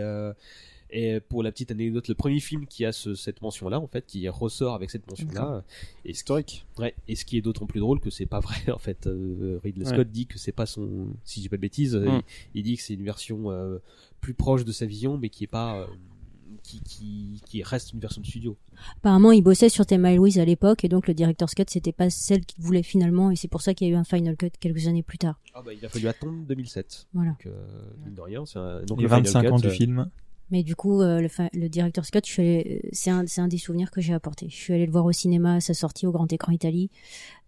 est, 0.91 1.19
pour 1.19 1.43
la 1.43 1.51
petite 1.51 1.71
anecdote, 1.71 2.07
le 2.07 2.15
premier 2.15 2.39
film 2.39 2.65
qui 2.67 2.85
a 2.85 2.91
ce- 2.91 3.15
cette 3.15 3.41
mention-là, 3.41 3.79
en 3.79 3.87
fait, 3.87 4.05
qui 4.05 4.27
ressort 4.29 4.73
avec 4.75 4.89
cette 4.89 5.07
mention-là. 5.09 5.63
Et 6.05 6.13
ce 6.13 6.19
Historique. 6.19 6.65
Ouais, 6.77 6.95
et 7.07 7.15
ce 7.15 7.25
qui 7.25 7.37
est 7.37 7.41
d'autant 7.41 7.65
plus 7.65 7.79
drôle 7.79 7.99
que 7.99 8.09
c'est 8.09 8.25
pas 8.25 8.39
vrai 8.39 8.55
en 8.71 8.77
fait. 8.79 9.07
Euh, 9.07 9.59
Ridley 9.63 9.85
Ouais. 9.85 9.93
Scott 9.93 10.09
dit 10.11 10.25
que 10.27 10.37
c'est 10.37 10.51
pas 10.51 10.65
son, 10.65 11.07
si 11.23 11.39
je 11.39 11.45
dis 11.45 11.49
pas 11.49 11.55
de 11.57 11.61
bêtises, 11.61 11.95
euh, 11.95 12.05
Mm. 12.09 12.21
il, 12.55 12.59
il 12.59 12.63
dit 12.63 12.77
que 12.77 12.83
c'est 12.83 12.93
une 12.95 13.03
version 13.05 13.51
euh, 13.51 13.77
plus 14.21 14.33
proche 14.33 14.65
de 14.65 14.71
sa 14.71 14.85
vision, 14.85 15.17
mais 15.17 15.29
qui 15.29 15.43
est 15.45 15.47
pas, 15.47 15.77
euh, 15.79 15.85
qui, 16.63 16.81
qui, 16.81 17.41
qui 17.45 17.63
reste 17.63 17.93
une 17.93 17.99
version 17.99 18.21
de 18.21 18.27
studio. 18.27 18.57
Apparemment, 18.97 19.31
il 19.31 19.41
bossait 19.41 19.69
sur 19.69 19.85
Thelma 19.85 20.11
et 20.11 20.17
Louise 20.17 20.39
à 20.39 20.45
l'époque, 20.45 20.83
et 20.83 20.89
donc 20.89 21.07
le 21.07 21.13
director's 21.13 21.53
cut, 21.55 21.63
c'était 21.67 21.91
pas 21.93 22.09
celle 22.09 22.45
qu'il 22.45 22.61
voulait 22.63 22.83
finalement, 22.83 23.31
et 23.31 23.35
c'est 23.35 23.47
pour 23.47 23.61
ça 23.61 23.73
qu'il 23.73 23.87
y 23.87 23.91
a 23.91 23.93
eu 23.93 23.97
un 23.97 24.03
final 24.03 24.35
cut 24.35 24.51
quelques 24.59 24.87
années 24.87 25.03
plus 25.03 25.17
tard. 25.17 25.39
Ah 25.53 25.61
bah 25.63 25.73
il 25.73 25.83
a 25.85 25.89
fallu 25.89 26.07
attendre 26.07 26.45
2007. 26.47 27.07
Voilà. 27.13 27.31
Donc, 27.31 27.45
euh, 27.45 27.65
mine 28.05 28.13
de 28.15 28.21
rien, 28.21 28.45
c'est 28.45 28.59
un, 28.59 28.81
donc 28.83 28.97
Les 28.99 29.03
le 29.03 29.09
Final 29.09 29.23
25 29.23 29.51
ans 29.51 29.55
Cut, 29.55 29.61
du 29.61 29.67
euh, 29.67 29.71
film. 29.71 30.09
Mais 30.51 30.63
du 30.63 30.75
coup, 30.75 31.01
euh, 31.01 31.21
le, 31.21 31.27
suis 32.31 32.41
allée- 32.41 32.81
euh, 32.85 32.89
c'est 32.91 33.11
un, 33.11 33.25
des 33.47 33.57
souvenirs 33.57 33.91
que 33.91 34.01
j'ai 34.01 34.13
apporté. 34.13 34.47
Je 34.49 34.55
suis 34.55 34.73
allée 34.73 34.85
le 34.85 34.91
voir 34.91 35.05
au 35.05 35.11
cinéma 35.11 35.55
à 35.55 35.59
sa 35.61 35.73
sortie 35.73 36.07
au 36.07 36.11
Grand 36.11 36.31
Écran 36.31 36.51
Italie, 36.51 36.89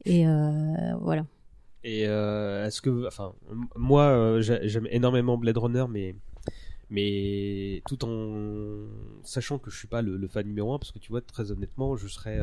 et 0.06 0.28
euh, 0.28 0.96
voilà. 1.02 1.26
Et 1.84 2.06
est-ce 2.68 2.82
que, 2.82 3.08
enfin, 3.08 3.34
moi, 3.76 4.38
j'ai- 4.42 4.68
j'aime 4.68 4.88
énormément 4.92 5.38
Blade 5.38 5.58
Runner, 5.58 5.86
mais 5.90 6.16
mais 6.90 7.82
tout 7.88 8.04
en 8.06 8.86
sachant 9.24 9.58
que 9.60 9.72
je 9.72 9.78
suis 9.78 9.88
pas 9.88 10.02
le, 10.02 10.18
le 10.18 10.28
fan 10.28 10.46
numéro 10.46 10.74
un, 10.74 10.80
parce 10.80 10.92
que 10.92 11.00
tu 11.00 11.12
vois, 11.12 11.22
très 11.22 11.52
honnêtement, 11.52 11.96
je 11.96 12.08
serais, 12.08 12.38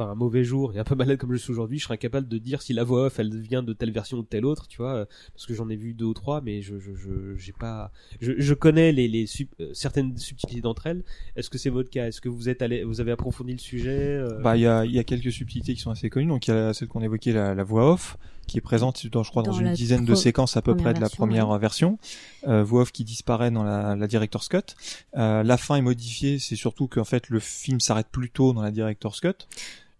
enfin, 0.00 0.10
un 0.10 0.14
mauvais 0.14 0.44
jour 0.44 0.74
et 0.74 0.78
un 0.78 0.84
peu 0.84 0.94
malade 0.94 1.18
comme 1.18 1.32
je 1.32 1.38
suis 1.38 1.50
aujourd'hui, 1.52 1.78
je 1.78 1.84
serais 1.84 1.94
incapable 1.94 2.28
de 2.28 2.38
dire 2.38 2.62
si 2.62 2.72
la 2.72 2.84
voix 2.84 3.06
off, 3.06 3.18
elle 3.18 3.38
vient 3.40 3.62
de 3.62 3.72
telle 3.72 3.92
version 3.92 4.18
ou 4.18 4.22
de 4.22 4.26
telle 4.26 4.44
autre, 4.44 4.66
tu 4.68 4.78
vois, 4.78 4.94
euh, 4.94 5.04
parce 5.34 5.46
que 5.46 5.54
j'en 5.54 5.68
ai 5.68 5.76
vu 5.76 5.94
deux 5.94 6.06
ou 6.06 6.14
trois, 6.14 6.40
mais 6.40 6.62
je 6.62 6.78
je 6.78 6.94
je 6.94 7.36
j'ai 7.36 7.52
pas, 7.52 7.92
je, 8.20 8.32
je 8.38 8.54
connais 8.54 8.92
les 8.92 9.08
les 9.08 9.26
sub- 9.26 9.48
euh, 9.60 9.70
certaines 9.74 10.16
subtilités 10.16 10.62
d'entre 10.62 10.86
elles. 10.86 11.02
Est-ce 11.36 11.50
que 11.50 11.58
c'est 11.58 11.70
votre 11.70 11.90
cas? 11.90 12.06
Est-ce 12.06 12.20
que 12.20 12.28
vous 12.28 12.48
êtes 12.48 12.62
allé, 12.62 12.84
vous 12.84 13.00
avez 13.00 13.12
approfondi 13.12 13.52
le 13.52 13.58
sujet 13.58 13.90
euh, 13.90 14.40
Bah, 14.40 14.56
il 14.56 14.62
y 14.62 14.66
a, 14.66 14.84
il 14.84 14.92
y 14.92 14.98
a 14.98 15.04
quelques 15.04 15.32
subtilités 15.32 15.74
qui 15.74 15.80
sont 15.80 15.90
assez 15.90 16.10
connues. 16.10 16.26
Donc, 16.28 16.46
il 16.48 16.50
y 16.50 16.54
a 16.54 16.72
celle 16.72 16.88
qu'on 16.88 17.02
évoquait, 17.02 17.32
la, 17.32 17.54
la 17.54 17.64
voix 17.64 17.92
off, 17.92 18.16
qui 18.46 18.58
est 18.58 18.60
présente, 18.60 19.06
dans, 19.06 19.22
je 19.22 19.30
crois, 19.30 19.42
dans, 19.42 19.52
Dans 19.52 19.58
une 19.58 19.72
dizaine 19.72 20.04
de 20.04 20.14
séquences 20.14 20.56
à 20.56 20.62
peu 20.62 20.76
près 20.76 20.90
de 20.90 21.00
la 21.00 21.06
version, 21.06 21.16
première 21.16 21.48
ouais. 21.50 21.58
version. 21.58 21.98
Euh, 22.46 22.64
voix 22.64 22.82
off 22.82 22.92
qui 22.92 23.04
disparaît 23.04 23.50
dans 23.50 23.62
la, 23.62 23.96
la 23.96 24.06
director's 24.06 24.48
cut. 24.48 24.58
Euh, 25.16 25.42
la 25.42 25.56
fin 25.56 25.76
est 25.76 25.82
modifiée. 25.82 26.38
C'est 26.38 26.56
surtout 26.56 26.88
qu'en 26.88 27.04
fait, 27.04 27.28
le 27.28 27.38
film 27.38 27.80
s'arrête 27.80 28.08
plus 28.10 28.30
tôt 28.30 28.52
dans 28.52 28.62
la 28.62 28.70
director's 28.70 29.20
cut. 29.20 29.46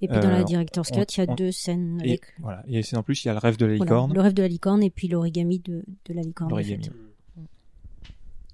Et 0.03 0.09
puis 0.09 0.19
dans 0.19 0.31
la 0.31 0.41
Euh, 0.41 0.45
director's 0.45 0.91
cut, 0.91 1.01
il 1.17 1.19
y 1.19 1.27
a 1.27 1.31
on- 1.31 1.35
deux 1.35 1.53
scènes 1.53 2.01
Et 2.03 2.09
avec 2.11 2.23
voilà. 2.41 2.63
Et 2.69 2.83
c'est 2.83 2.97
en 2.97 3.03
plus, 3.03 3.23
il 3.25 3.29
y 3.29 3.31
a 3.31 3.35
le 3.35 3.39
rêve 3.39 3.57
de 3.59 3.67
la 3.67 3.77
voilà, 3.77 3.85
licorne. 3.91 4.15
le 4.15 4.21
rêve 4.21 4.33
de 4.35 4.43
la 4.43 4.49
licorne 4.49 4.83
et 4.83 4.91
puis 4.91 5.09
l'origami 5.09 5.59
de, 5.59 5.85
de 6.07 6.15
la 6.15 6.23
licorne. 6.23 6.51
en 6.53 6.57
L'origami. 6.57 6.85
fait. 6.85 6.91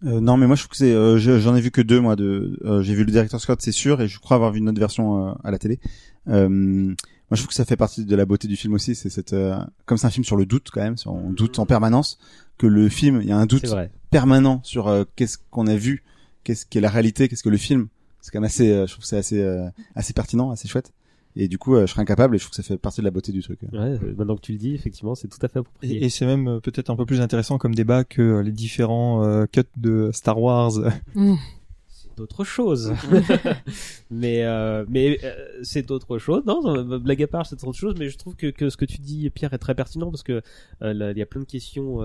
Euh, 0.04 0.20
non, 0.20 0.36
mais 0.36 0.46
moi 0.46 0.56
je 0.56 0.62
trouve 0.62 0.70
que 0.72 0.76
c'est, 0.76 0.92
euh, 0.92 1.18
je- 1.18 1.38
j'en 1.40 1.56
ai 1.56 1.60
vu 1.60 1.70
que 1.70 1.80
deux 1.80 2.00
moi. 2.00 2.16
De, 2.16 2.58
euh, 2.64 2.82
j'ai 2.82 2.94
vu 2.94 3.04
le 3.04 3.10
directeur 3.10 3.40
Scott, 3.40 3.60
c'est 3.62 3.72
sûr, 3.72 4.00
et 4.02 4.08
je 4.08 4.18
crois 4.18 4.34
avoir 4.36 4.52
vu 4.52 4.58
une 4.58 4.68
autre 4.68 4.78
version 4.78 5.28
euh, 5.28 5.32
à 5.42 5.50
la 5.50 5.58
télé. 5.58 5.80
Euh, 6.28 6.48
moi 6.48 6.94
je 7.32 7.36
trouve 7.36 7.48
que 7.48 7.54
ça 7.54 7.64
fait 7.64 7.76
partie 7.76 8.04
de 8.04 8.16
la 8.16 8.26
beauté 8.26 8.46
du 8.46 8.56
film 8.56 8.74
aussi, 8.74 8.94
c'est 8.94 9.08
cette, 9.08 9.32
euh, 9.32 9.56
comme 9.86 9.96
c'est 9.96 10.06
un 10.06 10.10
film 10.10 10.24
sur 10.24 10.36
le 10.36 10.44
doute 10.44 10.68
quand 10.70 10.82
même, 10.82 10.96
sur- 10.98 11.12
on 11.14 11.30
doute 11.30 11.58
en 11.58 11.64
permanence, 11.66 12.18
que 12.58 12.66
le 12.66 12.88
film, 12.90 13.20
il 13.22 13.28
y 13.28 13.32
a 13.32 13.38
un 13.38 13.46
doute 13.46 13.64
permanent 14.10 14.60
sur 14.64 14.88
euh, 14.88 15.04
qu'est-ce 15.16 15.38
qu'on 15.50 15.66
a 15.66 15.76
vu, 15.76 16.02
qu'est-ce 16.44 16.66
qu'est 16.66 16.80
la 16.80 16.90
réalité, 16.90 17.28
qu'est-ce 17.28 17.42
que 17.42 17.48
le 17.48 17.56
film. 17.56 17.88
C'est 18.20 18.32
quand 18.32 18.40
même 18.40 18.46
assez, 18.46 18.70
euh, 18.72 18.86
je 18.86 18.92
trouve 18.92 19.02
que 19.04 19.08
c'est 19.08 19.16
assez, 19.18 19.40
euh, 19.40 19.68
assez 19.94 20.12
pertinent, 20.12 20.50
assez 20.50 20.66
chouette. 20.68 20.92
Et 21.36 21.48
du 21.48 21.58
coup, 21.58 21.74
euh, 21.74 21.86
je 21.86 21.92
serais 21.92 22.02
incapable 22.02 22.34
et 22.34 22.38
je 22.38 22.44
trouve 22.44 22.50
que 22.50 22.56
ça 22.56 22.62
fait 22.62 22.78
partie 22.78 23.00
de 23.00 23.04
la 23.04 23.10
beauté 23.10 23.30
du 23.30 23.42
truc. 23.42 23.60
Ouais, 23.72 23.78
euh, 23.78 24.14
maintenant 24.16 24.36
que 24.36 24.40
tu 24.40 24.52
le 24.52 24.58
dis, 24.58 24.74
effectivement, 24.74 25.14
c'est 25.14 25.28
tout 25.28 25.38
à 25.42 25.48
fait 25.48 25.58
approprié. 25.58 25.96
Et, 25.96 26.06
et 26.06 26.08
c'est 26.08 26.24
même 26.24 26.48
euh, 26.48 26.60
peut-être 26.60 26.88
un 26.88 26.96
peu 26.96 27.04
plus 27.04 27.20
intéressant 27.20 27.58
comme 27.58 27.74
débat 27.74 28.04
que 28.04 28.40
les 28.40 28.52
différents 28.52 29.22
euh, 29.22 29.44
cuts 29.46 29.62
de 29.76 30.10
Star 30.12 30.40
Wars. 30.40 30.72
Mmh. 31.14 31.34
D'autres 32.16 32.44
choses. 32.44 32.92
mais 34.10 34.44
euh, 34.44 34.84
mais 34.88 35.18
euh, 35.24 35.34
c'est 35.62 35.90
autre 35.90 36.18
chose. 36.18 36.42
Non, 36.46 36.60
euh, 36.66 36.98
blague 36.98 37.22
à 37.22 37.26
part, 37.26 37.46
c'est 37.46 37.62
autre 37.64 37.78
chose. 37.78 37.94
Mais 37.98 38.08
je 38.08 38.18
trouve 38.18 38.36
que, 38.36 38.48
que 38.48 38.70
ce 38.70 38.76
que 38.76 38.84
tu 38.84 38.98
dis, 38.98 39.28
Pierre, 39.30 39.52
est 39.52 39.58
très 39.58 39.74
pertinent 39.74 40.10
parce 40.10 40.22
que 40.22 40.42
euh, 40.82 41.12
il 41.12 41.18
y 41.18 41.22
a 41.22 41.26
plein 41.26 41.40
de 41.40 41.46
questions 41.46 42.00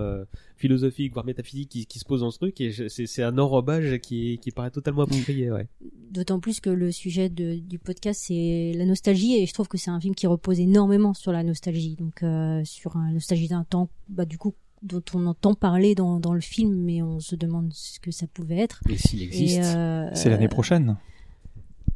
philosophiques, 0.57 1.13
voire 1.13 1.25
métaphysiques, 1.25 1.69
qui, 1.69 1.85
qui 1.85 1.99
se 1.99 2.05
posent 2.05 2.21
dans 2.21 2.31
ce 2.31 2.37
truc. 2.37 2.59
Et 2.61 2.71
c'est 2.89 3.23
un 3.23 3.37
enrobage 3.37 3.99
qui 3.99 4.39
qui 4.41 4.51
paraît 4.51 4.71
totalement 4.71 5.03
approprié. 5.03 5.51
Ouais. 5.51 5.67
D'autant 6.11 6.39
plus 6.39 6.59
que 6.59 6.69
le 6.69 6.91
sujet 6.91 7.29
de- 7.29 7.55
du 7.55 7.79
podcast 7.79 8.23
c'est 8.27 8.73
la 8.75 8.85
nostalgie 8.85 9.37
et 9.37 9.45
je 9.45 9.53
trouve 9.53 9.67
que 9.67 9.77
c'est 9.77 9.91
un 9.91 9.99
film 9.99 10.15
qui 10.15 10.27
repose 10.27 10.59
énormément 10.59 11.13
sur 11.13 11.31
la 11.31 11.43
nostalgie, 11.43 11.95
donc 11.95 12.23
sur 12.65 12.97
la 12.97 13.11
nostalgie 13.11 13.47
d'un 13.47 13.63
temps, 13.63 13.89
bah 14.09 14.25
du 14.25 14.37
coup 14.37 14.53
dont 14.83 15.03
on 15.13 15.25
entend 15.27 15.53
parler 15.53 15.93
dans, 15.95 16.19
dans 16.19 16.33
le 16.33 16.41
film, 16.41 16.73
mais 16.73 17.01
on 17.01 17.19
se 17.19 17.35
demande 17.35 17.71
ce 17.73 17.99
que 17.99 18.11
ça 18.11 18.25
pouvait 18.27 18.57
être. 18.57 18.81
Et 18.89 18.97
s'il 18.97 19.21
existe. 19.21 19.61
Euh, 19.75 20.09
C'est 20.13 20.29
l'année 20.29 20.47
prochaine. 20.47 20.97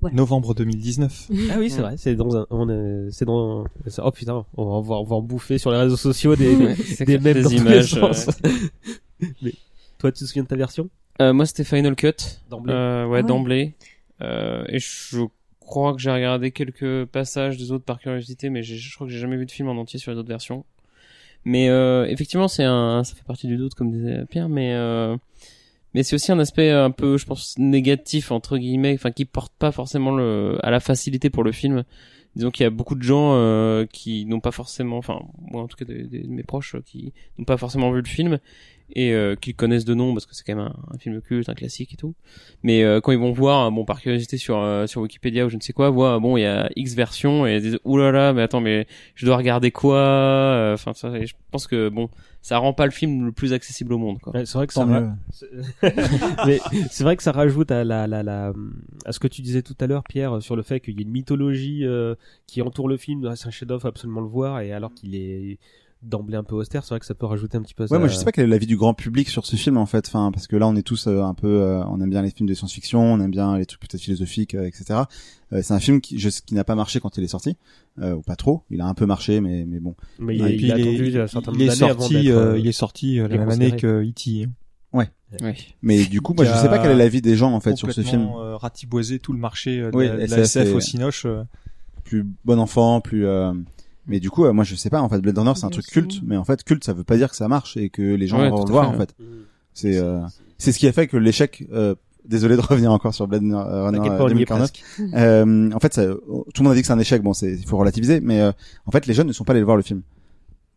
ouais. 0.02 0.12
Novembre 0.12 0.54
2019. 0.54 1.30
Ah 1.52 1.56
oui, 1.60 1.70
c'est 1.70 1.82
vrai. 1.82 1.96
C'est 1.98 2.16
dans 2.16 2.36
un. 2.38 2.46
On 2.52 2.70
est- 2.70 3.12
c'est 3.12 3.26
dans. 3.26 3.66
Oh 4.00 4.12
putain, 4.12 4.46
on 4.58 4.82
va, 4.82 4.96
on 4.96 5.04
va 5.04 5.16
en 5.16 5.22
bouffer 5.22 5.58
sur 5.58 5.72
les 5.72 5.78
réseaux 5.78 5.98
sociaux 5.98 6.36
des 6.36 6.56
Ouais, 6.56 6.76
des 7.06 7.18
mêmes 7.20 7.42
des 7.44 7.56
images. 7.56 8.00
mais 9.42 9.54
toi, 9.98 10.12
tu 10.12 10.20
te 10.20 10.26
souviens 10.26 10.44
de 10.44 10.48
ta 10.48 10.56
version? 10.56 10.90
Euh, 11.22 11.34
moi, 11.34 11.46
c'était 11.46 11.64
Final 11.64 11.96
Cut. 11.96 12.12
D'emblée. 12.50 12.74
Euh, 12.74 13.06
ouais, 13.08 13.20
Ah 13.20 13.22
ouais. 13.22 13.28
d'emblée. 13.28 13.76
Euh, 14.22 14.64
et 14.70 14.80
je 14.80 15.20
crois 15.60 15.94
que 15.96 16.00
j'ai 16.02 16.12
regardé 16.12 16.52
quelques 16.52 17.06
passages 17.06 17.58
des 17.58 17.72
autres 17.72 17.86
par 17.86 18.00
curiosité, 18.00 18.50
mais 18.50 18.62
j'ai- 18.64 18.78
je 18.78 18.94
crois 18.96 19.08
que 19.08 19.14
j'ai 19.14 19.20
jamais 19.20 19.38
vu 19.38 19.46
de 19.46 19.52
film 19.52 19.70
en 19.70 19.78
entier 19.78 19.98
sur 20.00 20.12
les 20.12 20.18
autres 20.18 20.28
versions. 20.30 20.66
Mais 21.46 21.70
euh, 21.70 22.06
effectivement, 22.08 22.48
c'est 22.48 22.64
un, 22.64 23.04
ça 23.04 23.16
fait 23.16 23.24
partie 23.24 23.48
du 23.48 23.58
doute, 23.58 23.76
comme 23.76 23.92
disait 23.92 24.26
Pierre, 24.30 24.50
mais 24.50 24.74
euh, 24.74 25.16
mais 25.94 26.04
c'est 26.04 26.16
aussi 26.16 26.32
un 26.32 26.40
aspect 26.40 26.72
un 26.72 26.92
peu, 26.92 27.18
je 27.18 27.26
pense, 27.26 27.56
négatif 27.58 28.32
entre 28.32 28.58
guillemets, 28.58 28.96
enfin 28.96 29.12
qui 29.12 29.26
porte 29.26 29.54
pas 29.58 29.72
forcément 29.72 30.12
le, 30.12 30.58
à 30.64 30.72
la 30.72 30.80
facilité 30.80 31.30
pour 31.30 31.44
le 31.44 31.52
film. 31.52 31.84
Disons 32.36 32.52
qu'il 32.52 32.64
y 32.64 32.68
a 32.68 32.70
beaucoup 32.70 32.96
de 32.96 33.04
gens 33.04 33.34
euh, 33.36 33.86
qui 33.86 34.26
n'ont 34.26 34.40
pas 34.42 34.52
forcément, 34.52 34.98
enfin 34.98 35.20
moi 35.40 35.64
en 35.64 35.68
tout 35.68 35.78
cas 35.78 35.86
de 35.86 36.28
mes 36.28 36.44
proches 36.44 36.76
euh, 36.76 36.82
qui 36.86 37.14
n'ont 37.38 37.46
pas 37.46 37.58
forcément 37.58 37.92
vu 37.92 38.02
le 38.02 38.08
film 38.08 38.40
et 38.94 39.14
euh, 39.14 39.36
connaissent 39.58 39.86
de 39.86 39.94
nom 39.94 40.14
parce 40.14 40.26
que 40.26 40.36
c'est 40.36 40.44
quand 40.44 40.56
même 40.56 40.66
un, 40.66 40.94
un 40.94 40.98
film 40.98 41.22
culte, 41.22 41.50
un 41.50 41.54
classique 41.54 41.94
et 41.94 41.98
tout. 41.98 42.14
Mais 42.64 42.84
euh, 42.84 43.02
quand 43.02 43.12
ils 43.12 43.18
vont 43.18 43.32
voir, 43.32 43.72
bon 43.72 43.86
par 43.86 44.02
curiosité 44.02 44.38
sur 44.38 44.60
euh, 44.60 44.86
sur 44.88 45.02
Wikipédia 45.02 45.46
ou 45.46 45.50
je 45.50 45.56
ne 45.56 45.62
sais 45.62 45.74
quoi, 45.74 45.90
voient 45.90 46.20
bon 46.20 46.38
il 46.38 46.42
y 46.42 46.46
a 46.46 46.70
X 46.76 46.94
versions 46.94 47.48
et 47.48 47.56
ils 47.56 47.62
disent 47.62 47.80
oulala 47.84 48.34
mais 48.34 48.42
attends 48.42 48.62
mais 48.62 48.88
je 49.16 49.26
dois 49.26 49.38
regarder 49.38 49.72
quoi 49.72 50.74
Enfin 50.74 50.92
je 50.94 51.34
pense 51.52 51.68
que 51.68 51.90
bon 51.90 52.10
ça 52.48 52.60
rend 52.60 52.74
pas 52.74 52.86
le 52.86 52.92
film 52.92 53.26
le 53.26 53.32
plus 53.32 53.54
accessible 53.54 53.92
au 53.94 53.98
monde 53.98 54.20
quoi. 54.20 54.32
Ouais, 54.36 54.46
c'est 54.46 54.56
vrai 54.60 54.68
que 54.68 54.74
Tant 54.76 54.86
ça. 54.88 54.94
ra- 54.94 55.16
mais 56.46 56.60
c'est 56.92 57.04
vrai 57.04 57.16
que 57.18 57.24
ça 57.24 57.32
rajoute 57.32 57.72
à 57.72 57.84
la, 57.84 58.06
la, 58.06 58.22
la 58.22 58.54
à 59.06 59.12
ce 59.12 59.20
que 59.20 59.28
tu 59.28 59.42
disais 59.42 59.64
tout 59.64 59.74
à 59.80 59.88
l'heure, 59.88 60.04
Pierre, 60.04 60.42
sur 60.44 60.56
le 60.56 60.62
fait 60.62 60.80
qu'il 60.80 60.94
y 60.96 61.00
a 61.00 61.02
une 61.02 61.10
mythologie 61.12 61.86
euh, 61.86 62.14
qui 62.46 62.62
entoure 62.62 62.88
le 62.88 62.98
film. 62.98 63.26
Ah, 63.28 63.36
C'est 63.36 63.48
un 63.48 63.52
chef-d'œuvre, 63.52 63.82
faut 63.82 63.88
absolument 63.88 64.22
le 64.22 64.28
voir. 64.28 64.60
Et 64.62 64.72
alors 64.74 64.94
qu'il 64.94 65.16
est 65.16 65.58
d'emblée 66.06 66.38
un 66.38 66.44
peu 66.44 66.56
austère, 66.56 66.84
c'est 66.84 66.90
vrai 66.90 67.00
que 67.00 67.06
ça 67.06 67.14
peut 67.16 67.26
rajouter 67.26 67.58
un 67.58 67.62
petit 67.62 67.74
peu. 67.74 67.84
Ouais, 67.84 67.88
ça- 67.90 68.00
moi 68.00 68.08
je 68.08 68.16
sais 68.16 68.26
pas 68.26 68.32
quel 68.32 68.46
est 68.46 68.48
l'avis 68.48 68.66
du 68.68 68.78
grand 68.78 68.94
public 68.94 69.30
sur 69.30 69.46
ce 69.46 69.56
film 69.56 69.78
en 69.78 69.86
fait, 69.86 70.08
enfin 70.08 70.32
parce 70.32 70.48
que 70.48 70.56
là 70.56 70.68
on 70.68 70.76
est 70.76 70.82
tous 70.84 71.08
euh, 71.08 71.22
un 71.22 71.34
peu, 71.34 71.48
euh, 71.62 71.84
on 71.86 72.00
aime 72.02 72.10
bien 72.10 72.22
les 72.22 72.32
films 72.32 72.48
de 72.50 72.54
science-fiction, 72.54 73.00
on 73.02 73.20
aime 73.20 73.32
bien 73.32 73.58
les 73.58 73.66
trucs 73.66 73.82
peut-être 73.82 74.02
philosophiques, 74.02 74.56
euh, 74.56 74.66
etc. 74.66 75.02
Euh, 75.54 75.62
c'est 75.62 75.74
un 75.74 75.80
film 75.80 76.02
qui, 76.02 76.18
je, 76.20 76.30
qui 76.30 76.54
n'a 76.56 76.64
pas 76.64 76.76
marché 76.76 77.00
quand 77.00 77.18
il 77.18 77.24
est 77.24 77.28
sorti, 77.28 77.58
euh, 78.00 78.14
ou 78.16 78.22
pas 78.22 78.36
trop. 78.36 78.64
Il 78.70 78.82
a 78.82 78.86
un 78.88 78.94
peu 78.94 79.06
marché, 79.06 79.42
mais 79.42 79.66
mais 79.68 79.80
bon. 79.80 79.96
Mais 80.20 80.36
il, 80.36 80.46
Et 80.48 80.52
il 80.54 80.58
puis 80.58 80.72
a 80.72 80.78
il 80.78 80.82
attendu 80.82 81.20
un 81.22 81.28
certain 81.28 81.52
il 81.52 81.58
nombre 81.60 81.72
est 81.72 81.84
avant 81.84 82.00
sorti, 82.02 82.32
euh, 82.32 82.54
euh, 82.54 82.60
il 82.60 82.68
est 82.68 82.72
sorti 82.72 83.20
euh, 83.20 83.28
la 83.28 83.38
même 83.38 83.50
année 83.50 83.76
que 83.76 84.04
E.T. 84.04 84.48
Oui. 84.94 85.06
Mais 85.82 86.06
du 86.06 86.22
coup, 86.22 86.34
moi 86.34 86.46
je 86.46 86.54
sais 86.54 86.70
pas 86.70 86.80
quel 86.80 86.92
est 86.92 86.96
l'avis 86.96 87.22
des 87.22 87.36
gens 87.36 87.52
en 87.52 87.60
fait 87.60 87.76
sur 87.76 87.92
ce 87.92 88.02
film. 88.02 88.22
complètement, 88.28 88.42
euh, 88.42 88.56
ratiboisé 88.56 89.20
tout 89.20 89.34
le 89.34 89.40
marché 89.40 89.80
euh, 89.82 89.92
de 89.92 89.98
Oui, 89.98 90.08
la, 90.08 90.14
de 90.14 90.20
la 90.20 90.26
SF, 90.26 90.56
SF 90.62 90.76
au 90.76 90.80
Cinoche. 90.80 91.26
euh. 91.26 91.44
Plus 92.06 92.26
bon 92.46 92.60
enfant, 92.60 93.02
plus. 93.02 93.26
euh, 93.26 93.52
Mais 94.08 94.20
du 94.20 94.30
coup, 94.30 94.46
euh, 94.46 94.54
moi 94.54 94.64
je 94.64 94.76
sais 94.76 94.90
pas. 94.90 95.02
En 95.02 95.10
fait, 95.10 95.20
Blade 95.20 95.38
Runner 95.38 95.54
c'est 95.56 95.66
un 95.66 95.70
truc 95.70 95.86
culte, 95.88 96.22
mais 96.24 96.38
en 96.38 96.46
fait 96.46 96.64
culte 96.64 96.84
ça 96.84 96.94
veut 96.94 97.04
pas 97.04 97.18
dire 97.18 97.30
que 97.30 97.36
ça 97.36 97.48
marche 97.48 97.76
et 97.78 97.90
que 97.90 98.02
les 98.02 98.28
gens 98.28 98.40
Ouais, 98.40 98.50
vont 98.50 98.64
tout 98.64 98.72
le 98.74 98.78
à 98.78 98.82
voir 98.84 98.84
fait, 98.92 98.96
en 98.96 99.00
ouais. 99.00 99.06
fait. 99.08 99.16
C'est 99.74 99.98
euh, 99.98 100.20
c'est 100.58 100.72
ce 100.72 100.80
qui 100.80 100.88
a 100.88 100.92
fait 100.92 101.08
que 101.08 101.18
l'échec. 101.18 101.66
Euh, 101.72 101.96
désolé 102.28 102.56
de 102.56 102.62
revenir 102.62 102.92
encore 102.92 103.14
sur 103.14 103.28
Blade 103.28 103.44
Runner 103.44 103.98
T'inquiète 103.98 104.14
euh, 104.14 104.18
pas, 104.18 104.24
on 104.24 104.28
y 104.30 104.32
est 104.32 104.34
2049. 104.34 104.72
presque. 104.72 104.84
Euh, 105.14 105.72
en 105.72 105.80
fait, 105.80 105.94
ça, 105.94 106.06
tout 106.08 106.44
le 106.58 106.64
monde 106.64 106.72
a 106.72 106.76
dit 106.76 106.82
que 106.82 106.88
c'est 106.88 106.94
un 106.94 107.00
échec. 107.00 107.22
Bon, 107.22 107.34
c'est 107.34 107.52
il 107.52 107.66
faut 107.68 107.78
relativiser, 107.78 108.20
mais 108.20 108.42
euh, 108.42 108.52
en 108.88 108.92
fait, 108.92 109.06
les 109.06 109.14
jeunes 109.14 109.28
ne 109.28 109.32
sont 109.32 109.44
pas 109.44 109.54
allés 109.54 109.62
voir 109.62 109.78
le 109.78 109.84
film. 109.84 110.02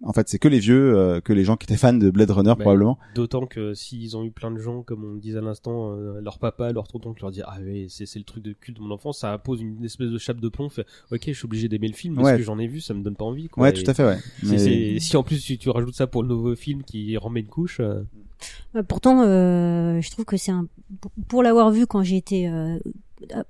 En 0.03 0.12
fait, 0.12 0.28
c'est 0.28 0.38
que 0.38 0.46
les 0.46 0.61
vieux, 0.61 0.96
euh, 0.96 1.20
que 1.20 1.32
les 1.32 1.42
gens 1.42 1.57
qui 1.57 1.64
étaient 1.64 1.76
fans 1.76 1.92
de 1.92 2.09
Blade 2.11 2.30
Runner 2.30 2.55
probablement. 2.57 2.99
D'autant 3.16 3.46
que 3.46 3.74
s'ils 3.74 4.16
ont 4.16 4.24
eu 4.24 4.30
plein 4.30 4.53
de 4.53 4.59
gens, 4.59 4.82
comme 4.82 5.03
on 5.05 5.14
le 5.14 5.18
disait 5.20 5.38
à 5.38 5.40
l'instant, 5.40 5.92
euh, 5.92 6.20
leur 6.20 6.38
papa, 6.38 6.70
leur 6.72 6.86
tonton 6.86 7.12
qui 7.14 7.22
leur 7.22 7.32
dit 7.32 7.42
ah 7.44 7.57
oui 7.61 7.86
c'est 7.88 8.07
c'est 8.07 8.20
le 8.20 8.24
truc 8.24 8.44
de 8.44 8.53
culte 8.53 8.76
de 8.76 8.82
mon 8.82 8.92
enfance, 8.92 9.18
ça 9.18 9.36
pose 9.38 9.61
une 9.61 9.84
espèce 9.84 10.11
de 10.11 10.18
chape 10.18 10.38
de 10.40 10.49
plomb. 10.49 10.68
Fait 10.68 10.86
ok, 11.11 11.22
je 11.26 11.32
suis 11.32 11.44
obligé 11.46 11.68
d'aimer 11.68 11.88
le 11.88 11.94
film 11.94 12.14
parce 12.14 12.28
Ouais. 12.28 12.36
que 12.36 12.42
j'en 12.44 12.59
ai 12.61 12.68
vu, 12.68 12.80
ça 12.80 12.94
me 12.94 13.03
donne 13.03 13.16
pas 13.16 13.24
envie. 13.24 13.49
Quoi. 13.49 13.64
Ouais, 13.64 13.70
Et 13.70 13.72
tout 13.72 13.90
à 13.90 13.94
fait, 13.94 14.05
ouais. 14.05 14.18
Mais- 14.44 15.01
Si 15.01 15.16
en 15.16 15.24
plus 15.24 15.42
tu, 15.42 15.59
tu 15.59 15.68
rajoutes 15.70 15.94
ça 15.94 16.07
pour 16.07 16.22
le 16.22 16.28
nouveau 16.28 16.55
film 16.55 16.82
qui 16.84 17.16
remet 17.16 17.40
une 17.40 17.46
couche. 17.49 17.80
euh, 17.80 18.03
Euh, 18.76 18.84
Pourtant, 18.84 19.22
euh, 19.22 20.01
je 20.01 20.11
trouve 20.12 20.24
que 20.24 20.36
c'est 20.36 20.53
un 20.53 20.68
pour- 21.01 21.11
pour 21.26 21.42
l'avoir 21.42 21.72
vu 21.72 21.86
quand 21.88 22.05
j'étais 22.05 22.46
euh, 22.46 22.78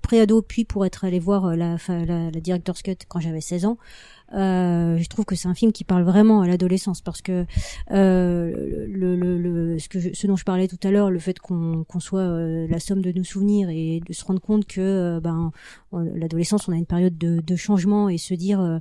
pré-ado, 0.03 0.43
puis 0.43 0.65
pour 0.65 0.85
être 0.87 1.05
allé 1.05 1.19
voir 1.19 1.47
euh, 1.47 1.57
la, 1.57 1.77
la, 1.89 2.31
la 2.31 2.41
director's 2.41 2.83
cut 2.83 2.97
quand 3.09 3.21
j'avais 3.21 3.41
16 3.41 3.65
ans, 3.67 3.79
euh, 4.35 4.99
je 4.99 5.09
trouve 5.09 5.25
que 5.25 5.35
c'est 5.35 5.49
un 5.49 5.55
film 5.55 5.73
qui 5.73 5.85
parle 5.85 6.03
vraiment 6.03 6.43
à 6.43 6.47
l'adolescence 6.47 7.01
parce 7.01 7.23
que 7.23 7.47
euh, 7.91 8.87
le, 8.89 9.17
le, 9.17 9.39
le- 9.39 9.79
ce 9.79 9.89
que 9.89 10.01
je- 10.01 10.11
ce 10.13 10.27
dont 10.27 10.37
je 10.37 10.45
parlais 10.45 10.69
tout 10.69 10.79
à 10.83 10.91
l'heure, 10.91 11.11
le 11.11 11.19
fait 11.19 11.39
qu'on 11.39 11.85
qu'on 11.85 12.01
soit 12.01 12.21
euh, 12.21 12.67
la 12.69 12.79
somme 12.79 13.01
de 13.01 13.11
nos 13.13 13.25
souvenirs 13.25 13.71
et 13.71 14.01
de 14.07 14.13
se 14.13 14.25
rendre 14.25 14.41
compte 14.41 14.67
que 14.67 14.81
euh, 14.81 15.21
ben 15.21 15.51
l'adolescence, 15.93 16.69
on 16.69 16.73
a 16.73 16.77
une 16.77 16.85
période 16.87 17.17
de, 17.17 17.41
de 17.41 17.57
changement 17.57 18.09
et 18.11 18.19
se 18.19 18.35
dire 18.35 18.61
euh, 18.61 18.79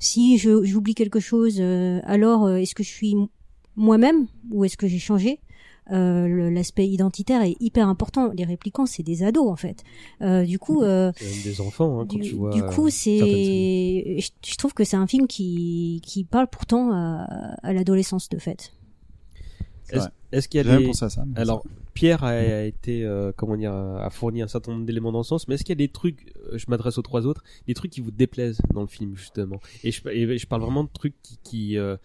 si 0.00 0.36
j'oublie 0.38 0.94
quelque 0.94 1.20
chose, 1.20 1.60
alors 2.04 2.50
est-ce 2.50 2.74
que 2.74 2.82
je 2.82 2.88
suis 2.90 3.14
moi-même 3.76 4.26
ou 4.50 4.64
est-ce 4.64 4.76
que 4.76 4.88
j'ai 4.88 4.98
changé? 4.98 5.40
Euh, 5.92 6.50
l'aspect 6.50 6.86
identitaire 6.86 7.42
est 7.42 7.56
hyper 7.60 7.88
important. 7.88 8.30
Les 8.36 8.44
réplicants, 8.44 8.86
c'est 8.86 9.02
des 9.02 9.22
ados 9.22 9.48
en 9.48 9.56
fait. 9.56 9.84
Euh, 10.22 10.44
du 10.44 10.58
coup, 10.58 10.82
euh, 10.82 11.12
c'est 11.16 11.24
même 11.24 11.42
des 11.42 11.60
enfants 11.60 12.00
hein, 12.00 12.06
quand 12.08 12.16
du, 12.16 12.22
tu 12.22 12.34
vois. 12.34 12.50
du 12.50 12.62
coup, 12.62 12.90
c'est, 12.90 14.18
je, 14.18 14.30
je 14.46 14.56
trouve 14.56 14.74
que 14.74 14.84
c'est 14.84 14.96
un 14.96 15.06
film 15.06 15.26
qui 15.26 16.00
qui 16.04 16.24
parle 16.24 16.48
pourtant 16.48 16.92
à, 16.92 17.26
à 17.62 17.72
l'adolescence 17.72 18.28
de 18.28 18.38
fait. 18.38 18.72
Est-ce 20.30 20.48
qu'il 20.48 20.58
y 20.64 20.68
a 20.68 20.78
des 20.78 20.84
pensé 20.84 21.04
à 21.06 21.08
ça. 21.08 21.24
mais 21.26 21.40
Alors, 21.40 21.64
Pierre 21.94 22.22
a, 22.22 22.28
a 22.28 22.62
été, 22.64 23.04
euh, 23.04 23.32
comment 23.34 23.56
dire, 23.56 23.72
a 23.72 24.10
fourni 24.10 24.42
un 24.42 24.46
certain 24.48 24.72
nombre 24.72 24.84
d'éléments 24.84 25.12
dans 25.12 25.20
le 25.20 25.24
sens, 25.24 25.48
mais 25.48 25.54
est-ce 25.54 25.64
qu'il 25.64 25.72
y 25.72 25.78
a 25.82 25.86
des 25.86 25.88
trucs, 25.90 26.34
je 26.52 26.64
m'adresse 26.68 26.98
aux 26.98 27.02
trois 27.02 27.26
autres, 27.26 27.42
des 27.66 27.72
trucs 27.72 27.90
qui 27.90 28.02
vous 28.02 28.10
déplaisent 28.10 28.60
dans 28.74 28.82
le 28.82 28.86
film, 28.88 29.16
justement? 29.16 29.60
Et 29.82 29.90
je, 29.90 30.06
et 30.10 30.36
je 30.36 30.46
parle 30.46 30.60
vraiment 30.62 30.84
de 30.84 30.90
trucs 30.92 31.14
qui, 31.22 31.38
qui, 31.42 31.78
euh, 31.78 31.96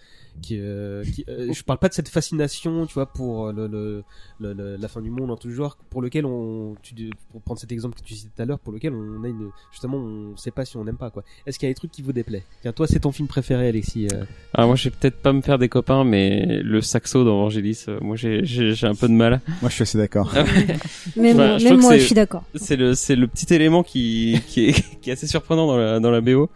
qui, 0.41 0.57
euh, 0.59 1.03
qui- 1.03 1.23
euh, 1.29 1.53
je 1.53 1.63
parle 1.63 1.79
pas 1.79 1.89
de 1.89 1.93
cette 1.93 2.09
fascination, 2.09 2.85
tu 2.85 2.93
vois, 2.95 3.05
pour 3.05 3.51
le, 3.53 3.67
le, 3.67 4.03
le- 4.39 4.53
le- 4.53 4.75
la 4.77 4.87
fin 4.87 5.01
du 5.01 5.09
monde 5.09 5.31
en 5.31 5.37
tout 5.37 5.49
genre, 5.51 5.77
pour 5.89 6.01
lequel 6.01 6.25
on, 6.25 6.75
tu, 6.81 6.93
pour 7.31 7.41
prendre 7.41 7.59
cet 7.59 7.71
exemple 7.71 7.97
que 7.99 8.03
tu 8.03 8.13
citais 8.15 8.29
tout 8.35 8.41
à 8.41 8.45
l'heure, 8.45 8.59
pour 8.59 8.73
lequel 8.73 8.93
on 8.93 9.23
a 9.23 9.27
une, 9.27 9.49
justement, 9.71 9.97
on 9.97 10.35
sait 10.37 10.51
pas 10.51 10.65
si 10.65 10.75
on 10.77 10.85
aime 10.87 10.97
pas, 10.97 11.11
quoi. 11.11 11.23
Est-ce 11.45 11.59
qu'il 11.59 11.67
y 11.67 11.69
a 11.69 11.71
des 11.71 11.75
trucs 11.77 11.91
qui 11.91 12.01
vous 12.01 12.13
déplaisent 12.13 12.43
Tiens, 12.61 12.73
toi, 12.73 12.87
c'est 12.87 12.99
ton 12.99 13.11
film 13.11 13.27
préféré, 13.27 13.67
Alexis. 13.69 14.07
euh. 14.11 14.23
Alors 14.53 14.67
moi 14.69 14.75
je 14.75 14.85
vais 14.89 14.95
peut-être 14.99 15.17
pas 15.21 15.33
me 15.33 15.41
faire 15.41 15.57
des 15.59 15.69
copains, 15.69 16.03
mais 16.03 16.59
le 16.61 16.81
saxo 16.81 17.23
dans 17.23 17.37
Vangelis, 17.37 17.85
euh, 17.87 17.99
moi 18.01 18.15
j'ai 18.15 18.43
j'ai 18.45 18.73
j'ai 18.73 18.87
un 18.87 18.95
peu 18.95 19.07
de 19.07 19.13
mal. 19.13 19.41
Moi, 19.61 19.69
je 19.69 19.75
suis 19.75 19.83
assez 19.83 19.97
d'accord. 19.97 20.33
Même, 21.15 21.37
je 21.37 21.37
même 21.37 21.59
trouve 21.59 21.81
moi, 21.81 21.97
je 21.97 22.03
suis 22.05 22.15
d'accord. 22.15 22.43
C'est 22.55 22.75
le 22.75 22.95
c'est 22.95 23.15
le 23.15 23.27
petit 23.27 23.53
élément 23.53 23.83
qui 23.83 24.39
qui 24.47 24.65
est 24.69 24.73
qui 25.01 25.09
est 25.09 25.13
assez 25.13 25.27
surprenant 25.27 25.67
dans 25.67 25.77
la 25.77 25.99
dans 25.99 26.11
la 26.11 26.21
BO 26.21 26.49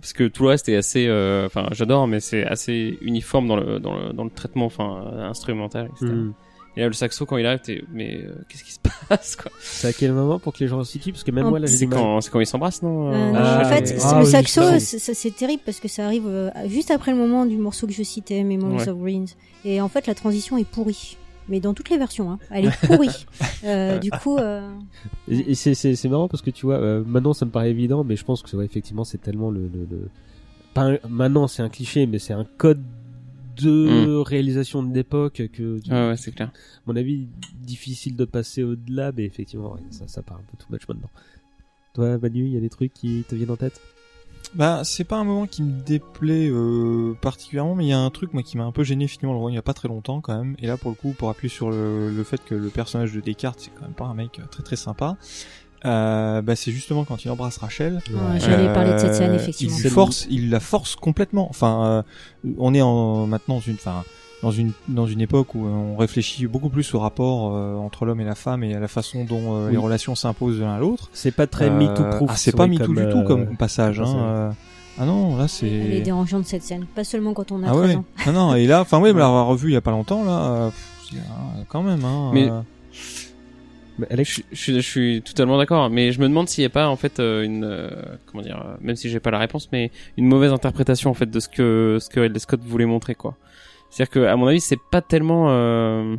parce 0.00 0.12
que 0.12 0.28
tout 0.28 0.42
le 0.44 0.48
reste 0.50 0.68
est 0.68 0.76
assez 0.76 1.06
euh, 1.06 1.46
enfin 1.46 1.68
j'adore 1.72 2.06
mais 2.06 2.20
c'est 2.20 2.44
assez 2.44 2.98
uniforme 3.02 3.46
dans 3.48 3.56
le 3.56 3.78
dans 3.78 3.94
le 3.94 4.12
dans 4.12 4.24
le 4.24 4.30
traitement 4.30 4.66
enfin 4.66 5.04
euh, 5.12 5.28
instrumental 5.28 5.88
etc. 5.92 6.06
Hmm. 6.12 6.32
Et 6.76 6.80
là 6.80 6.86
le 6.86 6.92
saxo 6.94 7.26
quand 7.26 7.36
il 7.36 7.44
arrive 7.44 7.60
t'es 7.60 7.82
mais 7.92 8.16
euh, 8.24 8.34
qu'est-ce 8.48 8.64
qui 8.64 8.72
se 8.72 8.78
passe 9.08 9.36
quoi? 9.36 9.50
C'est 9.60 9.88
à 9.88 9.92
quel 9.92 10.12
moment 10.12 10.38
pour 10.38 10.54
que 10.54 10.60
les 10.60 10.68
gens 10.68 10.82
se 10.82 10.90
situent 10.92 11.12
Parce 11.12 11.22
que 11.24 11.30
même 11.30 11.46
En- 11.46 11.50
moi, 11.50 11.58
là, 11.58 11.66
j'ai 11.66 11.76
C'est 11.76 11.86
quand 11.86 12.20
c'est 12.22 12.30
quand 12.30 12.40
ils 12.40 12.46
s'embrassent 12.46 12.82
non 12.82 13.12
Euh, 13.12 13.30
non, 13.32 13.38
Ah, 13.38 13.62
en 13.62 13.68
fait, 13.68 13.94
Ah 14.02 14.18
le 14.20 14.24
oui, 14.24 14.30
saxo, 14.30 14.62
c'est 14.78 15.36
terrible 15.36 15.62
parce 15.66 15.80
que 15.80 15.88
ça 15.88 16.06
arrive 16.06 16.26
euh, 16.26 16.50
juste 16.68 16.90
après 16.90 17.12
le 17.12 17.18
moment 17.18 17.44
du 17.44 17.56
morceau 17.58 17.86
que 17.86 17.92
je 17.92 18.02
citais, 18.02 18.42
Memories 18.42 18.76
Ouais. 18.84 18.88
of 18.88 18.98
Greens. 18.98 19.26
Et 19.66 19.80
en 19.82 19.88
fait, 19.88 20.06
la 20.06 20.14
transition 20.14 20.56
est 20.56 20.64
pourrie. 20.64 21.18
Mais 21.48 21.60
dans 21.60 21.74
toutes 21.74 21.90
les 21.90 21.98
versions, 21.98 22.30
hein. 22.30 22.38
elle 22.50 22.66
est 22.66 22.86
pourrie. 22.86 23.26
euh, 23.64 23.98
du 23.98 24.10
coup, 24.10 24.38
euh, 24.38 24.70
Et 25.28 25.50
et 25.52 25.54
c'est 25.54 26.08
marrant 26.08 26.28
parce 26.28 26.42
que 26.42 26.50
tu 26.50 26.66
vois 26.66 26.76
euh, 26.76 27.02
maintenant 27.04 27.32
ça 27.32 27.44
me 27.46 27.50
paraît 27.50 27.70
évident 27.70 28.04
mais 28.04 28.16
je 28.16 28.24
pense 28.24 28.42
que 28.42 28.56
ouais, 28.56 28.64
effectivement 28.64 29.04
c'est 29.04 29.18
tellement 29.18 29.50
le, 29.50 29.62
le, 29.62 29.86
le- 29.90 30.08
pas 30.74 30.82
un- 30.92 30.98
maintenant 31.08 31.48
c'est 31.48 31.62
un 31.62 31.68
cliché 31.68 32.06
mais 32.06 32.18
c'est 32.18 32.32
un 32.32 32.46
code 32.58 32.82
de 33.60 34.16
réalisation 34.22 34.82
de 34.82 34.94
l'époque 34.94 35.42
que 35.52 35.74
ouais 35.90 36.08
ouais 36.08 36.16
c'est 36.16 36.32
clair. 36.32 36.48
à 36.48 36.80
mon 36.86 36.96
avis 36.96 37.26
difficile 37.60 38.16
de 38.16 38.24
passer 38.24 38.62
au-delà 38.62 39.12
mais 39.12 39.24
effectivement 39.24 39.72
ouais, 39.74 39.80
ça 39.90 40.08
ça 40.08 40.22
part 40.22 40.38
un 40.38 40.42
peu 40.50 40.56
too 40.56 40.66
much 40.70 40.88
maintenant. 40.88 41.10
Toi 41.94 42.16
Manu, 42.18 42.46
il 42.46 42.52
y 42.52 42.56
a 42.56 42.60
des 42.60 42.70
trucs 42.70 42.94
qui 42.94 43.24
te 43.28 43.34
viennent 43.34 43.50
en 43.50 43.56
tête? 43.56 43.78
Bah, 44.54 44.82
c'est 44.84 45.04
pas 45.04 45.16
un 45.16 45.24
moment 45.24 45.46
qui 45.46 45.62
me 45.62 45.80
déplaît 45.80 46.48
euh, 46.50 47.16
particulièrement, 47.20 47.74
mais 47.74 47.86
il 47.86 47.88
y 47.88 47.92
a 47.92 47.98
un 47.98 48.10
truc 48.10 48.34
moi 48.34 48.42
qui 48.42 48.58
m'a 48.58 48.64
un 48.64 48.72
peu 48.72 48.84
gêné 48.84 49.08
finalement 49.08 49.32
le 49.32 49.38
voir 49.38 49.50
il 49.50 49.54
y 49.54 49.58
a 49.58 49.62
pas 49.62 49.72
très 49.74 49.88
longtemps 49.88 50.20
quand 50.20 50.36
même. 50.36 50.56
Et 50.58 50.66
là 50.66 50.76
pour 50.76 50.90
le 50.90 50.96
coup, 50.96 51.12
pour 51.12 51.30
appuyer 51.30 51.48
sur 51.48 51.70
le, 51.70 52.10
le 52.10 52.24
fait 52.24 52.44
que 52.44 52.54
le 52.54 52.68
personnage 52.68 53.12
de 53.12 53.20
Descartes 53.20 53.60
c'est 53.60 53.70
quand 53.70 53.82
même 53.82 53.94
pas 53.94 54.04
un 54.04 54.14
mec 54.14 54.38
euh, 54.38 54.42
très 54.50 54.62
très 54.62 54.76
sympa. 54.76 55.16
Euh, 55.84 56.42
bah 56.42 56.54
c'est 56.54 56.70
justement 56.70 57.04
quand 57.04 57.24
il 57.24 57.30
embrasse 57.30 57.56
Rachel. 57.56 58.00
Ouais, 58.10 58.38
J'allais 58.38 58.72
parler 58.72 58.92
de 58.92 58.98
cette 58.98 59.14
scène 59.14 59.32
euh, 59.32 59.36
effectivement. 59.36 59.76
Il 59.82 59.90
force, 59.90 60.26
il 60.30 60.50
la 60.50 60.60
force 60.60 60.94
complètement. 60.94 61.48
Enfin, 61.50 62.04
euh, 62.44 62.52
on 62.58 62.72
est 62.72 62.82
en 62.82 63.26
maintenant 63.26 63.56
dans 63.56 63.60
une, 63.60 63.74
enfin, 63.74 64.04
dans 64.42 64.50
une 64.50 64.72
dans 64.88 65.06
une 65.06 65.20
époque 65.20 65.54
où 65.54 65.64
on 65.64 65.96
réfléchit 65.96 66.46
beaucoup 66.46 66.68
plus 66.68 66.92
au 66.94 66.98
rapport 66.98 67.54
euh, 67.54 67.76
entre 67.76 68.04
l'homme 68.04 68.20
et 68.20 68.24
la 68.24 68.34
femme 68.34 68.64
et 68.64 68.74
à 68.74 68.80
la 68.80 68.88
façon 68.88 69.24
dont 69.24 69.54
euh, 69.56 69.70
les 69.70 69.76
relations 69.76 70.14
s'imposent 70.14 70.60
l'un 70.60 70.74
à 70.74 70.78
l'autre. 70.80 71.08
C'est 71.12 71.30
pas 71.30 71.46
très 71.46 71.68
Euh, 71.70 71.78
MeToo-proof. 71.78 72.28
Ah, 72.30 72.36
c'est 72.36 72.56
pas 72.56 72.66
MeToo 72.66 72.86
comme, 72.86 72.96
du 72.96 73.02
tout 73.10 73.18
euh, 73.18 73.24
comme 73.24 73.56
passage. 73.56 74.00
Hein. 74.00 74.04
passage. 74.04 74.20
euh. 74.20 74.50
Ah 74.98 75.06
non, 75.06 75.36
là 75.38 75.46
Elle 75.62 75.68
est 75.68 75.92
c'est. 75.96 76.00
dérangeante 76.02 76.44
cette 76.46 76.62
scène, 76.64 76.84
pas 76.94 77.04
seulement 77.04 77.32
quand 77.32 77.50
on 77.52 77.62
a 77.62 77.68
Ah 77.68 77.72
13 77.72 77.80
ouais. 77.90 77.94
ans. 77.96 78.04
Ah 78.26 78.32
non, 78.32 78.54
et 78.54 78.66
là, 78.66 78.82
enfin 78.82 79.00
oui, 79.00 79.12
me 79.12 79.18
l'avoir 79.18 79.46
revu 79.46 79.70
il 79.70 79.72
y 79.72 79.76
a 79.76 79.80
pas 79.80 79.90
longtemps 79.90 80.22
là. 80.24 80.40
euh, 80.52 80.66
pff, 80.68 81.08
c'est, 81.10 81.16
euh, 81.16 81.62
quand 81.68 81.82
même. 81.82 82.04
Hein, 82.04 82.30
Mais- 82.34 82.50
euh, 82.50 82.60
Mais 83.98 84.06
Alex, 84.10 84.36
Je, 84.36 84.42
je, 84.52 84.56
suis- 84.60 84.74
je 84.74 84.80
suis 84.80 85.22
totalement 85.22 85.58
d'accord, 85.58 85.88
mais 85.90 86.12
je 86.12 86.20
me 86.20 86.28
demande 86.28 86.48
s'il 86.48 86.62
n'y 86.62 86.66
a 86.66 86.70
pas 86.70 86.88
en 86.88 86.96
fait 86.96 87.20
euh, 87.20 87.42
une 87.44 87.64
euh, 87.64 87.90
comment 88.26 88.42
dire, 88.42 88.62
euh, 88.66 88.74
même 88.80 88.96
si 88.96 89.08
j'ai 89.10 89.20
pas 89.20 89.30
la 89.30 89.38
réponse, 89.38 89.68
mais 89.72 89.90
une 90.16 90.26
mauvaise 90.26 90.52
interprétation 90.52 91.10
en 91.10 91.14
fait 91.14 91.30
de 91.30 91.40
ce 91.40 91.48
que 91.48 91.98
ce 92.00 92.08
que 92.08 92.20
Ridley 92.20 92.38
Scott 92.38 92.60
voulait 92.64 92.86
montrer 92.86 93.14
quoi. 93.14 93.36
C'est-à-dire 93.92 94.10
que 94.10 94.20
à 94.26 94.36
mon 94.36 94.46
avis 94.46 94.60
c'est 94.60 94.80
pas 94.90 95.02
tellement 95.02 95.46
euh, 95.50 96.16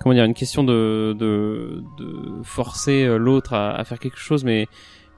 comment 0.00 0.14
dire 0.14 0.24
une 0.24 0.34
question 0.34 0.62
de 0.62 1.16
de, 1.18 1.82
de 1.98 2.42
forcer 2.42 3.04
euh, 3.06 3.16
l'autre 3.16 3.54
à, 3.54 3.74
à 3.74 3.84
faire 3.84 3.98
quelque 3.98 4.18
chose, 4.18 4.44
mais 4.44 4.66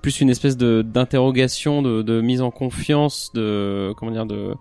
plus 0.01 0.21
une 0.21 0.31
espèce 0.31 0.57
de 0.57 0.83
d'interrogation, 0.83 1.83
de, 1.83 2.03
de 2.03 2.21
mise 2.21 2.43
en 2.43 2.51
confiance, 2.53 3.33
de 3.35 3.93
comment 3.97 4.13
dire 4.13 4.25
de 4.27 4.55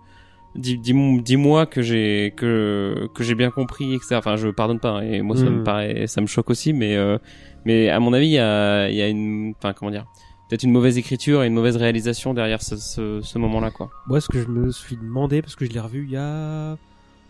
dis- 0.56 0.76
dis- 0.78 1.22
dis-moi 1.22 1.66
que 1.66 1.82
j'ai 1.82 2.34
que 2.36 3.08
que 3.14 3.22
j'ai 3.22 3.36
bien 3.36 3.50
compris 3.52 3.94
etc 3.94 4.16
enfin 4.16 4.34
je 4.36 4.48
pardonne 4.48 4.80
pas 4.80 4.90
hein, 4.90 5.02
et 5.02 5.22
moi 5.22 5.36
ça 5.36 5.44
Mm. 5.44 5.58
me 5.58 5.62
paraît 5.62 6.06
ça 6.08 6.20
me 6.20 6.26
choque 6.26 6.50
aussi 6.50 6.72
mais 6.72 6.96
euh, 6.96 7.16
mais 7.64 7.88
à 7.88 8.00
mon 8.00 8.12
avis 8.12 8.26
il 8.26 8.32
y 8.32 8.38
a 8.40 8.88
il 8.90 8.96
y 8.96 9.00
a 9.02 9.06
une 9.08 9.54
enfin 9.56 9.72
comment 9.72 9.92
dire 9.92 10.06
peut-être 10.48 10.64
une 10.64 10.72
mauvaise 10.72 10.98
écriture 10.98 11.44
et 11.44 11.46
une 11.46 11.54
mauvaise 11.54 11.76
réalisation 11.76 12.34
derrière 12.34 12.60
ce 12.60 12.76
ce, 12.76 13.20
ce 13.22 13.38
moment 13.38 13.60
là 13.60 13.70
quoi 13.70 13.88
Moi, 14.08 14.20
ce 14.20 14.28
que 14.28 14.42
je 14.42 14.48
me 14.48 14.72
suis 14.72 14.96
demandé, 14.96 15.40
parce 15.42 15.54
que 15.54 15.64
je 15.64 15.70
l'ai 15.70 15.78
revu 15.78 16.04
il 16.06 16.10
y 16.10 16.16
a 16.16 16.76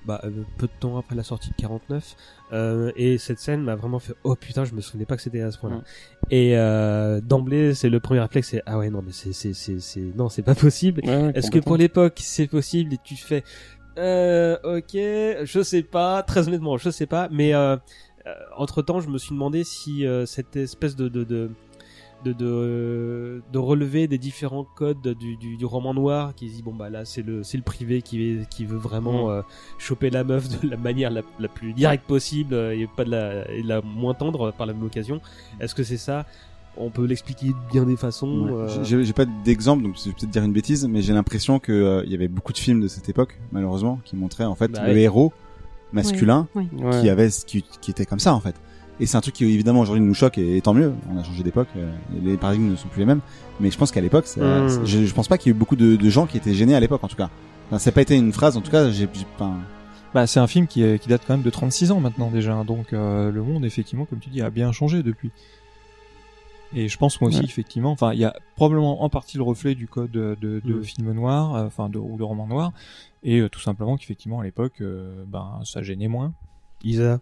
bah, 0.06 0.20
euh, 0.24 0.30
peu 0.58 0.66
de 0.66 0.72
temps 0.80 0.98
après 0.98 1.14
la 1.14 1.22
sortie 1.22 1.50
de 1.50 1.54
49, 1.56 2.16
euh, 2.52 2.92
et 2.96 3.18
cette 3.18 3.38
scène 3.38 3.62
m'a 3.62 3.76
vraiment 3.76 3.98
fait 3.98 4.14
oh 4.24 4.34
putain, 4.34 4.64
je 4.64 4.74
me 4.74 4.80
souvenais 4.80 5.04
pas 5.04 5.16
que 5.16 5.22
c'était 5.22 5.42
à 5.42 5.50
ce 5.50 5.58
point-là. 5.58 5.82
Et 6.30 6.56
euh, 6.56 7.20
d'emblée, 7.20 7.74
c'est 7.74 7.88
le 7.88 8.00
premier 8.00 8.20
réflexe, 8.20 8.48
c'est 8.50 8.62
ah 8.66 8.78
ouais 8.78 8.90
non 8.90 9.02
mais 9.04 9.12
c'est 9.12 9.32
c'est 9.32 9.54
c'est 9.54 9.80
c'est 9.80 10.00
non 10.16 10.28
c'est 10.28 10.42
pas 10.42 10.54
possible. 10.54 11.00
Ouais, 11.04 11.16
ouais, 11.16 11.32
Est-ce 11.34 11.50
que 11.50 11.58
pour 11.58 11.76
l'époque 11.76 12.18
c'est 12.20 12.46
possible? 12.46 12.94
Et 12.94 12.98
tu 13.02 13.16
fais 13.16 13.44
euh, 13.98 14.56
ok, 14.64 14.92
je 15.44 15.62
sais 15.62 15.82
pas, 15.82 16.22
très 16.22 16.48
honnêtement, 16.48 16.78
je 16.78 16.90
sais 16.90 17.06
pas, 17.06 17.28
mais 17.30 17.52
euh, 17.54 17.76
entre 18.56 18.82
temps, 18.82 19.00
je 19.00 19.08
me 19.08 19.18
suis 19.18 19.32
demandé 19.32 19.64
si 19.64 20.06
euh, 20.06 20.26
cette 20.26 20.56
espèce 20.56 20.96
de 20.96 21.08
de 21.08 21.24
de 21.24 21.50
de, 22.24 22.32
de, 22.32 23.42
de 23.52 23.58
relever 23.58 24.06
des 24.08 24.18
différents 24.18 24.64
codes 24.76 25.14
du, 25.18 25.36
du, 25.36 25.56
du 25.56 25.64
roman 25.64 25.94
noir 25.94 26.34
qui 26.34 26.46
dit 26.48 26.62
bon 26.62 26.74
bah 26.74 26.90
là 26.90 27.04
c'est 27.04 27.22
le 27.22 27.42
c'est 27.42 27.56
le 27.56 27.62
privé 27.62 28.02
qui 28.02 28.22
est- 28.22 28.48
qui 28.48 28.64
veut 28.64 28.76
vraiment 28.78 29.28
Mm. 29.28 29.30
euh, 29.30 29.42
choper 29.78 30.10
la 30.10 30.22
meuf 30.24 30.48
de 30.60 30.68
la 30.68 30.76
manière 30.76 31.10
la, 31.10 31.22
la 31.38 31.48
plus 31.48 31.72
directe 31.72 32.04
possible 32.06 32.54
euh, 32.54 32.76
et 32.76 32.86
pas 32.86 33.04
de 33.04 33.10
la 33.10 33.50
et 33.50 33.62
de 33.62 33.68
la 33.68 33.80
moins 33.82 34.14
tendre 34.14 34.52
par 34.52 34.66
la 34.66 34.72
même 34.74 34.84
occasion 34.84 35.20
est-ce 35.60 35.74
que 35.74 35.82
c'est 35.82 35.96
ça? 35.96 36.26
On 36.76 36.90
peut 36.90 37.04
l'expliquer 37.04 37.48
de 37.48 37.54
bien 37.72 37.84
des 37.84 37.96
façons 37.96 38.28
Ouais. 38.46 38.52
euh, 38.52 38.84
J'ai 38.84 39.02
j'ai 39.04 39.12
pas 39.12 39.24
d'exemple, 39.44 39.82
donc 39.82 39.96
je 39.98 40.04
vais 40.08 40.12
peut-être 40.14 40.30
dire 40.30 40.44
une 40.44 40.52
bêtise, 40.52 40.86
mais 40.86 41.02
j'ai 41.02 41.12
l'impression 41.12 41.58
que 41.58 41.72
euh, 41.72 42.02
il 42.06 42.12
y 42.12 42.14
avait 42.14 42.28
beaucoup 42.28 42.52
de 42.52 42.58
films 42.58 42.80
de 42.80 42.86
cette 42.88 43.08
époque, 43.08 43.40
malheureusement, 43.50 43.98
qui 44.04 44.14
montraient 44.14 44.44
en 44.44 44.54
fait 44.54 44.70
Bah 44.70 44.86
le 44.86 44.92
ouais. 44.94 45.00
héros 45.02 45.32
masculin 45.92 46.46
qui 47.00 47.08
avait 47.10 47.28
qui, 47.46 47.64
qui 47.80 47.90
était 47.90 48.06
comme 48.06 48.20
ça 48.20 48.34
en 48.34 48.40
fait. 48.40 48.54
Et 49.00 49.06
c'est 49.06 49.16
un 49.16 49.20
truc 49.22 49.34
qui 49.34 49.44
évidemment 49.44 49.80
aujourd'hui 49.80 50.04
nous 50.04 50.12
choque 50.14 50.36
et, 50.38 50.56
et 50.58 50.60
tant 50.60 50.74
mieux. 50.74 50.92
On 51.10 51.16
a 51.18 51.22
changé 51.24 51.42
d'époque, 51.42 51.68
euh, 51.76 51.90
les 52.22 52.36
paradigmes 52.36 52.70
ne 52.70 52.76
sont 52.76 52.88
plus 52.88 53.00
les 53.00 53.06
mêmes. 53.06 53.20
Mais 53.58 53.70
je 53.70 53.78
pense 53.78 53.90
qu'à 53.92 54.00
l'époque, 54.02 54.26
Mm. 54.36 54.68
c'est- 54.68 54.86
je, 54.86 55.04
je 55.06 55.14
pense 55.14 55.26
pas 55.28 55.38
qu'il 55.38 55.50
y 55.50 55.52
ait 55.52 55.56
eu 55.56 55.58
beaucoup 55.58 55.76
de, 55.76 55.96
de 55.96 56.10
gens 56.10 56.26
qui 56.26 56.36
étaient 56.36 56.52
gênés 56.54 56.74
à 56.74 56.80
l'époque 56.80 57.02
en 57.02 57.08
tout 57.08 57.16
cas. 57.16 57.30
Enfin, 57.68 57.78
ça 57.78 57.90
n'a 57.90 57.94
pas 57.94 58.02
été 58.02 58.16
une 58.16 58.32
phrase, 58.32 58.56
en 58.56 58.60
tout 58.60 58.70
cas, 58.70 58.90
j'ai 58.90 59.08
pas. 59.38 59.52
Bah, 60.12 60.26
c'est 60.26 60.40
un 60.40 60.46
film 60.48 60.66
qui, 60.66 60.82
est- 60.82 60.98
qui 60.98 61.08
date 61.08 61.22
quand 61.26 61.34
même 61.34 61.42
de 61.44 61.50
36 61.50 61.92
ans 61.92 62.00
maintenant 62.00 62.30
déjà, 62.30 62.52
hein, 62.54 62.64
donc 62.64 62.92
euh, 62.92 63.30
le 63.30 63.42
monde 63.42 63.64
effectivement, 63.64 64.04
comme 64.06 64.18
tu 64.18 64.28
dis, 64.28 64.42
a 64.42 64.50
bien 64.50 64.70
changé 64.72 65.02
depuis. 65.02 65.30
Et 66.74 66.88
je 66.88 66.96
pense 66.98 67.20
moi 67.20 67.28
aussi 67.28 67.38
Ouais. 67.40 67.44
effectivement, 67.46 67.90
enfin 67.92 68.12
il 68.12 68.20
y 68.20 68.24
a 68.24 68.34
probablement 68.54 69.02
en 69.02 69.08
partie 69.08 69.36
le 69.38 69.42
reflet 69.42 69.74
du 69.74 69.88
code 69.88 70.10
de, 70.12 70.36
de, 70.40 70.60
de 70.64 70.74
Mm. 70.74 70.82
film 70.84 71.12
noir, 71.12 71.54
euh, 71.56 71.66
enfin 71.66 71.88
de 71.88 71.98
ou 71.98 72.16
de 72.16 72.22
roman 72.22 72.46
noir, 72.46 72.72
et 73.24 73.40
euh, 73.40 73.48
tout 73.48 73.60
simplement 73.60 73.96
qu'effectivement 73.96 74.40
à 74.40 74.44
l'époque, 74.44 74.74
euh, 74.80 75.24
ben 75.26 75.60
ça 75.64 75.82
gênait 75.82 76.08
moins. 76.08 76.32
Isa? 76.84 77.20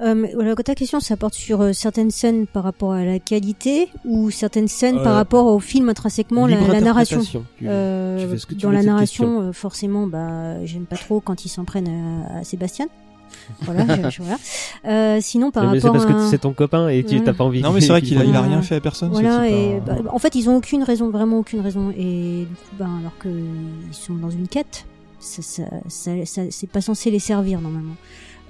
Euh, 0.00 0.54
ta 0.64 0.74
question, 0.74 0.98
ça 1.00 1.16
porte 1.16 1.34
sur 1.34 1.60
euh, 1.60 1.72
certaines 1.72 2.10
scènes 2.10 2.46
par 2.46 2.64
rapport 2.64 2.92
à 2.92 3.04
la 3.04 3.18
qualité 3.18 3.88
ou 4.04 4.30
certaines 4.30 4.66
scènes 4.68 4.98
Euh, 4.98 5.04
par 5.04 5.14
rapport 5.14 5.46
au 5.46 5.60
film 5.60 5.88
intrinsèquement, 5.88 6.46
la, 6.46 6.80
narration? 6.80 7.20
Tu- 7.20 7.38
Euh, 7.66 8.18
tu 8.24 8.28
fais 8.30 8.38
ce 8.38 8.46
que 8.46 8.54
tu 8.54 8.62
dans 8.62 8.70
la 8.72 8.82
narration, 8.82 9.40
euh, 9.42 9.52
forcément, 9.52 10.06
bah, 10.06 10.64
j'aime 10.64 10.86
pas 10.86 10.96
trop 10.96 11.20
quand 11.20 11.44
ils 11.44 11.48
s'en 11.48 11.64
prennent 11.64 11.88
à, 12.28 12.38
à 12.38 12.44
Sébastien. 12.44 12.86
voilà, 13.62 13.86
je, 13.86 14.10
je- 14.10 14.22
voilà. 14.22 14.38
Euh, 14.86 15.18
sinon, 15.22 15.50
par 15.50 15.70
mais 15.70 15.80
c'est 15.80 15.86
rapport 15.88 16.04
parce 16.06 16.12
que 16.24 16.30
c'est 16.30 16.38
ton 16.38 16.52
copain 16.52 16.88
et 16.88 17.02
tu 17.04 17.16
Ouais. 17.16 17.22
t'as 17.24 17.32
pas 17.32 17.44
envie 17.44 17.62
Non 17.62 17.72
mais 17.72 17.80
c'est 17.80 17.88
vrai 17.88 18.02
qu'il 18.02 18.18
a, 18.18 18.24
il 18.24 18.34
a 18.36 18.42
rien 18.42 18.60
fait 18.62 18.76
à 18.76 18.80
personne. 18.80 19.10
Voilà, 19.10 19.48
et 19.48 19.80
bah, 19.80 19.96
en 20.10 20.18
fait, 20.18 20.34
ils 20.34 20.48
ont 20.50 20.56
aucune 20.56 20.82
raison, 20.82 21.10
vraiment 21.10 21.38
aucune 21.38 21.60
raison. 21.60 21.92
Et 21.96 22.40
du 22.48 22.54
coup, 22.54 22.76
ben, 22.78 22.90
alors 23.00 23.16
que 23.18 23.28
ils 23.28 23.94
sont 23.94 24.14
dans 24.14 24.30
une 24.30 24.48
quête, 24.48 24.84
ça, 25.20 25.40
ça, 25.42 25.62
ça, 25.88 26.10
ça- 26.24 26.42
c'est 26.50 26.68
pas 26.68 26.80
censé 26.80 27.10
les 27.10 27.18
servir 27.20 27.60
normalement. 27.60 27.94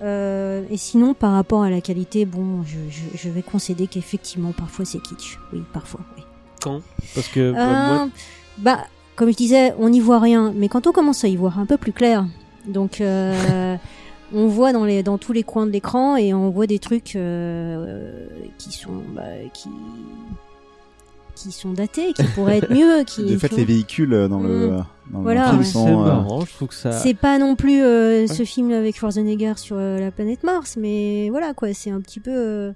Euh, 0.03 0.65
et 0.71 0.77
sinon, 0.77 1.15
par 1.15 1.33
rapport 1.33 1.63
à 1.63 1.71
la 1.71 1.81
qualité, 1.81 2.25
bon, 2.25 2.63
je, 2.65 2.79
je, 2.91 3.17
je 3.17 3.29
vais 3.31 3.43
concéder 3.43 3.87
qu'effectivement, 3.87 4.53
parfois 4.53 4.85
c'est 4.85 5.01
kitsch. 5.01 5.39
Oui, 5.53 5.63
parfois, 5.73 6.01
oui. 6.17 6.25
quand? 6.61 6.81
Parce 7.15 7.29
que 7.29 7.41
euh, 7.41 7.55
Euh, 7.57 7.95
moi, 7.97 8.09
Bah, 8.59 8.79
comme 9.17 9.31
je 9.31 9.37
disais, 9.37 9.75
on 9.79 9.91
n'y 9.91 10.01
voit 10.01 10.19
rien, 10.19 10.53
mais 10.57 10.69
quand 10.69 10.87
on 10.87 10.93
commence 10.93 11.25
à 11.25 11.29
y 11.29 11.37
voir 11.37 11.59
un 11.59 11.67
peu 11.67 11.77
plus 11.77 11.93
clair, 11.93 12.27
donc 12.67 13.01
euh, 13.01 13.77
on 14.35 14.49
voit 14.49 14.73
dans 14.73 14.85
les 14.85 15.03
dans 15.03 15.19
tous 15.19 15.33
les 15.33 15.43
coins 15.45 15.67
de 15.67 15.71
l'écran 15.71 16.17
et 16.17 16.35
on 16.35 16.51
voit 16.51 16.67
des 16.67 16.79
trucs 16.79 17.17
qui 18.59 18.73
sont 18.73 19.03
bah, 19.15 19.23
qui 19.53 19.69
qui 21.35 21.51
sont 21.53 21.73
datés, 21.73 22.13
qui 22.13 22.25
pourraient 22.35 22.59
être 22.59 22.73
mieux, 22.73 23.03
qui 23.07 23.25
De 23.25 23.37
fait, 23.39 23.53
les 23.57 23.65
véhicules 23.65 24.13
euh, 24.15 24.29
dans 24.29 24.41
le 24.41 24.49
Mm. 24.69 24.85
dans 25.13 25.19
le 25.19 25.23
Voilà, 25.25 25.55
ouais. 25.57 25.65
c'est 25.65 25.79
euh, 25.79 26.67
ça 26.71 26.93
c'est 26.93 27.15
pas 27.15 27.39
non 27.39 27.57
plus 27.57 27.83
euh, 27.83 28.27
ce 28.27 28.45
film 28.45 28.71
avec 28.73 28.97
Schwarzenegger 28.97 29.55
sur 29.57 29.77
euh, 29.79 29.99
la 29.99 30.11
planète 30.11 30.43
Mars, 30.45 30.77
mais 30.79 31.29
voilà 31.31 31.53
quoi, 31.55 31.75
c'est 31.75 31.91
un 31.91 32.01
petit 32.01 32.21
peu 32.21 32.31
euh, 32.33 32.73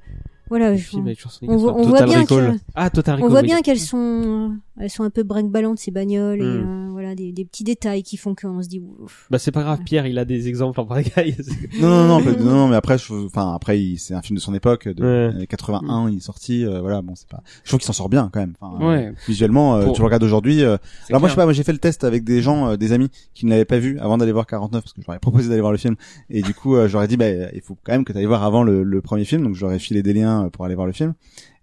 voilà. 0.48 0.70
le 0.72 0.76
je- 0.76 0.82
film 0.84 1.06
avec 1.06 1.20
Schwarzenegger 1.20 1.54
on 1.54 1.56
voit, 1.58 1.74
on 1.76 1.82
voit 1.82 2.00
Total 2.00 2.08
bien 2.08 2.20
Recall. 2.22 2.56
que 2.56 2.60
ah 2.74 2.90
Total 2.90 3.14
on 3.14 3.16
Recall, 3.18 3.30
voit 3.30 3.40
oui. 3.40 3.46
bien 3.46 3.60
qu'elles 3.62 3.78
sont 3.80 4.56
elles 4.78 4.90
sont 4.90 5.04
un 5.04 5.10
peu 5.10 5.22
break-ballantes 5.22 5.78
ces 5.78 5.90
bagnoles 5.90 6.40
et 6.40 6.44
Mm. 6.44 6.86
euh, 6.88 6.88
voilà 6.90 7.14
des, 7.14 7.32
des 7.32 7.44
petits 7.44 7.64
détails 7.64 8.02
qui 8.02 8.16
font 8.16 8.34
qu'on 8.34 8.62
se 8.62 8.68
dit 8.68 8.80
ouf. 8.80 9.26
bah 9.30 9.38
c'est 9.38 9.50
pas 9.52 9.62
grave 9.62 9.80
Pierre 9.84 10.06
il 10.06 10.18
a 10.18 10.24
des 10.24 10.48
exemples 10.48 10.80
en 10.80 10.86
pagaille 10.86 11.36
Non, 11.80 11.88
non, 11.88 12.06
non, 12.18 12.24
pas- 12.24 12.32
non, 12.42 12.50
non, 12.54 12.68
mais 12.68 12.76
après, 12.76 12.96
je, 12.98 13.12
enfin, 13.26 13.52
après, 13.54 13.80
il- 13.80 13.98
c'est 13.98 14.14
un 14.14 14.22
film 14.22 14.36
de 14.36 14.40
son 14.42 14.54
époque, 14.54 14.88
de 14.88 15.02
Ouais. 15.04 15.34
années 15.34 15.46
81, 15.46 16.08
il 16.10 16.16
est 16.16 16.20
sorti, 16.20 16.64
euh, 16.64 16.80
voilà, 16.80 17.02
bon, 17.02 17.14
c'est 17.14 17.28
pas, 17.28 17.42
je 17.64 17.68
trouve 17.68 17.80
qu'il 17.80 17.86
s'en 17.86 17.92
sort 17.92 18.08
bien, 18.08 18.30
quand 18.32 18.40
même. 18.40 18.54
Enfin, 18.60 18.82
euh, 18.82 18.88
Ouais. 18.88 19.12
visuellement, 19.28 19.76
euh, 19.76 19.84
Pour- 19.84 19.92
tu 19.94 20.00
le 20.00 20.04
regardes 20.06 20.22
aujourd'hui, 20.24 20.62
euh, 20.62 20.76
alors 21.10 21.20
moi, 21.20 21.28
je 21.28 21.34
sais 21.34 21.36
pas, 21.36 21.44
moi, 21.44 21.52
j'ai 21.52 21.64
fait 21.64 21.72
le 21.72 21.78
test 21.78 22.04
avec 22.04 22.24
des 22.24 22.40
gens, 22.40 22.68
euh, 22.70 22.76
des 22.76 22.92
amis, 22.92 23.10
qui 23.34 23.44
ne 23.46 23.50
l'avaient 23.50 23.64
pas 23.66 23.78
vu 23.78 23.98
avant 23.98 24.16
d'aller 24.18 24.32
voir 24.32 24.46
49, 24.46 24.82
parce 24.82 24.92
que 24.94 25.02
je 25.02 25.06
leur 25.06 25.16
ai 25.16 25.20
proposé 25.20 25.48
d'aller 25.48 25.60
voir 25.60 25.72
le 25.72 25.78
film, 25.78 25.96
et 26.30 26.40
du 26.42 26.54
coup, 26.54 26.76
euh, 26.76 26.88
je 26.88 26.92
leur 26.94 27.02
ai 27.02 27.08
dit, 27.08 27.16
bah, 27.16 27.28
il 27.52 27.60
faut 27.62 27.76
quand 27.84 27.92
même 27.92 28.04
que 28.04 28.12
tu 28.12 28.18
ailles 28.18 28.24
voir 28.24 28.42
avant 28.42 28.62
le, 28.62 28.82
le 28.82 29.00
premier 29.02 29.24
film, 29.24 29.42
donc 29.42 29.54
je 29.54 29.60
leur 29.64 29.72
ai 29.74 29.78
filé 29.78 30.02
des 30.02 30.12
liens 30.14 30.48
pour 30.52 30.64
aller 30.64 30.74
voir 30.74 30.86
le 30.86 30.92
film. 30.92 31.14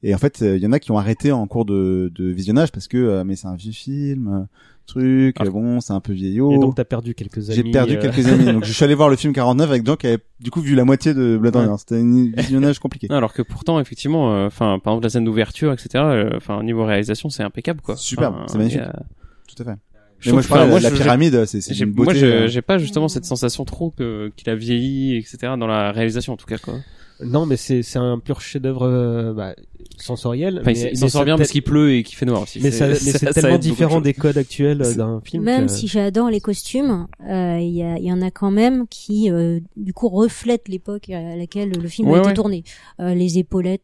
Et 0.04 0.14
en 0.14 0.18
fait, 0.18 0.42
euh, 0.42 0.58
il 0.58 0.62
y 0.64 0.68
en 0.68 0.72
a 0.74 0.80
qui 0.80 0.92
ont 0.92 0.98
arrêté 0.98 1.32
en 1.32 1.48
cours 1.48 1.66
de, 1.66 2.12
de 2.14 2.26
visionnage 2.26 2.72
parce 2.72 2.88
que, 2.88 2.98
euh, 2.98 3.24
mais 3.24 3.36
c'est 3.38 3.48
un 3.48 3.56
vieux 3.56 3.72
film, 3.72 4.28
euh, 4.28 4.46
truc, 4.86 5.38
Ah. 5.40 5.46
euh, 5.46 5.50
bon, 5.50 5.80
c'est 5.80 5.94
un 5.94 6.02
peu 6.02 6.12
vieillot. 6.12 6.52
et 6.52 6.60
donc 6.60 6.76
t'as 6.76 6.84
perdu 6.84 7.16
quelques 7.16 7.50
amis 7.50 7.56
J'ai 7.56 7.72
perdu 7.72 7.96
euh, 7.96 8.02
quelques 8.02 8.28
amis, 8.28 8.46
donc 8.52 8.66
je 8.66 8.74
suis 8.74 8.84
allé 8.84 8.96
voir 8.96 9.08
le 9.08 9.16
film 9.16 9.32
49 9.32 9.70
avec 9.70 9.86
gens 9.86 9.96
qui 9.96 10.08
avaient 10.08 10.20
du 10.42 10.52
coup 10.52 10.60
vu 10.60 10.76
la 10.76 10.84
moitié 10.84 11.14
de 11.14 11.38
Blade 11.38 11.56
Runner. 11.56 11.76
C'était 11.78 11.96
un 11.96 12.32
visionnage 12.36 12.80
compliqué. 12.80 13.08
Non, 13.10 13.16
alors 13.16 13.32
que 13.34 13.42
pourtant 13.42 13.80
effectivement 13.80 14.34
euh, 14.36 14.48
enfin 14.48 14.78
par 14.84 14.94
exemple 14.94 15.06
la 15.06 15.10
scène 15.10 15.24
d'ouverture 15.24 15.72
etc 15.72 15.90
euh, 15.96 16.30
enfin 16.36 16.62
niveau 16.64 16.84
réalisation 16.84 17.30
c'est 17.30 17.44
impeccable 17.44 17.80
quoi 17.82 17.96
Enfin, 17.96 18.44
c'est 18.48 18.58
magnifique. 18.58 18.82
Tout 19.48 19.62
à 19.64 19.66
fait. 19.66 19.80
Je 20.24 20.30
Mais 20.30 20.34
moi, 20.34 20.42
je 20.42 20.48
enfin, 20.48 20.68
de 20.78 20.84
la, 20.84 20.92
pyramide, 20.92 21.46
c'est 21.46 21.60
une 21.80 21.94
moi 21.94 22.06
beauté. 22.08 22.18
je- 22.20 22.26
euh, 22.26 22.48
j'ai 22.48 22.62
pas 22.62 22.78
justement 22.78 23.08
cette 23.08 23.26
sensation 23.26 23.66
trop 23.66 23.92
que 23.92 24.32
qu'il 24.36 24.50
a 24.50 24.56
vieilli 24.56 25.18
etc 25.18 25.54
dans 25.60 25.68
la 25.68 25.92
réalisation 25.92 26.34
en 26.34 26.38
tout 26.38 26.46
cas 26.48 26.58
quoi 26.58 26.76
non 27.24 27.46
mais 27.46 27.58
c'est 27.58 27.84
c'est 27.84 28.00
un 28.00 28.18
pur 28.20 28.42
chef-d'œuvre 28.42 28.88
euh, 28.88 29.34
bah, 29.34 29.54
sensoriel 29.98 30.60
enfin 30.62 30.72
mais, 30.74 30.90
il 30.94 30.98
s'en 30.98 31.08
sort 31.10 31.26
bien 31.26 31.38
parce 31.38 31.52
qu'il 31.52 31.62
pleut 31.62 31.94
et 31.94 32.04
qu'il 32.04 32.18
fait 32.18 32.26
noir 32.26 32.42
aussi 32.42 32.60
mais 32.62 32.72
c'est 32.72 32.94
tellement 33.34 33.58
de 33.58 33.62
différent 33.62 34.02
des 34.02 34.14
codes 34.14 34.38
actuels 34.38 34.80
d'un 34.98 35.22
film 35.24 35.44
Même 35.44 35.68
que- 35.68 35.72
si 35.72 35.88
j'adore 35.88 36.30
les 36.30 36.40
costumes, 36.42 37.08
euh, 37.30 37.58
il 37.62 37.70
y, 37.76 37.84
a- 37.84 37.98
il 37.98 38.06
y 38.06 38.12
en 38.12 38.22
a 38.22 38.32
quand 38.32 38.52
même 38.52 38.88
qui 38.90 39.30
euh, 39.32 39.60
du 39.78 39.94
coup 39.94 40.10
reflètent 40.10 40.68
l'époque 40.68 41.10
à 41.12 41.36
laquelle 41.36 41.72
le 41.80 41.88
film 41.88 42.08
Ouais, 42.10 42.18
a 42.18 42.22
été 42.22 42.30
ouais. 42.30 42.34
tourné. 42.34 42.64
Euh, 43.00 43.14
les 43.14 43.38
épaulettes 43.38 43.84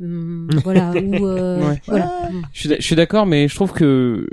Hum, 0.00 0.48
voilà, 0.64 0.92
ou 0.92 1.26
euh, 1.26 1.68
Ouais. 1.68 1.80
voilà. 1.86 2.10
Je 2.52 2.80
suis, 2.80 2.96
d'accord, 2.96 3.26
mais 3.26 3.46
je 3.46 3.54
trouve 3.54 3.72
que 3.72 4.28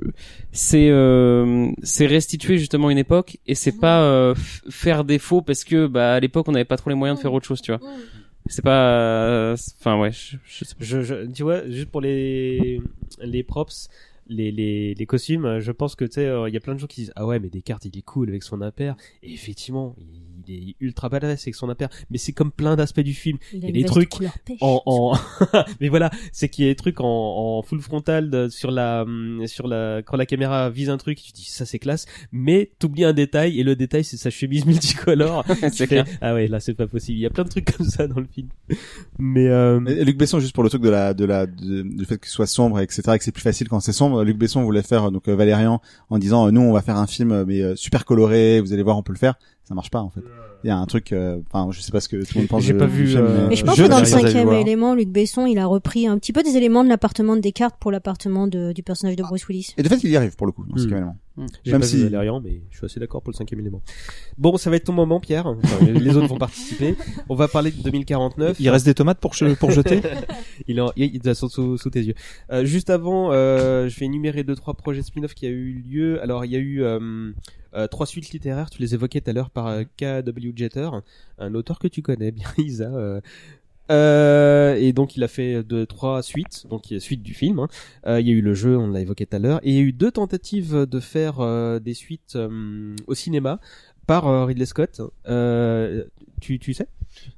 c'est 0.51 0.89
euh, 0.89 1.69
c'est 1.83 2.07
restituer 2.07 2.57
justement 2.57 2.89
une 2.89 2.97
époque 2.97 3.37
et 3.45 3.53
c'est 3.53 3.79
pas 3.79 4.01
euh, 4.01 4.33
faire 4.69 5.03
défaut 5.03 5.41
parce 5.41 5.63
que 5.63 5.85
bah 5.87 6.15
à 6.15 6.19
l'époque 6.19 6.47
on 6.47 6.51
n'avait 6.51 6.65
pas 6.65 6.77
trop 6.77 6.89
les 6.89 6.95
moyens 6.95 7.19
de 7.19 7.21
faire 7.21 7.33
autre 7.33 7.45
chose, 7.45 7.61
tu 7.61 7.71
vois. 7.71 7.81
C'est 8.47 8.63
pas, 8.63 8.89
euh, 8.89 9.55
enfin 9.79 9.99
ouais, 9.99 10.11
je, 10.11 10.37
je 10.45 10.65
sais 10.65 10.73
pas. 10.75 10.83
Je, 10.83 11.01
je, 11.03 11.31
tu 11.31 11.43
vois, 11.43 11.69
juste 11.69 11.89
pour 11.91 12.01
les 12.01 12.81
les 13.21 13.43
props, 13.43 13.87
les 14.27 14.51
les, 14.51 14.95
les 14.95 15.05
costumes, 15.05 15.59
je 15.59 15.71
pense 15.71 15.93
que 15.95 16.05
tu 16.05 16.13
sais, 16.13 16.25
euh, 16.25 16.49
il 16.49 16.53
y 16.53 16.57
a 16.57 16.59
plein 16.59 16.73
de 16.73 16.79
gens 16.79 16.87
qui 16.87 17.01
disent 17.01 17.13
ah 17.15 17.27
ouais, 17.27 17.39
mais 17.39 17.49
Descartes 17.49 17.85
il 17.85 17.95
est 17.95 18.01
cool 18.01 18.29
avec 18.29 18.41
son 18.41 18.61
impair. 18.61 18.95
Et 19.21 19.31
effectivement, 19.31 19.95
il 19.99 20.30
est 20.49 20.75
ultra 20.79 21.09
badass 21.09 21.41
avec 21.43 21.55
son 21.55 21.69
impair. 21.69 21.89
Mais 22.09 22.17
c'est 22.17 22.31
comme 22.33 22.51
plein 22.51 22.75
d'aspects 22.75 22.99
du 23.01 23.13
film. 23.13 23.37
Il 23.53 23.59
Il 23.59 23.65
y 23.65 23.69
a 23.69 23.71
des 23.71 23.83
trucs 23.85 24.13
en, 24.61 24.81
en... 24.85 25.13
mais 25.81 25.89
voilà, 25.89 26.09
c'est 26.31 26.49
qu'il 26.49 26.65
y 26.65 26.67
a 26.67 26.71
des 26.71 26.75
trucs 26.75 26.99
en, 27.01 27.05
en 27.05 27.61
full 27.61 27.81
frontal 27.81 28.29
de- 28.29 28.49
sur 28.49 28.71
la 28.71 29.03
hum, 29.03 29.43
sur 29.47 29.67
la 29.67 30.01
quand 30.05 30.17
la 30.17 30.25
caméra 30.25 30.69
vise 30.69 30.89
un 30.89 30.97
truc, 30.97 31.21
tu 31.21 31.31
dis 31.31 31.45
ça 31.45 31.65
c'est 31.65 31.79
classe, 31.79 32.05
mais 32.31 32.71
t'oublies 32.79 33.03
un 33.05 33.13
détail 33.13 33.59
et 33.59 33.63
le 33.63 33.75
détail 33.75 34.03
c'est 34.03 34.17
sa 34.17 34.29
chemise 34.29 34.65
multicolore. 34.71 35.43
C'est 35.73 35.87
fais, 35.87 36.03
ah 36.21 36.33
ouais, 36.33 36.47
là 36.47 36.59
c'est 36.59 36.73
pas 36.73 36.87
possible. 36.87 37.17
Il 37.17 37.21
y 37.21 37.25
a 37.25 37.29
plein 37.29 37.43
de 37.43 37.49
trucs 37.49 37.71
comme 37.75 37.85
ça 37.87 38.07
dans 38.07 38.19
le 38.19 38.27
film. 38.31 38.47
Mais 39.19 39.47
euh, 39.47 39.79
Luc 39.79 40.17
Besson, 40.17 40.39
juste 40.39 40.53
pour 40.53 40.63
le 40.63 40.69
truc 40.69 40.81
de 40.81 40.89
la, 40.89 41.13
de 41.13 41.25
la, 41.25 41.45
de- 41.45 41.81
du 41.83 42.05
fait 42.05 42.17
que 42.17 42.27
ce 42.27 42.33
soit 42.33 42.47
sombre, 42.47 42.79
etc., 42.79 43.01
et 43.13 43.17
que 43.17 43.23
c'est 43.23 43.31
plus 43.31 43.41
facile 43.41 43.67
quand 43.69 43.79
c'est 43.79 43.93
sombre. 43.93 44.23
Luc 44.23 44.37
Besson 44.37 44.63
voulait 44.63 44.81
faire 44.83 45.05
euh, 45.05 45.11
donc 45.11 45.27
euh, 45.27 45.35
Valérian 45.35 45.81
en 46.09 46.19
disant 46.19 46.47
euh, 46.47 46.51
nous 46.51 46.61
on 46.61 46.71
va 46.71 46.81
faire 46.81 46.97
un 46.97 47.07
film 47.07 47.31
euh, 47.31 47.45
mais 47.47 47.61
euh, 47.61 47.75
super 47.75 48.05
coloré, 48.05 48.59
vous 48.61 48.73
allez 48.73 48.83
voir 48.83 48.97
on 48.97 49.03
peut 49.03 49.13
le 49.13 49.17
faire. 49.19 49.35
Ça 49.71 49.75
marche 49.75 49.89
pas 49.89 50.01
en 50.01 50.09
fait. 50.09 50.19
Il 50.65 50.67
y 50.67 50.69
a 50.69 50.77
un 50.77 50.85
truc, 50.85 51.13
euh, 51.13 51.39
enfin 51.49 51.71
je 51.71 51.79
sais 51.79 51.93
pas 51.93 52.01
ce 52.01 52.09
que 52.09 52.17
tout 52.17 52.33
le 52.35 52.41
monde 52.41 52.49
pense. 52.49 52.61
J'ai 52.63 52.73
pas 52.73 52.85
vu, 52.85 53.07
film, 53.07 53.21
euh, 53.25 53.47
Mais 53.47 53.55
je 53.55 53.63
pense 53.63 53.77
Je 53.77 53.83
que 53.83 53.87
dans 53.87 53.99
le 53.99 54.05
cinquième 54.05 54.51
élément, 54.51 54.93
Luc 54.95 55.07
Besson, 55.09 55.45
il 55.45 55.57
a 55.57 55.65
repris 55.65 56.07
un 56.07 56.17
petit 56.19 56.33
peu 56.33 56.43
des 56.43 56.57
éléments 56.57 56.83
de 56.83 56.89
l'appartement 56.89 57.35
de 57.37 57.41
Descartes 57.41 57.77
pour 57.79 57.89
l'appartement 57.89 58.47
de- 58.47 58.73
du 58.73 58.83
personnage 58.83 59.15
de 59.15 59.23
Bruce 59.23 59.47
Willis. 59.47 59.73
Et 59.77 59.83
de 59.83 59.87
fait 59.87 60.03
il 60.03 60.09
y 60.09 60.17
arrive 60.17 60.35
pour 60.35 60.45
le 60.47 60.51
coup 60.51 60.65
dans 60.65 60.75
ce 60.77 60.87
Hmm. 60.87 61.13
Élément. 61.37 61.47
j'ai 61.63 61.71
même 61.71 61.81
pas 61.81 61.87
si- 61.87 61.97
vu 61.97 62.03
Valérian, 62.03 62.41
mais 62.41 62.61
je 62.71 62.77
suis 62.77 62.85
assez 62.85 62.99
d'accord 62.99 63.21
pour 63.21 63.31
le 63.31 63.37
cinquième 63.37 63.59
élément. 63.59 63.81
Bon, 64.37 64.57
ça 64.57 64.69
va 64.69 64.75
être 64.75 64.85
ton 64.85 64.93
moment, 64.93 65.19
Pierre. 65.19 65.47
Enfin, 65.47 65.85
les 65.85 66.15
autres 66.17 66.27
vont 66.27 66.37
participer. 66.37 66.95
On 67.29 67.35
va 67.35 67.47
parler 67.47 67.71
de 67.71 67.81
2049. 67.81 68.57
Il 68.59 68.69
reste 68.69 68.85
des 68.85 68.93
tomates 68.93 69.19
pour, 69.19 69.33
che- 69.33 69.55
pour 69.55 69.71
jeter? 69.71 70.01
Il 70.67 70.77
est, 70.77 70.81
en- 70.81 70.91
il 70.95 71.27
est 71.27 71.33
sous, 71.33 71.49
sous, 71.49 71.77
sous 71.77 71.89
tes 71.89 72.01
yeux. 72.03 72.13
Euh, 72.51 72.65
juste 72.65 72.89
avant, 72.89 73.31
euh, 73.31 73.87
je 73.89 73.99
vais 73.99 74.05
énumérer 74.05 74.43
deux 74.43 74.55
trois 74.55 74.73
projets 74.75 75.01
spin-off 75.01 75.33
qui 75.33 75.45
a 75.45 75.49
eu 75.49 75.73
lieu. 75.87 76.21
Alors 76.21 76.45
il 76.45 76.51
y 76.51 76.55
a 76.55 76.59
eu 76.59 76.83
euh, 76.83 77.31
euh, 77.73 77.87
trois 77.87 78.05
suites 78.05 78.29
littéraires. 78.31 78.69
Tu 78.69 78.81
les 78.81 78.93
évoquais 78.93 79.21
tout 79.21 79.29
à 79.29 79.33
l'heure 79.33 79.49
par 79.49 79.67
euh, 79.67 79.83
K.W. 79.97 80.53
Jeter, 80.55 80.89
un 81.39 81.53
auteur 81.55 81.79
que 81.79 81.87
tu 81.87 82.01
connais 82.01 82.31
bien, 82.31 82.47
Isa. 82.57 82.91
Euh. 83.91 84.75
Et 84.75 84.93
donc 84.93 85.15
il 85.15 85.23
a 85.23 85.27
fait 85.27 85.63
deux, 85.63 85.85
trois 85.85 86.23
suites, 86.23 86.65
donc 86.69 86.85
suite 86.99 87.21
du 87.21 87.33
film. 87.33 87.59
hein. 87.59 87.67
Euh, 88.07 88.19
il 88.19 88.27
y 88.27 88.31
a 88.31 88.33
eu 88.33 88.41
le 88.41 88.53
jeu, 88.53 88.77
on 88.77 88.87
l'a 88.87 89.01
évoqué 89.01 89.25
tout 89.25 89.35
à 89.35 89.39
l'heure, 89.39 89.59
et 89.63 89.69
il 89.69 89.75
y 89.75 89.79
a 89.79 89.81
eu 89.81 89.91
deux 89.93 90.11
tentatives 90.11 90.85
de 90.85 90.99
faire 90.99 91.39
euh, 91.39 91.79
des 91.79 91.93
suites 91.93 92.37
au 93.07 93.13
cinéma 93.13 93.59
par 94.07 94.47
Ridley 94.47 94.65
Scott. 94.65 95.01
Tu, 96.41 96.57
tu 96.57 96.73
sais? 96.73 96.87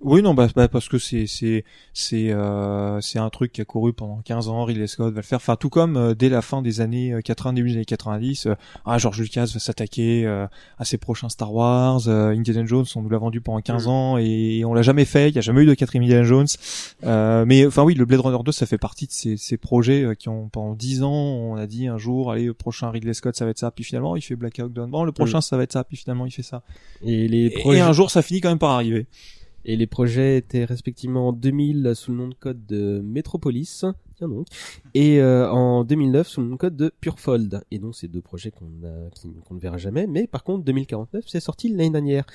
Oui, 0.02 0.22
non, 0.22 0.34
bah, 0.34 0.48
bah, 0.56 0.68
parce 0.68 0.88
que 0.90 0.98
c'est 0.98 1.28
c'est 1.28 1.64
c'est 1.94 2.32
euh, 2.32 3.00
c'est 3.02 3.20
un 3.20 3.30
truc 3.30 3.52
qui 3.52 3.62
a 3.62 3.66
couru 3.66 3.94
pendant 3.94 4.22
15 4.24 4.50
ans. 4.50 4.64
Ridley 4.66 4.88
Scott 4.88 5.14
va 5.14 5.20
le 5.22 5.26
faire. 5.26 5.38
Enfin, 5.38 5.56
tout 5.56 5.70
comme 5.70 5.98
euh, 5.98 6.14
dès 6.14 6.30
la 6.30 6.42
fin 6.42 6.62
des 6.62 6.82
années 6.82 7.14
euh, 7.14 7.22
80, 7.22 7.54
début 7.54 7.70
des 7.70 7.76
années 7.76 7.86
90, 7.86 8.48
euh, 8.48 8.56
ah, 8.86 8.98
George 8.98 9.20
Lucas 9.20 9.46
va 9.54 9.60
s'attaquer 9.60 10.26
euh, 10.26 10.46
à 10.78 10.86
ses 10.86 10.98
prochains 10.98 11.30
Star 11.30 11.54
Wars. 11.54 12.08
Euh, 12.08 12.30
Indiana 12.30 12.66
Jones, 12.66 12.86
on 12.96 13.02
nous 13.02 13.10
l'a 13.10 13.18
vendu 13.18 13.42
pendant 13.42 13.62
15 13.62 13.88
ans 13.88 14.18
et 14.18 14.64
on 14.66 14.74
l'a 14.74 14.82
jamais 14.82 15.06
fait. 15.06 15.30
Il 15.30 15.36
y 15.36 15.40
a 15.40 15.42
jamais 15.42 15.62
eu 15.64 15.66
de 15.66 15.74
quatrième 15.74 16.04
Indiana 16.04 16.24
Jones. 16.24 16.48
Euh, 17.04 17.46
mais 17.46 17.66
enfin 17.66 17.84
oui, 17.84 17.94
le 17.96 18.06
Blade 18.06 18.22
Runner 18.22 18.44
2, 18.44 18.52
ça 18.52 18.66
fait 18.66 18.78
partie 18.78 19.08
de 19.08 19.12
ces, 19.12 19.38
ces 19.38 19.58
projets 19.58 20.04
euh, 20.04 20.14
qui 20.16 20.30
ont 20.30 20.50
pendant 20.50 20.76
10 20.76 21.04
ans, 21.04 21.12
on 21.12 21.56
a 21.56 21.68
dit 21.68 21.88
un 21.88 21.98
jour, 21.98 22.32
allez, 22.32 22.46
le 22.46 22.54
prochain 22.54 22.90
Ridley 22.90 23.14
Scott, 23.14 23.36
ça 23.36 23.46
va 23.46 23.52
être 23.52 23.60
ça. 23.60 23.72
Puis 23.72 23.84
finalement, 23.84 24.16
il 24.16 24.22
fait 24.22 24.36
Black 24.36 24.60
Hawk 24.60 24.74
Down. 24.74 24.90
Bon, 24.90 25.04
le 25.04 25.12
prochain, 25.12 25.42
ça 25.42 25.58
va 25.58 25.64
être 25.64 25.74
ça. 25.74 25.84
Puis 25.84 25.98
finalement, 25.98 26.26
il 26.26 26.32
fait 26.32 26.44
ça. 26.44 26.64
Et 27.04 27.28
les 27.28 27.46
Et, 27.46 27.50
projets. 27.52 27.80
et 27.80 27.82
un 27.82 27.94
jour, 27.94 28.12
ça 28.12 28.22
finit 28.22 28.42
quand 28.42 28.50
même 28.50 28.60
par 28.60 28.72
arriver. 28.72 29.08
Et 29.66 29.76
les 29.78 29.88
projets 29.88 30.38
étaient 30.38 30.66
respectivement 30.66 31.30
en 31.30 31.34
2000 31.34 31.94
sous 31.96 32.12
le 32.12 32.18
nom 32.18 32.28
de 32.28 32.34
code 32.34 32.66
de 32.66 33.02
Metropolis, 33.04 33.86
tiens 34.18 34.28
donc, 34.28 34.48
et 34.94 35.22
euh, 35.22 35.50
en 35.50 35.84
2009 35.86 36.28
sous 36.28 36.42
le 36.42 36.48
nom 36.48 36.54
de 36.56 36.60
code 36.60 36.76
de 36.76 36.92
Purefold. 37.00 37.62
Et 37.72 37.80
donc 37.80 37.96
ces 37.96 38.08
deux 38.10 38.22
projets 38.22 38.52
qu'on 38.52 38.66
qu'on 39.48 39.56
ne 39.56 39.60
verra 39.60 39.78
jamais, 39.78 40.06
mais 40.08 40.28
par 40.28 40.44
contre 40.44 40.66
2049 40.66 41.24
c'est 41.28 41.40
sorti 41.40 41.70
l'année 41.70 41.90
dernière. 41.92 42.26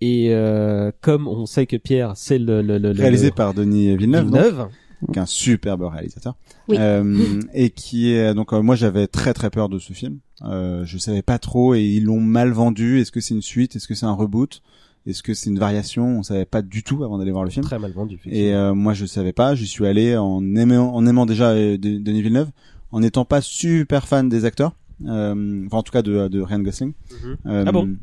Et 0.00 0.28
euh, 0.34 0.92
comme 1.00 1.26
on 1.26 1.44
sait 1.46 1.66
que 1.66 1.76
Pierre 1.76 2.12
c'est 2.16 2.38
le, 2.38 2.62
le, 2.62 2.78
le, 2.78 2.92
le- 2.92 3.00
Réalisé 3.00 3.26
le- 3.28 3.34
par 3.34 3.52
Denis 3.54 3.96
Villeneuve, 3.96 4.30
donc, 4.30 4.34
Villeneuve, 4.40 4.68
qui 5.12 5.18
est 5.18 5.22
un 5.22 5.26
superbe 5.26 5.82
réalisateur. 5.82 6.36
Oui. 6.68 6.76
Euh, 6.78 7.40
et 7.52 7.70
qui 7.70 8.12
est 8.12 8.32
donc 8.32 8.52
euh, 8.52 8.62
moi 8.62 8.76
j'avais 8.76 9.08
très 9.08 9.34
très 9.34 9.50
peur 9.50 9.68
de 9.68 9.78
ce 9.80 9.92
film. 9.92 10.20
Euh, 10.42 10.84
je 10.84 10.98
savais 10.98 11.22
pas 11.22 11.38
trop 11.38 11.74
et 11.74 11.82
ils 11.82 12.04
l'ont 12.04 12.20
mal 12.20 12.52
vendu. 12.52 13.00
Est-ce 13.00 13.10
que 13.10 13.20
c'est 13.20 13.34
une 13.34 13.42
suite? 13.42 13.74
Est-ce 13.74 13.88
que 13.88 13.94
c'est 13.94 14.06
un 14.06 14.12
reboot? 14.12 14.62
Est-ce 15.06 15.22
que 15.22 15.34
c'est 15.34 15.50
une 15.50 15.58
variation? 15.58 16.18
On 16.18 16.22
savait 16.22 16.44
pas 16.44 16.62
du 16.62 16.82
tout 16.82 17.04
avant 17.04 17.18
d'aller 17.18 17.30
voir 17.30 17.44
le 17.44 17.50
film. 17.50 17.64
très 17.64 17.78
mal 17.78 17.92
vendu. 17.92 18.18
Et 18.26 18.52
euh, 18.54 18.74
moi 18.74 18.92
je 18.92 19.06
savais 19.06 19.32
pas. 19.32 19.54
J'y 19.54 19.66
suis 19.66 19.86
allé 19.86 20.16
en 20.16 20.42
aimant, 20.56 20.94
en 20.94 21.06
aimant 21.06 21.26
déjà 21.26 21.50
euh, 21.50 21.78
De- 21.78 21.98
Denis 21.98 22.22
Villeneuve, 22.22 22.50
en 22.90 23.00
n'étant 23.00 23.24
pas 23.24 23.40
super 23.40 24.08
fan 24.08 24.28
des 24.28 24.44
acteurs. 24.44 24.72
Euh, 25.06 25.64
enfin 25.66 25.78
en 25.78 25.82
tout 25.82 25.92
cas 25.92 26.02
de, 26.02 26.26
de 26.28 26.40
Ryan 26.40 26.58
Gosling. 26.60 26.92
Mhm. 27.22 27.36
Euh, 27.46 27.64
Ah 27.66 27.72
bon? 27.72 27.96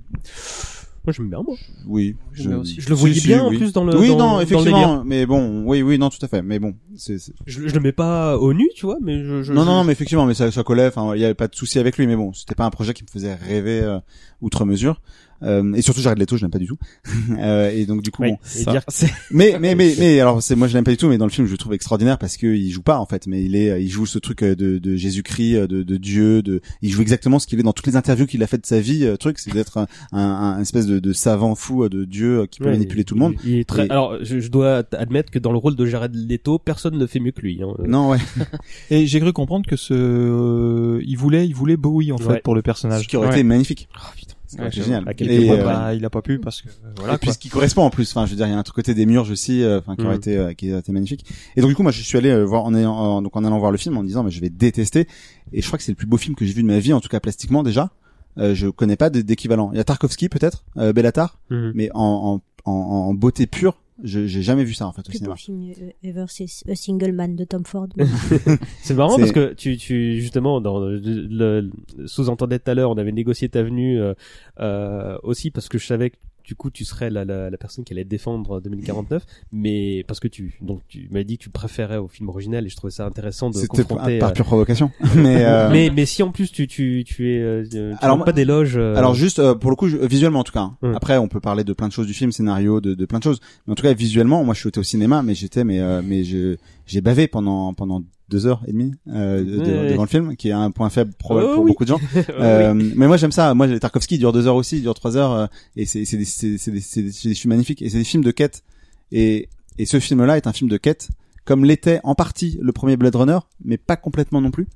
Moi 1.06 1.12
j'aime 1.12 1.30
bien 1.30 1.42
moi. 1.46 1.56
Oui, 1.86 2.16
bien 2.34 2.60
aussi. 2.60 2.80
Je 2.80 2.88
le 2.88 2.96
voyais 2.96 3.16
si, 3.16 3.28
bien 3.28 3.44
en 3.44 3.50
oui. 3.50 3.58
plus 3.58 3.74
dans 3.74 3.84
le 3.84 3.98
Oui, 4.00 4.08
dans- 4.08 4.18
non, 4.36 4.40
effectivement, 4.40 5.04
mais 5.04 5.26
bon, 5.26 5.64
oui, 5.66 5.82
oui, 5.82 5.98
non, 5.98 6.08
tout 6.10 6.24
à 6.24 6.30
fait, 6.30 6.42
mais 6.42 6.60
bon, 6.60 6.76
c'est, 6.96 7.18
Je, 7.46 7.68
je 7.68 7.74
le 7.74 7.80
mets 7.82 7.92
pas 7.92 8.38
au 8.38 8.54
nu, 8.54 8.70
tu 8.74 8.86
vois, 8.86 8.96
mais 9.02 9.22
je, 9.22 9.44
je 9.44 9.52
non, 9.52 9.64
je- 9.64 9.66
non, 9.66 9.84
mais 9.84 9.92
effectivement, 9.92 10.26
mais 10.26 10.34
ça, 10.34 10.50
ça 10.50 10.64
collait. 10.64 10.88
Enfin, 10.88 11.14
il 11.16 11.20
y 11.22 11.26
avait 11.26 11.34
pas 11.34 11.50
de 11.50 11.56
souci 11.56 11.78
avec 11.78 11.98
lui, 11.98 12.08
mais 12.08 12.16
bon, 12.16 12.32
c'était 12.32 12.56
pas 12.56 12.64
un 12.64 12.70
projet 12.70 12.94
qui 12.94 13.04
me 13.04 13.10
faisait 13.10 13.34
rêver 13.36 13.82
euh, 13.82 14.00
outre 14.40 14.64
mesure. 14.64 15.02
Euh, 15.42 15.74
et 15.74 15.82
surtout, 15.82 16.02
Jared 16.02 16.18
Leto, 16.20 16.38
je 16.38 16.42
l'aime 16.44 16.52
pas 16.52 16.60
du 16.60 16.68
tout. 16.68 16.78
euh, 17.40 17.70
et 17.72 17.86
donc, 17.86 18.02
du 18.02 18.12
coup, 18.12 18.24
Oui, 18.24 18.32
bon. 18.32 18.38
et 18.60 18.66
dire 18.72 18.86
que 18.86 18.94
c'est 18.94 19.10
Mais, 19.32 19.58
mais, 19.60 19.76
mais, 19.76 19.94
mais, 19.98 20.20
alors, 20.20 20.42
c'est 20.44 20.56
moi, 20.56 20.68
je 20.68 20.74
l'aime 20.74 20.84
pas 20.84 20.92
du 20.92 20.98
tout, 20.98 21.08
mais 21.10 21.18
dans 21.18 21.26
le 21.26 21.32
film, 21.32 21.48
je 21.48 21.52
le 21.52 21.58
trouve 21.58 21.74
extraordinaire 21.74 22.18
parce 22.18 22.38
que 22.38 22.48
il 22.48 22.70
joue 22.72 22.82
pas 22.82 22.98
en 23.00 23.06
fait, 23.06 23.28
mais 23.28 23.44
il 23.44 23.56
est, 23.56 23.84
il 23.84 23.90
joue 23.90 24.06
ce 24.06 24.20
truc 24.20 24.44
euh, 24.44 24.56
de, 24.56 24.78
de 24.78 24.96
Jésus-Christ, 24.96 25.56
euh, 25.56 25.68
de, 25.68 25.84
de 25.84 25.98
Dieu, 25.98 26.42
de, 26.42 26.62
il 26.82 26.92
joue 26.92 27.02
exactement 27.02 27.40
ce 27.40 27.48
qu'il 27.48 27.60
est 27.60 27.64
dans 27.64 27.74
toutes 27.74 27.88
les 27.88 27.96
interviews 27.96 28.26
qu'il 28.26 28.42
a 28.44 28.48
fait 28.48 28.58
de 28.58 28.66
sa 28.66 28.80
vie. 28.80 29.04
euh, 29.06 29.18
truc, 29.18 29.40
c'est 29.40 29.52
d'être 29.54 29.78
un, 29.78 29.88
un, 30.12 30.22
un 30.22 30.60
espèce 30.62 30.86
de, 30.86 31.00
de 31.00 31.14
savant 31.14 31.56
fou 31.56 31.88
de 31.90 32.06
Dieu 32.06 32.46
qui 32.50 32.60
peut 32.60 32.66
Ouais, 32.66 32.72
manipuler 32.72 33.02
il- 33.02 33.06
tout 33.06 33.16
le 33.16 33.20
monde. 33.22 33.36
Il 33.46 33.56
est 33.60 33.68
très. 33.68 33.88
Et- 33.88 33.92
Alors, 33.92 34.18
je, 34.22 34.40
je 34.40 34.48
dois 34.50 34.84
admettre 34.94 35.32
que 35.32 35.40
dans 35.40 35.52
le 35.52 35.58
rôle 35.58 35.76
de 35.76 35.86
Jared 35.86 36.16
Leto, 36.16 36.58
personne 36.60 36.98
ne 36.98 37.06
fait 37.06 37.20
mieux 37.20 37.32
que 37.32 37.42
lui. 37.42 37.60
Hein. 37.62 37.74
Non, 37.86 38.10
ouais. 38.12 38.18
Et 38.90 39.08
j'ai 39.08 39.20
cru 39.20 39.34
comprendre 39.34 39.66
que 39.68 39.76
ce, 39.76 39.94
euh, 39.94 41.02
il 41.06 41.18
voulait, 41.18 41.46
il 41.48 41.54
voulait 41.56 41.78
Bowie 41.78 42.12
en 42.12 42.18
fait 42.18 42.42
pour 42.44 42.56
le 42.56 42.60
Ce 42.62 42.64
personnage. 42.64 43.08
qui 43.08 43.18
aurait 43.18 43.28
Ouais. 43.28 43.34
été 43.34 43.44
magnifique. 43.44 43.88
Oh, 43.98 44.00
putain. 44.16 44.33
Ouais, 44.60 44.72
génial. 44.72 45.04
À 45.08 45.14
quelques 45.14 45.32
Et, 45.32 45.46
points 45.48 45.56
euh. 45.58 45.64
Bah, 45.64 45.94
il 45.94 46.04
a 46.06 46.10
pas 46.10 46.22
pu 46.22 46.40
parce 46.40 46.62
que 46.62 46.68
euh, 46.70 46.72
voilà 46.98 47.14
et 47.16 47.18
puis 47.18 47.28
quoi. 47.28 47.34
ce 47.34 47.40
qui 47.40 47.50
correspond 47.50 47.84
en 47.84 47.90
plus 47.90 48.10
enfin 48.12 48.26
je 48.26 48.32
veux 48.32 48.38
dire 48.38 48.48
il 48.48 48.52
y 48.52 48.54
a 48.54 48.58
un 48.58 48.64
truc 48.64 48.76
côté 48.76 48.94
des 48.94 49.06
murs 49.06 49.30
aussi 49.32 49.64
euh, 49.64 49.80
enfin 49.80 49.96
qui 49.96 50.04
aurait 50.06 50.16
Mm. 50.16 50.20
été 50.20 50.38
euh, 50.38 50.54
qui 50.54 50.70
aurait 50.72 50.80
été 50.80 50.92
magnifique 50.92 51.26
et 51.56 51.62
donc 51.62 51.70
du 51.70 51.76
coup 51.76 51.84
moi 51.84 51.92
je 51.92 52.02
suis 52.02 52.18
allé 52.18 52.44
voir 52.44 52.64
en, 52.66 52.74
ayant, 52.76 52.94
en- 52.94 53.22
donc 53.22 53.36
en 53.36 53.44
allant 53.44 53.60
voir 53.60 53.72
le 53.72 53.78
film 53.78 53.98
en 53.98 54.02
me 54.04 54.08
disant 54.08 54.24
mais 54.24 54.32
je 54.32 54.42
vais 54.42 54.50
détester 54.50 55.08
et 55.52 55.62
je 55.62 55.68
crois 55.68 55.78
que 55.78 55.84
c'est 55.84 55.92
le 55.92 55.96
plus 55.96 56.08
beau 56.08 56.18
film 56.18 56.36
que 56.36 56.46
j'ai 56.46 56.54
vu 56.54 56.62
de 56.64 56.68
ma 56.68 56.80
vie 56.80 56.94
en 56.94 57.00
tout 57.02 57.10
cas 57.10 57.20
plastiquement 57.20 57.64
déjà 57.64 57.92
euh, 58.38 58.56
je 58.56 58.68
connais 58.68 58.96
pas 58.96 59.10
d'équivalent 59.10 59.70
il 59.74 59.78
y 59.78 59.80
a 59.80 59.84
Tarkovsky 59.84 60.30
peut-être 60.30 60.66
euh, 60.78 60.94
Bellatar 60.94 61.40
Mhm. 61.50 61.72
mais 61.76 61.90
en, 61.94 62.42
en, 62.66 62.72
en, 62.72 62.74
en 62.74 63.14
beauté 63.14 63.46
pure 63.48 63.78
je 64.04 64.28
j'ai 64.28 64.42
jamais 64.42 64.64
vu 64.64 64.74
ça 64.74 64.86
en 64.88 64.92
fait 64.92 65.02
au 65.02 65.04
plus 65.10 65.18
cinéma 65.18 65.36
film 65.36 65.72
euh, 65.82 65.90
ever, 66.04 66.26
c'est 66.28 66.46
A 66.70 66.76
Single 66.76 67.12
Man 67.14 67.36
de 67.36 67.44
Tom 67.46 67.66
Ford. 67.66 67.88
C'est 68.82 68.94
marrant 68.94 69.18
parce 69.18 69.32
que 69.32 69.54
tu, 69.54 69.78
tu 69.78 70.20
justement 70.22 70.62
dans 70.62 70.80
le, 70.80 70.98
le- 71.00 71.62
le- 71.98 72.08
sous-entendait 72.08 72.60
tout 72.60 72.70
à 72.72 72.74
l'heure, 72.76 72.92
on 72.92 72.98
avait 72.98 73.12
négocié 73.12 73.50
ta 73.50 73.64
venue 73.64 74.00
euh, 74.02 74.14
euh, 74.60 75.18
aussi 75.24 75.52
parce 75.52 75.70
que 75.70 75.78
je 75.78 75.86
savais 75.88 76.10
que 76.12 76.18
du 76.44 76.56
coup 76.56 76.70
tu 76.70 76.86
serais 76.86 77.10
la, 77.10 77.26
la, 77.26 77.50
la 77.50 77.58
personne 77.58 77.84
qui 77.86 77.94
allait 77.94 78.04
défendre 78.04 78.60
2049, 78.62 79.26
mais 79.52 80.04
parce 80.08 80.20
que 80.20 80.28
tu 80.28 80.58
donc 80.62 80.82
tu 80.88 81.08
m'as 81.12 81.24
dit 81.24 81.38
que 81.38 81.44
tu 81.44 81.50
préférais 81.50 81.98
au 81.98 82.08
film 82.08 82.30
original 82.30 82.66
et 82.66 82.70
je 82.70 82.76
trouvais 82.76 82.92
ça 82.92 83.06
intéressant 83.06 83.50
de 83.50 83.56
c'était 83.56 83.68
confronter. 83.84 84.20
par 84.20 84.30
euh, 84.30 84.34
pure 84.34 84.46
provocation 84.46 84.92
mais 85.16 85.44
euh, 85.46 85.70
mais 85.72 85.90
mais 85.96 86.06
si 86.06 86.24
en 86.24 86.32
plus 86.32 86.52
tu 86.52 86.68
tu 86.68 87.04
tu 87.06 87.32
es 87.34 87.40
euh, 87.42 87.64
tu 87.70 87.78
Alors, 88.02 88.24
pas 88.24 88.32
d'éloge. 88.32 88.78
euh, 88.78 88.96
Alors 88.96 89.14
juste 89.16 89.40
euh, 89.40 89.56
pour 89.56 89.70
le 89.70 89.76
coup 89.76 89.88
je- 89.88 89.98
visuellement 89.98 90.40
en 90.40 90.44
tout 90.44 90.52
cas. 90.54 90.72
hein. 90.82 90.94
Après 90.96 91.18
on 91.18 91.28
peut 91.28 91.40
parler 91.40 91.64
de 91.64 91.74
plein 91.74 91.88
de 91.88 91.94
choses 91.94 92.08
du 92.08 92.14
film, 92.14 92.32
scénario, 92.32 92.82
de, 92.82 92.94
de 92.94 93.06
plein 93.06 93.20
de 93.20 93.24
choses. 93.24 93.40
Mais 93.66 93.72
en 93.72 93.76
tout 93.76 93.84
cas 93.84 93.94
visuellement, 93.94 94.44
moi 94.44 94.54
je 94.54 94.60
suis 94.60 94.80
au 94.80 94.84
cinéma, 94.84 95.22
mais 95.24 95.36
j'étais 95.36 95.64
mais 95.64 95.80
euh, 95.80 96.02
mais 96.04 96.24
je 96.24 96.58
j'ai 96.86 97.02
bavé 97.02 97.28
pendant 97.28 97.74
pendant 97.74 98.04
deux 98.34 98.46
heures 98.48 98.62
et 98.68 98.72
demie 98.74 98.92
euh, 99.08 99.44
de- 99.44 99.58
Ouais. 99.60 99.90
devant 99.92 100.04
le 100.04 100.08
film, 100.10 100.36
qui 100.36 100.50
est 100.50 100.52
un 100.52 100.72
point 100.72 100.90
faible 100.90 101.14
probable 101.14 101.48
Oh 101.52 101.56
pour 101.56 101.64
oui. 101.64 101.70
beaucoup 101.72 101.86
de 101.86 101.90
gens. 101.90 102.00
Euh, 102.30 102.74
Mais 102.74 103.08
moi 103.08 103.16
j'aime 103.18 103.32
ça. 103.32 103.54
Moi 103.54 103.80
Tarkovsky 103.80 104.18
dure 104.18 104.34
deux 104.34 104.48
heures 104.48 104.56
aussi, 104.56 104.78
il 104.78 104.82
dure 104.82 104.94
trois 104.96 105.16
heures 105.18 105.32
euh, 105.34 105.46
et 105.76 105.86
c'est 105.86 106.00
des 106.04 106.18
des, 106.18 106.26
c'est 106.26 106.72
des, 106.72 106.82
c'est 106.82 107.02
des 107.04 107.36
films 107.36 107.54
magnifiques 107.54 107.82
et 107.82 107.90
c'est 107.90 108.00
des 108.00 108.04
films 108.04 108.24
de 108.24 108.32
quête. 108.32 108.64
Et 109.12 109.48
et 109.78 109.86
ce 109.86 110.00
film-là 110.00 110.38
est 110.38 110.46
un 110.48 110.54
film 110.54 110.70
de 110.70 110.78
quête, 110.78 111.10
comme 111.46 111.64
l'était 111.66 112.00
en 112.04 112.16
partie 112.16 112.58
le 112.62 112.72
premier 112.72 112.96
Blade 112.98 113.16
Runner, 113.16 113.40
mais 113.64 113.78
pas 113.78 113.96
complètement 113.98 114.42
non 114.42 114.52
plus. 114.52 114.68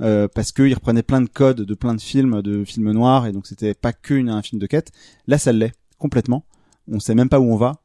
Euh, 0.00 0.26
parce 0.32 0.50
qu'il 0.52 0.74
reprenait 0.74 1.02
plein 1.04 1.20
de 1.20 1.28
codes 1.28 1.60
de 1.62 1.74
plein 1.74 1.94
de 1.94 2.00
films, 2.00 2.42
de 2.42 2.64
films 2.64 2.90
noirs, 2.92 3.26
et 3.26 3.32
donc 3.32 3.46
c'était 3.46 3.74
pas 3.74 3.92
que 3.92 4.14
une- 4.14 4.28
un 4.28 4.42
film 4.42 4.60
de 4.60 4.66
quête. 4.66 4.90
Là, 5.28 5.38
ça 5.38 5.52
l'est 5.52 5.72
complètement. 5.98 6.44
On 6.90 6.98
sait 7.00 7.14
même 7.14 7.28
pas 7.28 7.38
où 7.40 7.44
on 7.52 7.56
va, 7.56 7.76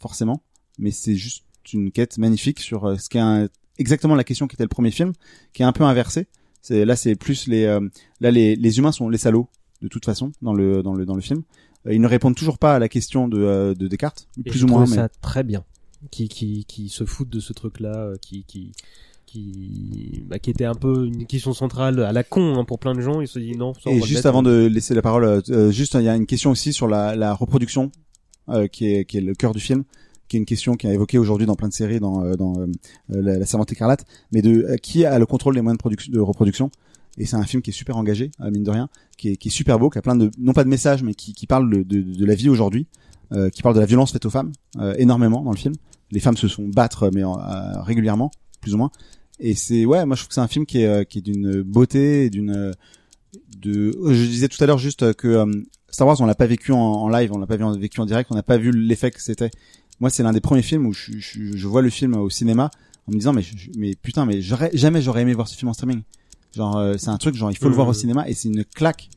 forcément, 0.00 0.42
mais 0.78 0.90
c'est 0.90 1.14
juste 1.16 1.44
une 1.72 1.90
quête 1.90 2.18
magnifique 2.18 2.60
sur 2.60 2.84
euh, 2.84 2.96
ce 2.98 3.08
qu'est 3.08 3.18
un, 3.18 3.48
exactement 3.78 4.14
la 4.14 4.24
question 4.24 4.46
qui 4.46 4.54
était 4.56 4.64
le 4.64 4.68
premier 4.68 4.90
film, 4.90 5.12
qui 5.52 5.62
est 5.62 5.66
un 5.66 5.72
peu 5.72 5.84
inversée. 5.84 6.26
C'est 6.62 6.84
là, 6.84 6.96
c'est 6.96 7.14
plus 7.14 7.46
les 7.46 7.64
euh, 7.64 7.80
là 8.20 8.30
les, 8.30 8.56
les 8.56 8.78
humains 8.78 8.92
sont 8.92 9.08
les 9.08 9.18
salauds 9.18 9.48
de 9.82 9.88
toute 9.88 10.04
façon 10.04 10.32
dans 10.42 10.54
le 10.54 10.82
dans 10.82 10.94
le 10.94 11.06
dans 11.06 11.14
le 11.14 11.20
film. 11.22 11.42
Euh, 11.86 11.94
ils 11.94 12.00
ne 12.00 12.08
répondent 12.08 12.34
toujours 12.34 12.58
pas 12.58 12.74
à 12.74 12.78
la 12.78 12.88
question 12.88 13.28
de, 13.28 13.40
euh, 13.40 13.74
de 13.74 13.86
Descartes, 13.86 14.28
Et 14.44 14.50
plus 14.50 14.58
je 14.58 14.64
ou 14.64 14.68
moins. 14.68 14.86
Mais... 14.86 14.96
ça 14.96 15.08
très 15.08 15.44
bien. 15.44 15.64
Qui, 16.10 16.28
qui, 16.28 16.64
qui 16.66 16.88
se 16.88 17.04
foutent 17.04 17.30
de 17.30 17.40
ce 17.40 17.52
truc-là, 17.52 17.94
euh, 17.96 18.16
qui, 18.20 18.44
qui, 18.44 18.72
qui, 19.24 20.22
bah, 20.26 20.38
qui 20.38 20.50
était 20.50 20.64
un 20.64 20.74
peu 20.74 21.06
une 21.06 21.26
question 21.26 21.52
centrale 21.52 22.00
à 22.02 22.12
la 22.12 22.22
con 22.22 22.58
hein, 22.58 22.64
pour 22.64 22.78
plein 22.78 22.94
de 22.94 23.00
gens. 23.00 23.20
Ils 23.20 23.28
se 23.28 23.38
disent 23.38 23.56
non. 23.56 23.74
ça, 23.74 23.80
on 23.86 23.90
Et 23.90 24.00
va 24.00 24.06
juste 24.06 24.18
mettre. 24.18 24.26
avant 24.28 24.42
de 24.42 24.66
laisser 24.66 24.94
la 24.94 25.02
parole, 25.02 25.24
euh, 25.24 25.40
euh, 25.50 25.70
juste 25.70 25.94
il 25.94 26.02
y 26.02 26.08
a 26.08 26.14
une 26.14 26.26
question 26.26 26.50
aussi 26.50 26.72
sur 26.72 26.86
la, 26.86 27.16
la 27.16 27.34
reproduction, 27.34 27.90
euh, 28.50 28.68
qui 28.68 28.86
est 28.86 29.04
qui 29.04 29.18
est 29.18 29.20
le 29.20 29.34
cœur 29.34 29.52
du 29.52 29.60
film, 29.60 29.84
qui 30.28 30.36
est 30.36 30.40
une 30.40 30.46
question 30.46 30.74
qui 30.74 30.86
est 30.86 30.94
évoquée 30.94 31.18
aujourd'hui 31.18 31.46
dans 31.46 31.56
plein 31.56 31.68
de 31.68 31.72
séries, 31.72 32.00
dans 32.00 32.24
euh, 32.24 32.34
dans 32.34 32.58
euh, 32.60 32.66
la, 33.08 33.38
la 33.38 33.46
Servante 33.46 33.72
écarlate, 33.72 34.04
mais 34.32 34.42
de 34.42 34.64
euh, 34.64 34.76
qui 34.76 35.04
a 35.04 35.18
le 35.18 35.26
contrôle 35.26 35.54
des 35.54 35.60
moyens 35.62 35.78
de, 35.82 36.12
de 36.12 36.20
reproduction. 36.20 36.70
Et 37.18 37.24
c'est 37.24 37.36
un 37.36 37.44
film 37.44 37.62
qui 37.62 37.70
est 37.70 37.72
super 37.72 37.96
engagé, 37.96 38.30
mine 38.40 38.62
de 38.62 38.70
rien, 38.70 38.90
qui 39.16 39.30
est, 39.30 39.36
qui 39.36 39.48
est 39.48 39.50
super 39.50 39.78
beau, 39.78 39.88
qui 39.88 39.96
a 39.96 40.02
plein 40.02 40.16
de 40.16 40.30
non 40.38 40.52
pas 40.52 40.64
de 40.64 40.68
messages, 40.68 41.02
mais 41.02 41.14
qui, 41.14 41.32
qui 41.32 41.46
parle 41.46 41.70
de, 41.70 41.82
de, 41.82 42.02
de 42.02 42.26
la 42.26 42.34
vie 42.34 42.50
aujourd'hui, 42.50 42.88
euh, 43.32 43.48
qui 43.48 43.62
parle 43.62 43.74
de 43.74 43.80
la 43.80 43.86
violence 43.86 44.12
faite 44.12 44.26
aux 44.26 44.30
femmes 44.30 44.52
euh, 44.78 44.94
énormément 44.98 45.42
dans 45.42 45.50
le 45.50 45.56
film. 45.56 45.74
Les 46.10 46.20
femmes 46.20 46.36
se 46.36 46.46
sont 46.46 46.68
battre 46.68 47.10
mais 47.14 47.24
euh, 47.24 47.80
régulièrement, 47.80 48.30
plus 48.60 48.74
ou 48.74 48.76
moins. 48.76 48.90
Et 49.40 49.54
c'est 49.54 49.86
ouais, 49.86 50.04
moi 50.04 50.14
je 50.14 50.22
trouve 50.22 50.28
que 50.28 50.34
c'est 50.34 50.42
un 50.42 50.48
film 50.48 50.66
qui 50.66 50.82
est 50.82 51.08
qui 51.08 51.18
est 51.18 51.22
d'une 51.22 51.62
beauté, 51.62 52.28
d'une 52.28 52.74
de. 53.58 53.98
Je 54.08 54.26
disais 54.26 54.48
tout 54.48 54.62
à 54.62 54.66
l'heure 54.66 54.78
juste 54.78 55.14
que 55.14 55.46
Star 55.88 56.06
Wars 56.06 56.20
on 56.20 56.26
l'a 56.26 56.34
pas 56.34 56.46
vécu 56.46 56.72
en, 56.72 56.78
en 56.78 57.08
live, 57.08 57.32
on 57.32 57.38
l'a 57.38 57.46
pas 57.46 57.56
vécu 57.56 58.00
en 58.00 58.06
direct, 58.06 58.30
on 58.30 58.34
n'a 58.34 58.42
pas 58.42 58.58
vu 58.58 58.72
l'effet 58.72 59.10
que 59.10 59.22
c'était. 59.22 59.50
Moi 60.00 60.10
c'est 60.10 60.22
l'un 60.22 60.32
des 60.32 60.40
premiers 60.40 60.62
films 60.62 60.86
où 60.86 60.92
je, 60.92 61.12
je, 61.18 61.56
je 61.56 61.66
vois 61.66 61.82
le 61.82 61.90
film 61.90 62.14
au 62.16 62.28
cinéma 62.30 62.70
en 63.08 63.12
me 63.12 63.16
disant 63.18 63.32
mais 63.32 63.42
je- 63.42 63.70
mais 63.78 63.94
putain 63.94 64.26
mais 64.26 64.40
j'aurais 64.42 64.70
jamais 64.74 65.00
j'aurais 65.02 65.22
aimé 65.22 65.32
voir 65.34 65.48
ce 65.48 65.56
film 65.56 65.68
en 65.68 65.72
streaming. 65.72 66.02
Genre 66.54 66.76
euh, 66.76 66.94
c'est 66.98 67.08
un 67.10 67.18
truc 67.18 67.34
genre 67.34 67.50
il 67.50 67.56
faut 67.58 67.68
le 67.68 67.74
voir 67.74 67.86
au 67.88 67.90
Mhm. 67.92 67.96
cinéma 67.98 68.28
et 68.28 68.34
c'est 68.34 68.48
une 68.48 68.64
claque 68.64 69.08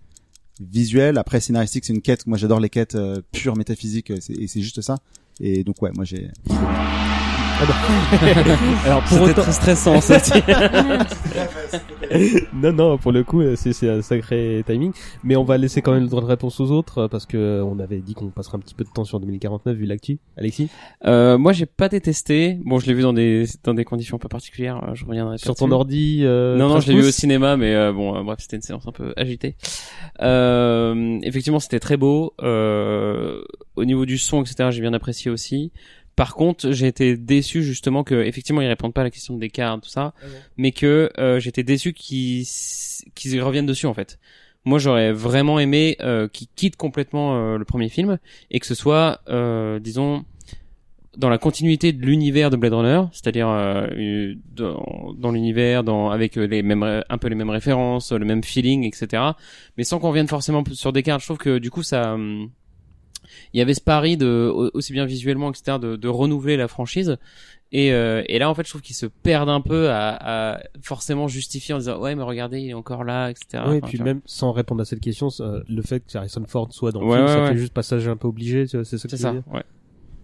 visuelle. 0.62 1.18
Après 1.18 1.40
scénaristique 1.40 1.86
c'est 1.86 1.94
une 1.94 2.02
quête. 2.02 2.28
Moi 2.28 2.38
j'adore 2.38 2.60
les 2.60 2.70
quêtes 2.70 2.96
euh, 2.96 3.22
pures 3.32 3.56
métaphysiques 3.58 4.12
euh, 4.12 4.18
et 4.30 4.48
c'est 4.48 4.62
juste 4.62 4.82
ça. 4.82 4.98
Et 5.40 5.64
donc 5.64 5.82
ouais 5.82 5.92
moi 5.96 6.06
j'ai 6.06 6.30
Alors 8.86 9.04
pour 9.04 9.22
autant, 9.22 9.42
très 9.42 9.52
stressant, 9.52 10.02
ça. 10.02 10.18
non, 12.54 12.74
non, 12.74 12.98
pour 12.98 13.12
le 13.12 13.24
coup, 13.24 13.42
c'est 13.56 13.90
un 13.90 14.02
sacré 14.02 14.64
timing. 14.66 14.92
Mais 15.24 15.36
on 15.36 15.44
va 15.44 15.58
laisser 15.58 15.82
quand 15.82 15.94
même 15.94 16.04
le 16.04 16.10
droit 16.10 16.22
de 16.22 16.28
réponse 16.28 16.60
aux 16.60 16.72
autres 16.72 17.08
parce 17.08 17.26
que 17.26 17.38
euh, 17.38 17.64
on 17.64 17.80
avait 17.80 18.00
dit 18.00 18.14
qu'on 18.14 18.30
passerait 18.30 18.58
un 18.58 18.62
petit 18.62 18.76
peu 18.76 18.84
de 18.84 18.90
temps 18.90 19.04
sur 19.04 19.20
2049 19.20 19.76
vu 19.76 19.86
l'actu. 19.86 20.20
Alexis, 20.38 20.70
Euh, 21.06 21.38
moi, 21.38 21.54
j'ai 21.54 21.66
pas 21.66 21.90
détesté. 21.90 22.58
Bon, 22.66 22.80
je 22.80 22.88
l'ai 22.88 22.94
vu 22.94 23.02
dans 23.02 23.14
des 23.14 23.46
dans 23.64 23.74
des 23.74 23.86
conditions 23.86 24.16
un 24.16 24.20
peu 24.20 24.30
particulières. 24.30 24.82
euh, 24.88 24.96
Je 24.96 25.06
reviendrai 25.06 25.38
sur 25.38 25.56
ton 25.56 25.72
ordi. 25.72 26.22
Euh, 26.24 26.58
non, 26.58 26.68
non, 26.68 26.76
13 26.76 26.86
je 26.86 26.92
l'ai 26.92 27.02
vu 27.02 27.08
au 27.08 27.12
cinéma, 27.12 27.58
mais 27.58 27.76
euh, 27.76 27.92
bon, 27.94 28.24
bref, 28.24 28.40
c'était 28.42 28.56
une 28.56 28.62
séance 28.62 28.88
un 28.88 28.92
peu 28.92 29.14
agitée. 29.18 29.56
Euh, 30.22 31.20
effectivement, 31.24 31.60
c'était 31.60 31.80
très 31.80 31.98
beau. 31.98 32.34
Euh, 32.42 33.42
au 33.76 33.86
niveau 33.86 34.06
du 34.06 34.18
son, 34.18 34.42
etc., 34.42 34.70
j'ai 34.72 34.82
bien 34.82 34.94
apprécié 34.94 35.32
aussi. 35.32 35.72
Par 36.20 36.36
contre, 36.36 36.74
j'ai 36.74 36.88
été 36.88 37.16
déçu 37.16 37.64
justement 37.64 38.04
que, 38.04 38.14
effectivement, 38.14 38.60
ils 38.60 38.68
répondent 38.68 38.94
pas 38.94 39.00
à 39.00 39.04
la 39.06 39.10
question 39.10 39.36
de 39.36 39.40
Descartes, 39.40 39.84
tout 39.84 39.90
ça, 39.90 40.14
mais 40.58 40.74
que 40.74 41.10
euh, 41.18 41.40
j'étais 41.40 41.64
déçu 41.64 41.94
qu'ils 41.94 42.46
qu'ils 43.16 43.42
reviennent 43.42 43.66
dessus 43.66 43.86
en 43.86 43.94
fait. 43.94 44.20
Moi, 44.66 44.80
j'aurais 44.80 45.14
vraiment 45.14 45.60
aimé 45.60 45.96
euh, 46.02 46.28
qu'ils 46.28 46.50
quittent 46.54 46.76
complètement 46.76 47.38
euh, 47.38 47.58
le 47.58 47.64
premier 47.64 47.88
film 47.88 48.20
et 48.52 48.60
que 48.60 48.66
ce 48.66 48.76
soit, 48.76 49.22
euh, 49.30 49.80
disons, 49.80 50.26
dans 51.16 51.30
la 51.30 51.38
continuité 51.38 51.94
de 51.94 52.06
l'univers 52.06 52.50
de 52.50 52.58
Blade 52.58 52.74
Runner, 52.74 53.02
c'est-à-dire 53.14 53.48
euh, 53.48 54.36
dans, 54.52 55.14
dans 55.18 55.32
l'univers, 55.32 55.86
dans 55.86 56.10
avec 56.10 56.38
euh, 56.38 56.48
les 56.48 56.64
mêmes, 56.64 56.84
un 56.84 57.18
peu 57.18 57.30
les 57.30 57.36
mêmes 57.36 57.50
références, 57.50 58.12
le 58.12 58.26
même 58.26 58.44
feeling, 58.44 58.84
etc. 58.84 59.24
Mais 59.78 59.86
sans 59.86 60.00
qu'on 60.00 60.10
revienne 60.10 60.28
forcément 60.28 60.66
sur 60.74 60.92
Descartes. 60.92 61.22
Je 61.22 61.28
trouve 61.28 61.38
que 61.38 61.60
du 61.60 61.72
coup, 61.72 61.82
ça, 61.82 62.16
hum, 62.16 62.50
il 63.54 63.58
y 63.60 63.62
avait 63.62 63.74
ce 63.74 63.82
pari 63.82 64.18
de 64.18 64.52
au- 64.54 64.70
aussi 64.74 64.94
bien 64.94 65.06
visuellement, 65.06 65.50
etc. 65.52 65.78
de, 65.80 65.96
de 65.96 66.08
renouveler 66.08 66.58
la 66.58 66.68
franchise. 66.68 67.18
Et, 67.72 67.94
euh, 67.94 68.24
et 68.28 68.40
là, 68.40 68.50
en 68.50 68.56
fait, 68.56 68.64
je 68.64 68.70
trouve 68.70 68.82
qu'ils 68.82 68.96
se 68.96 69.06
perdent 69.06 69.50
un 69.50 69.62
peu 69.62 69.90
à, 69.92 70.54
à 70.56 70.60
forcément 70.82 71.28
justifier 71.28 71.76
en 71.76 71.78
disant 71.78 72.00
ouais, 72.00 72.16
mais 72.16 72.24
regardez, 72.24 72.60
il 72.62 72.70
est 72.70 72.74
encore 72.74 73.04
là, 73.04 73.30
etc. 73.30 73.64
Oui, 73.68 73.76
et 73.76 73.78
Enfin, 73.78 73.88
puis 73.88 74.00
même 74.02 74.22
sans 74.26 74.52
répondre 74.52 74.82
à 74.82 74.86
cette 74.86 75.02
question, 75.02 75.30
le 75.40 75.82
fait 75.84 76.00
que 76.00 76.18
Harrison 76.18 76.44
Ford 76.48 76.74
soit 76.74 76.92
dans 76.92 77.02
le 77.02 77.06
Ouais, 77.08 77.14
film, 77.18 77.26
ouais, 77.28 77.34
ça 77.34 77.42
ouais. 77.44 77.48
fait 77.50 77.58
juste 77.58 77.74
passage 77.74 78.08
un 78.08 78.18
peu 78.18 78.28
obligé. 78.28 78.66
tu 78.68 78.78
vois, 78.78 78.86
C'est 78.86 78.98
ça 78.98 79.04
que 79.08 79.10
tu 79.10 79.16
veux 79.18 79.22
ça. 79.22 79.32
dire? 79.34 79.44
Ouais. 79.54 79.64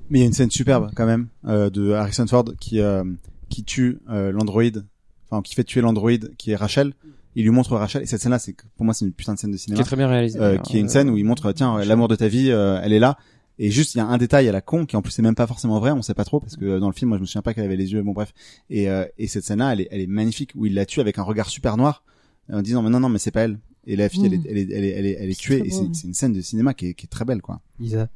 Mais 0.10 0.20
il 0.20 0.22
y 0.22 0.24
a 0.24 0.28
une 0.28 0.34
scène 0.34 0.50
superbe 0.52 0.90
quand 0.96 1.06
même 1.06 1.28
euh, 1.48 1.70
de 1.70 1.92
Harrison 1.92 2.26
Ford 2.28 2.46
qui 2.60 2.80
euh, 2.80 3.04
qui 3.50 3.64
tue 3.64 4.00
euh, 4.10 4.32
l'androïde, 4.32 4.84
enfin 5.30 5.44
qui 5.44 5.54
fait 5.54 5.64
tuer 5.64 5.82
l'androïde 5.82 6.32
qui 6.38 6.50
est 6.52 6.56
Rachel. 6.56 6.94
Il 7.36 7.44
lui 7.44 7.52
montre 7.52 7.76
Rachel 7.76 8.02
et 8.04 8.06
cette 8.06 8.22
scène-là, 8.22 8.40
c'est 8.40 8.54
que- 8.54 8.64
pour 8.78 8.86
moi 8.86 8.94
c'est 8.94 9.06
une 9.06 9.12
putain 9.14 9.34
de 9.34 9.40
scène 9.40 9.52
de 9.52 9.58
Qui 9.58 9.64
cinéma, 9.64 9.82
est 9.82 9.86
très 9.86 9.96
bien 9.98 10.08
réalisé. 10.08 10.40
euh, 10.40 10.58
qui 10.58 10.78
est 10.78 10.80
une 10.80 10.90
scène 10.90 11.10
où 11.10 11.18
il 11.18 11.26
montre 11.26 11.52
tiens 11.52 11.84
l'amour 11.84 12.08
de 12.08 12.16
ta 12.16 12.28
vie, 12.28 12.50
euh, 12.52 12.80
elle 12.84 12.94
est 12.94 13.00
là. 13.00 13.18
Et 13.58 13.72
juste 13.72 13.96
il 13.96 14.00
y 14.00 14.02
a 14.02 14.06
un 14.06 14.18
détail 14.18 14.50
à 14.50 14.52
la 14.52 14.60
con 14.62 14.86
qui 14.86 14.96
en 14.98 15.02
plus 15.02 15.12
c'est 15.12 15.22
même 15.22 15.36
pas 15.36 15.48
forcément 15.48 15.80
vrai, 15.80 15.92
on 15.92 16.02
sait 16.02 16.14
pas 16.14 16.26
trop 16.26 16.40
parce 16.42 16.56
que 16.58 16.78
dans 16.80 16.88
le 16.88 16.94
film 16.94 17.10
moi 17.10 17.18
je 17.18 17.22
me 17.22 17.26
souviens 17.26 17.42
pas 17.42 17.54
qu'elle 17.54 17.64
avait 17.66 17.78
les 17.78 17.94
yeux, 17.94 18.02
bon 18.04 18.12
bref. 18.14 18.34
Et 18.70 18.90
euh, 18.90 19.06
et 19.18 19.28
cette 19.28 19.44
scène-là 19.46 19.74
elle 19.74 19.82
est 19.82 19.88
elle 19.92 20.02
est 20.02 20.08
magnifique 20.08 20.52
où 20.56 20.66
il 20.66 20.74
la 20.74 20.86
tue 20.86 21.00
avec 21.00 21.18
un 21.20 21.24
regard 21.24 21.50
super 21.50 21.78
noir 21.78 22.04
en 22.52 22.62
disant 22.62 22.82
mais 22.82 22.90
non 22.90 23.00
non 23.00 23.10
mais 23.10 23.18
c'est 23.20 23.32
pas 23.32 23.42
elle. 23.42 23.58
Et 23.88 23.96
la 23.96 24.10
fille 24.10 24.26
elle, 24.26 24.34
est, 24.34 24.38
Mm. 24.38 24.44
elle 24.50 24.58
est 24.58 24.68
elle 24.72 24.86
est 24.86 24.90
elle 24.90 25.06
est, 25.06 25.18
elle 25.20 25.30
est 25.30 25.40
tuée 25.40 25.62
et 25.66 25.70
c'est 25.70 25.82
ouais. 25.82 25.90
une 26.06 26.14
scène 26.14 26.34
de 26.34 26.42
cinéma 26.42 26.74
qui 26.74 26.88
est, 26.88 26.94
qui 26.96 27.06
est 27.06 27.10
très 27.10 27.24
belle 27.26 27.42
quoi. 27.42 27.62
Isa. 27.80 28.08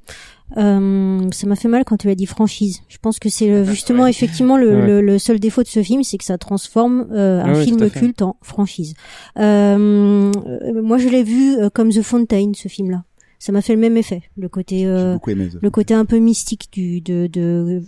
Euh, 0.58 1.30
ça 1.32 1.46
m'a 1.48 1.56
fait 1.56 1.68
mal 1.68 1.84
quand 1.86 1.98
tu 1.98 2.10
as 2.10 2.16
dit 2.16 2.26
franchise. 2.26 2.82
Je 2.88 2.98
pense 2.98 3.20
que 3.20 3.30
c'est 3.30 3.48
le- 3.50 3.64
justement 3.66 4.08
effectivement 4.08 4.58
le, 4.58 4.76
Ouais. 4.76 4.88
le, 4.88 5.02
le 5.02 5.20
seul 5.20 5.40
défaut 5.40 5.62
de 5.62 5.68
ce 5.68 5.84
film, 5.84 6.04
c'est 6.04 6.18
que 6.18 6.24
ça 6.24 6.38
transforme 6.40 7.08
euh, 7.12 7.44
un 7.44 7.54
tout 7.54 7.62
film 7.78 7.90
culte 7.92 8.22
en 8.24 8.36
franchise. 8.42 8.94
Euh, 9.38 10.32
euh, 10.48 10.82
moi, 10.82 10.98
je 10.98 11.08
l'ai 11.10 11.24
vu 11.24 11.56
euh, 11.58 11.70
comme 11.70 11.90
The 11.92 12.02
Fountain, 12.02 12.52
ce 12.56 12.68
film-là. 12.68 13.04
Ça 13.38 13.52
m'a 13.52 13.62
fait 13.62 13.74
le 13.74 13.80
même 13.80 13.96
effet, 13.96 14.24
le 14.38 14.50
côté 14.50 14.86
euh, 14.86 15.18
aimé. 15.28 15.50
le 15.62 15.70
côté 15.70 15.94
un 15.94 16.06
peu 16.06 16.18
mystique 16.18 16.68
du 16.74 17.00
de 17.00 17.28
de 17.28 17.82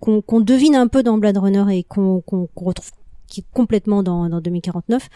qu'on 0.00 0.22
qu'on 0.22 0.40
devine 0.40 0.74
un 0.74 0.86
peu 0.86 1.02
dans 1.02 1.18
Blade 1.18 1.36
Runner 1.36 1.64
et 1.76 1.82
qu'on 1.84 2.20
qu'on 2.22 2.46
qu'on 2.54 2.64
retrouve 2.64 2.90
qui 3.26 3.40
est 3.40 3.44
complètement 3.52 4.02
dans, 4.02 4.28
dans 4.28 4.40
2049 4.40 5.08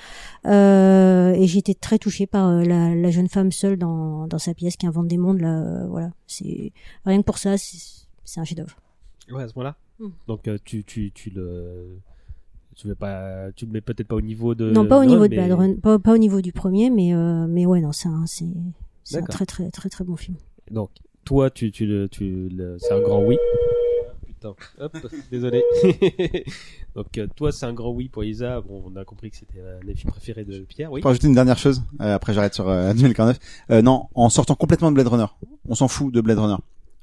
euh, 0.46 1.32
et 1.32 1.46
j'étais 1.46 1.74
très 1.74 1.98
touchée 1.98 2.26
par 2.26 2.48
euh, 2.48 2.62
la, 2.64 2.94
la 2.94 3.10
jeune 3.10 3.28
femme 3.28 3.52
seule 3.52 3.76
dans, 3.76 4.26
dans 4.26 4.38
sa 4.38 4.54
pièce 4.54 4.76
qui 4.76 4.86
invente 4.86 5.06
des 5.08 5.18
mondes 5.18 5.40
là 5.40 5.60
euh, 5.62 5.86
voilà 5.88 6.10
c'est 6.26 6.72
rien 7.04 7.18
que 7.20 7.24
pour 7.24 7.38
ça 7.38 7.56
c'est 7.58 8.40
un 8.40 8.44
chef-d'œuvre 8.44 8.76
Ouais, 9.32 9.44
à 9.44 9.48
ce 9.48 9.52
moment-là. 9.54 9.76
Mm. 10.00 10.08
Donc 10.26 10.48
tu 10.64 10.82
tu 10.82 11.12
tu 11.12 11.30
le 11.30 11.98
tu 12.74 12.88
veux 12.88 12.94
pas 12.96 13.52
tu 13.54 13.66
le 13.66 13.72
mets 13.72 13.80
peut-être 13.80 14.08
pas 14.08 14.16
au 14.16 14.20
niveau 14.20 14.54
de 14.56 14.70
non 14.70 14.86
pas 14.86 14.98
au 14.98 15.04
niveau 15.04 15.26
de 15.28 15.34
mais- 15.34 15.46
Blade 15.46 15.52
Runner 15.58 15.76
pas, 15.76 15.98
pas 15.98 16.12
au 16.14 16.18
niveau 16.18 16.40
du 16.40 16.52
premier 16.52 16.90
mais 16.90 17.14
euh, 17.14 17.46
mais 17.48 17.64
ouais 17.66 17.80
non 17.80 17.92
c'est 17.92 18.08
un 18.08 18.24
c'est 18.26 18.46
un 19.16 19.22
très 19.22 19.46
très 19.46 19.70
très 19.70 19.88
très 19.88 20.04
bon 20.04 20.16
film 20.16 20.36
Donc 20.70 20.90
toi 21.24 21.50
tu 21.50 21.70
tu 21.70 21.86
le 21.86 22.08
tu 22.08 22.48
le 22.48 22.76
c'est 22.80 22.92
un 22.92 23.00
grand 23.00 23.22
oui. 23.24 23.36
Putain. 24.40 24.54
Hop, 24.80 24.96
désolé. 25.30 25.62
Donc 26.94 27.18
euh, 27.18 27.26
toi 27.36 27.52
c'est 27.52 27.66
un 27.66 27.72
grand 27.72 27.90
oui 27.90 28.08
pour 28.08 28.24
Isa. 28.24 28.60
Bon, 28.60 28.82
on 28.86 28.96
a 28.96 29.04
compris 29.04 29.30
que 29.30 29.36
c'était 29.36 29.60
un 29.60 29.84
des 29.86 29.94
films 29.94 30.10
préférés 30.10 30.44
de 30.44 30.60
Pierre, 30.60 30.90
oui. 30.90 31.00
Pour 31.00 31.10
ajouter 31.10 31.26
une 31.28 31.34
dernière 31.34 31.58
chose, 31.58 31.82
euh, 32.00 32.14
après 32.14 32.32
j'arrête 32.34 32.54
sur 32.54 32.68
euh, 32.68 32.92
2049. 32.94 33.38
Euh, 33.70 33.82
non, 33.82 34.06
en 34.14 34.28
sortant 34.30 34.54
complètement 34.54 34.90
de 34.90 34.94
Blade 34.94 35.08
Runner, 35.08 35.26
on 35.68 35.74
s'en 35.74 35.88
fout 35.88 36.12
de 36.12 36.20
Blade 36.20 36.38
Runner. 36.38 36.56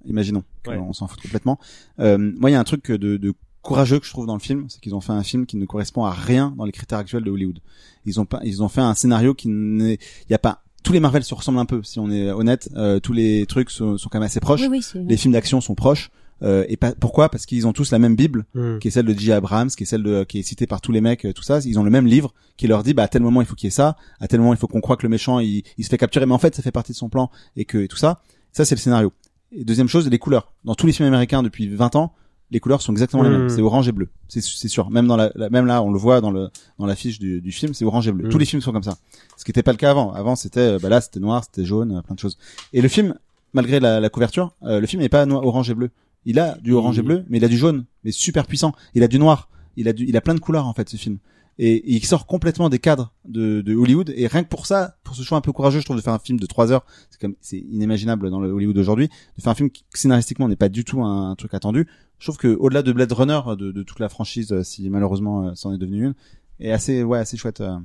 Imaginons, 0.05 0.43
Ouais. 0.67 0.77
On 0.77 0.93
s'en 0.93 1.07
fout 1.07 1.21
complètement. 1.21 1.59
Euh, 1.99 2.17
moi, 2.17 2.49
il 2.49 2.53
y 2.53 2.55
a 2.55 2.59
un 2.59 2.63
truc 2.63 2.89
de, 2.91 3.17
de 3.17 3.33
courageux 3.61 3.99
que 3.99 4.05
je 4.05 4.11
trouve 4.11 4.25
dans 4.25 4.35
le 4.35 4.39
film, 4.39 4.65
c'est 4.69 4.79
qu'ils 4.79 4.95
ont 4.95 5.01
fait 5.01 5.11
un 5.11 5.23
film 5.23 5.45
qui 5.45 5.57
ne 5.57 5.65
correspond 5.65 6.05
à 6.05 6.11
rien 6.11 6.53
dans 6.57 6.63
les 6.65 6.71
critères 6.71 6.99
actuels 6.99 7.23
de 7.23 7.31
Hollywood. 7.31 7.59
Ils 8.05 8.19
ont 8.21 8.25
pas, 8.25 8.39
ils 8.43 8.63
ont 8.63 8.69
fait 8.69 8.79
un 8.81 8.93
scénario 8.93 9.33
qui 9.33 9.49
n'est, 9.49 9.95
il 9.95 10.31
y 10.31 10.33
a 10.33 10.39
pas. 10.39 10.63
Tous 10.83 10.93
les 10.93 11.01
Marvel 11.01 11.23
se 11.23 11.33
ressemblent 11.35 11.59
un 11.59 11.65
peu, 11.65 11.83
si 11.83 11.99
on 11.99 12.09
est 12.09 12.31
honnête. 12.31 12.69
Euh, 12.75 13.01
tous 13.01 13.11
les 13.11 13.45
trucs 13.45 13.69
sont, 13.69 13.97
sont 13.97 14.07
quand 14.07 14.19
même 14.19 14.25
assez 14.27 14.39
proches. 14.39 14.61
oui 14.61 14.67
oui 14.69 14.81
c'est 14.81 14.99
Les 14.99 15.17
films 15.17 15.33
d'action 15.33 15.59
sont 15.59 15.75
proches. 15.75 16.09
Euh, 16.43 16.65
et 16.69 16.77
pas, 16.77 16.91
pourquoi? 16.93 17.29
Parce 17.29 17.45
qu'ils 17.45 17.65
ont 17.67 17.73
tous 17.73 17.91
la 17.91 17.99
même 17.99 18.15
Bible 18.15 18.45
Mm. 18.53 18.77
qui 18.79 18.87
est 18.87 18.91
celle 18.91 19.05
de 19.05 19.13
J. 19.13 19.31
Abrams, 19.31 19.69
qui 19.69 19.83
est 19.83 19.85
celle 19.87 20.03
de, 20.03 20.23
qui 20.23 20.39
est 20.39 20.43
citée 20.43 20.67
par 20.67 20.81
tous 20.81 20.91
les 20.91 21.01
mecs, 21.01 21.25
euh, 21.25 21.33
tout 21.33 21.43
ça. 21.43 21.59
Ils 21.65 21.79
ont 21.79 21.83
le 21.83 21.89
même 21.89 22.05
livre 22.05 22.33
qui 22.57 22.67
leur 22.67 22.83
dit, 22.83 22.93
bah, 22.93 23.03
à 23.03 23.07
tel 23.07 23.21
moment, 23.23 23.41
il 23.41 23.47
faut 23.47 23.55
qu'il 23.55 23.67
y 23.67 23.69
ait 23.69 23.71
ça, 23.71 23.95
à 24.19 24.27
tel 24.27 24.39
moment, 24.39 24.53
il 24.53 24.57
faut 24.59 24.67
qu'on 24.67 24.81
croit 24.81 24.97
que 24.97 25.03
le 25.03 25.09
méchant, 25.09 25.39
il, 25.39 25.63
il 25.77 25.83
se 25.83 25.89
fait 25.89 25.97
capturer, 25.97 26.25
mais 26.25 26.33
en 26.33 26.37
fait, 26.39 26.53
ça 26.55 26.61
fait 26.61 26.71
partie 26.71 26.91
de 26.91 26.97
son 26.97 27.09
plan, 27.09 27.29
et 27.55 27.65
que, 27.65 27.77
et 27.79 27.87
tout 27.87 27.97
ça. 27.97 28.21
Ça, 28.51 28.65
c'est 28.65 28.75
le 28.75 28.79
scénario. 28.79 29.11
Et 29.51 29.63
deuxième 29.63 29.87
chose, 29.87 30.07
les 30.09 30.19
couleurs. 30.19 30.51
Dans 30.65 30.75
tous 30.75 30.85
les 30.87 30.93
films 30.93 31.07
américains 31.07 31.41
depuis 31.43 31.67
20 31.69 31.95
ans, 31.95 32.13
les 32.51 32.59
couleurs 32.61 32.81
sont 32.81 32.93
exactement 32.93 33.23
les 33.23 33.29
mêmes. 33.29 33.49
C'est 33.49 33.61
orange 33.61 33.87
et 33.89 33.91
bleu. 33.91 34.07
C'est, 34.29 34.41
sûr. 34.41 34.89
Même 34.89 35.05
dans 35.07 35.17
la, 35.17 35.31
la- 35.35 35.49
même 35.49 35.65
là, 35.65 35.81
on 35.83 35.91
le 35.91 35.99
voit 35.99 36.21
dans 36.21 36.31
le, 36.31 36.49
dans 36.79 36.85
l'affiche 36.85 37.19
du, 37.19 37.41
du 37.41 37.51
film, 37.51 37.73
c'est 37.73 37.83
orange 37.83 38.07
et 38.07 38.11
bleu. 38.13 38.27
Mm. 38.27 38.29
Tous 38.29 38.37
les 38.37 38.45
films 38.45 38.61
sont 38.61 38.71
comme 38.71 38.83
ça. 38.83 38.97
Ce 39.37 39.43
qui 39.43 39.49
n'était 39.51 39.63
pas 39.63 39.71
le 39.71 39.77
cas 39.77 39.91
avant. 39.91 40.13
Avant, 40.13 40.35
c'était, 40.37 40.59
euh, 40.61 40.79
bah 40.81 40.87
là, 40.89 41.01
c'était 41.01 41.19
noir, 41.19 41.43
c'était 41.43 41.65
jaune, 41.65 41.97
euh, 41.97 42.01
plein 42.01 42.15
de 42.15 42.19
choses. 42.19 42.37
Et 42.71 42.81
le 42.81 42.87
film, 42.87 43.15
malgré 43.53 43.79
la, 43.81 43.99
la 43.99 44.09
couverture, 44.09 44.53
euh, 44.63 44.79
le 44.79 44.87
film 44.87 45.01
n'est 45.01 45.09
pas 45.09 45.25
noir, 45.25 45.43
orange 45.45 45.69
et 45.69 45.73
bleu. 45.73 45.89
Il 46.29 46.39
a 46.39 46.57
du 46.57 46.73
orange 46.73 46.99
et 46.99 47.01
bleu, 47.01 47.23
mais 47.29 47.37
il 47.37 47.45
a 47.45 47.47
du 47.47 47.57
jaune, 47.57 47.85
mais 48.03 48.11
super 48.11 48.45
puissant. 48.47 48.73
Il 48.93 49.01
a 49.01 49.07
du 49.07 49.17
noir. 49.17 49.49
Il 49.77 49.87
a 49.87 49.93
du, 49.93 50.03
il 50.05 50.15
a 50.17 50.21
plein 50.21 50.35
de 50.35 50.39
couleurs 50.41 50.67
en 50.67 50.73
fait 50.73 50.89
ce 50.89 50.97
film. 50.97 51.19
Et, 51.57 51.71
et 51.75 51.93
il 51.95 52.05
sort 52.05 52.27
complètement 52.27 52.67
des 52.69 52.79
cadres 52.79 53.13
de, 53.25 53.61
de 53.61 53.73
Hollywood. 53.73 54.13
Et 54.15 54.27
rien 54.27 54.43
que 54.43 54.49
pour 54.49 54.65
ça, 54.65 54.97
pour 55.05 55.15
ce 55.15 55.23
choix 55.23 55.37
un 55.37 55.41
peu 55.41 55.53
courageux, 55.53 55.79
je 55.79 55.85
trouve 55.85 55.95
de 55.95 56.01
faire 56.01 56.13
un 56.13 56.19
film 56.19 56.37
de 56.39 56.45
trois 56.45 56.71
heures, 56.71 56.85
c'est 57.09 57.19
comme 57.21 57.35
c'est 57.39 57.57
inimaginable 57.59 58.29
dans 58.29 58.41
le 58.41 58.49
Hollywood 58.51 58.75
d'aujourd'hui, 58.75 59.07
de 59.37 59.41
faire 59.41 59.51
un 59.53 59.55
film 59.55 59.69
qui 59.71 59.85
scénaristiquement 59.93 60.49
n'est 60.49 60.57
pas 60.57 60.69
du 60.69 60.83
tout 60.83 61.01
un, 61.01 61.33
truc 61.35 61.53
attendu. 61.53 61.87
je 62.19 62.25
trouve 62.25 62.37
que 62.37 62.49
au-delà 62.59 62.83
de 62.83 62.91
Blade 62.91 63.11
Runner, 63.13 63.39
de, 63.57 63.71
de 63.71 63.83
toute 63.83 63.99
la 63.99 64.09
franchise, 64.09 64.51
euh, 64.51 64.63
si 64.63 64.89
malheureusement 64.89 65.47
euh, 65.47 65.51
c'en 65.55 65.73
est 65.73 65.77
devenu 65.79 66.07
une, 66.07 66.13
est 66.59 66.71
assez, 66.71 67.03
ouais, 67.03 67.19
assez 67.19 67.37
chouette. 67.37 67.61
euh. 67.61 67.79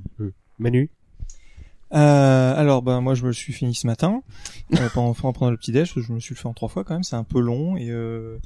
Manu 0.59 0.89
Euh, 1.93 2.55
alors 2.55 2.81
ben 2.81 3.01
moi 3.01 3.13
je 3.13 3.21
me 3.21 3.27
le 3.27 3.33
suis 3.33 3.53
fini 3.53 3.75
ce 3.75 3.87
matin. 3.87 4.21
Euh, 4.73 4.89
pendant, 4.93 5.13
pendant 5.13 5.51
le 5.51 5.57
petit 5.57 5.71
déj 5.71 5.93
je 5.95 6.11
me 6.11 6.19
suis 6.19 6.33
le 6.35 6.39
fait 6.39 6.47
en 6.47 6.53
trois 6.53 6.69
fois 6.69 6.83
quand 6.83 6.93
même. 6.93 7.03
C'est 7.03 7.15
un 7.15 7.23
peu 7.23 7.39
long 7.39 7.77
et 7.77 7.89
euh, 7.89 8.37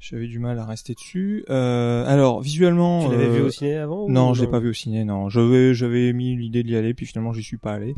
j'avais 0.00 0.26
du 0.26 0.38
mal 0.38 0.58
à 0.58 0.66
rester 0.66 0.94
dessus. 0.94 1.44
Euh, 1.50 2.04
alors 2.06 2.40
visuellement 2.40 3.04
Tu 3.04 3.12
l'avais 3.12 3.24
euh, 3.24 3.36
vu 3.36 3.42
au 3.42 3.50
ciné 3.50 3.76
avant 3.76 4.04
ou 4.04 4.10
non 4.10 4.34
je 4.34 4.42
l'ai 4.42 4.50
pas 4.50 4.60
vu 4.60 4.70
au 4.70 4.74
ciné 4.74 5.04
non. 5.04 5.28
J'avais 5.28 5.74
j'avais 5.74 6.12
mis 6.12 6.36
l'idée 6.36 6.62
d'y 6.62 6.76
aller 6.76 6.94
puis 6.94 7.06
finalement 7.06 7.32
j'y 7.32 7.42
suis 7.42 7.58
pas 7.58 7.72
allé 7.72 7.94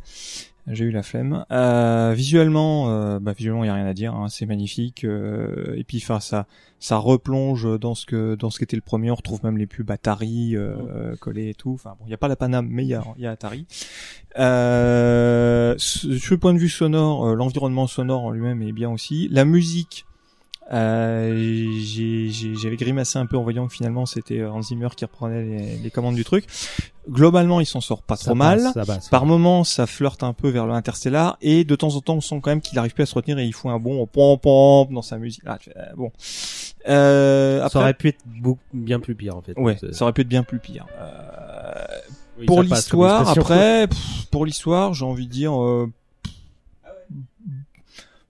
j'ai 0.67 0.85
eu 0.85 0.91
la 0.91 1.03
flemme. 1.03 1.45
Euh, 1.51 2.13
visuellement 2.15 2.91
euh, 2.91 3.19
bah 3.19 3.33
visuellement 3.33 3.65
il 3.65 3.67
y 3.67 3.71
a 3.71 3.75
rien 3.75 3.87
à 3.87 3.95
dire 3.95 4.15
hein, 4.15 4.29
c'est 4.29 4.47
magnifique 4.47 5.05
euh, 5.05 5.75
et 5.77 5.85
puis 5.85 5.99
enfin 6.03 6.21
ça 6.21 6.47
ça 6.79 6.97
replonge 6.97 7.79
dans 7.79 7.95
ce 7.95 8.07
que 8.07 8.35
dans 8.35 8.51
ce 8.51 8.59
qu'était 8.59 8.77
le 8.77 8.83
premier. 8.83 9.11
On 9.11 9.15
retrouve 9.15 9.45
même 9.45 9.59
les 9.59 9.67
pubs 9.67 9.91
Atari 9.91 10.57
euh, 10.57 11.17
collés 11.17 11.51
et 11.51 11.55
tout. 11.55 11.73
Enfin 11.75 11.95
bon 11.99 12.05
il 12.07 12.11
y 12.11 12.15
a 12.15 12.19
pas 12.19 12.29
la 12.29 12.37
Paname 12.37 12.69
mais 12.71 12.85
il 12.85 12.89
y 12.89 12.95
a 12.95 13.05
y 13.19 13.27
a 13.27 13.31
Atari. 13.33 13.67
Euh, 14.39 15.75
sur 15.79 16.35
le 16.35 16.39
point 16.39 16.55
de 16.55 16.59
vue 16.59 16.69
sonore, 16.69 17.27
euh, 17.27 17.35
l'environnement 17.35 17.87
sonore 17.87 18.25
en 18.25 18.31
lui-même 18.31 18.63
est 18.63 18.73
bien 18.73 18.91
aussi. 18.91 19.29
La 19.31 19.45
musique, 19.45 20.07
j'avais 20.73 22.77
grimacé 22.77 23.19
un 23.19 23.27
peu 23.27 23.37
en 23.37 23.43
voyant 23.43 23.67
que 23.67 23.75
finalement 23.75 24.07
c'était 24.07 24.39
euh, 24.39 24.51
Hans 24.51 24.63
Zimmer 24.63 24.89
qui 24.97 25.05
reprenait 25.05 25.43
les, 25.43 25.77
les 25.77 25.91
commandes 25.91 26.15
du 26.15 26.25
truc. 26.25 26.47
Globalement, 27.11 27.59
il 27.61 27.67
s'en 27.67 27.81
sort 27.81 28.03
pas 28.03 28.15
Ça 28.17 28.27
trop 28.31 28.39
passe, 28.39 28.75
mal. 28.77 28.87
ça. 28.87 28.99
Par 29.11 29.27
moments, 29.27 29.65
ça 29.65 29.87
flirte 29.87 30.23
un 30.23 30.33
peu 30.33 30.49
vers 30.51 30.67
le 30.67 30.73
interstellar 30.73 31.37
et 31.43 31.65
de 31.65 31.75
temps 31.75 31.97
en 31.97 32.01
temps, 32.01 32.15
on 32.15 32.21
sent 32.21 32.39
quand 32.43 32.51
même 32.51 32.61
qu'il 32.61 32.79
arrive 32.79 32.95
plus 32.95 33.03
à 33.03 33.07
se 33.07 33.15
retenir 33.17 33.39
et 33.41 33.45
il 33.45 33.53
faut 33.53 33.69
un 33.71 33.81
bon 33.81 34.07
pom 34.07 34.39
pom 34.39 34.95
dans 34.95 35.03
sa 35.03 35.19
musique. 35.19 35.43
Ah, 35.45 35.59
euh, 35.77 35.81
bon. 35.97 36.13
Euh, 36.89 37.59
Ça 37.59 37.67
après, 37.67 37.79
aurait 37.81 37.95
pu 37.95 38.09
être 38.09 38.21
beaucoup, 38.27 38.61
bien 38.73 39.01
plus 39.01 39.15
pire 39.15 39.37
en 39.37 39.43
fait. 39.43 39.59
ouais, 39.59 39.77
ça 39.93 40.05
aurait 40.05 40.13
pu 40.13 40.21
être 40.23 40.29
bien 40.29 40.45
plus 40.45 40.59
pire. 40.61 40.87
Euh, 41.01 41.73
oui, 42.39 42.47
pour 42.47 42.59
ça 42.59 42.63
l'histoire, 42.75 43.29
après, 43.29 43.89
pff, 43.89 44.27
pour 44.31 44.47
l'histoire, 44.47 44.95
j'ai 44.95 45.05
envie 45.05 45.27
de 45.27 45.33
dire, 45.33 45.61
euh, 45.61 45.91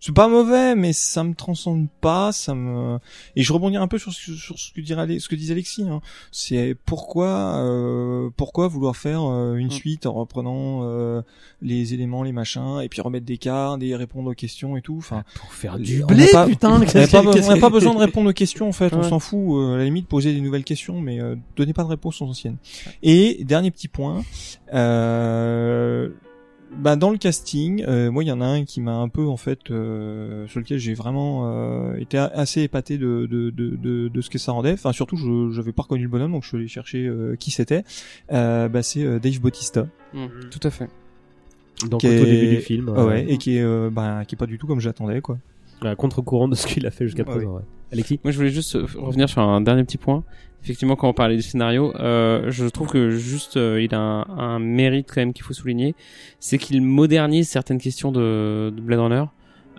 c'est 0.05 0.13
pas 0.13 0.27
mauvais, 0.27 0.75
mais 0.75 0.93
ça 0.93 1.23
me 1.23 1.33
transcende 1.33 1.87
pas, 2.01 2.33
ça 2.33 2.57
me 2.57 2.99
et 3.37 3.43
je 3.45 3.53
rebondis 3.53 3.77
un 3.77 3.87
peu 3.87 3.99
sur 3.99 4.13
ce 4.13 4.27
que, 4.27 4.37
sur 4.37 4.59
ce 4.59 4.73
que 4.73 4.81
dirait 4.81 5.21
ce 5.21 5.29
que 5.29 5.37
disait 5.37 5.53
Alexis. 5.53 5.85
Hein. 5.89 6.01
C'est 6.33 6.77
pourquoi 6.85 7.55
euh, 7.57 8.29
pourquoi 8.37 8.67
vouloir 8.67 8.97
faire 8.97 9.23
euh, 9.23 9.55
une 9.55 9.71
suite 9.71 10.07
en 10.07 10.15
reprenant 10.15 10.81
euh, 10.83 11.23
les 11.61 11.95
éléments, 11.95 12.25
les 12.25 12.33
machins, 12.33 12.81
et 12.83 12.89
puis 12.89 13.01
remettre 13.01 13.27
des 13.27 13.39
cartes 13.39 13.81
et 13.81 13.95
répondre 13.95 14.33
aux 14.33 14.35
questions 14.35 14.77
et 14.77 14.83
tout. 14.83 14.97
Enfin, 14.99 15.23
Pour 15.37 15.53
faire 15.53 15.79
du 15.79 16.05
blé, 16.05 16.27
pas- 16.33 16.47
putain 16.49 16.73
on 16.75 16.79
n'a 16.81 17.07
pas, 17.07 17.23
on 17.23 17.61
pas 17.61 17.71
besoin 17.71 17.95
de 17.95 18.01
répondre 18.01 18.29
aux 18.29 18.33
questions 18.35 18.69
en 18.69 18.73
fait, 18.73 18.93
on 18.95 19.05
s'en 19.05 19.21
fout. 19.21 19.39
euh, 19.39 19.75
à 19.75 19.79
la 19.79 19.85
limite, 19.85 20.09
poser 20.09 20.35
des 20.35 20.41
nouvelles 20.41 20.65
questions, 20.65 21.01
mais 21.01 21.21
euh, 21.21 21.37
donnez 21.57 21.75
pas 21.75 21.85
de 21.85 21.89
réponses 21.89 22.21
aux 22.23 22.27
anciennes. 22.27 22.57
Et 23.05 23.45
dernier 23.45 23.71
petit 23.71 23.87
point, 23.87 24.25
euh, 24.75 26.09
bah 26.79 26.97
dans 26.97 27.11
le 27.11 27.19
casting, 27.19 27.85
euh, 27.87 28.11
moi 28.11 28.25
il 28.25 28.29
y 28.29 28.33
en 28.33 28.41
a 28.41 28.47
un 28.47 28.65
qui 28.65 28.81
m'a 28.81 28.95
un 28.97 29.09
peu 29.09 29.27
en 29.27 29.37
fait 29.37 29.71
euh, 29.71 30.47
sur 30.49 30.59
lequel 30.61 30.79
j'ai 30.79 30.95
vraiment 30.95 31.43
euh, 31.47 31.97
été 31.97 32.19
assez 32.19 32.63
épaté 32.63 32.99
de 32.99 33.27
de, 33.31 33.51
de, 33.51 33.77
de 33.77 34.09
de 34.09 34.21
ce 34.21 34.31
que 34.31 34.39
ça 34.39 34.53
rendait. 34.53 34.73
Enfin 34.73 34.93
surtout 34.93 35.17
je 35.17 35.51
j'avais 35.55 35.73
pas 35.73 35.83
reconnu 35.83 36.03
le 36.05 36.09
bonhomme 36.09 36.33
donc 36.33 36.43
je 36.45 36.49
suis 36.49 36.57
allé 36.57 36.69
chercher 36.69 37.07
euh, 37.07 37.37
qui 37.37 37.51
c'était. 37.51 37.85
Euh, 38.33 38.69
bah 38.69 38.83
c'est 38.83 39.05
euh, 39.05 39.19
Dave 39.19 39.41
Bautista. 39.41 39.87
Mm, 40.15 40.27
Tout 40.51 40.61
à 40.67 40.71
fait. 40.71 40.89
Donc 41.89 42.01
qui 42.01 42.09
au 42.09 42.11
est- 42.13 42.25
début 42.25 42.57
du 42.57 42.61
film, 42.63 42.93
Ah 42.97 43.05
ouais, 43.07 43.27
et 43.29 43.39
qui 43.39 43.57
est 43.57 43.63
euh, 43.63 43.91
bah 43.91 44.25
qui 44.27 44.35
est 44.35 44.39
pas 44.39 44.47
du 44.47 44.59
tout 44.59 44.67
comme 44.67 44.81
j'attendais 44.81 45.21
quoi. 45.21 45.39
à 45.83 45.95
contre-courant 45.95 46.49
de 46.49 46.55
ce 46.55 46.67
qu'il 46.67 46.87
a 46.87 46.91
fait 46.91 47.07
jusqu'à 47.07 47.25
Ah 47.27 47.31
présent. 47.31 47.55
ouais. 47.57 47.63
Alexis 47.93 48.19
Moi, 48.25 48.31
je 48.33 48.39
voulais 48.39 48.51
juste 48.51 48.73
revenir 48.95 49.29
sur 49.29 49.43
un 49.43 49.61
dernier 49.61 49.85
petit 49.85 49.99
point. 49.99 50.25
Effectivement, 50.63 50.95
quand 50.95 51.09
on 51.09 51.13
parlait 51.13 51.37
du 51.37 51.43
scénario, 51.43 51.93
euh, 51.97 52.51
je 52.51 52.67
trouve 52.67 52.89
que 52.89 53.11
juste 53.11 53.57
euh, 53.57 53.83
il 53.83 53.93
a 53.95 53.99
un, 53.99 54.23
un 54.39 54.59
mérite 54.61 55.09
quand 55.13 55.21
même 55.21 55.33
qu'il 55.33 55.45
faut 55.45 55.55
souligner, 55.55 55.97
c'est 56.39 56.57
qu'il 56.57 56.81
modernise 56.83 57.49
certaines 57.49 57.81
questions 57.81 58.13
de, 58.13 58.73
de 58.75 58.81
Blade 58.81 59.01
Runner. 59.01 59.25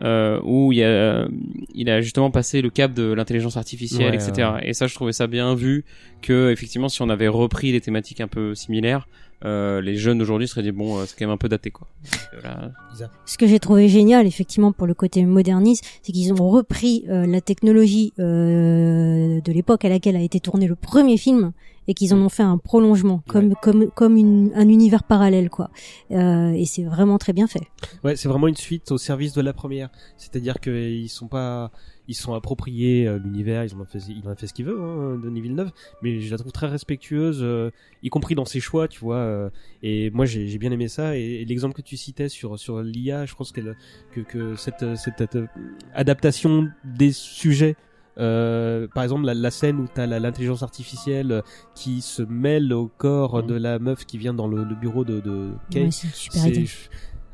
Euh, 0.02 0.40
où 0.44 0.72
il, 0.72 0.80
y 0.80 0.84
a, 0.84 1.28
il 1.76 1.90
a 1.90 2.02
justement 2.02 2.32
passé 2.32 2.62
le 2.62 2.70
cap 2.70 2.94
de 2.94 3.14
l'intelligence 3.14 3.58
artificielle, 3.58 4.16
Ouais, 4.16 4.16
etc. 4.16 4.54
Et 4.64 4.74
ça, 4.74 4.88
je 4.88 4.96
trouvais 4.96 5.14
ça 5.14 5.28
bien 5.28 5.54
vu 5.56 5.86
que 6.22 6.52
effectivement, 6.52 6.90
si 6.90 7.02
on 7.02 7.10
avait 7.10 7.28
repris 7.28 7.72
des 7.72 7.80
thématiques 7.80 8.20
un 8.20 8.28
peu 8.28 8.56
similaires, 8.56 9.08
euh, 9.46 9.82
les 9.82 9.96
jeunes 9.96 10.18
d'aujourd'hui 10.18 10.48
seraient 10.48 10.64
dit 10.64 10.72
bon, 10.72 10.98
euh, 10.98 11.04
c'est 11.06 11.18
quand 11.18 11.26
même 11.26 11.34
un 11.34 11.38
peu 11.38 11.50
daté, 11.50 11.70
quoi. 11.70 11.88
Donc, 12.34 12.46
euh, 12.46 13.06
Ce 13.26 13.38
que 13.38 13.46
j'ai 13.46 13.60
trouvé 13.60 13.88
génial, 13.90 14.26
effectivement, 14.26 14.72
pour 14.72 14.88
le 14.88 14.94
côté 14.94 15.24
moderniste, 15.26 15.86
c'est 16.02 16.12
qu'ils 16.12 16.34
ont 16.34 16.50
repris 16.50 17.04
euh, 17.10 17.26
la 17.26 17.42
technologie 17.42 18.14
euh, 18.20 19.42
de 19.42 19.52
l'époque 19.52 19.84
à 19.86 19.90
laquelle 19.90 20.16
a 20.16 20.22
été 20.22 20.40
tourné 20.40 20.68
le 20.68 20.76
premier 20.76 21.18
film 21.18 21.52
et 21.88 21.94
qu'ils 21.94 22.14
en 22.14 22.18
ont 22.18 22.30
fait 22.30 22.44
un 22.44 22.58
prolongement, 22.58 23.22
comme 23.28 23.56
comme 23.62 23.90
comme 23.92 24.18
une, 24.18 24.52
un 24.56 24.68
univers 24.68 25.04
parallèle, 25.04 25.50
quoi. 25.50 25.70
Euh, 26.12 26.52
et 26.52 26.66
c'est 26.66 26.84
vraiment 26.84 27.18
très 27.18 27.34
bien 27.34 27.48
fait. 27.48 27.68
Ouais, 28.04 28.16
c'est 28.16 28.30
vraiment 28.30 28.48
une 28.48 28.56
suite 28.56 28.92
au 28.92 28.98
service 28.98 29.34
de 29.34 29.42
la 29.42 29.54
première. 29.54 29.90
C'est-à-dire 30.18 30.60
qu'ils 30.60 31.10
sont 31.10 31.28
pas, 31.28 31.72
ils 32.08 32.16
sont 32.16 32.34
appropriés 32.34 33.08
euh, 33.08 33.18
l'univers, 33.20 33.64
ils 33.64 33.76
ont 33.76 33.86
fait, 33.86 34.00
il 34.10 34.28
a 34.28 34.36
fait 34.36 34.48
ce 34.48 34.54
qu'il 34.54 34.66
veut, 34.66 34.80
hein, 34.82 35.20
Denis 35.24 35.42
Villeneuve. 35.42 35.72
Mais 36.02 36.22
je 36.22 36.32
la 36.32 36.38
trouve 36.38 36.52
très 36.52 36.68
respectueuse, 36.68 37.40
euh, 37.42 37.72
y 38.02 38.10
compris 38.10 38.36
dans 38.36 38.46
ses 38.46 38.60
choix, 38.60 38.88
tu 38.88 39.00
vois. 39.00 39.18
euh, 39.18 39.50
et 39.82 40.10
moi, 40.12 40.26
j'ai 40.26 40.48
j'ai 40.48 40.58
bien 40.58 40.72
aimé 40.72 40.88
ça. 40.88 41.18
Et, 41.18 41.42
et 41.42 41.46
l'exemple 41.46 41.76
que 41.76 41.82
tu 41.82 41.98
citais 41.98 42.30
sur 42.30 42.58
sur 42.60 42.82
l'IA, 42.82 43.26
je 43.26 43.36
pense 43.36 43.52
qu'elle 43.52 43.76
que 44.12 44.22
que 44.22 44.56
cette 44.56 44.96
cette, 44.96 45.36
euh, 45.36 45.48
adaptation 45.94 46.70
des 46.84 47.12
sujets. 47.12 47.76
Euh, 48.20 48.88
par 48.94 49.04
exemple, 49.04 49.26
la, 49.26 49.34
la 49.34 49.52
scène 49.52 49.80
où 49.80 49.88
t'as 49.94 50.06
l'intelligence 50.06 50.62
artificielle 50.64 51.32
euh, 51.32 51.42
qui 51.76 52.02
se 52.02 52.22
mêle 52.22 52.72
au 52.74 52.88
corps 52.98 53.42
de 53.44 53.56
la 53.56 53.80
meuf 53.80 54.06
qui 54.06 54.18
vient 54.18 54.34
dans 54.34 54.48
le, 54.48 54.64
le 54.64 54.76
bureau 54.76 55.04
de, 55.04 55.20
de 55.20 55.52
Kate. 55.72 55.84
Ouais, 55.86 56.54
c'est. 56.54 56.90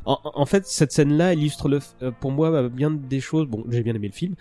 En, 0.05 0.17
en 0.23 0.45
fait, 0.45 0.65
cette 0.65 0.91
scène-là 0.91 1.33
illustre 1.33 1.67
le, 1.67 1.79
euh, 2.01 2.11
pour 2.19 2.31
moi 2.31 2.49
euh, 2.51 2.69
bien 2.69 2.89
des 2.91 3.19
choses. 3.19 3.47
Bon, 3.47 3.63
j'ai 3.69 3.83
bien 3.83 3.93
aimé 3.93 4.07
le 4.07 4.13
film, 4.13 4.35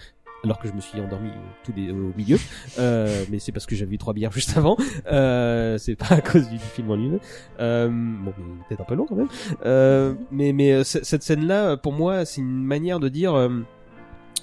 alors 0.44 0.60
que 0.60 0.68
je 0.68 0.72
me 0.72 0.80
suis 0.80 1.00
endormi 1.00 1.28
au, 1.30 1.32
tout 1.64 1.72
des- 1.72 1.90
au 1.90 2.12
milieu, 2.16 2.38
euh, 2.78 3.24
mais 3.30 3.40
c'est 3.40 3.50
parce 3.52 3.66
que 3.66 3.74
j'avais 3.74 3.96
eu 3.96 3.98
trois 3.98 4.14
bières 4.14 4.30
juste 4.32 4.56
avant. 4.56 4.76
Euh, 5.10 5.76
c'est 5.76 5.96
pas 5.96 6.14
à 6.14 6.20
cause 6.20 6.48
du, 6.48 6.58
film 6.58 6.90
en 6.92 6.96
lui-même. 6.96 7.18
Euh, 7.58 7.88
bon, 7.90 8.32
peut-être 8.68 8.80
un 8.80 8.84
peu 8.84 8.94
long 8.94 9.06
quand 9.06 9.16
même. 9.16 9.28
Euh, 9.66 10.14
mais 10.30 10.52
mais 10.52 10.84
cette 10.84 11.22
scène-là, 11.24 11.76
pour 11.76 11.92
moi, 11.92 12.24
c'est 12.24 12.40
une 12.40 12.64
manière 12.64 13.00
de 13.00 13.08
dire. 13.08 13.34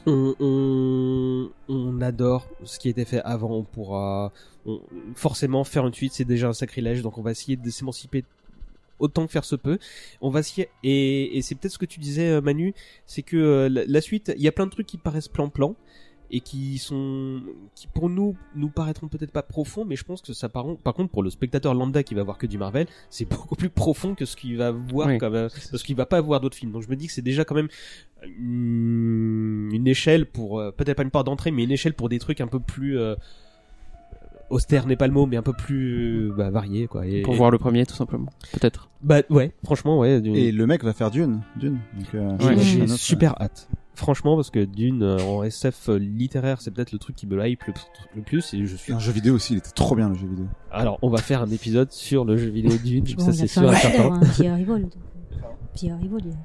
On, 0.07 2.01
adore 2.01 2.47
ce 2.63 2.79
qui 2.79 2.87
a 2.89 2.91
été 2.91 3.05
fait 3.05 3.21
avant. 3.21 3.51
On 3.51 3.63
pourra 3.63 4.31
forcément 5.15 5.63
faire 5.63 5.85
une 5.87 5.93
suite, 5.93 6.13
c'est 6.13 6.25
déjà 6.25 6.47
un 6.47 6.53
sacrilège. 6.53 7.01
Donc 7.01 7.17
on 7.17 7.21
va 7.21 7.31
essayer 7.31 7.57
de 7.57 7.69
s'émanciper 7.69 8.23
autant 8.99 9.25
que 9.25 9.31
faire 9.31 9.45
se 9.45 9.55
peut. 9.55 9.77
On 10.21 10.29
va 10.29 10.39
essayer 10.41 10.69
et, 10.83 11.41
c'est 11.41 11.55
peut-être 11.55 11.73
ce 11.73 11.77
que 11.77 11.85
tu 11.85 11.99
disais 11.99 12.29
euh, 12.29 12.41
Manu, 12.41 12.73
c'est 13.05 13.21
que 13.21 13.37
euh, 13.37 13.85
la 13.87 14.01
suite, 14.01 14.33
il 14.35 14.43
y 14.43 14.47
a 14.47 14.51
plein 14.51 14.65
de 14.65 14.71
trucs 14.71 14.87
qui 14.87 14.97
paraissent 14.97 15.27
plan-plan 15.27 15.75
et 16.31 16.39
qui 16.39 16.77
sont 16.79 17.39
qui 17.75 17.87
pour 17.87 18.09
nous 18.09 18.35
nous 18.55 18.69
paraîtront 18.69 19.07
peut-être 19.07 19.31
pas 19.31 19.43
profonds 19.43 19.85
mais 19.85 19.95
je 19.95 20.03
pense 20.03 20.21
que 20.23 20.33
ça 20.33 20.49
par, 20.49 20.65
par 20.77 20.93
contre 20.95 21.11
pour 21.11 21.21
le 21.21 21.29
spectateur 21.29 21.73
lambda 21.75 22.01
qui 22.03 22.15
va 22.15 22.23
voir 22.23 22.37
que 22.39 22.47
du 22.47 22.57
Marvel 22.57 22.87
c'est 23.11 23.25
beaucoup 23.29 23.55
plus 23.55 23.69
profond 23.69 24.15
que 24.15 24.25
ce 24.25 24.35
qu'il 24.35 24.57
va 24.57 24.71
voir 24.71 25.07
Oui. 25.07 25.17
comme, 25.19 25.35
euh, 25.35 25.49
parce 25.71 25.83
qu'il 25.83 25.95
va 25.95 26.05
pas 26.07 26.19
voir 26.21 26.39
d'autres 26.41 26.57
films 26.57 26.71
donc 26.71 26.81
je 26.81 26.89
me 26.89 26.95
dis 26.95 27.07
que 27.07 27.13
c'est 27.13 27.21
déjà 27.21 27.45
quand 27.45 27.53
même 27.55 27.67
une, 28.25 29.69
une 29.73 29.87
échelle 29.87 30.25
pour 30.25 30.59
euh, 30.59 30.71
peut-être 30.71 30.97
pas 30.97 31.03
une 31.03 31.11
part 31.11 31.23
d'entrée 31.23 31.51
mais 31.51 31.63
une 31.63 31.71
échelle 31.71 31.93
pour 31.93 32.09
des 32.09 32.19
trucs 32.19 32.41
un 32.41 32.47
peu 32.47 32.59
plus 32.59 32.97
euh, 32.97 33.15
austère 34.49 34.85
n'est 34.87 34.95
pas 34.95 35.07
le 35.07 35.13
mot 35.13 35.25
mais 35.25 35.37
un 35.37 35.41
peu 35.43 35.53
plus 35.53 36.31
bah, 36.35 36.49
varié 36.49 36.87
quoi 36.87 37.05
et, 37.05 37.21
pour 37.21 37.33
et- 37.33 37.37
voir 37.37 37.51
le 37.51 37.57
premier, 37.57 37.85
tout 37.85 37.95
simplement. 37.95 38.27
Peut-être. 38.53 38.89
bah 39.01 39.21
ouais 39.29 39.51
franchement 39.63 39.99
ouais 39.99 40.21
du- 40.21 40.35
Et 40.35 40.51
le 40.51 40.65
mec 40.67 40.83
va 40.83 40.93
faire 40.93 41.11
Dune, 41.11 41.41
Dune. 41.55 41.79
Donc, 41.97 42.15
euh, 42.15 42.35
c'est 42.39 42.57
j'ai 42.59 42.87
super 42.87 43.39
hâte. 43.41 43.67
Franchement, 43.95 44.35
parce 44.35 44.49
que 44.49 44.63
Dune 44.65 45.03
euh, 45.03 45.19
en 45.19 45.43
SF 45.43 45.89
littéraire, 45.89 46.61
c'est 46.61 46.71
peut-être 46.71 46.91
le 46.91 46.99
truc 46.99 47.15
qui 47.15 47.27
me 47.27 47.45
hype 47.47 47.63
le, 47.65 47.73
le 48.15 48.21
plus. 48.21 48.53
Et 48.53 48.65
je 48.65 48.75
suis. 48.75 48.93
Un 48.93 48.99
jeu 48.99 49.11
vidéo 49.11 49.35
aussi, 49.35 49.53
il 49.53 49.57
était 49.57 49.71
trop 49.71 49.95
bien 49.95 50.09
le 50.09 50.15
jeu 50.15 50.27
vidéo. 50.27 50.45
Alors, 50.71 50.99
on 51.01 51.09
va 51.09 51.17
faire 51.19 51.41
un 51.41 51.49
épisode 51.49 51.91
sur 51.91 52.25
le 52.25 52.37
jeu 52.37 52.49
vidéo 52.49 52.77
Dune. 52.83 53.05
Bon, 53.17 53.23
ça, 53.25 53.33
c'est 53.33 53.47
sûr 53.47 53.63
un 53.63 53.73
et 53.73 53.75
certain. 53.77 54.19
Pierre 54.35 54.55
Rivol. 54.55 54.81
donc, 54.83 54.91
euh, 54.95 55.37
Pierre 55.73 55.97
Rivol, 55.97 56.21
il 56.25 56.29
a 56.29 56.33
fait. 56.33 56.39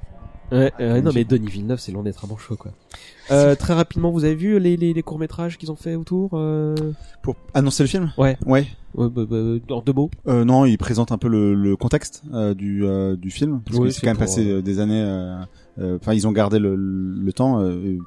Ouais, 0.51 0.73
euh, 0.81 1.01
non, 1.01 1.11
mais 1.15 1.23
Denis 1.23 1.47
Villeneuve, 1.47 1.79
c'est 1.79 1.93
loin 1.93 2.03
d'être 2.03 2.25
un 2.25 2.27
bon 2.27 2.35
choix, 2.35 2.57
quoi. 2.57 2.73
Euh, 3.31 3.55
très 3.55 3.73
rapidement, 3.73 4.11
vous 4.11 4.25
avez 4.25 4.35
vu 4.35 4.59
les, 4.59 4.75
les, 4.75 4.93
les 4.93 5.01
courts 5.01 5.17
métrages 5.17 5.57
qu'ils 5.57 5.71
ont 5.71 5.77
fait 5.77 5.95
autour 5.95 6.31
euh... 6.33 6.75
Pour 7.23 7.37
annoncer 7.53 7.83
le 7.83 7.87
film? 7.87 8.11
Ouais. 8.17 8.37
Ouais. 8.45 8.67
Ouais, 8.93 9.07
bah, 9.09 9.23
bah, 9.29 9.37
en 9.69 9.81
deux 9.81 9.93
mots. 9.93 10.11
Euh, 10.27 10.43
non, 10.43 10.65
il 10.65 10.77
présente 10.77 11.13
un 11.13 11.17
peu 11.17 11.29
le, 11.29 11.53
le 11.53 11.77
contexte 11.77 12.23
euh, 12.33 12.53
du, 12.53 12.85
euh, 12.85 13.15
du 13.15 13.29
film 13.31 13.61
parce 13.65 13.77
Oui, 13.77 13.87
que 13.87 13.93
c'est 13.93 14.01
quand 14.01 14.07
même 14.07 14.17
pour, 14.17 14.25
passé 14.25 14.45
euh, 14.45 14.57
euh, 14.57 14.61
des 14.61 14.79
années. 14.81 15.01
Euh, 15.79 15.97
Enfin, 16.01 16.13
ils 16.13 16.27
ont 16.27 16.31
gardé 16.31 16.59
le, 16.59 16.75
le 16.75 17.33
temps. 17.33 17.61
euh, 17.61 17.97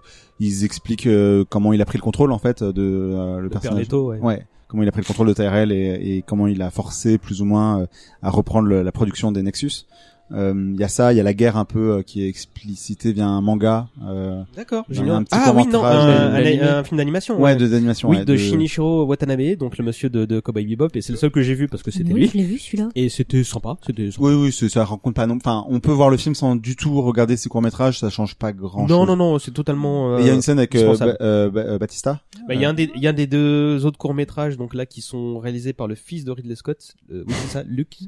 ils 0.41 0.65
expliquent 0.65 1.07
euh, 1.07 1.45
comment 1.49 1.73
il 1.73 1.81
a 1.81 1.85
pris 1.85 1.99
le 1.99 2.03
contrôle 2.03 2.33
en 2.33 2.39
fait 2.39 2.63
de 2.65 2.83
euh, 2.83 3.37
le 3.37 3.43
Le 3.45 3.49
personnage. 3.51 3.75
Père 3.89 3.99
Leto, 3.99 4.13
ouais. 4.13 4.47
Comment 4.69 4.83
il 4.83 4.89
a 4.89 4.93
pris 4.93 5.03
le 5.03 5.07
contrôle 5.07 5.29
de 5.29 5.35
Tyrell 5.35 5.71
et, 5.71 6.17
et 6.17 6.23
comment 6.23 6.47
il 6.49 6.61
a 6.61 6.71
forcé 6.71 7.17
plus 7.19 7.41
ou 7.41 7.45
moins 7.45 7.81
euh, 7.83 7.87
à 8.23 8.31
reprendre 8.31 8.67
le- 8.67 8.83
la 8.83 8.91
production 8.93 9.31
des 9.31 9.43
Nexus. 9.43 9.87
Euh, 10.33 10.55
Il 10.75 10.81
y 10.81 10.85
a 10.85 10.89
ça, 10.89 11.13
il 11.13 11.17
y 11.17 11.21
a 11.21 11.23
la 11.23 11.35
guerre 11.35 11.57
un 11.57 11.65
peu 11.67 11.97
euh, 11.99 12.03
qui 12.03 12.25
est 12.25 12.29
explicitée 12.29 13.13
via 13.13 13.27
un 13.27 13.41
manga. 13.41 13.89
Euh, 14.07 14.43
D'accord, 14.57 14.85
un 14.91 15.25
Ah 15.31 15.53
oui, 15.55 15.67
non, 15.67 15.85
un, 15.85 16.33
d'animé. 16.33 16.61
un- 16.63 16.79
un 16.79 16.85
film 16.85 16.97
d'animation. 16.99 17.41
ouais, 17.41 17.55
de 17.57 17.67
d'animation. 17.69 18.09
Oui, 18.09 18.17
ouais, 18.19 18.25
de 18.25 18.37
Shinichiro 18.37 19.05
Watanabe, 19.05 19.57
donc 19.59 19.77
le 19.77 19.85
monsieur 19.85 20.09
de, 20.09 20.25
de 20.25 20.41
Cowboy 20.41 20.65
Bebop, 20.67 20.89
et 20.95 21.03
c'est 21.03 21.13
le 21.13 21.19
seul 21.19 21.31
que 21.31 21.43
j'ai 21.43 21.55
vu 21.55 21.69
parce 21.69 21.83
que 21.83 21.91
c'était 21.91 22.13
Oui, 22.13 22.21
lui. 22.23 22.29
je 22.29 22.39
l'ai 22.39 22.45
vu 22.45 22.59
celui-là. 22.59 22.89
Et 22.95 23.09
c'était 23.11 23.45
sympa, 23.45 23.77
c'était. 23.87 24.09
Oui, 24.19 24.35
oui, 24.35 24.51
c'est- 24.53 24.69
ça 24.71 24.85
rencontre 24.85 25.15
pas 25.15 25.27
non. 25.27 25.37
Enfin, 25.37 25.65
on 25.69 25.81
peut 25.81 25.93
voir 25.93 26.09
le 26.11 26.17
film 26.17 26.35
sans 26.35 26.57
du 26.57 26.75
tout 26.75 27.01
regarder 27.03 27.37
ses 27.37 27.49
courts 27.51 27.63
métrages, 27.63 27.99
ça 28.01 28.09
change 28.11 28.35
pas 28.35 28.53
grand. 28.53 28.89
Non, 28.89 29.05
non, 29.07 29.17
non, 29.17 29.39
c'est 29.39 29.51
totalement. 29.53 30.15
euh, 30.15 30.21
Il 30.21 30.27
y 30.27 30.31
a 30.31 30.35
une 30.35 30.43
scène 30.43 30.59
avec 30.59 30.75
euh, 30.75 30.97
euh, 31.21 31.51
euh, 31.55 31.79
Batista. 31.79 32.21
Bah, 32.49 32.55
il 32.55 32.61
y 32.61 32.65
a 32.65 32.71
un 32.71 32.75
des, 32.75 32.91
il 32.95 33.03
y 33.03 33.07
a 33.09 33.13
des 33.13 33.27
deux 33.27 33.85
autres 33.87 33.99
courts 33.99 34.15
métrages 34.15 34.57
donc 34.57 34.75
là 34.75 34.87
qui 34.87 35.01
sont 35.03 35.39
réalisés 35.39 35.73
par 35.73 35.87
le 35.87 35.95
fils 35.95 36.25
de 36.25 36.31
Ridley 36.31 36.57
Scott. 36.57 36.95
Euh, 37.13 37.25
oui, 37.27 37.35
c'est 37.43 37.49
ça, 37.59 37.63
Luke. 37.67 37.99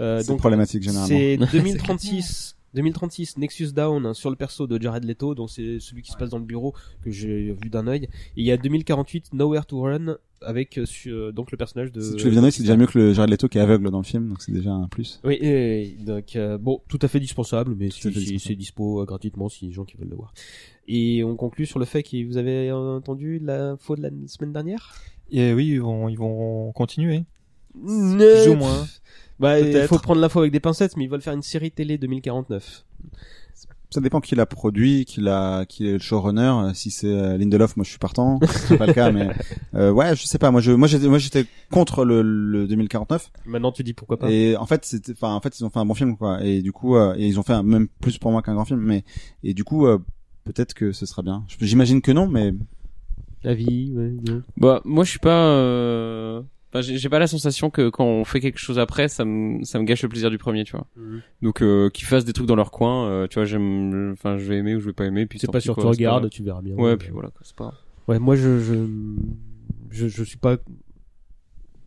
Euh, 0.00 0.20
C'est 0.20 0.28
donc 0.28 0.38
problématique 0.38 0.82
généralement. 0.82 1.18
c'est 1.66 1.72
2036. 1.72 2.56
2036, 2.74 3.36
Nexus 3.38 3.72
Down 3.72 4.06
hein, 4.06 4.14
sur 4.14 4.30
le 4.30 4.36
perso 4.36 4.66
de 4.66 4.80
Jared 4.80 5.04
Leto, 5.04 5.34
donc 5.34 5.50
c'est 5.50 5.78
celui 5.78 6.02
qui 6.02 6.10
se 6.10 6.16
passe 6.16 6.30
dans 6.30 6.38
le 6.38 6.44
bureau 6.44 6.74
que 7.04 7.10
j'ai 7.10 7.52
vu 7.52 7.68
d'un 7.68 7.86
œil. 7.86 8.04
Et 8.04 8.08
il 8.40 8.44
y 8.44 8.52
a 8.52 8.56
2048, 8.56 9.34
Nowhere 9.34 9.66
to 9.66 9.80
Run 9.80 10.16
avec 10.44 10.78
euh, 10.78 10.84
euh, 11.06 11.32
donc 11.32 11.52
le 11.52 11.56
personnage 11.56 11.92
de. 11.92 12.00
Si 12.00 12.16
tu 12.16 12.24
le 12.24 12.30
viens 12.30 12.50
c'est 12.50 12.62
déjà 12.62 12.76
mieux 12.76 12.86
que 12.86 12.98
le 12.98 13.12
Jared 13.12 13.30
Leto 13.30 13.48
qui 13.48 13.58
est 13.58 13.60
aveugle 13.60 13.90
dans 13.90 13.98
le 13.98 14.04
film, 14.04 14.28
donc 14.28 14.42
c'est 14.42 14.52
déjà 14.52 14.72
un 14.72 14.88
plus. 14.88 15.20
Oui, 15.24 15.34
et, 15.34 15.96
donc 16.00 16.34
euh, 16.34 16.58
bon, 16.58 16.80
tout 16.88 16.98
à 17.02 17.08
fait 17.08 17.20
dispensable, 17.20 17.74
mais 17.76 17.88
Tout 17.88 18.10
si, 18.10 18.38
c'est 18.38 18.54
dispo 18.54 19.02
euh, 19.02 19.04
gratuitement 19.04 19.48
si 19.48 19.66
les 19.66 19.72
gens 19.72 19.84
qui 19.84 19.96
veulent 19.96 20.10
le 20.10 20.16
voir. 20.16 20.32
Et 20.88 21.22
on 21.24 21.36
conclut 21.36 21.66
sur 21.66 21.78
le 21.78 21.84
fait 21.84 22.02
que 22.02 22.26
vous 22.26 22.38
avez 22.38 22.72
entendu 22.72 23.38
l'info 23.38 23.96
de 23.96 24.02
la 24.02 24.10
semaine 24.26 24.52
dernière? 24.52 24.94
Et 25.30 25.52
oui, 25.54 25.68
ils 25.68 25.80
vont, 25.80 26.08
ils 26.08 26.18
vont 26.18 26.72
continuer. 26.72 27.24
Plus 27.72 28.48
ou 28.48 28.54
moins. 28.54 28.86
Bah, 29.40 29.58
il 29.60 29.86
faut 29.86 29.98
prendre 29.98 30.20
l'info 30.20 30.40
avec 30.40 30.52
des 30.52 30.60
pincettes, 30.60 30.96
mais 30.96 31.04
ils 31.04 31.10
veulent 31.10 31.22
faire 31.22 31.34
une 31.34 31.42
série 31.42 31.70
télé 31.70 31.98
2049. 31.98 32.84
Ça 33.90 34.00
dépend 34.00 34.20
qui 34.22 34.34
l'a 34.34 34.46
produit, 34.46 35.04
qui 35.04 35.20
l'a, 35.20 35.66
qui 35.68 35.86
est 35.86 35.92
le 35.92 35.98
showrunner. 35.98 36.40
Euh, 36.68 36.72
Si 36.72 36.90
c'est 36.90 37.12
euh, 37.12 37.36
Lindelof, 37.36 37.76
moi 37.76 37.84
je 37.84 37.90
suis 37.90 37.98
partant. 37.98 38.40
C'est 38.46 38.78
pas 38.78 38.86
le 38.86 38.94
cas, 38.94 39.12
mais 39.12 39.28
euh, 39.74 39.90
ouais, 39.90 40.16
je 40.16 40.24
sais 40.24 40.38
pas. 40.38 40.50
Moi, 40.50 40.62
je, 40.62 40.72
moi 40.72 40.88
j'étais, 40.88 41.08
moi 41.08 41.18
j'étais 41.18 41.44
contre 41.70 42.06
le, 42.06 42.22
le 42.22 42.66
2049. 42.66 43.30
Maintenant, 43.44 43.70
tu 43.70 43.82
dis 43.82 43.92
pourquoi 43.92 44.18
pas. 44.18 44.30
Et 44.30 44.56
en 44.56 44.64
fait, 44.64 44.86
c'était, 44.86 45.12
enfin, 45.12 45.34
en 45.34 45.40
fait, 45.40 45.58
ils 45.60 45.64
ont 45.64 45.68
fait 45.68 45.78
un 45.78 45.84
bon 45.84 45.92
film, 45.92 46.16
quoi. 46.16 46.42
Et 46.42 46.62
du 46.62 46.72
coup, 46.72 46.96
euh, 46.96 47.14
et 47.18 47.26
ils 47.26 47.38
ont 47.38 47.42
fait 47.42 47.52
un, 47.52 47.62
même 47.62 47.86
plus 48.00 48.16
pour 48.16 48.30
moi 48.32 48.40
qu'un 48.40 48.54
grand 48.54 48.64
film, 48.64 48.80
mais 48.80 49.04
et 49.42 49.52
du 49.52 49.62
coup, 49.62 49.86
euh, 49.86 49.98
peut-être 50.44 50.72
que 50.72 50.92
ce 50.92 51.04
sera 51.04 51.20
bien. 51.20 51.44
J'imagine 51.60 52.00
que 52.00 52.12
non, 52.12 52.26
mais 52.28 52.54
La 53.42 53.52
vie, 53.52 53.92
ouais, 53.94 54.14
non. 54.26 54.42
Bah 54.56 54.80
moi 54.86 55.04
je 55.04 55.10
suis 55.10 55.18
pas. 55.18 56.42
Enfin, 56.74 56.80
j'ai 56.80 56.96
j'ai 56.96 57.08
pas 57.10 57.18
la 57.18 57.26
sensation 57.26 57.68
que 57.68 57.90
quand 57.90 58.04
on 58.06 58.24
fait 58.24 58.40
quelque 58.40 58.58
chose 58.58 58.78
après, 58.78 59.08
ça 59.08 59.24
me 59.26 59.62
ça 59.62 59.78
me 59.78 59.84
gâche 59.84 60.02
le 60.02 60.08
plaisir 60.08 60.30
du 60.30 60.38
premier, 60.38 60.64
tu 60.64 60.72
vois. 60.72 60.86
Mhm. 60.96 61.20
Donc 61.42 61.62
euh, 61.62 61.90
qu'ils 61.90 62.06
fassent 62.06 62.24
des 62.24 62.32
trucs 62.32 62.46
dans 62.46 62.56
leur 62.56 62.70
coin, 62.70 63.06
euh, 63.08 63.26
tu 63.28 63.34
vois, 63.34 63.44
j'aime, 63.44 64.12
enfin 64.12 64.38
je 64.38 64.44
vais 64.44 64.56
aimer 64.56 64.74
ou 64.76 64.80
je 64.80 64.86
vais 64.86 64.92
pas 64.94 65.04
aimer, 65.04 65.26
puis 65.26 65.38
C'est 65.38 65.50
pas 65.50 65.58
pis, 65.58 65.64
sûr, 65.64 65.74
quoi, 65.74 65.94
tu 65.94 66.02
verras 66.42 66.62
bien. 66.62 66.74
Ouais, 66.76 66.96
puis 66.96 67.10
voilà, 67.10 67.28
quoi, 67.28 67.40
c'est 67.42 67.54
pas. 67.54 67.64
grave. 67.64 67.76
Ouais, 68.08 68.18
moi, 68.18 68.36
je, 68.36 68.58
je, 68.58 68.86
je, 69.90 70.08
je 70.08 70.22
suis 70.24 70.38
pas. 70.38 70.56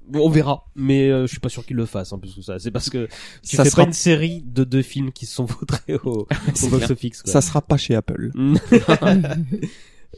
Bon, 0.07 0.27
on 0.27 0.29
verra, 0.29 0.65
mais 0.75 1.09
euh, 1.09 1.23
je 1.23 1.31
suis 1.31 1.39
pas 1.39 1.49
sûr 1.49 1.65
qu'ils 1.65 1.77
le 1.77 1.87
fassent 1.87 2.13
en 2.13 2.19
plus 2.19 2.35
que 2.35 2.41
ça. 2.43 2.59
C'est 2.59 2.69
parce 2.69 2.91
que 2.91 3.07
tu 3.41 3.55
Ça 3.55 3.63
fais 3.63 3.71
sera- 3.71 3.81
pas 3.81 3.87
une 3.87 3.93
série 3.93 4.43
de 4.45 4.63
deux 4.63 4.83
films 4.83 5.11
qui 5.11 5.25
se 5.25 5.33
sont 5.33 5.45
vautrés 5.45 5.95
au, 6.03 6.27
au 6.63 6.67
box 6.69 6.91
office. 6.91 7.23
Quoi. 7.23 7.31
Ça 7.33 7.41
sera 7.41 7.59
pas 7.63 7.77
chez 7.77 7.95
Apple. 7.95 8.29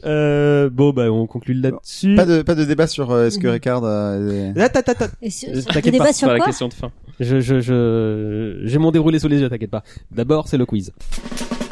euh, 0.04 0.70
bon, 0.70 0.90
bah, 0.90 1.10
on 1.10 1.26
conclut 1.26 1.54
là-dessus. 1.54 2.14
pas 2.14 2.24
de, 2.24 2.42
pas 2.42 2.54
de 2.54 2.64
débat 2.64 2.86
sur 2.86 3.10
euh, 3.10 3.26
est-ce 3.26 3.38
que 3.38 3.48
Ricard 3.48 3.82
euh, 3.84 4.52
est- 4.54 4.60
Attends, 4.60 4.80
attends, 4.80 4.92
attends. 4.92 5.12
Et 5.22 5.30
sur- 5.30 5.48
Euh, 5.50 5.60
sur- 5.60 5.64
t'inquiète 5.72 5.92
débat 5.92 6.04
pas, 6.06 6.12
C'est 6.12 6.18
sur 6.18 6.26
pas 6.28 6.32
la 6.34 6.38
quoi 6.38 6.46
question 6.46 6.68
de 6.68 6.74
fin. 6.74 6.90
Je, 7.20 7.40
je, 7.40 7.60
je, 7.60 8.60
j'ai 8.64 8.78
mon 8.78 8.90
déroulé 8.92 9.18
sous 9.18 9.28
les 9.28 9.40
yeux, 9.40 9.48
t'inquiète 9.50 9.70
pas. 9.70 9.82
D'abord, 10.10 10.46
c'est 10.48 10.56
le 10.56 10.66
quiz. 10.66 10.92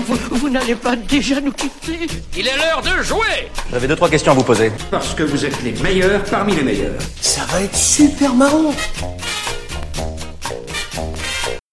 Vous, 0.07 0.17
vous 0.37 0.51
n'allez 0.51 0.75
pas 0.77 0.95
déjà 0.97 1.41
nous 1.41 1.53
quitter 1.53 2.07
Il 2.37 2.47
est 2.47 2.57
l'heure 2.57 2.83
de 2.83 3.03
jouer 3.03 3.49
J'avais 3.73 3.89
deux, 3.89 3.97
trois 3.97 4.09
questions 4.09 4.33
à 4.33 4.35
vous 4.35 4.45
poser. 4.45 4.71
Parce 4.91 5.15
que 5.15 5.23
vous 5.25 5.45
êtes 5.45 5.63
les 5.65 5.73
meilleurs 5.83 6.23
parmi 6.25 6.55
les 6.55 6.63
meilleurs. 6.63 6.99
Ça 7.21 7.45
va 7.47 7.63
être 7.63 7.75
super 7.77 8.35
marrant 8.35 8.73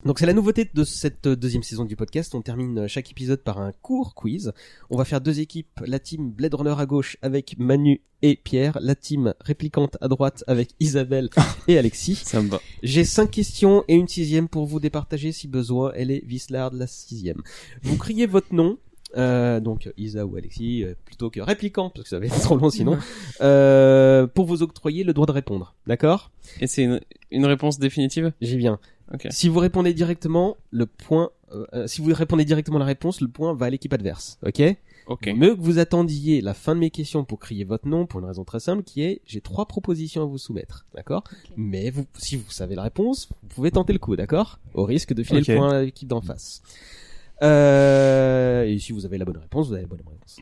Donc 0.05 0.19
c'est 0.19 0.25
la 0.25 0.33
nouveauté 0.33 0.69
de 0.73 0.83
cette 0.83 1.29
deuxième 1.29 1.63
saison 1.63 1.85
du 1.85 1.95
podcast. 1.95 2.35
On 2.35 2.41
termine 2.41 2.89
chaque 2.89 3.09
épisode 3.09 3.41
par 3.41 3.59
un 3.59 3.71
court 3.71 4.15
quiz. 4.15 4.51
On 4.89 4.97
va 4.97 5.05
faire 5.05 5.21
deux 5.21 5.39
équipes. 5.39 5.79
La 5.85 5.97
team 5.97 6.29
Blade 6.29 6.53
Runner 6.55 6.75
à 6.77 6.85
gauche 6.85 7.15
avec 7.21 7.57
Manu 7.57 8.01
et 8.21 8.35
Pierre. 8.35 8.77
La 8.81 8.95
team 8.95 9.33
réplicante 9.39 9.95
à 10.01 10.09
droite 10.09 10.43
avec 10.45 10.71
Isabelle 10.81 11.29
et 11.69 11.77
Alexis. 11.77 12.15
Ça 12.15 12.41
me 12.41 12.49
va. 12.49 12.59
J'ai 12.81 13.05
cinq 13.05 13.31
questions 13.31 13.85
et 13.87 13.95
une 13.95 14.09
sixième 14.09 14.49
pour 14.49 14.65
vous 14.65 14.81
départager 14.81 15.31
si 15.31 15.47
besoin. 15.47 15.93
Elle 15.95 16.11
est 16.11 16.25
Vislard 16.25 16.73
la 16.73 16.87
sixième. 16.87 17.41
Vous 17.81 17.95
criez 17.95 18.25
votre 18.25 18.53
nom. 18.53 18.77
Euh, 19.15 19.59
donc 19.59 19.93
Isa 19.95 20.25
ou 20.25 20.35
Alexis 20.37 20.83
euh, 20.83 20.95
plutôt 21.05 21.29
que 21.29 21.39
réplicant 21.39 21.91
parce 21.91 22.05
que 22.05 22.09
ça 22.09 22.17
va 22.17 22.25
être 22.25 22.41
trop 22.41 22.57
long 22.57 22.71
sinon 22.71 22.97
euh, 23.41 24.25
pour 24.25 24.47
vous 24.47 24.63
octroyer 24.63 25.03
le 25.03 25.13
droit 25.13 25.27
de 25.27 25.31
répondre 25.31 25.75
d'accord? 25.85 26.31
Et 26.61 26.65
c'est 26.65 26.81
une, 26.81 26.99
une 27.29 27.45
réponse 27.45 27.77
définitive? 27.77 28.33
J'y 28.41 28.57
viens 28.57 28.79
Si 29.29 29.49
vous 29.49 29.59
répondez 29.59 29.93
directement, 29.93 30.57
le 30.71 30.85
point, 30.85 31.31
euh, 31.51 31.65
euh, 31.73 31.87
si 31.87 32.01
vous 32.01 32.13
répondez 32.13 32.45
directement 32.45 32.77
à 32.77 32.79
la 32.79 32.85
réponse, 32.85 33.21
le 33.21 33.27
point 33.27 33.53
va 33.53 33.67
à 33.67 33.69
l'équipe 33.69 33.93
adverse. 33.93 34.39
Ok? 34.45 34.61
Ok. 35.07 35.27
Mieux 35.35 35.55
que 35.55 35.61
vous 35.61 35.79
attendiez 35.79 36.41
la 36.41 36.53
fin 36.53 36.75
de 36.75 36.79
mes 36.79 36.89
questions 36.89 37.25
pour 37.25 37.39
crier 37.39 37.65
votre 37.65 37.87
nom 37.87 38.05
pour 38.05 38.21
une 38.21 38.25
raison 38.25 38.45
très 38.45 38.59
simple 38.59 38.83
qui 38.83 39.03
est 39.03 39.21
j'ai 39.25 39.41
trois 39.41 39.65
propositions 39.65 40.23
à 40.23 40.25
vous 40.25 40.37
soumettre. 40.37 40.85
D'accord? 40.95 41.23
Mais 41.57 41.89
vous, 41.89 42.05
si 42.17 42.37
vous 42.37 42.49
savez 42.49 42.75
la 42.75 42.83
réponse, 42.83 43.27
vous 43.41 43.49
pouvez 43.49 43.71
tenter 43.71 43.93
le 43.93 43.99
coup. 43.99 44.15
D'accord? 44.15 44.59
Au 44.73 44.85
risque 44.85 45.13
de 45.13 45.23
filer 45.23 45.41
le 45.45 45.55
point 45.55 45.71
à 45.71 45.81
l'équipe 45.81 46.07
d'en 46.07 46.21
face. 46.21 46.61
Euh, 47.41 48.63
et 48.63 48.79
si 48.79 48.93
vous 48.93 49.05
avez 49.05 49.17
la 49.17 49.25
bonne 49.25 49.37
réponse, 49.37 49.67
vous 49.67 49.73
avez 49.73 49.83
la 49.83 49.87
bonne 49.89 49.99
réponse. 49.99 50.37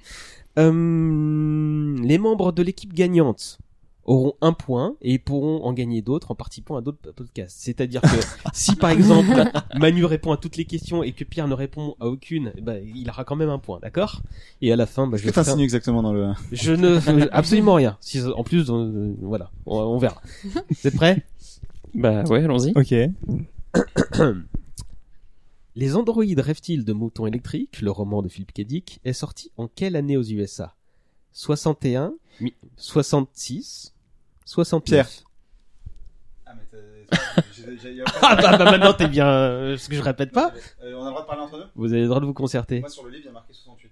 Euh, 0.59 1.97
les 2.03 2.17
membres 2.17 2.51
de 2.51 2.61
l'équipe 2.61 2.93
gagnante 2.93 3.57
auront 4.05 4.33
un 4.41 4.53
point 4.53 4.95
et 5.01 5.19
pourront 5.19 5.63
en 5.63 5.73
gagner 5.73 6.01
d'autres 6.01 6.31
en 6.31 6.35
participant 6.35 6.75
à 6.75 6.81
d'autres 6.81 7.11
podcasts. 7.11 7.57
C'est-à-dire 7.59 8.01
que 8.01 8.07
si 8.53 8.75
par 8.75 8.89
exemple 8.89 9.43
Manu 9.77 10.05
répond 10.05 10.31
à 10.31 10.37
toutes 10.37 10.57
les 10.57 10.65
questions 10.65 11.03
et 11.03 11.11
que 11.11 11.23
Pierre 11.23 11.47
ne 11.47 11.53
répond 11.53 11.95
à 11.99 12.07
aucune, 12.07 12.51
ben, 12.61 12.83
il 12.95 13.09
aura 13.09 13.23
quand 13.23 13.35
même 13.35 13.49
un 13.49 13.59
point, 13.59 13.79
d'accord? 13.79 14.21
Et 14.61 14.71
à 14.73 14.75
la 14.75 14.85
fin, 14.85 15.07
bah, 15.07 15.17
je 15.17 15.27
un- 15.29 15.31
t'insinues 15.31 15.63
exactement 15.63 16.01
dans 16.01 16.13
le 16.13 16.31
je 16.51 16.71
ne 16.73 16.99
absolument 17.31 17.75
rien. 17.75 17.97
Si, 18.01 18.21
en 18.21 18.43
plus, 18.43 18.69
euh, 18.69 19.13
voilà, 19.21 19.51
on, 19.65 19.77
on 19.77 19.97
verra. 19.97 20.21
Vous 20.43 20.87
êtes 20.87 20.95
prêts? 20.95 21.23
Bah 21.93 22.23
ouais, 22.23 22.43
allons-y. 22.43 22.71
Ok. 22.75 22.93
Les 25.75 25.95
androïdes 25.95 26.39
rêvent-ils 26.39 26.83
de 26.83 26.93
moutons 26.93 27.27
électriques, 27.27 27.81
le 27.81 27.91
roman 27.91 28.21
de 28.21 28.27
Philip 28.29 28.51
K. 28.51 28.61
Dick, 28.61 28.99
est 29.05 29.13
sorti 29.13 29.51
en 29.57 29.67
quelle 29.67 29.95
année 29.95 30.17
aux 30.17 30.23
USA? 30.23 30.75
61, 31.33 32.13
mi- 32.39 32.53
66, 32.77 33.93
69. 34.45 34.83
Pierre. 34.83 35.07
Ah 38.21 38.35
bah, 38.35 38.57
bah 38.57 38.71
maintenant 38.71 38.93
t'es 38.93 39.07
bien. 39.07 39.27
euh, 39.27 39.77
ce 39.77 39.89
que 39.89 39.95
je 39.95 40.01
répète 40.01 40.31
pas. 40.31 40.53
Euh, 40.83 40.93
on 40.95 41.01
a 41.03 41.05
le 41.05 41.09
droit 41.11 41.21
de 41.23 41.27
parler 41.27 41.41
entre 41.43 41.57
nous? 41.57 41.63
Vous 41.75 41.91
avez 41.91 42.01
le 42.03 42.07
droit 42.07 42.19
de 42.21 42.25
vous 42.25 42.33
concerter 42.33 42.83
sur 42.87 43.03
le 43.03 43.09
livre, 43.09 43.23
il 43.23 43.27
y 43.27 43.29
a 43.29 43.33
marqué 43.33 43.53
68. 43.53 43.91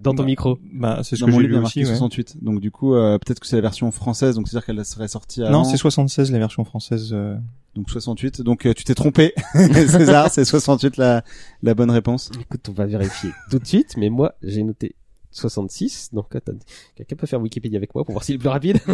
dans 0.00 0.12
ton 0.14 0.22
Bah, 0.22 0.26
micro. 0.26 0.58
Bah, 0.72 1.00
c'est 1.04 1.14
ce 1.16 1.20
Dans 1.20 1.26
que 1.26 1.30
mon 1.32 1.36
j'ai 1.40 1.46
livre, 1.46 1.54
il 1.54 1.58
lu 1.58 1.62
y 1.62 1.64
a 1.64 1.66
aussi, 1.66 1.78
marqué 1.80 1.90
ouais. 1.92 1.96
68. 1.98 2.42
Donc 2.44 2.60
du 2.60 2.70
coup, 2.72 2.94
euh, 2.94 3.18
peut-être 3.18 3.38
que 3.40 3.46
c'est 3.46 3.56
la 3.56 3.62
version 3.62 3.90
française, 3.92 4.34
donc 4.34 4.48
c'est-à-dire 4.48 4.66
qu'elle 4.66 4.84
serait 4.84 5.06
sortie 5.08 5.42
avant. 5.42 5.52
Non, 5.52 5.64
c'est 5.64 5.76
76 5.76 6.32
la 6.32 6.38
version 6.38 6.64
française. 6.64 7.10
euh. 7.12 7.36
Donc 7.76 7.88
68. 7.90 8.42
Donc 8.42 8.66
euh, 8.66 8.74
tu 8.74 8.82
t'es 8.84 8.94
trompé, 8.94 9.32
César. 9.54 10.30
C'est 10.30 10.44
68 10.44 10.96
la 10.96 11.22
la 11.62 11.74
bonne 11.74 11.90
réponse. 11.90 12.30
Écoute, 12.40 12.68
on 12.68 12.72
va 12.72 12.86
vérifier 12.86 13.30
tout 13.50 13.58
de 13.60 13.66
suite, 13.66 13.96
mais 13.96 14.08
moi 14.10 14.34
j'ai 14.42 14.62
noté 14.64 14.96
66. 15.36 16.10
Donc 16.12 16.34
attends, 16.34 16.52
quelqu'un 16.94 17.16
peut 17.16 17.26
faire 17.26 17.40
Wikipédia 17.40 17.76
avec 17.78 17.94
moi 17.94 18.04
pour 18.04 18.12
voir 18.12 18.24
s'il 18.24 18.34
est 18.36 18.38
plus 18.38 18.48
rapide. 18.48 18.78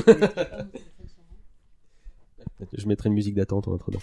je 2.72 2.86
mettrai 2.86 3.08
une 3.08 3.14
musique 3.14 3.34
d'attente 3.34 3.68
en 3.68 3.74
attendant. 3.76 3.98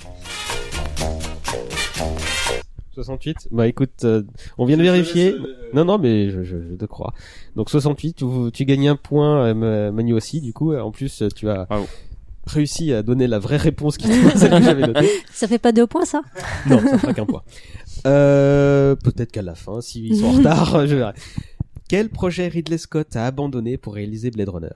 68 2.94 3.48
Bah 3.52 3.68
écoute, 3.68 4.04
euh, 4.04 4.24
on 4.58 4.66
vient 4.66 4.76
de 4.78 4.82
vérifier. 4.82 5.36
Non, 5.74 5.86
non, 5.86 5.98
mais 5.98 6.30
je, 6.32 6.44
je, 6.44 6.58
je 6.72 6.76
te 6.76 6.86
crois. 6.86 7.14
Donc 7.56 7.70
68, 7.70 8.14
tu, 8.16 8.26
tu 8.54 8.66
gagnes 8.66 8.90
un 8.90 8.96
point, 8.96 9.46
euh, 9.46 9.54
Ma- 9.54 9.92
Manu 9.92 10.14
aussi, 10.14 10.42
du 10.42 10.52
coup. 10.54 10.74
En 10.76 10.92
plus, 10.92 11.24
tu 11.36 11.50
as 11.50 11.66
Bravo. 11.66 11.88
réussi 12.46 12.92
à 12.92 13.02
donner 13.04 13.28
la 13.28 13.40
vraie 13.40 13.58
réponse 13.58 13.98
qui 13.98 14.08
celle 14.36 14.50
que 14.52 14.64
j'avais 14.64 14.88
notée. 14.88 15.10
Ça 15.32 15.48
fait 15.48 15.60
pas 15.60 15.72
deux 15.72 15.88
points, 15.88 16.04
ça? 16.06 16.22
Non, 16.70 16.80
ça 16.80 16.98
fera 16.98 17.14
qu'un 17.14 17.26
point. 17.26 17.44
Euh, 18.06 18.96
peut-être 18.96 19.32
qu'à 19.32 19.44
la 19.44 19.56
fin, 19.56 19.80
s'ils 19.82 20.18
sont 20.18 20.26
en 20.26 20.32
retard, 20.38 20.86
je 20.88 20.96
verrai. 20.96 21.14
Quel 21.90 22.10
projet 22.10 22.48
Ridley 22.48 22.78
Scott 22.78 23.16
a 23.16 23.26
abandonné 23.26 23.78
pour 23.78 23.96
réaliser 23.96 24.30
Blade 24.32 24.50
Runner? 24.50 24.70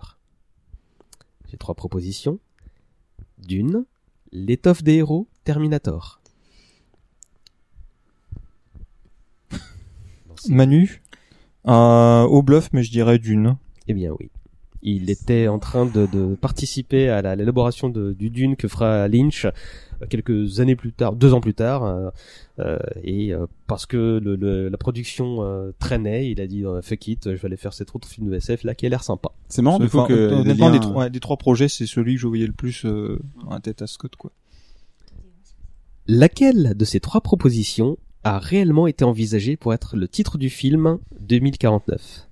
J'ai 1.50 1.58
trois 1.58 1.76
propositions. 1.76 2.40
D'une, 3.38 3.86
l'étoffe 4.32 4.82
des 4.84 4.96
héros, 4.96 5.28
Terminator. 5.44 6.20
Manu, 10.50 11.02
euh, 11.68 12.24
au 12.24 12.42
bluff, 12.42 12.70
mais 12.74 12.84
je 12.84 12.92
dirais 12.92 13.20
d'une. 13.20 13.58
Eh 13.88 13.94
bien 13.94 14.12
oui. 14.20 14.30
Il 14.82 15.10
était 15.10 15.48
en 15.48 15.60
train 15.60 15.86
de, 15.86 16.06
de 16.08 16.36
participer 16.36 17.08
à 17.10 17.22
la- 17.22 17.36
l'élaboration 17.38 17.88
du 17.90 18.30
Dune 18.30 18.58
que 18.58 18.68
fera 18.68 19.08
Lynch 19.08 19.46
quelques 20.10 20.60
années 20.60 20.76
plus 20.76 20.92
tard, 20.94 21.14
deux 21.16 21.34
ans 21.34 21.42
plus 21.42 21.54
tard, 21.54 21.84
euh, 21.84 22.10
euh, 22.60 22.78
et 23.04 23.34
euh, 23.34 23.46
parce 23.68 23.86
que 23.86 24.20
le, 24.24 24.36
le- 24.36 24.70
la 24.70 24.78
production 24.78 25.44
euh, 25.44 25.72
traînait, 25.80 26.30
il 26.32 26.40
a 26.42 26.48
dit 26.48 26.66
euh, 26.66 26.82
fuck 26.82 27.08
it, 27.08 27.24
je 27.26 27.36
vais 27.36 27.46
aller 27.46 27.58
faire 27.58 27.74
cet 27.74 27.96
autre 27.96 28.08
film 28.08 28.30
de 28.30 28.36
SF 28.36 28.64
là 28.64 28.76
qui 28.76 28.86
a 28.86 28.90
l'air 28.90 29.04
sympa. 29.04 29.30
C'est 29.50 29.62
marrant 29.62 29.80
du 29.80 29.90
coup 29.90 30.00
Enfin, 30.00 30.08
que 30.14 30.32
honnêtement, 30.34 30.68
liens- 30.70 30.74
des, 30.74 30.80
trois, 30.80 31.10
des 31.10 31.20
trois 31.20 31.38
projets, 31.38 31.68
c'est 31.70 31.86
celui 31.88 32.16
que 32.16 32.22
je 32.22 32.28
voyais 32.28 32.48
le 32.48 32.54
plus 32.54 32.86
euh, 32.86 33.20
la 33.50 33.60
tête 33.60 33.82
à 33.82 33.88
Scott, 33.88 34.16
quoi. 34.16 34.32
Laquelle 36.08 36.74
de 36.76 36.86
ces 36.86 37.00
trois 37.00 37.22
propositions 37.22 37.98
a 38.26 38.40
réellement 38.40 38.88
été 38.88 39.04
envisagée 39.06 39.56
pour 39.58 39.74
être 39.74 39.96
le 39.96 40.08
titre 40.08 40.38
du 40.38 40.50
film 40.50 40.98
2049 41.22 42.28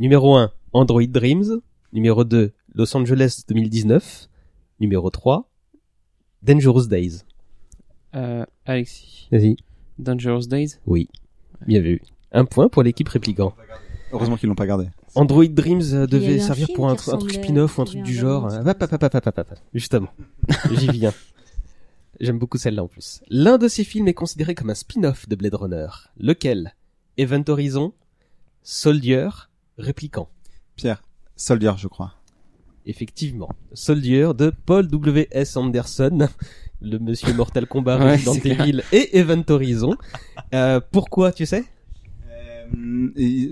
Numéro 0.00 0.36
1, 0.36 0.50
Android 0.72 1.06
Dreams. 1.06 1.60
Numéro 1.92 2.24
2, 2.24 2.52
Los 2.74 2.96
Angeles 2.96 3.42
2019. 3.48 4.28
Numéro 4.80 5.10
3, 5.10 5.48
Dangerous 6.44 6.86
Days. 6.88 7.22
Euh, 8.14 8.44
Alexis. 8.66 9.28
Vas-y. 9.32 9.56
Dangerous 9.98 10.46
Days? 10.46 10.78
Oui. 10.86 11.08
Bien 11.66 11.80
vu. 11.80 12.02
Un 12.32 12.44
point 12.44 12.68
pour 12.68 12.82
l'équipe 12.82 13.08
répliquant. 13.08 13.54
Heureusement 14.12 14.36
qu'ils 14.36 14.50
l'ont 14.50 14.54
pas 14.54 14.66
gardé. 14.66 14.88
Android 15.14 15.46
Dreams 15.46 15.94
euh, 15.94 16.06
devait 16.06 16.38
servir 16.38 16.68
pour 16.74 16.90
un, 16.90 16.96
truc 16.96 17.32
spin-off 17.32 17.78
ou 17.78 17.82
un 17.82 17.84
truc 17.86 18.02
du 18.02 18.14
genre. 18.14 18.48
ballon, 18.48 18.68
hop, 18.68 18.82
hop, 18.82 18.92
hop, 18.92 19.02
hop, 19.02 19.14
hop, 19.14 19.26
hop, 19.26 19.38
hop. 19.38 19.58
Justement. 19.72 20.08
J'y 20.70 20.88
viens. 20.88 21.14
J'aime 22.20 22.38
beaucoup 22.38 22.58
celle-là 22.58 22.84
en 22.84 22.88
plus. 22.88 23.22
L'un 23.28 23.56
de 23.56 23.66
ces 23.66 23.82
films 23.82 24.08
est 24.08 24.14
considéré 24.14 24.54
comme 24.54 24.68
un 24.68 24.74
spin-off 24.74 25.26
de 25.26 25.36
Blade 25.36 25.54
Runner. 25.54 25.86
Lequel? 26.18 26.74
Event 27.16 27.44
Horizon, 27.48 27.94
Soldier, 28.62 29.30
Répliquant. 29.78 30.28
Pierre, 30.76 31.02
Soldier, 31.36 31.72
je 31.78 31.88
crois. 31.88 32.12
Effectivement. 32.86 33.48
Soldier 33.72 34.30
de 34.36 34.52
Paul 34.66 34.86
W.S. 34.88 35.56
Anderson, 35.56 36.28
le 36.82 36.98
monsieur 36.98 37.32
Mortal 37.32 37.66
Kombat 37.66 37.98
Ouais, 37.98 38.18
c'est 38.18 38.40
clair. 38.40 38.60
Evil 38.60 38.82
et 38.92 39.18
Event 39.18 39.42
Horizon. 39.48 39.94
Euh, 40.52 40.80
pourquoi, 40.92 41.32
tu 41.32 41.46
sais? 41.46 41.64
Euh, 42.30 42.66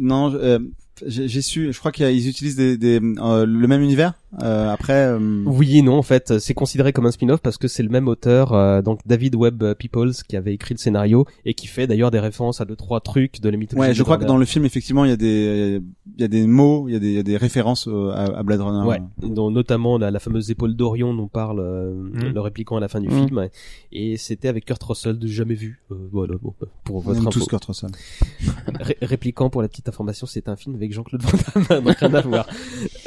non, 0.01 0.35
euh, 0.35 0.59
j'ai 1.07 1.29
j'ai 1.29 1.43
su. 1.43 1.73
Je 1.73 1.79
crois 1.79 1.93
qu'ils 1.93 2.29
utilisent 2.29 2.57
des, 2.57 2.77
des, 2.77 3.01
euh, 3.19 3.47
le 3.47 3.67
même 3.69 3.83
univers? 3.83 4.15
Euh, 4.43 4.71
après, 4.71 4.95
euh, 5.09 5.43
Oui 5.45 5.79
et 5.79 5.83
non, 5.83 5.95
en 5.99 6.03
fait, 6.03 6.39
c'est 6.39 6.55
considéré 6.55 6.93
comme 6.95 7.05
un 7.05 7.11
spin-off 7.11 7.41
parce 7.41 7.59
que 7.59 7.69
c'est 7.69 7.83
le 7.83 7.91
même 7.91 8.09
auteur, 8.09 8.55
euh, 8.55 8.81
donc 8.81 9.01
David 9.05 9.35
Webb 9.35 9.75
Peoples, 9.75 10.13
qui 10.27 10.37
avait 10.37 10.55
écrit 10.55 10.73
le 10.75 10.79
scénario 10.79 11.27
et 11.45 11.53
qui 11.53 11.67
fait 11.67 11.87
d'ailleurs 11.87 12.11
des 12.11 12.19
références 12.21 12.61
à 12.61 12.65
deux 12.65 12.77
trois 12.77 13.01
trucs 13.01 13.41
de 13.43 13.51
la 13.51 13.57
mythologie. 13.59 13.89
ouais, 13.89 13.95
je 13.95 14.03
crois 14.03 14.17
que 14.17 14.25
dans 14.25 14.39
le 14.39 14.45
film, 14.47 14.65
effectivement, 14.65 15.05
il 15.05 15.11
y 15.11 15.13
a 15.13 15.17
des, 15.17 15.83
il 16.17 16.21
y 16.21 16.25
a 16.25 16.29
des 16.29 16.47
mots, 16.47 16.89
il 16.89 16.93
y 16.95 16.97
a 16.97 16.99
des, 16.99 17.09
il 17.09 17.15
y 17.17 17.19
a 17.19 17.23
des 17.23 17.37
références 17.37 17.89
euh, 17.89 18.11
à, 18.13 18.39
à 18.39 18.43
Blade 18.43 18.61
Runner. 18.63 18.89
Ouais, 18.89 19.03
dont 19.23 19.51
notamment 19.51 19.99
la, 19.99 20.11
la 20.11 20.19
fameuse 20.19 20.51
épaule 20.51 20.75
d'Orion 20.77 21.13
dont 21.15 21.29
parle 21.29 21.61
euh, 21.61 21.93
Mm. 21.93 22.33
le 22.35 22.41
répliquant 22.41 22.77
à 22.77 22.81
la 22.81 22.89
fin 22.89 23.01
du 23.01 23.09
Mm. 23.09 23.27
film, 23.27 23.49
et 23.93 24.17
c'était 24.17 24.49
avec 24.49 24.65
Kurt 24.65 24.83
Russell 24.83 25.19
de 25.19 25.27
jamais 25.27 25.55
vu. 25.55 25.83
Euh, 25.91 25.95
voilà, 26.11 26.35
bon, 26.41 26.55
pour 26.85 26.97
On 26.97 27.01
votre 27.01 27.21
info. 27.21 27.31
tous 27.31 27.47
Kurt 27.47 27.65
Russell. 27.67 27.91
Ré- 28.81 28.97
répliquant 29.03 29.51
pour 29.51 29.61
la 29.63 29.69
petite 29.69 29.89
information, 29.89 30.27
c'est 30.27 30.49
un 30.49 30.57
film 30.57 30.75
avec 30.75 30.93
Jean-Claude 30.93 31.23
Van 31.23 31.61
Damme, 31.69 31.85
donc 31.85 31.97
rien 31.97 32.15
à 32.15 32.21
voir. 32.23 32.47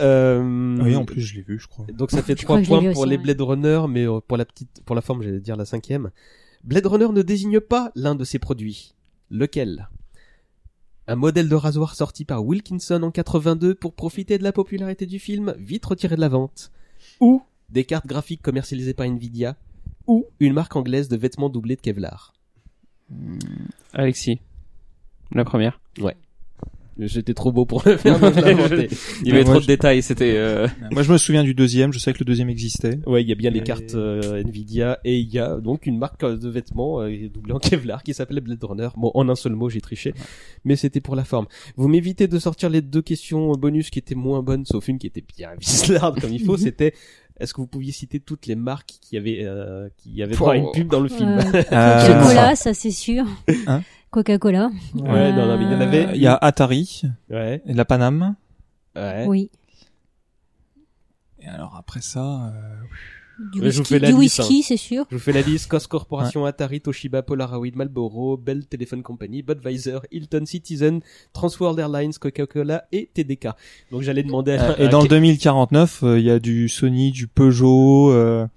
Euh, 0.01 0.77
Oui, 0.83 0.95
en 0.95 1.05
plus, 1.05 1.14
je 1.21 1.35
l'ai 1.35 1.41
vu, 1.41 1.59
je 1.59 1.67
crois. 1.67 1.85
Donc 1.87 2.11
ça 2.11 2.21
fait 2.23 2.35
trois 2.35 2.61
points 2.61 2.79
pour 2.91 3.01
aussi, 3.01 3.09
les 3.09 3.17
ouais. 3.17 3.23
Blade 3.23 3.41
Runner, 3.41 3.81
mais 3.89 4.07
euh, 4.07 4.19
pour 4.19 4.37
la 4.37 4.45
petite, 4.45 4.81
pour 4.85 4.95
la 4.95 5.01
forme, 5.01 5.21
j'allais 5.23 5.39
dire 5.39 5.55
la 5.55 5.65
cinquième. 5.65 6.11
Blade 6.63 6.85
Runner 6.85 7.07
ne 7.11 7.21
désigne 7.21 7.59
pas 7.59 7.91
l'un 7.95 8.15
de 8.15 8.23
ses 8.23 8.39
produits. 8.39 8.93
Lequel? 9.29 9.89
Un 11.07 11.15
modèle 11.15 11.49
de 11.49 11.55
rasoir 11.55 11.93
sorti 11.95 12.25
par 12.25 12.43
Wilkinson 12.43 13.03
en 13.03 13.11
82 13.11 13.75
pour 13.75 13.93
profiter 13.93 14.37
de 14.37 14.43
la 14.43 14.51
popularité 14.51 15.05
du 15.05 15.19
film, 15.19 15.55
vite 15.59 15.85
retiré 15.85 16.15
de 16.15 16.21
la 16.21 16.29
vente. 16.29 16.71
Ou 17.19 17.43
des 17.69 17.83
cartes 17.83 18.07
graphiques 18.07 18.41
commercialisées 18.41 18.93
par 18.93 19.05
Nvidia. 19.05 19.55
Ou 20.07 20.25
une 20.39 20.53
marque 20.53 20.75
anglaise 20.75 21.07
de 21.07 21.17
vêtements 21.17 21.49
doublés 21.49 21.75
de 21.75 21.81
Kevlar. 21.81 22.33
Alexis. 23.93 24.39
La 25.31 25.45
première. 25.45 25.79
J'étais 26.97 27.33
trop 27.33 27.51
beau 27.51 27.65
pour 27.65 27.83
le 27.85 27.97
faire, 27.97 28.17
je 28.19 28.25
inventé. 28.25 28.87
Il 29.21 29.27
y 29.27 29.31
avait 29.31 29.43
trop 29.43 29.55
je- 29.55 29.61
de 29.61 29.65
détails, 29.67 30.01
c'était... 30.01 30.33
Euh... 30.37 30.67
Moi, 30.91 31.03
je 31.03 31.11
me 31.11 31.17
souviens 31.17 31.43
du 31.43 31.53
deuxième. 31.53 31.91
Je 31.91 31.99
sais 31.99 32.13
que 32.13 32.19
le 32.19 32.25
deuxième 32.25 32.49
existait. 32.49 32.99
Ouais, 33.05 33.21
il 33.21 33.27
y 33.27 33.33
a 33.33 33.35
bien 33.35 33.49
les 33.49 33.61
cartes 33.63 33.95
euh, 33.95 34.41
Nvidia 34.43 34.99
et 35.03 35.17
il 35.19 35.27
y 35.29 35.39
a 35.39 35.57
donc 35.57 35.85
une 35.87 35.97
marque 35.97 36.23
de 36.25 36.49
vêtements 36.49 37.01
euh, 37.01 37.27
doublée 37.27 37.51
en 37.53 37.59
Kevlar 37.59 38.01
qui 38.03 38.13
s'appelle 38.13 38.39
Blade 38.39 38.63
Runner. 38.63 38.87
Bon, 38.95 39.11
en 39.13 39.27
un 39.27 39.35
seul 39.35 39.53
mot, 39.55 39.69
j'ai 39.69 39.81
triché, 39.81 40.13
mais 40.63 40.75
c'était 40.77 41.01
pour 41.01 41.15
la 41.17 41.25
forme. 41.25 41.47
Vous 41.75 41.87
m'évitez 41.89 42.27
de 42.27 42.39
sortir 42.39 42.69
les 42.69 42.81
deux 42.81 43.01
questions 43.01 43.51
bonus 43.53 43.89
qui 43.89 43.99
étaient 43.99 44.15
moins 44.15 44.41
bonnes, 44.41 44.65
sauf 44.65 44.87
une 44.87 44.97
qui 44.97 45.07
était 45.07 45.23
bien 45.35 45.49
vislarde 45.59 46.19
comme 46.21 46.31
il 46.33 46.43
faut. 46.43 46.55
C'était 46.65 46.93
est-ce 47.37 47.53
que 47.53 47.59
vous 47.59 47.67
pouviez 47.67 47.91
citer 47.91 48.21
toutes 48.21 48.47
les 48.47 48.55
marques 48.55 48.93
qui 49.01 49.17
avaient 49.17 49.41
euh, 49.43 49.89
qui 49.97 50.23
avaient 50.23 50.35
droit 50.35 50.53
à 50.53 50.55
une 50.55 50.71
pub 50.71 50.87
dans 50.87 51.01
le 51.01 51.09
film? 51.09 51.37
Euh, 51.37 51.63
Euh, 51.73 52.07
Coca-Cola, 52.07 52.55
ça 52.55 52.73
c'est 52.73 52.91
sûr. 52.91 53.25
Hein? 53.67 53.81
Coca-Cola. 54.15 54.71
Ouais, 54.95 55.31
non, 55.33 55.45
non, 55.45 55.57
mais 55.57 55.65
il 55.65 55.71
y 55.71 55.75
en 55.75 55.81
avait. 55.81 56.07
Il 56.15 56.21
y 56.21 56.27
a 56.27 56.35
Atari, 56.35 57.01
Ouais, 57.29 57.61
et 57.65 57.73
la 57.73 57.83
Paname. 57.85 58.35
ouais. 58.95 59.25
Oui. 59.27 59.49
Et 61.41 61.47
alors 61.47 61.75
après 61.77 62.01
ça, 62.01 62.23
euh, 62.47 62.75
Du 63.51 63.59
Ouais, 63.59 63.69
je 63.69 63.75
vous 63.75 63.79
whisky, 63.81 63.93
fais 63.95 63.99
la 63.99 64.11
du 64.13 64.17
liste, 64.21 64.39
whisky 64.39 64.63
c'est 64.63 64.77
sûr. 64.77 65.05
Je 65.11 65.17
vous 65.17 65.21
fais 65.21 65.33
la 65.33 65.41
liste. 65.41 65.69
Cos 65.69 65.79
Corporation, 65.89 66.45
Atari, 66.45 66.79
Toshiba, 66.79 67.21
Polaroid, 67.21 67.71
Marlboro, 67.75 68.37
Bell 68.37 68.65
Telephone 68.65 69.03
Company, 69.03 69.41
Budweiser, 69.43 69.99
Hilton, 70.11 70.45
Citizen, 70.45 71.01
Transworld 71.33 71.77
Airlines, 71.77 72.13
Coca-Cola 72.13 72.85
et 72.93 73.09
TDK. 73.13 73.49
Donc 73.91 74.01
j'allais 74.03 74.23
demander 74.23 74.53
à, 74.53 74.79
et 74.79 74.85
à- 74.85 74.87
dans 74.87 75.01
le 75.01 75.09
2049, 75.09 76.03
euh, 76.03 76.17
il 76.17 76.25
y 76.25 76.31
a 76.31 76.39
du 76.39 76.69
Sony, 76.69 77.11
du 77.11 77.27
Peugeot 77.27 78.11
euh, 78.11 78.47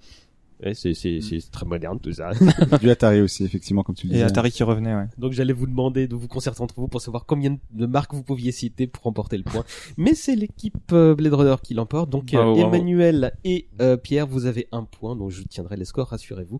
Ouais, 0.63 0.73
c'est, 0.73 0.93
c'est, 0.93 1.21
c'est 1.21 1.39
très 1.51 1.65
moderne 1.65 1.99
tout 1.99 2.11
ça. 2.11 2.31
du 2.81 2.89
Atari 2.89 3.21
aussi, 3.21 3.45
effectivement, 3.45 3.83
comme 3.83 3.95
tu 3.95 4.07
le 4.07 4.11
et 4.11 4.15
disais. 4.15 4.25
Atari 4.25 4.51
qui 4.51 4.63
revenait. 4.63 4.93
Ouais. 4.93 5.05
Donc 5.17 5.31
j'allais 5.31 5.53
vous 5.53 5.67
demander 5.67 6.07
de 6.07 6.15
vous 6.15 6.27
concerter 6.27 6.61
entre 6.61 6.75
vous 6.77 6.87
pour 6.89 7.01
savoir 7.01 7.25
combien 7.25 7.57
de 7.71 7.85
marques 7.85 8.13
vous 8.13 8.23
pouviez 8.23 8.51
citer 8.51 8.85
pour 8.87 9.03
remporter 9.03 9.37
le 9.37 9.43
point. 9.43 9.63
Mais 9.97 10.13
c'est 10.13 10.35
l'équipe 10.35 10.91
euh, 10.91 11.15
Blade 11.15 11.33
Runner 11.33 11.55
qui 11.63 11.73
l'emporte. 11.73 12.09
Donc 12.09 12.33
euh, 12.33 12.37
Bravo, 12.37 12.55
bravo. 12.55 12.75
Emmanuel 12.75 13.33
et 13.45 13.67
euh, 13.79 13.95
Pierre, 13.95 14.27
vous 14.27 14.45
avez 14.45 14.67
un 14.71 14.83
point. 14.83 15.15
Donc 15.15 15.31
je 15.31 15.43
tiendrai 15.43 15.77
les 15.77 15.85
scores, 15.85 16.07
rassurez-vous. 16.07 16.59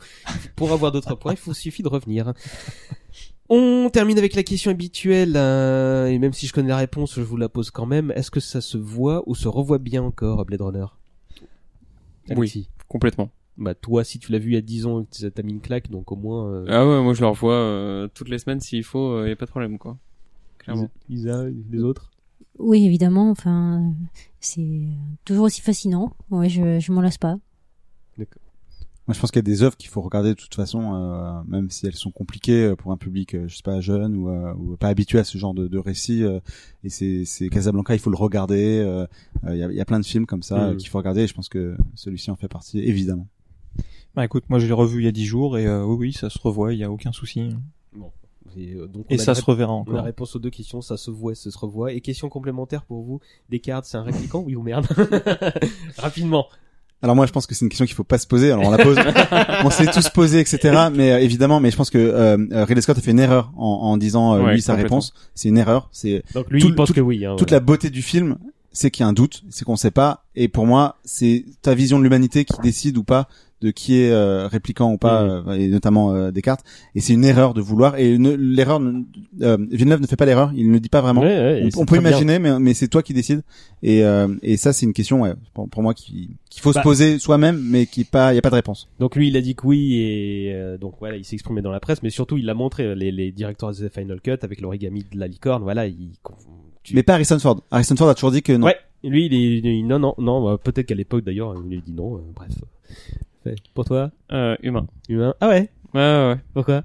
Pour 0.55 0.71
avoir 0.71 0.91
d'autres 0.91 1.15
points, 1.15 1.33
il 1.33 1.39
vous 1.43 1.53
suffit 1.53 1.83
de 1.83 1.89
revenir. 1.89 2.33
On 3.51 3.89
termine 3.89 4.19
avec 4.19 4.35
la 4.35 4.43
question 4.43 4.69
habituelle, 4.69 5.33
euh, 5.35 6.05
et 6.05 6.19
même 6.19 6.33
si 6.33 6.45
je 6.45 6.53
connais 6.53 6.69
la 6.69 6.77
réponse, 6.77 7.15
je 7.15 7.21
vous 7.21 7.35
la 7.35 7.49
pose 7.49 7.71
quand 7.71 7.87
même. 7.87 8.11
Est-ce 8.15 8.29
que 8.29 8.39
ça 8.39 8.61
se 8.61 8.77
voit 8.77 9.23
ou 9.25 9.33
se 9.33 9.47
revoit 9.47 9.79
bien 9.79 10.03
encore, 10.03 10.45
Blade 10.45 10.61
Runner? 10.61 10.85
Alexis 12.29 12.69
Complètement. 12.87 13.31
Bah 13.59 13.75
toi, 13.75 14.03
si 14.05 14.19
tu 14.19 14.31
l'as 14.31 14.39
vu 14.39 14.51
il 14.51 14.53
y 14.53 14.57
a 14.57 14.61
10 14.61 14.85
ans, 14.85 15.05
t'as 15.35 15.43
mis 15.43 15.51
une 15.51 15.59
claque, 15.61 15.89
donc 15.91 16.11
au 16.11 16.15
moins... 16.15 16.47
euh, 16.49 16.65
Ah 16.69 16.87
ouais, 16.87 17.03
moi 17.03 17.13
je 17.13 17.19
le 17.21 17.27
revois 17.27 17.53
euh, 17.53 18.07
toutes 18.13 18.29
les 18.29 18.39
semaines 18.39 18.61
s'il 18.61 18.83
faut, 18.85 19.11
euh, 19.17 19.27
y 19.27 19.31
a 19.31 19.35
pas 19.35 19.45
de 19.45 19.51
problème 19.51 19.77
quoi. 19.77 19.97
Clairement. 20.59 20.89
Isa, 21.09 21.45
les 21.69 21.83
autres? 21.83 22.09
Oui, 22.57 22.85
évidemment. 22.85 23.29
Enfin, 23.31 23.93
c'est 24.39 24.87
toujours 25.25 25.45
aussi 25.45 25.61
fascinant. 25.61 26.13
Ouais, 26.31 26.49
je, 26.49 26.79
je 26.79 26.91
m'en 26.91 27.01
lasse 27.01 27.17
pas. 27.17 27.37
Moi, 28.17 29.15
je 29.15 29.19
pense 29.21 29.31
qu'il 29.31 29.39
y 29.39 29.39
a 29.39 29.51
des 29.51 29.63
œuvres 29.63 29.75
qu'il 29.75 29.89
faut 29.89 30.01
regarder 30.01 30.29
de 30.29 30.33
toute 30.35 30.53
façon, 30.53 30.93
euh, 30.93 31.41
même 31.47 31.71
si 31.71 31.87
elles 31.87 31.95
sont 31.95 32.11
compliquées 32.11 32.75
pour 32.77 32.91
un 32.91 32.97
public, 32.97 33.35
je 33.47 33.55
sais 33.55 33.63
pas, 33.63 33.81
jeune 33.81 34.15
ou, 34.15 34.29
euh, 34.29 34.53
ou 34.53 34.77
pas 34.77 34.89
habitué 34.89 35.17
à 35.17 35.23
ce 35.23 35.37
genre 35.39 35.55
de, 35.55 35.67
de 35.67 35.77
récit. 35.79 36.23
euh, 36.23 36.39
et 36.83 36.89
c'est, 36.89 37.23
c'est 37.25 37.49
Casablanca, 37.49 37.95
il 37.95 37.99
faut 37.99 38.11
le 38.11 38.17
regarder. 38.17 39.07
Il 39.47 39.55
y, 39.55 39.63
a, 39.63 39.71
il 39.71 39.75
y 39.75 39.81
a 39.81 39.85
plein 39.85 39.99
de 39.99 40.05
films 40.05 40.27
comme 40.27 40.43
ça 40.43 40.69
euh, 40.69 40.75
qu'il 40.75 40.89
faut 40.89 40.99
regarder. 40.99 41.21
Et 41.21 41.27
je 41.27 41.33
pense 41.33 41.49
que 41.49 41.75
celui-ci 41.95 42.29
en 42.29 42.35
fait 42.35 42.47
partie, 42.47 42.79
évidemment. 42.81 43.27
Bah 44.15 44.25
écoute, 44.25 44.43
moi 44.49 44.59
je 44.59 44.65
l'ai 44.65 44.73
revu 44.73 45.01
il 45.01 45.05
y 45.05 45.07
a 45.07 45.11
10 45.11 45.25
jours 45.25 45.57
et 45.57 45.65
euh, 45.67 45.83
oui, 45.85 45.95
oui, 45.99 46.13
ça 46.13 46.29
se 46.29 46.39
revoit, 46.39 46.73
il 46.73 46.79
y 46.79 46.83
a 46.83 46.91
aucun 46.91 47.11
souci. 47.11 47.49
Et, 48.57 48.73
euh, 48.73 48.87
donc 48.87 49.05
on 49.09 49.13
Et 49.13 49.19
a 49.19 49.23
ça 49.23 49.31
la 49.31 49.35
se 49.35 49.45
reverra 49.45 49.71
La 49.73 49.77
encore. 49.77 50.03
réponse 50.03 50.35
aux 50.35 50.39
deux 50.39 50.49
questions, 50.49 50.81
ça 50.81 50.97
se 50.97 51.11
voit, 51.11 51.35
ça 51.35 51.51
se 51.51 51.57
revoit. 51.57 51.93
Et 51.93 52.01
question 52.01 52.29
complémentaire 52.29 52.83
pour 52.83 53.03
vous, 53.03 53.19
Descartes, 53.49 53.85
c'est 53.85 53.97
un 53.97 54.01
répliquant, 54.03 54.39
oui 54.45 54.55
ou 54.55 54.63
merde? 54.63 54.87
Rapidement. 55.97 56.47
Alors 57.01 57.15
moi, 57.15 57.25
je 57.25 57.31
pense 57.31 57.45
que 57.47 57.55
c'est 57.55 57.63
une 57.63 57.69
question 57.69 57.85
qu'il 57.85 57.95
faut 57.95 58.03
pas 58.03 58.17
se 58.17 58.27
poser. 58.27 58.51
Alors 58.51 58.65
on 58.65 58.71
la 58.71 58.77
pose, 58.83 58.97
on 59.63 59.69
s'est 59.69 59.85
tous 59.91 60.09
posé, 60.09 60.39
etc. 60.41 60.87
Mais 60.93 61.11
euh, 61.13 61.19
évidemment, 61.19 61.59
mais 61.61 61.71
je 61.71 61.77
pense 61.77 61.89
que 61.89 61.97
euh, 61.97 62.37
euh, 62.51 62.65
Ridley 62.65 62.81
Scott 62.81 62.97
a 62.97 63.01
fait 63.01 63.11
une 63.11 63.19
erreur 63.19 63.53
en, 63.55 63.65
en 63.65 63.97
disant 63.97 64.33
euh, 64.35 64.43
Ouais, 64.43 64.53
lui 64.55 64.61
sa 64.61 64.75
réponse. 64.75 65.13
C'est 65.33 65.47
une 65.47 65.57
erreur. 65.57 65.87
C'est 65.93 66.23
Donc 66.33 66.49
lui, 66.49 66.59
Tout- 66.59 66.67
il 66.67 66.75
pense 66.75 66.87
tout- 66.89 66.93
que 66.95 66.99
oui. 67.01 67.23
Hein, 67.25 67.35
toute 67.37 67.49
voilà. 67.51 67.61
la 67.61 67.65
beauté 67.65 67.89
du 67.89 68.01
film, 68.01 68.37
c'est 68.73 68.91
qu'il 68.91 69.03
y 69.03 69.05
a 69.05 69.07
un 69.07 69.13
doute, 69.13 69.43
c'est 69.49 69.63
qu'on 69.63 69.77
sait 69.77 69.91
pas. 69.91 70.25
Et 70.35 70.49
pour 70.49 70.65
moi, 70.65 70.97
c'est 71.05 71.45
ta 71.61 71.73
vision 71.73 71.99
de 71.99 72.03
l'humanité 72.03 72.43
qui 72.43 72.59
décide 72.61 72.97
ou 72.97 73.03
pas 73.03 73.29
de 73.61 73.71
qui 73.71 73.99
est 73.99 74.11
euh, 74.11 74.47
répliquant 74.47 74.91
ou 74.93 74.97
pas, 74.97 75.23
euh, 75.23 75.51
et 75.53 75.67
notamment 75.67 76.13
euh, 76.13 76.31
Descartes. 76.31 76.63
Et 76.95 77.01
c'est 77.01 77.13
une 77.13 77.25
erreur 77.25 77.53
de 77.53 77.61
vouloir. 77.61 77.97
Et 77.97 78.17
l'erreur, 78.17 78.81
euh, 79.41 79.57
Villeneuve 79.71 80.01
ne 80.01 80.07
fait 80.07 80.15
pas 80.15 80.25
l'erreur. 80.25 80.51
Il 80.55 80.67
ne 80.69 80.73
le 80.73 80.79
dit 80.79 80.89
pas 80.89 81.01
vraiment. 81.01 81.21
Ouais, 81.21 81.27
ouais, 81.63 81.69
on, 81.77 81.85
peut 81.85 81.99
bien. 81.99 82.09
imaginer, 82.09 82.39
mais, 82.39 82.57
mais 82.59 82.73
c'est 82.73 82.87
toi 82.87 83.03
qui 83.03 83.13
décides. 83.13 83.43
Et, 83.83 84.03
euh, 84.03 84.27
et 84.41 84.55
ça, 84.57 84.71
c'est 84.73 84.85
une 84.85 84.93
question, 84.93 85.21
ouais, 85.21 85.33
pour, 85.53 85.67
pour 85.69 85.83
moi, 85.83 85.93
qui- 85.93 86.37
qu'il 86.49 86.61
faut 86.61 86.71
Bah. 86.71 86.79
se 86.81 86.83
poser 86.83 87.19
soi-même, 87.19 87.61
mais 87.63 87.85
qui 87.85 88.03
pas, 88.05 88.31
il 88.33 88.35
y 88.35 88.39
a 88.39 88.41
pas 88.41 88.49
de 88.49 88.55
réponse. 88.55 88.87
Donc 88.99 89.15
lui, 89.15 89.27
il 89.27 89.37
a 89.37 89.41
dit 89.41 89.55
que 89.55 89.67
oui, 89.67 89.95
et 89.95 90.53
euh, 90.53 90.77
donc 90.77 90.95
voilà, 90.99 91.17
il 91.17 91.25
s'est 91.25 91.35
exprimé 91.35 91.61
dans 91.61 91.71
la 91.71 91.79
presse, 91.79 92.01
mais 92.01 92.09
surtout, 92.09 92.37
il 92.37 92.49
a 92.49 92.53
montré 92.53 92.95
les, 92.95 93.11
les 93.11 93.31
directeurs 93.31 93.71
de 93.71 93.87
The 93.87 93.93
Final 93.93 94.21
Cut 94.21 94.37
avec 94.41 94.61
l'origami 94.61 95.05
de 95.11 95.19
la 95.19 95.27
licorne. 95.27 95.63
Voilà, 95.63 95.85
il. 95.87 96.11
tu- 96.83 96.95
Mais 96.95 97.03
pas 97.03 97.13
Harrison 97.15 97.39
Ford. 97.39 97.61
Harrison 97.71 97.95
Ford 97.95 98.09
a 98.09 98.15
toujours 98.15 98.31
dit 98.31 98.41
que 98.41 98.53
non. 98.53 98.67
Ouais. 98.67 98.75
Lui, 99.03 99.27
il 99.27 99.33
est, 99.33 99.77
il 99.79 99.87
non, 99.87 99.97
non, 99.97 100.13
non, 100.17 100.43
bah, 100.43 100.57
peut-être 100.61 100.87
qu'à 100.87 100.95
l'époque 100.95 101.23
d'ailleurs, 101.23 101.55
il 101.69 101.77
a 101.77 101.81
dit 101.81 101.93
non, 101.93 102.15
euh, 102.17 102.21
bref. 102.35 102.49
Pour 103.73 103.85
toi, 103.85 104.11
Euh, 104.31 104.55
humain. 104.61 104.87
humain. 105.07 105.33
Ah 105.39 105.47
ouais, 105.47 105.69
Ouais, 105.93 105.99
ouais, 106.01 106.27
ouais. 106.33 106.37
pourquoi 106.53 106.83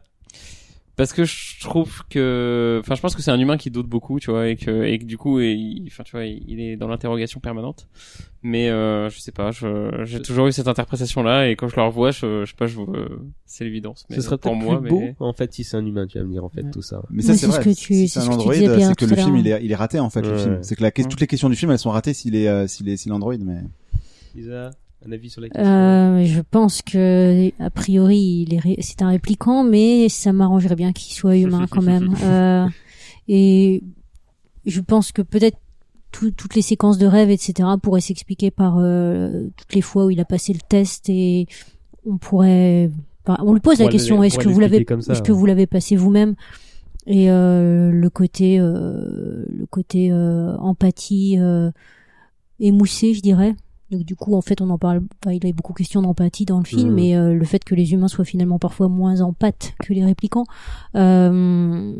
Parce 0.97 1.13
que 1.13 1.25
je 1.25 1.61
trouve 1.61 2.05
que, 2.09 2.79
enfin, 2.81 2.95
je 2.95 3.01
pense 3.01 3.17
que 3.17 3.21
c'est 3.23 3.33
un 3.33 3.39
humain 3.41 3.57
qui 3.57 3.69
doute 3.71 3.89
beaucoup, 3.89 4.21
tu 4.21 4.31
vois, 4.31 4.47
et 4.49 4.55
que, 4.57 4.85
et 4.85 4.97
que 5.01 5.05
du 5.05 5.19
coup, 5.19 5.41
il, 5.41 5.83
enfin, 5.89 6.05
tu 6.05 6.13
vois, 6.13 6.25
il 6.25 6.61
est 6.61 6.77
dans 6.77 6.87
l'interrogation 6.87 7.41
permanente. 7.41 7.89
Mais 8.45 8.69
euh, 8.71 9.11
je 9.11 9.19
sais 9.19 9.33
pas, 9.33 9.51
je, 9.51 10.03
j'ai 10.05 10.23
toujours 10.23 10.47
eu 10.47 10.53
cette 10.53 10.69
interprétation-là, 10.69 11.49
et 11.49 11.57
quand 11.57 11.67
je 11.67 11.75
le 11.77 11.83
revois, 11.83 12.13
je, 12.13 12.45
je 12.45 12.51
sais 12.51 12.57
pas, 12.57 12.69
je 12.69 12.79
c'est 13.45 13.65
l'évidence. 13.65 14.07
Mais 14.09 14.17
Ce 14.17 14.23
serait 14.23 14.39
pour 14.39 14.53
peut-être 14.53 14.65
moi, 14.65 14.81
plus 14.81 14.89
beau, 14.91 15.01
mais... 15.01 15.17
en 15.19 15.33
fait, 15.33 15.53
si 15.53 15.65
c'est 15.65 15.77
un 15.77 15.85
humain, 15.85 16.07
tu 16.07 16.19
vas 16.19 16.25
me 16.25 16.31
dire, 16.31 16.45
en 16.45 16.49
fait, 16.49 16.63
Ouais. 16.63 16.71
tout 16.71 16.83
ça. 16.83 17.03
Mais 17.11 17.23
ça 17.23 17.35
c'est 17.35 17.47
vrai. 17.49 17.61
ce 17.61 17.69
que 17.69 17.75
tu- 17.75 17.95
si 17.95 18.09
c'est 18.09 18.21
ce 18.21 18.27
un 18.31 18.39
Pierre, 18.77 18.89
c'est 18.89 18.95
que 18.95 19.05
le 19.07 19.17
film 19.17 19.37
il 19.37 19.49
est 19.49 19.65
il 19.65 19.73
est 19.73 19.75
raté 19.75 19.99
en 19.99 20.11
fait 20.11 20.23
le 20.23 20.39
film. 20.39 20.59
C'est 20.63 20.77
que 20.77 20.83
la, 20.83 20.93
toutes 20.93 21.21
les 21.21 21.27
questions 21.27 21.49
du 21.51 21.57
film 21.57 21.73
elles 21.73 21.79
sont 21.81 21.91
ratées 21.91 22.15
s'il 22.15 22.37
est 22.37 22.47
euh, 22.49 22.67
s'il 22.69 22.89
est 22.89 22.97
s'il 22.97 23.11
est 23.11 23.15
mais 23.45 23.63
Isa, 24.37 24.71
un 25.07 25.13
avis 25.13 25.31
sur 25.31 25.41
la 25.41 25.49
question 25.49 25.71
Euh, 25.71 26.25
je 26.25 26.41
pense 26.41 26.83
que 26.83 27.51
a 27.63 27.71
priori 27.71 28.47
c'est 28.81 29.03
un 29.03 29.09
répliquant, 29.09 29.65
mais 29.65 30.09
ça 30.09 30.33
m'arrangerait 30.33 30.77
bien 30.77 30.93
qu'il 30.93 31.15
soit 31.15 31.37
humain 31.37 31.67
quand 31.71 31.83
même. 31.83 32.15
Euh, 32.23 32.67
et 33.29 33.83
je 34.67 34.81
pense 34.81 35.13
que 35.13 35.23
peut-être 35.23 35.59
tout- 36.13 36.31
toutes 36.31 36.55
les 36.55 36.63
séquences 36.63 36.99
de 36.99 37.07
rêve, 37.07 37.31
etc., 37.31 37.69
pourraient 37.83 38.01
s'expliquer 38.01 38.51
par 38.51 38.77
euh, 38.79 39.49
toutes 39.57 39.75
les 39.75 39.81
fois 39.83 40.07
où 40.07 40.11
il 40.11 40.21
a 40.21 40.25
passé 40.25 40.53
le 40.53 40.61
test 40.69 41.09
et 41.09 41.47
on 42.07 42.19
pourrait. 42.19 42.91
enfin, 43.27 43.43
on 43.45 43.53
lui 43.55 43.61
pose 43.61 43.79
la 43.81 43.87
question 43.89 44.23
est-ce 44.23 44.39
que 44.39 44.49
vous 44.49 44.61
l'avez 44.61 44.79
est-ce 45.13 45.23
que 45.23 45.33
vous 45.33 45.47
l'avez 45.47 45.67
passé 45.67 45.97
vous-même? 45.97 46.35
Et 47.07 47.27
le 47.29 48.09
côté 48.09 48.59
le 48.59 49.67
côté 49.71 50.13
empathie 50.13 51.39
émoussé, 52.61 53.15
je 53.15 53.21
dirais. 53.21 53.55
Donc 53.95 54.05
du 54.05 54.17
coup, 54.17 54.35
en 54.35 54.41
fait, 54.41 54.61
on 54.61 54.71
en 54.71 54.79
parle. 54.79 55.03
Enfin, 55.23 55.33
il 55.33 55.43
y 55.43 55.47
avait 55.47 55.53
beaucoup 55.53 55.73
de 55.73 55.79
questions 55.79 56.03
d'empathie 56.03 56.45
dans 56.45 56.59
le 56.59 56.65
film, 56.65 56.95
mais 56.95 57.17
euh, 57.17 57.33
le 57.35 57.45
fait 57.45 57.63
que 57.65 57.75
les 57.75 57.93
humains 57.93 58.09
soient 58.09 58.25
finalement 58.25 58.59
parfois 58.59 58.89
moins 58.89 59.21
empathes 59.21 59.75
que 59.83 59.93
les 59.93 60.05
réplicants, 60.05 60.47
euh, 60.97 61.95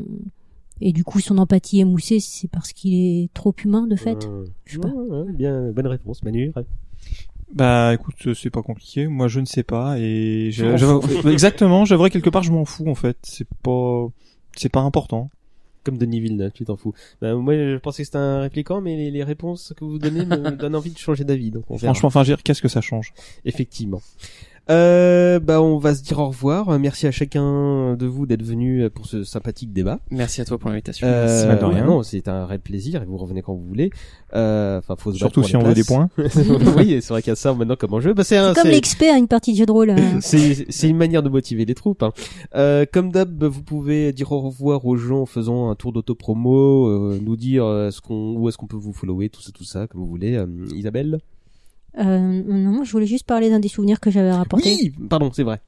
et 0.81 0.93
du 0.93 1.05
coup, 1.05 1.21
son 1.21 1.39
empathie 1.39 1.81
émoussée, 1.81 2.19
c'est 2.21 2.49
parce 2.49 2.73
qu'il 2.73 2.95
est 2.95 3.33
trop 3.33 3.55
humain 3.65 3.87
de 3.87 3.97
fait. 3.97 4.27
Euh, 4.27 4.45
Je 4.65 4.75
sais 4.75 4.79
pas. 4.81 4.89
ouais, 4.89 5.19
ouais, 5.25 5.33
bien, 5.33 5.71
bonne 5.71 5.87
réponse, 5.87 6.23
Manu. 6.23 6.53
ouais. 6.57 6.65
Bah 7.55 7.95
écoute, 7.95 8.35
c'est 8.35 8.51
pas 8.51 8.63
compliqué. 8.63 9.07
Moi, 9.07 9.29
je 9.29 9.39
ne 9.39 9.45
sais 9.45 9.63
pas 9.63 9.97
et 9.99 10.51
exactement. 11.31 11.85
J'aimerais 11.85 12.11
quelque 12.11 12.31
part, 12.31 12.43
je 12.43 12.51
m'en 12.51 12.65
fous 12.65 12.89
en 12.89 12.97
fait. 12.97 13.17
C'est 13.23 13.47
pas, 13.63 14.09
c'est 14.57 14.71
pas 14.71 14.81
important. 14.81 15.31
Comme 15.85 15.99
Denis 15.99 16.21
Villeneuve, 16.21 16.53
tu 16.53 16.65
t'en 16.65 16.77
fous. 16.77 16.95
Bah, 17.21 17.35
moi, 17.35 17.55
je 17.55 17.77
pensais 17.77 18.03
que 18.03 18.07
c'était 18.07 18.19
un 18.19 18.41
répliquant, 18.41 18.81
mais 18.81 18.97
les, 18.97 19.11
les 19.11 19.23
réponses 19.23 19.75
que 19.77 19.85
vous 19.85 19.99
donnez 19.99 20.25
me 20.25 20.51
donnent 20.57 20.77
envie 20.77 20.93
de 20.93 20.99
changer 20.99 21.25
d'avis. 21.25 21.51
Donc, 21.51 21.65
on 21.69 21.77
verra. 21.77 21.93
Franchement, 21.93 22.09
enfin, 22.09 22.37
qu'est-ce 22.43 22.63
que 22.63 22.69
ça 22.69 22.81
change? 22.81 23.13
Effectivement. 23.45 24.01
Euh, 24.71 25.41
bah, 25.41 25.61
on 25.61 25.77
va 25.79 25.95
se 25.95 26.03
dire 26.03 26.19
au 26.21 26.29
revoir. 26.29 26.79
Merci 26.79 27.07
à 27.07 27.11
chacun 27.11 27.97
de 27.97 28.07
vous 28.07 28.27
d'être 28.27 28.43
venu 28.43 28.89
pour 28.91 29.07
ce 29.07 29.23
sympathique 29.25 29.73
débat. 29.73 30.01
Merci 30.11 30.41
à 30.41 30.45
toi 30.47 30.57
pour 30.59 30.71
l'invitation. 30.71 31.07
Euh, 31.07 31.47
Merci, 31.47 31.61
de 31.61 31.65
rien. 31.67 31.85
non, 31.85 32.03
c'est 32.03 32.29
un 32.29 32.47
réel 32.47 32.61
plaisir 32.61 33.03
et 33.03 33.05
vous 33.05 33.17
revenez 33.19 33.43
quand 33.43 33.53
vous 33.55 33.67
voulez. 33.67 33.91
Euh, 34.35 34.79
Enfin, 34.79 34.95
faut 34.99 35.13
se 35.13 35.19
battre 35.19 35.33
Surtout 35.35 35.43
si 35.47 35.57
on 35.57 35.63
veut 35.63 35.75
des 35.75 35.85
points. 35.85 36.09
oui, 36.77 36.99
c'est 37.03 37.09
vrai 37.09 37.21
qu'il 37.23 37.31
y 37.31 37.33
a 37.33 37.37
ça 37.37 37.53
maintenant 37.53 37.77
comme 37.77 37.93
enjeu. 37.95 38.15
Bah, 38.15 38.25
c'est 38.25 38.39
comme 38.55 38.69
l'expert 38.71 39.15
à 39.15 39.19
une 39.19 39.29
partie 39.29 39.53
de 39.53 39.59
jeu 39.59 39.67
de 39.67 39.73
rôle. 39.73 39.91
euh. 39.91 39.97
c'est 40.21 40.89
une 40.89 40.97
manière 40.97 41.23
de 41.23 41.29
motiver 41.29 41.65
les 41.65 41.75
troupes. 41.75 42.03
hein. 42.03 42.13
Euh, 42.55 42.87
comme 42.91 43.13
d'hab, 43.13 43.45
vous 43.45 43.63
pouvez 43.63 44.13
dire 44.13 44.33
au 44.33 44.41
revoir 44.41 44.87
aux 44.87 44.97
gens 44.97 45.23
en 45.23 45.27
faisant 45.27 45.69
un 45.71 45.75
tour 45.75 45.93
d'auto-promo, 45.93 46.87
euh, 46.89 47.19
nous 47.23 47.37
dire 47.37 47.65
ce 47.65 48.01
qu'on, 48.01 48.35
où 48.37 48.49
est-ce 48.49 48.57
qu'on 48.57 48.67
peut 48.67 48.77
vous 48.77 48.93
follower, 48.93 49.29
tout 49.29 49.43
ça, 49.43 49.53
tout 49.53 49.65
ça, 49.65 49.87
comme 49.87 50.01
vous 50.01 50.09
voulez. 50.09 50.37
Euh, 50.37 50.47
Isabelle 50.75 51.19
Euh, 51.99 52.43
non, 52.47 52.85
je 52.85 52.93
voulais 52.93 53.07
juste 53.07 53.27
parler 53.27 53.51
d'un 53.51 53.61
des 53.61 53.69
souvenirs 53.69 54.01
que 54.01 54.11
j'avais 54.11 54.33
rapporté. 54.33 54.71
Oui, 54.71 54.93
pardon, 55.09 55.31
c'est 55.33 55.45
vrai. 55.45 55.61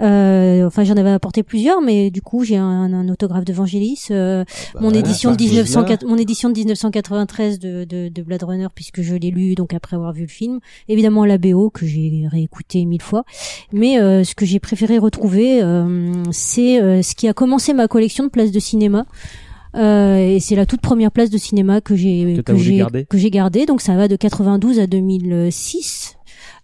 Euh, 0.00 0.66
enfin, 0.66 0.84
j'en 0.84 0.96
avais 0.96 1.10
apporté 1.10 1.42
plusieurs, 1.42 1.82
mais 1.82 2.10
du 2.10 2.22
coup, 2.22 2.42
j'ai 2.44 2.56
un, 2.56 2.92
un 2.92 3.08
autographe 3.08 3.44
de 3.44 3.52
Vangelis, 3.52 4.06
euh, 4.10 4.44
Bah, 4.74 4.80
mon 4.82 4.92
édition 4.92 5.32
de 5.34 5.38
ça, 5.38 5.44
1904 5.44 6.06
mon 6.06 6.16
édition 6.16 6.48
de 6.48 6.54
1993 6.54 7.58
de, 7.58 7.84
de, 7.84 8.08
de 8.08 8.22
Blade 8.22 8.42
Runner, 8.42 8.68
puisque 8.74 9.02
je 9.02 9.14
l'ai 9.14 9.30
lu 9.30 9.54
donc 9.54 9.74
après 9.74 9.96
avoir 9.96 10.12
vu 10.12 10.22
le 10.22 10.28
film. 10.28 10.60
Évidemment, 10.88 11.24
la 11.24 11.38
BO 11.38 11.70
que 11.70 11.86
j'ai 11.86 12.26
réécouté 12.30 12.84
mille 12.86 13.02
fois. 13.02 13.24
Mais 13.72 14.00
euh, 14.00 14.24
ce 14.24 14.34
que 14.34 14.46
j'ai 14.46 14.58
préféré 14.58 14.98
retrouver, 14.98 15.62
euh, 15.62 16.12
c'est 16.30 16.80
euh, 16.80 17.02
ce 17.02 17.14
qui 17.14 17.28
a 17.28 17.34
commencé 17.34 17.74
ma 17.74 17.86
collection 17.86 18.24
de 18.24 18.30
places 18.30 18.52
de 18.52 18.60
cinéma. 18.60 19.04
Euh, 19.76 20.16
et 20.16 20.40
c'est 20.40 20.56
la 20.56 20.66
toute 20.66 20.80
première 20.80 21.12
place 21.12 21.30
de 21.30 21.38
cinéma 21.38 21.80
que 21.80 21.94
j'ai 21.94 22.42
Que 22.44 22.56
j'ai 22.56 22.76
garder. 22.76 23.06
que 23.06 23.18
j'ai 23.18 23.30
gardé. 23.30 23.66
Donc 23.66 23.80
ça 23.80 23.94
va 23.96 24.08
de 24.08 24.16
92 24.16 24.80
à 24.80 24.86
2006. 24.86 26.16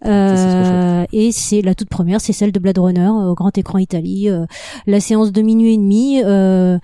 Ça, 0.02 0.36
c'est 0.36 0.42
trop 0.50 0.56
Euh, 0.62 1.04
et 1.12 1.32
c'est 1.32 1.62
la 1.62 1.74
toute 1.74 1.88
première, 1.88 2.20
c'est 2.20 2.32
celle 2.34 2.52
de 2.52 2.58
Blade 2.58 2.78
Runner 2.78 3.00
euh, 3.08 3.30
au 3.30 3.34
grand 3.34 3.56
écran 3.56 3.78
Italie. 3.78 4.28
euh, 4.28 4.44
la 4.86 5.00
séance 5.00 5.32
de 5.32 5.40
minuit 5.42 5.74
et 5.74 5.76
demi. 5.78 6.22
Euh, 6.24 6.78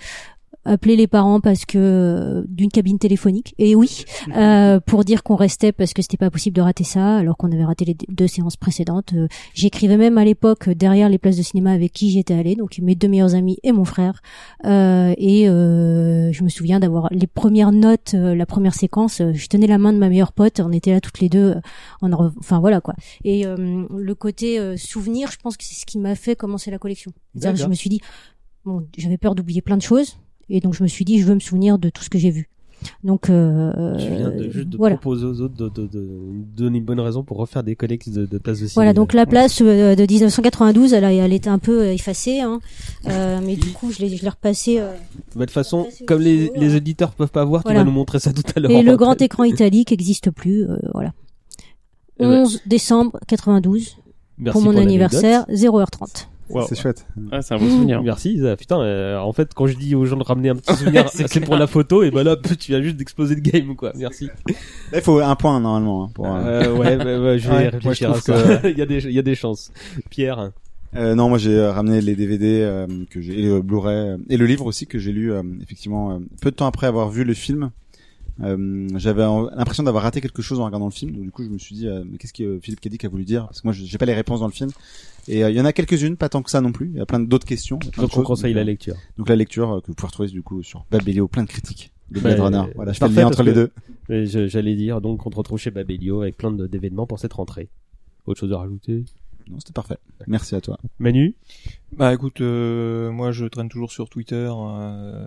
appeler 0.65 0.97
les 0.97 1.07
parents 1.07 1.41
parce 1.41 1.65
que 1.65 1.79
euh, 1.79 2.45
d'une 2.49 2.71
cabine 2.71 2.99
téléphonique. 2.99 3.55
Et 3.59 3.75
oui 3.75 4.05
euh, 4.37 4.81
pour 4.81 5.05
dire 5.05 5.23
qu'on 5.23 5.37
restait 5.37 5.73
parce 5.73 5.93
que 5.93 6.03
c'était 6.03 6.17
pas 6.17 6.31
possible 6.31 6.57
de 6.57 6.61
rater 6.63 6.85
ça 6.85 7.17
alors 7.17 7.37
qu'on 7.37 7.51
avait 7.51 7.65
raté 7.65 7.85
les 7.85 7.97
deux 8.09 8.27
séances 8.27 8.57
précédentes. 8.57 9.13
Euh, 9.15 9.29
j'écrivais 9.55 9.97
même 9.97 10.19
à 10.19 10.25
l'époque 10.25 10.69
euh, 10.69 10.75
derrière 10.75 11.09
les 11.09 11.19
places 11.19 11.37
de 11.37 11.43
cinéma 11.43 11.73
avec 11.73 11.93
qui 11.93 12.11
j'étais 12.11 12.35
allée 12.35 12.55
donc 12.57 12.79
mes 12.79 12.95
deux 12.95 13.09
meilleurs 13.09 13.35
amis 13.35 13.59
et 13.63 13.73
mon 13.73 13.85
frère. 13.85 14.21
Euh, 14.65 15.15
et 15.19 15.49
euh, 15.49 16.33
je 16.33 16.45
me 16.45 16.49
souviens 16.49 16.81
d'avoir 16.81 17.09
les 17.11 17.27
premières 17.27 17.73
notes 17.73 18.13
euh, 18.15 18.35
la 18.35 18.47
première 18.47 18.75
séquence 18.75 19.21
euh, 19.21 19.33
je 19.35 19.47
tenais 19.49 19.67
la 19.67 19.79
main 19.79 19.93
de 19.93 19.99
ma 19.99 20.09
meilleure 20.09 20.33
pote 20.33 20.61
on 20.61 20.73
était 20.73 20.93
là 20.93 21.01
toutes 21.01 21.21
les 21.21 21.29
deux 21.29 21.51
euh, 21.57 21.61
en 22.01 22.09
re- 22.09 22.33
enfin 22.39 22.61
voilà 22.61 22.81
quoi. 22.81 22.95
Et 23.25 23.47
euh, 23.47 23.85
le 23.91 24.15
côté 24.15 24.59
euh, 24.59 24.77
souvenir 24.77 25.31
je 25.31 25.39
pense 25.39 25.57
que 25.57 25.65
c'est 25.65 25.75
ce 25.75 25.87
qui 25.87 25.99
m'a 25.99 26.15
fait 26.15 26.37
commencer 26.37 26.71
la 26.71 26.79
collection. 26.79 27.13
C'est-à-dire 27.35 27.59
que 27.59 27.65
je 27.65 27.69
me 27.69 27.75
suis 27.75 27.91
dit 27.91 28.01
bon 28.65 28.87
j'avais 28.97 29.19
peur 29.19 29.35
d'oublier 29.35 29.63
plein 29.63 29.77
de 29.77 29.83
choses 29.83 30.19
et 30.49 30.61
donc 30.61 30.75
je 30.75 30.83
me 30.83 30.89
suis 30.89 31.05
dit 31.05 31.21
je 31.21 31.27
veux 31.27 31.35
me 31.35 31.41
souvenir 31.41 31.79
de 31.79 31.91
tout 31.91 32.03
ce 32.03 32.11
que 32.11 32.19
j'ai 32.19 32.31
vu. 32.31 32.49
Donc 33.05 33.31
euh, 33.31 33.97
Tu 33.97 34.09
viens 34.09 34.31
de, 34.31 34.51
juste 34.51 34.69
de 34.71 34.77
voilà. 34.77 34.97
proposer 34.97 35.25
aux 35.25 35.41
autres 35.41 35.55
de, 35.55 35.69
de, 35.69 35.87
de, 35.87 36.01
de 36.01 36.09
donner 36.57 36.79
une 36.79 36.85
bonne 36.85 36.99
raison 36.99 37.23
pour 37.23 37.37
refaire 37.37 37.63
des 37.63 37.77
collectes 37.77 38.09
de, 38.11 38.27
de 38.27 38.39
places 38.39 38.59
de 38.61 38.67
cinéma. 38.67 38.75
voilà 38.75 38.93
donc 38.93 39.13
la 39.13 39.25
place 39.25 39.61
euh, 39.63 39.95
de 39.95 40.03
1992 40.03 40.93
elle, 40.93 41.05
elle 41.05 41.33
était 41.33 41.49
un 41.49 41.61
peu 41.61 41.83
euh, 41.83 41.93
effacée 41.93 42.41
hein. 42.41 42.59
Euh, 43.07 43.39
mais 43.41 43.55
du 43.55 43.71
coup 43.71 43.93
je 43.93 44.01
l'ai 44.01 44.17
je 44.17 44.23
l'ai 44.25 44.29
repassée 44.29 44.81
euh, 44.81 44.93
de 45.37 45.41
toute 45.41 45.51
façon, 45.53 45.87
comme 46.09 46.21
les, 46.23 46.47
chaud, 46.49 46.53
les 46.57 46.73
hein. 46.73 46.77
auditeurs 46.79 47.13
peuvent 47.13 47.31
pas 47.31 47.45
voir, 47.45 47.63
tu 47.63 47.73
vas 47.73 47.85
nous 47.85 47.93
montrer 47.93 48.19
ça 48.19 48.33
tout 48.33 48.43
à 48.57 48.59
l'heure. 48.59 48.71
et 48.73 48.83
le 48.83 48.97
grand 48.97 49.21
écran 49.23 49.45
italique 49.45 49.93
n'existe 49.93 50.33
plus 50.33 50.65
euh, 50.69 50.77
voilà. 50.93 51.13
Eh 52.19 52.25
ben, 52.25 52.43
11 52.43 52.63
décembre 52.67 53.19
92 53.29 53.97
merci 54.39 54.53
pour 54.53 54.61
mon 54.63 54.77
anniversaire 54.77 55.47
0h30 55.49 56.27
Wow. 56.55 56.67
c'est 56.69 56.79
chouette. 56.79 57.07
Ah, 57.31 57.43
c'est 57.43 57.55
un 57.55 57.59
bon 57.59 57.69
souvenir. 57.69 58.03
Merci 58.03 58.35
Isa. 58.35 58.57
Putain, 58.57 58.81
euh, 58.81 59.19
en 59.19 59.33
fait, 59.33 59.53
quand 59.55 59.67
je 59.67 59.77
dis 59.77 59.95
aux 59.95 60.05
gens 60.05 60.17
de 60.17 60.23
ramener 60.23 60.51
un 60.51 60.57
petit 60.57 60.75
souvenir, 60.77 61.09
c'est 61.13 61.41
pour 61.41 61.57
la 61.57 61.67
photo, 61.67 62.03
et 62.03 62.11
ben 62.11 62.23
là, 62.23 62.37
tu 62.59 62.73
viens 62.73 62.83
juste 62.83 62.97
d'exploser 62.97 63.35
le 63.35 63.41
game, 63.41 63.75
quoi. 63.77 63.93
Merci. 63.97 64.27
Là, 64.27 64.55
il 64.99 65.01
faut 65.01 65.19
un 65.21 65.35
point 65.37 65.59
normalement 65.61 66.05
hein, 66.05 66.11
pour. 66.15 66.27
euh, 66.27 66.63
Euh, 66.65 66.77
ouais, 66.77 66.97
bah, 66.97 67.05
bah, 67.19 67.39
je 67.39 67.49
vais 67.49 67.55
Ouais, 67.57 67.69
réfléchir 67.69 68.09
moi, 68.11 68.19
à 68.19 68.21
je 68.21 68.25
ça. 68.61 68.69
il 68.69 68.79
y 68.79 68.83
a 68.83 68.87
des, 68.87 69.05
il 69.05 69.13
y 69.13 69.19
a 69.19 69.23
des 69.23 69.35
chances. 69.35 69.71
Pierre? 70.11 70.51
Euh, 70.95 71.15
non, 71.15 71.31
moi 71.31 71.39
j'ai 71.39 71.57
euh, 71.57 71.73
ramené 71.73 72.03
les 72.03 72.15
DVD 72.15 72.61
euh, 72.61 72.87
que 73.09 73.23
j'ai 73.23 73.39
et 73.41 73.47
le 73.47 73.63
Blu-ray 73.63 74.19
et 74.29 74.37
le 74.37 74.45
livre 74.45 74.67
aussi 74.67 74.87
que 74.87 74.99
j'ai 74.99 75.11
lu 75.13 75.33
euh, 75.33 75.43
effectivement 75.63 76.13
euh, 76.13 76.19
peu 76.43 76.51
de 76.51 76.57
temps 76.57 76.67
après 76.67 76.87
avoir 76.87 77.09
vu 77.09 77.25
le 77.25 77.33
film. 77.33 77.71
Euh, 78.43 78.89
j'avais 78.97 79.23
l'impression 79.57 79.83
d'avoir 79.85 80.03
raté 80.05 80.21
quelque 80.21 80.43
chose 80.43 80.61
en 80.61 80.65
regardant 80.67 80.87
le 80.87 80.91
film, 80.93 81.13
donc 81.13 81.23
du 81.23 81.31
coup 81.31 81.45
je 81.45 81.49
me 81.49 81.57
suis 81.59 81.75
dit 81.75 81.87
euh, 81.89 82.03
mais 82.11 82.19
qu'est-ce 82.19 82.33
que 82.35 82.43
euh, 82.43 82.59
Philippe 82.63 82.81
Cadic 82.81 83.05
a 83.07 83.09
voulu 83.09 83.25
dire? 83.25 83.47
Parce 83.47 83.63
que 83.63 83.67
moi 83.67 83.73
je- 83.73 83.85
j'ai 83.85 83.97
pas 83.97 84.05
les 84.05 84.13
réponses 84.15 84.41
dans 84.41 84.47
le 84.47 84.53
film. 84.53 84.71
Et 85.29 85.45
euh, 85.45 85.51
il 85.51 85.57
y 85.57 85.61
en 85.61 85.65
a 85.65 85.73
quelques-unes, 85.73 86.17
pas 86.17 86.29
tant 86.29 86.43
que 86.43 86.51
ça 86.51 86.61
non 86.61 86.73
plus. 86.73 86.91
Il 86.93 86.99
y 86.99 87.01
a 87.01 87.07
plein 87.07 87.21
d'autres 87.21 87.47
questions. 87.47 87.79
plein 87.79 88.03
Donc 88.03 88.17
on 88.17 88.23
conseille 88.23 88.53
Donc, 88.53 88.57
la 88.57 88.63
euh, 88.63 88.65
lecture. 88.65 88.97
Donc 89.17 89.29
la 89.29 89.37
lecture 89.37 89.73
euh, 89.73 89.81
que 89.81 89.87
vous 89.87 89.95
pouvez 89.95 90.09
retrouver 90.09 90.29
du 90.29 90.43
coup 90.43 90.63
sur 90.63 90.85
Babelio, 90.91 91.29
plein 91.29 91.45
de 91.45 91.49
critiques 91.49 91.93
de 92.11 92.21
Blade 92.21 92.39
Bah, 92.39 92.45
Runner. 92.45 92.73
Voilà, 92.75 92.93
je 92.93 92.99
fais 92.99 93.09
le 93.09 93.15
lien 93.15 93.27
entre 93.27 93.43
les 93.43 93.53
deux. 93.53 93.71
J'allais 94.09 94.75
dire, 94.75 95.01
donc 95.01 95.27
on 95.27 95.31
te 95.31 95.37
retrouve 95.37 95.59
chez 95.59 95.71
Babelio 95.71 96.23
avec 96.23 96.37
plein 96.37 96.53
d'événements 96.53 97.07
pour 97.07 97.19
cette 97.19 97.33
rentrée. 97.33 97.71
Autre 98.27 98.41
chose 98.41 98.53
à 98.53 98.59
rajouter? 98.59 99.05
Non, 99.51 99.59
c'était 99.61 99.73
parfait. 99.73 99.97
Merci 100.27 100.55
à 100.55 100.61
toi. 100.61 100.79
Manu? 100.99 101.35
Bah 101.97 102.15
écoute, 102.15 102.41
euh, 102.41 103.11
moi 103.11 103.33
je 103.33 103.45
traîne 103.45 103.69
toujours 103.69 103.93
sur 103.93 104.09
Twitter. 104.09 104.51
Euh, 104.51 105.27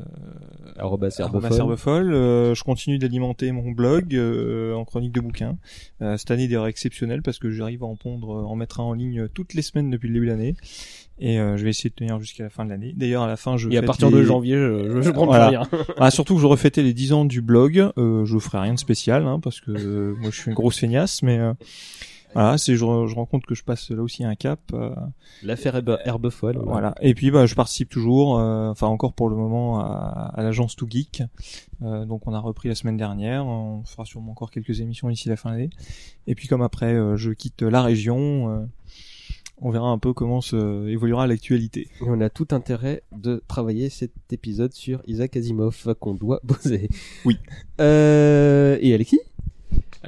Arroba. 0.78 1.10
Euh, 1.20 2.56
je 2.56 2.64
continue 2.64 2.98
d'alimenter 2.98 3.52
mon 3.52 3.72
blog 3.72 4.16
euh, 4.16 4.74
en 4.74 4.84
chronique 4.86 5.12
de 5.12 5.22
bouquins. 5.22 5.58
Euh, 6.02 6.18
cette 6.18 6.32
année 6.32 6.48
d'ailleurs 6.48 6.68
exceptionnelle 6.68 7.22
parce 7.22 7.38
que 7.38 7.52
j'arrive 7.52 7.84
à 7.84 7.86
en 7.86 7.96
pondre, 7.96 8.34
euh, 8.36 8.44
en 8.46 8.56
mettre 8.56 8.80
un 8.80 8.84
en 8.84 8.94
ligne 8.94 9.28
toutes 9.28 9.54
les 9.54 9.62
semaines 9.62 9.90
depuis 9.92 10.08
le 10.08 10.16
début 10.16 10.26
de 10.26 10.32
l'année. 10.32 10.56
Et 11.20 11.40
euh, 11.40 11.56
je 11.56 11.64
vais 11.64 11.70
essayer 11.70 11.90
de 11.92 11.96
tenir 11.96 12.20
jusqu'à 12.20 12.44
la 12.44 12.50
fin 12.50 12.66
de 12.66 12.70
l'année. 12.72 12.94
D'ailleurs 12.98 13.22
à 13.24 13.28
la 13.28 13.38
fin 13.38 13.58
je 13.58 13.70
Et 13.70 13.78
à 13.78 13.84
partir 13.84 14.10
les- 14.10 14.16
de 14.18 14.24
janvier, 14.24 14.56
je, 14.56 14.92
je, 14.96 15.02
je 15.02 15.10
prends 15.12 15.26
Voilà. 15.28 15.48
plus 15.48 15.58
rien. 15.78 15.86
Ah, 15.98 16.10
surtout 16.12 16.36
que 16.36 16.42
j'aurais 16.42 16.58
fêté 16.58 16.82
les 16.84 16.94
10 16.94 17.14
ans 17.14 17.26
du 17.26 17.42
blog. 17.42 17.92
Euh, 17.98 18.26
je 18.26 18.38
ferai 18.40 18.60
rien 18.60 18.74
de 18.74 18.80
spécial 18.80 19.26
hein, 19.28 19.40
parce 19.40 19.62
que 19.62 19.72
euh, 19.72 20.16
moi 20.20 20.30
je 20.32 20.40
suis 20.40 20.50
une 20.50 20.56
grosse 20.56 20.80
feignasse, 20.80 21.22
mais 21.22 21.38
euh, 21.38 21.54
Voilà, 22.36 22.58
c'est 22.58 22.74
je, 22.74 22.80
je 22.80 23.16
rends 23.16 23.26
compte 23.26 23.46
que 23.46 23.56
je 23.56 23.64
passe 23.64 23.90
là 23.90 24.04
aussi 24.04 24.24
un 24.24 24.36
cap. 24.36 24.60
euh, 24.74 24.90
L'affaire 25.42 25.76
herbe, 25.76 25.98
herbe 26.06 26.30
folle. 26.30 26.60
voilà. 26.64 26.94
Et 27.02 27.14
puis 27.16 27.32
bah 27.32 27.46
je 27.46 27.56
participe 27.56 27.90
toujours, 27.90 28.38
euh, 28.38 28.70
enfin 28.70 28.88
encore 28.88 29.14
pour 29.14 29.30
le 29.30 29.36
moment 29.36 29.80
à, 29.80 30.32
à 30.36 30.44
l'agence 30.44 30.76
Too 30.76 30.88
Geek. 30.90 31.24
Euh, 31.82 32.06
donc 32.06 32.28
on 32.28 32.34
a 32.34 32.40
repris 32.40 32.70
la 32.70 32.76
semaine 32.76 32.98
dernière. 32.98 33.46
On 33.48 33.84
fera 33.86 34.06
sûrement 34.06 34.32
encore 34.34 34.52
quelques 34.52 34.82
émissions 34.82 35.10
d'ici 35.10 35.30
la 35.30 35.38
fin 35.38 35.50
de 35.52 35.56
l'année. 35.56 35.70
Et 36.28 36.36
puis 36.36 36.48
comme 36.48 36.62
après 36.62 36.94
euh, 36.94 37.16
je 37.16 37.32
quitte 37.32 37.62
la 37.62 37.82
région, 37.82 38.50
euh, 38.52 38.66
on 39.62 39.70
verra 39.72 39.88
un 39.88 39.98
peu 39.98 40.12
comment 40.12 40.42
se 40.42 40.88
évoluera 40.90 41.28
l'actualité. 41.28 41.88
Et 42.02 42.06
on 42.06 42.20
a 42.20 42.30
tout 42.30 42.48
intérêt 42.52 43.04
de 43.14 43.42
travailler 43.48 43.90
cet 43.90 44.12
épisode 44.34 44.74
sur 44.74 45.02
Isaac 45.08 45.38
Asimov 45.38 45.96
qu'on 46.02 46.14
doit 46.16 46.42
poser. 46.48 46.90
Oui. 47.24 47.38
Euh, 47.80 48.78
et 48.82 48.94
Alexis? 48.94 49.20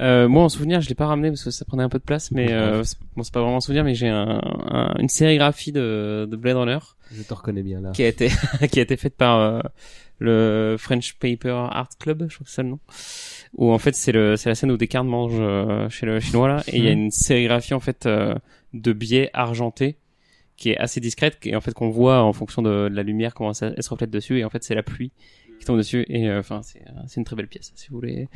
Euh, 0.00 0.28
moi, 0.28 0.44
en 0.44 0.48
souvenir, 0.48 0.80
je 0.80 0.88
l'ai 0.88 0.94
pas 0.94 1.06
ramené 1.06 1.28
parce 1.30 1.42
que 1.44 1.50
ça 1.50 1.64
prenait 1.64 1.82
un 1.82 1.88
peu 1.88 1.98
de 1.98 2.04
place, 2.04 2.30
mais 2.30 2.52
euh, 2.52 2.82
bon, 3.16 3.22
c'est 3.22 3.32
pas 3.34 3.40
vraiment 3.40 3.56
un 3.56 3.60
souvenir, 3.60 3.84
mais 3.84 3.94
j'ai 3.94 4.08
un, 4.08 4.40
un- 4.70 4.94
une 4.98 5.08
sérigraphie 5.08 5.72
de, 5.72 6.26
de 6.30 6.36
Blade 6.36 6.56
Runner. 6.56 6.78
Je 7.12 7.22
te 7.22 7.34
reconnais 7.34 7.62
bien 7.62 7.80
là. 7.80 7.90
qui 7.92 8.02
a 8.04 8.08
été 8.08 8.28
qui 8.70 8.78
a 8.78 8.82
été 8.82 8.96
faite 8.96 9.16
par 9.16 9.40
euh, 9.40 9.60
le 10.18 10.76
French 10.78 11.14
Paper 11.18 11.66
Art 11.70 11.88
Club, 11.98 12.26
je 12.28 12.34
crois 12.34 12.44
que 12.44 12.50
c'est 12.50 12.56
ça 12.56 12.62
le 12.62 12.68
nom. 12.70 12.78
Où 13.56 13.72
en 13.72 13.78
fait 13.78 13.94
c'est 13.94 14.12
le 14.12 14.36
c'est 14.36 14.48
la 14.50 14.54
scène 14.54 14.70
où 14.70 14.76
Descartes 14.76 15.06
mange 15.06 15.32
euh, 15.34 15.88
chez 15.88 16.06
le 16.06 16.20
chinois 16.20 16.48
là, 16.48 16.62
et 16.68 16.76
il 16.78 16.84
y 16.84 16.88
a 16.88 16.92
une 16.92 17.10
sérigraphie 17.10 17.72
en 17.74 17.80
fait 17.80 18.04
euh, 18.06 18.34
de 18.74 18.92
biais 18.92 19.30
argentés 19.32 19.96
qui 20.56 20.70
est 20.70 20.76
assez 20.76 21.00
discrète 21.00 21.38
et 21.44 21.56
en 21.56 21.60
fait 21.60 21.72
qu'on 21.72 21.88
voit 21.88 22.22
en 22.22 22.32
fonction 22.32 22.62
de, 22.62 22.88
de 22.88 22.94
la 22.94 23.02
lumière 23.04 23.32
comment 23.32 23.52
ça, 23.54 23.70
elle 23.76 23.82
se 23.82 23.88
reflète 23.90 24.10
dessus. 24.10 24.38
Et 24.40 24.44
en 24.44 24.50
fait 24.50 24.62
c'est 24.64 24.74
la 24.74 24.82
pluie 24.82 25.12
qui 25.58 25.64
tombe 25.64 25.76
dessus 25.78 26.04
et 26.08 26.28
euh, 26.28 26.40
enfin 26.40 26.60
c'est 26.62 26.80
euh, 26.80 26.90
c'est 27.06 27.16
une 27.20 27.24
très 27.24 27.36
belle 27.36 27.48
pièce 27.48 27.72
si 27.74 27.88
vous 27.88 27.96
voulez 27.96 28.28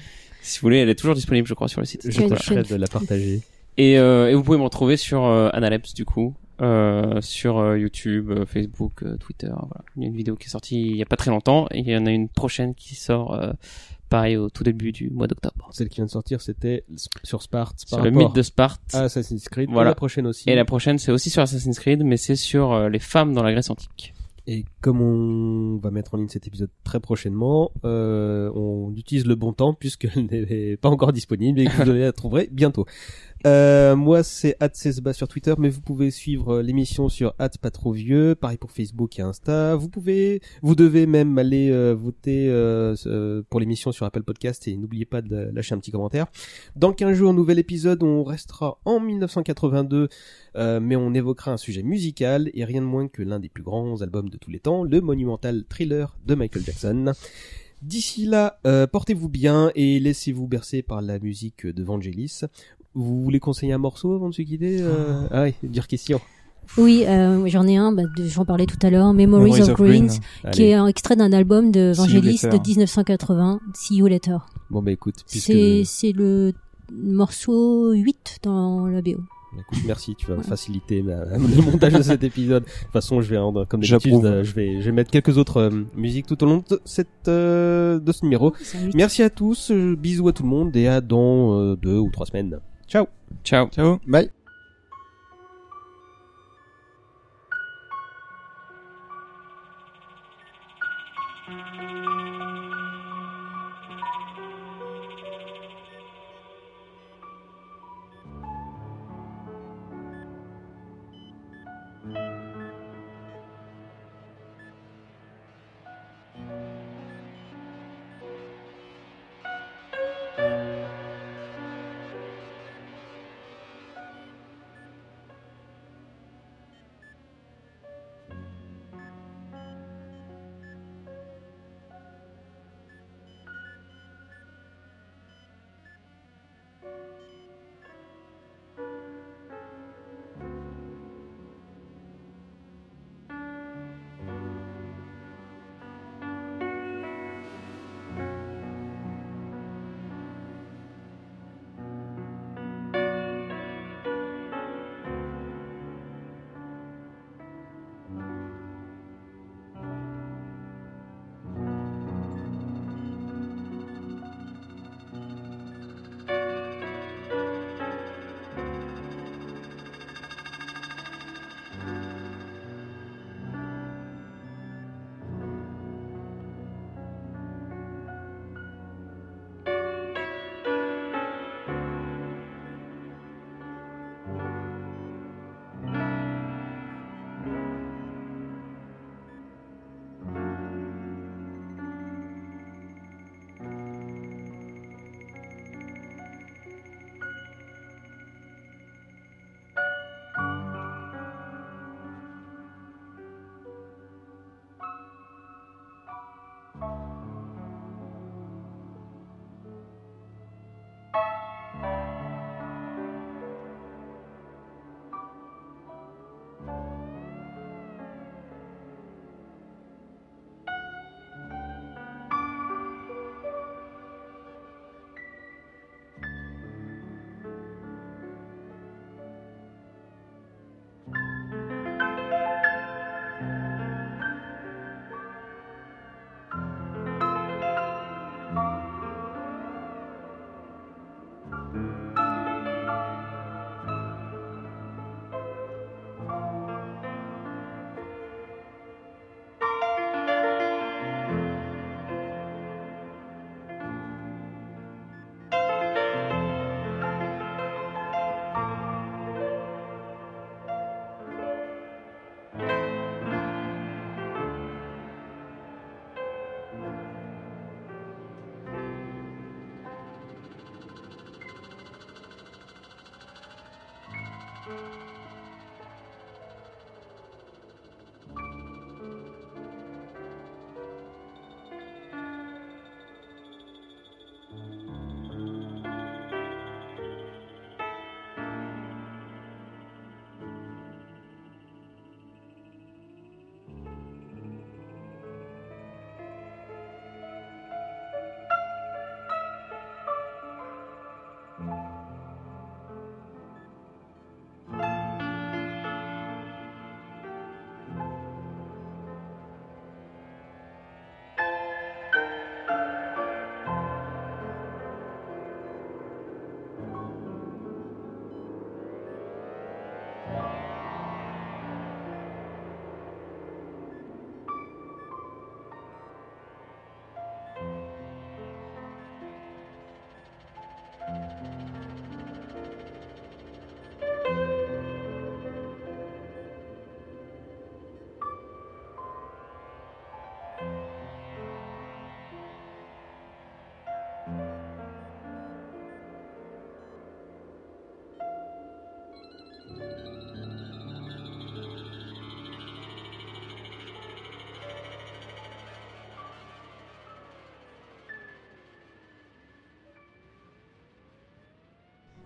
si 0.42 0.58
vous 0.58 0.66
voulez 0.66 0.78
elle 0.78 0.88
est 0.88 0.94
toujours 0.94 1.14
disponible 1.14 1.46
je 1.48 1.54
crois 1.54 1.68
sur 1.68 1.80
le 1.80 1.86
site 1.86 2.02
Je 2.04 2.10
chaîne. 2.10 2.62
de 2.62 2.74
la 2.76 2.86
partager. 2.88 3.40
et, 3.78 3.98
euh, 3.98 4.30
et 4.30 4.34
vous 4.34 4.42
pouvez 4.42 4.58
me 4.58 4.64
retrouver 4.64 4.96
sur 4.96 5.24
euh, 5.24 5.48
Analepse 5.52 5.94
du 5.94 6.04
coup, 6.04 6.34
euh, 6.60 7.20
sur 7.22 7.58
euh, 7.58 7.78
YouTube, 7.78 8.30
euh, 8.30 8.44
Facebook, 8.46 9.02
euh, 9.02 9.16
Twitter. 9.16 9.48
Voilà. 9.48 9.84
Il 9.96 10.02
y 10.02 10.04
a 10.04 10.08
une 10.08 10.16
vidéo 10.16 10.36
qui 10.36 10.46
est 10.46 10.50
sortie 10.50 10.80
il 10.80 10.96
y 10.96 11.02
a 11.02 11.06
pas 11.06 11.16
très 11.16 11.30
longtemps 11.30 11.66
et 11.70 11.78
il 11.80 11.88
y 11.88 11.96
en 11.96 12.06
a 12.06 12.10
une 12.10 12.28
prochaine 12.28 12.74
qui 12.74 12.94
sort 12.94 13.34
euh, 13.34 13.52
pareil 14.08 14.36
au 14.36 14.50
tout 14.50 14.62
début 14.62 14.92
du 14.92 15.08
mois 15.10 15.26
d'octobre. 15.26 15.68
Celle 15.72 15.88
qui 15.88 15.96
vient 15.96 16.04
de 16.04 16.10
sortir, 16.10 16.40
c'était 16.42 16.84
sur 17.24 17.40
Sparte. 17.42 17.80
Sur 17.86 18.02
le 18.02 18.10
mythe 18.10 18.34
de 18.34 18.42
Sparte. 18.42 18.80
à 18.94 19.04
Assassin's 19.04 19.48
Creed. 19.48 19.70
Voilà. 19.72 19.90
Et 19.90 19.92
la 19.92 19.94
prochaine 19.96 20.26
aussi. 20.26 20.48
Et 20.50 20.54
la 20.54 20.64
prochaine 20.66 20.98
c'est 20.98 21.10
aussi 21.12 21.30
sur 21.30 21.40
Assassin's 21.42 21.78
Creed 21.78 22.04
mais 22.04 22.16
c'est 22.18 22.36
sur 22.36 22.72
euh, 22.72 22.88
les 22.90 22.98
femmes 22.98 23.32
dans 23.32 23.42
la 23.42 23.52
Grèce 23.52 23.70
antique. 23.70 24.12
Et 24.46 24.64
comme 24.80 25.00
on 25.00 25.76
va 25.78 25.90
mettre 25.92 26.14
en 26.14 26.16
ligne 26.16 26.28
cet 26.28 26.48
épisode 26.48 26.70
très 26.82 26.98
prochainement, 26.98 27.70
euh, 27.84 28.50
on 28.54 28.92
utilise 28.96 29.24
le 29.24 29.36
bon 29.36 29.52
temps 29.52 29.72
puisqu'elle 29.72 30.26
n'est 30.30 30.76
pas 30.76 30.88
encore 30.88 31.12
disponible 31.12 31.60
et 31.60 31.66
que 31.66 31.84
vous 31.84 31.92
la 31.92 32.12
trouverez 32.12 32.48
bientôt. 32.50 32.86
Euh, 33.44 33.96
moi, 33.96 34.22
c'est 34.22 34.56
@cesba 34.72 35.12
sur 35.12 35.26
Twitter, 35.26 35.54
mais 35.58 35.68
vous 35.68 35.80
pouvez 35.80 36.10
suivre 36.10 36.56
euh, 36.56 36.62
l'émission 36.62 37.08
sur 37.08 37.34
pas 37.34 37.70
trop 37.70 37.92
vieux. 37.92 38.34
Pareil 38.34 38.56
pour 38.56 38.70
Facebook 38.70 39.18
et 39.18 39.22
Insta. 39.22 39.74
Vous 39.74 39.88
pouvez, 39.88 40.40
vous 40.62 40.74
devez 40.74 41.06
même 41.06 41.36
aller 41.38 41.70
euh, 41.70 41.94
voter 41.94 42.48
pour 43.50 43.60
l'émission 43.60 43.92
sur 43.92 44.06
Apple 44.06 44.22
Podcast 44.22 44.68
et 44.68 44.76
n'oubliez 44.76 45.04
pas 45.04 45.22
de 45.22 45.50
lâcher 45.52 45.74
un 45.74 45.78
petit 45.78 45.90
commentaire. 45.90 46.26
Dans 46.76 46.92
15 46.92 47.16
jours, 47.16 47.34
nouvel 47.34 47.58
épisode. 47.58 48.02
On 48.02 48.24
restera 48.24 48.78
en 48.84 49.00
1982 49.00 50.08
euh, 50.56 50.80
mais 50.80 50.96
on 50.96 51.14
évoquera 51.14 51.52
un 51.52 51.56
sujet 51.56 51.82
musical 51.82 52.50
et 52.54 52.64
rien 52.64 52.80
de 52.80 52.86
moins 52.86 53.08
que 53.08 53.22
l'un 53.22 53.40
des 53.40 53.48
plus 53.48 53.62
grands 53.62 54.02
albums 54.02 54.28
de 54.28 54.36
tous 54.36 54.50
les 54.50 54.60
temps, 54.60 54.84
le 54.84 55.00
monumental 55.00 55.64
thriller 55.68 56.16
de 56.26 56.34
Michael 56.34 56.62
Jackson. 56.64 57.12
D'ici 57.82 58.26
là, 58.26 58.60
portez-vous 58.92 59.28
bien 59.28 59.72
et 59.74 59.98
laissez-vous 59.98 60.46
bercer 60.46 60.82
par 60.82 61.02
la 61.02 61.18
musique 61.18 61.66
de 61.66 61.82
Vangelis. 61.82 62.42
Vous 62.94 63.22
voulez 63.22 63.40
conseiller 63.40 63.72
un 63.72 63.78
morceau 63.78 64.14
avant 64.14 64.28
de 64.28 64.34
se 64.34 64.42
quitter 64.42 64.78
euh... 64.80 65.26
Ah 65.30 65.44
oui, 65.44 65.54
dire 65.62 65.86
question. 65.86 66.20
Oui, 66.78 67.04
euh, 67.06 67.44
j'en 67.46 67.66
ai 67.66 67.76
un, 67.76 67.92
bah, 67.92 68.04
j'en 68.24 68.44
parlais 68.44 68.66
tout 68.66 68.78
à 68.82 68.90
l'heure, 68.90 69.12
Memories, 69.12 69.62
of, 69.62 69.74
Greens, 69.74 70.20
qui 70.52 70.62
Allez. 70.62 70.64
est 70.70 70.74
un 70.74 70.86
extrait 70.86 71.16
d'un 71.16 71.32
album 71.32 71.70
de 71.70 71.92
Vangelis 71.94 72.40
de 72.42 72.68
1980, 72.68 73.60
See 73.74 73.96
You 73.96 74.06
Later. 74.06 74.38
Bon 74.70 74.80
bah 74.82 74.92
écoute, 74.92 75.16
puisque... 75.28 75.46
C'est 75.52 75.82
c'est 75.84 76.12
le 76.12 76.52
morceau 76.92 77.92
8 77.92 78.38
dans 78.42 78.86
la 78.86 79.02
BO. 79.02 79.20
Écoute, 79.58 79.80
merci, 79.86 80.14
tu 80.16 80.26
vas 80.26 80.42
faciliter 80.42 81.02
ma- 81.02 81.24
le 81.36 81.62
montage 81.62 81.92
de 81.92 82.02
cet 82.02 82.24
épisode. 82.24 82.62
De 82.62 82.68
toute 82.68 82.92
façon, 82.92 83.20
je 83.20 83.34
vais, 83.34 83.66
comme 83.68 83.82
d'habitude, 83.82 84.24
euh, 84.24 84.44
je 84.44 84.54
vais, 84.54 84.80
je 84.80 84.86
vais 84.86 84.92
mettre 84.92 85.10
quelques 85.10 85.36
autres 85.36 85.58
euh, 85.58 85.70
musiques 85.94 86.26
tout 86.26 86.42
au 86.42 86.46
long 86.46 86.64
de, 86.70 86.80
cette, 86.86 87.28
euh, 87.28 87.98
de 87.98 88.12
ce 88.12 88.24
numéro. 88.24 88.54
Merci 88.94 89.22
à 89.22 89.28
tous, 89.28 89.70
bisous 89.70 90.28
à 90.28 90.32
tout 90.32 90.42
le 90.44 90.48
monde 90.48 90.74
et 90.74 90.86
à 90.88 91.02
dans 91.02 91.58
euh, 91.58 91.76
deux 91.76 91.98
ou 91.98 92.08
trois 92.10 92.24
semaines. 92.24 92.60
Ciao 92.92 93.08
Ciao. 93.42 93.68
Ciao. 93.68 94.00
Bye. 94.06 94.30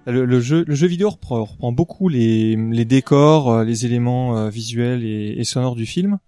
Le, 0.07 0.41
jeu, 0.41 0.65
le 0.67 0.75
jeu 0.77 0.87
vidéo 0.87 1.11
reprend, 1.11 1.73
beaucoup 1.73 2.09
les, 2.09 2.85
décors, 2.85 3.51
euh, 3.51 3.65
les 3.65 3.87
éléments 3.87 4.39
euh, 4.39 4.51
visuels 4.51 5.05
et, 5.05 5.43
sonores 5.43 5.75
du 5.75 5.85
film. 5.85 6.19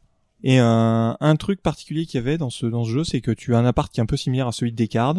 Et 0.42 0.58
un, 0.58 1.36
truc 1.38 1.62
particulier 1.62 2.04
qu'il 2.04 2.18
y 2.18 2.22
avait 2.22 2.38
dans 2.38 2.50
ce 2.50 2.70
jeu, 2.84 3.04
c'est 3.04 3.20
que 3.20 3.30
tu 3.30 3.54
as 3.54 3.58
un 3.58 3.64
appart 3.64 3.92
qui 3.92 4.00
est 4.00 4.02
un 4.02 4.06
peu 4.06 4.16
similaire 4.16 4.48
à 4.48 4.52
celui 4.52 4.72
de 4.72 4.76
Descartes. 4.76 5.18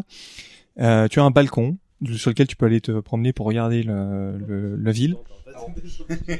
Euh, 0.80 1.08
tu 1.08 1.20
as 1.20 1.24
un 1.24 1.32
balcon 1.32 1.78
sur 2.16 2.32
lequel 2.32 2.48
tu 2.48 2.56
peux 2.56 2.66
aller 2.66 2.82
te 2.82 3.00
promener 3.00 3.34
pour 3.34 3.46
regarder 3.46 3.84
le, 3.84 4.78
la 4.78 4.92
ville. 4.92 5.18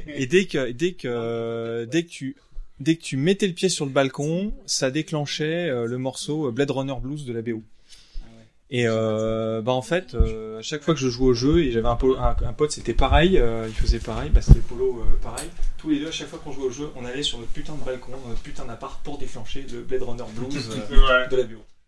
Et 0.08 0.28
dès 0.28 0.46
que 0.46 0.72
dès 0.72 0.94
que 0.94 1.86
dès 1.86 2.04
que 2.04 2.10
tu 2.10 2.38
dès 2.80 2.96
que 2.96 3.02
tu 3.02 3.18
mettais 3.18 3.48
le 3.48 3.54
pied 3.54 3.68
sur 3.68 3.86
le 3.86 3.92
balcon, 3.92 4.54
ça 4.66 4.92
déclenchait 4.92 5.70
le 5.70 5.98
morceau 5.98 6.50
Blade 6.54 6.72
Runner 6.72 6.96
Blues 7.02 7.26
de 7.26 7.34
la 7.34 7.42
BO. 7.42 7.62
Et 8.72 8.84
euh, 8.88 9.62
bah 9.62 9.72
en 9.72 9.82
fait, 9.82 10.14
euh, 10.14 10.60
à 10.60 10.62
chaque 10.62 10.84
fois 10.84 10.94
que 10.94 11.00
je 11.00 11.10
jouais 11.10 11.30
au 11.30 11.34
jeu, 11.34 11.64
et 11.64 11.72
j'avais 11.72 11.88
un, 11.88 11.98
un, 12.20 12.36
un 12.48 12.54
pote, 12.54 12.72
c'était 12.72 12.94
pareil, 12.94 13.40
euh, 13.40 13.66
il 13.68 13.74
faisait 13.74 13.98
pareil, 13.98 14.30
bah 14.30 14.42
c'était 14.42 14.60
Polo 14.60 15.00
euh, 15.00 15.18
pareil. 15.24 15.50
Tous 15.80 15.90
les 15.90 16.00
deux, 16.00 16.08
à 16.10 16.12
chaque 16.12 16.28
fois 16.28 16.40
qu'on 16.44 16.52
jouait 16.52 16.66
au 16.66 16.72
jeu, 16.72 16.90
on 16.96 17.04
allait 17.04 17.24
sur 17.24 17.40
notre 17.40 17.52
putain 17.52 17.74
de 17.74 17.84
balcon, 17.84 18.12
notre 18.28 18.42
putain 18.42 18.66
d'appart 18.66 19.02
pour 19.04 19.18
déclencher 19.18 19.66
le 19.72 19.82
Blade 19.82 20.04
Runner 20.04 20.24
Blues 20.36 20.70
euh, 20.72 21.28
de 21.28 21.36
la 21.36 21.44
BO. 21.44 21.56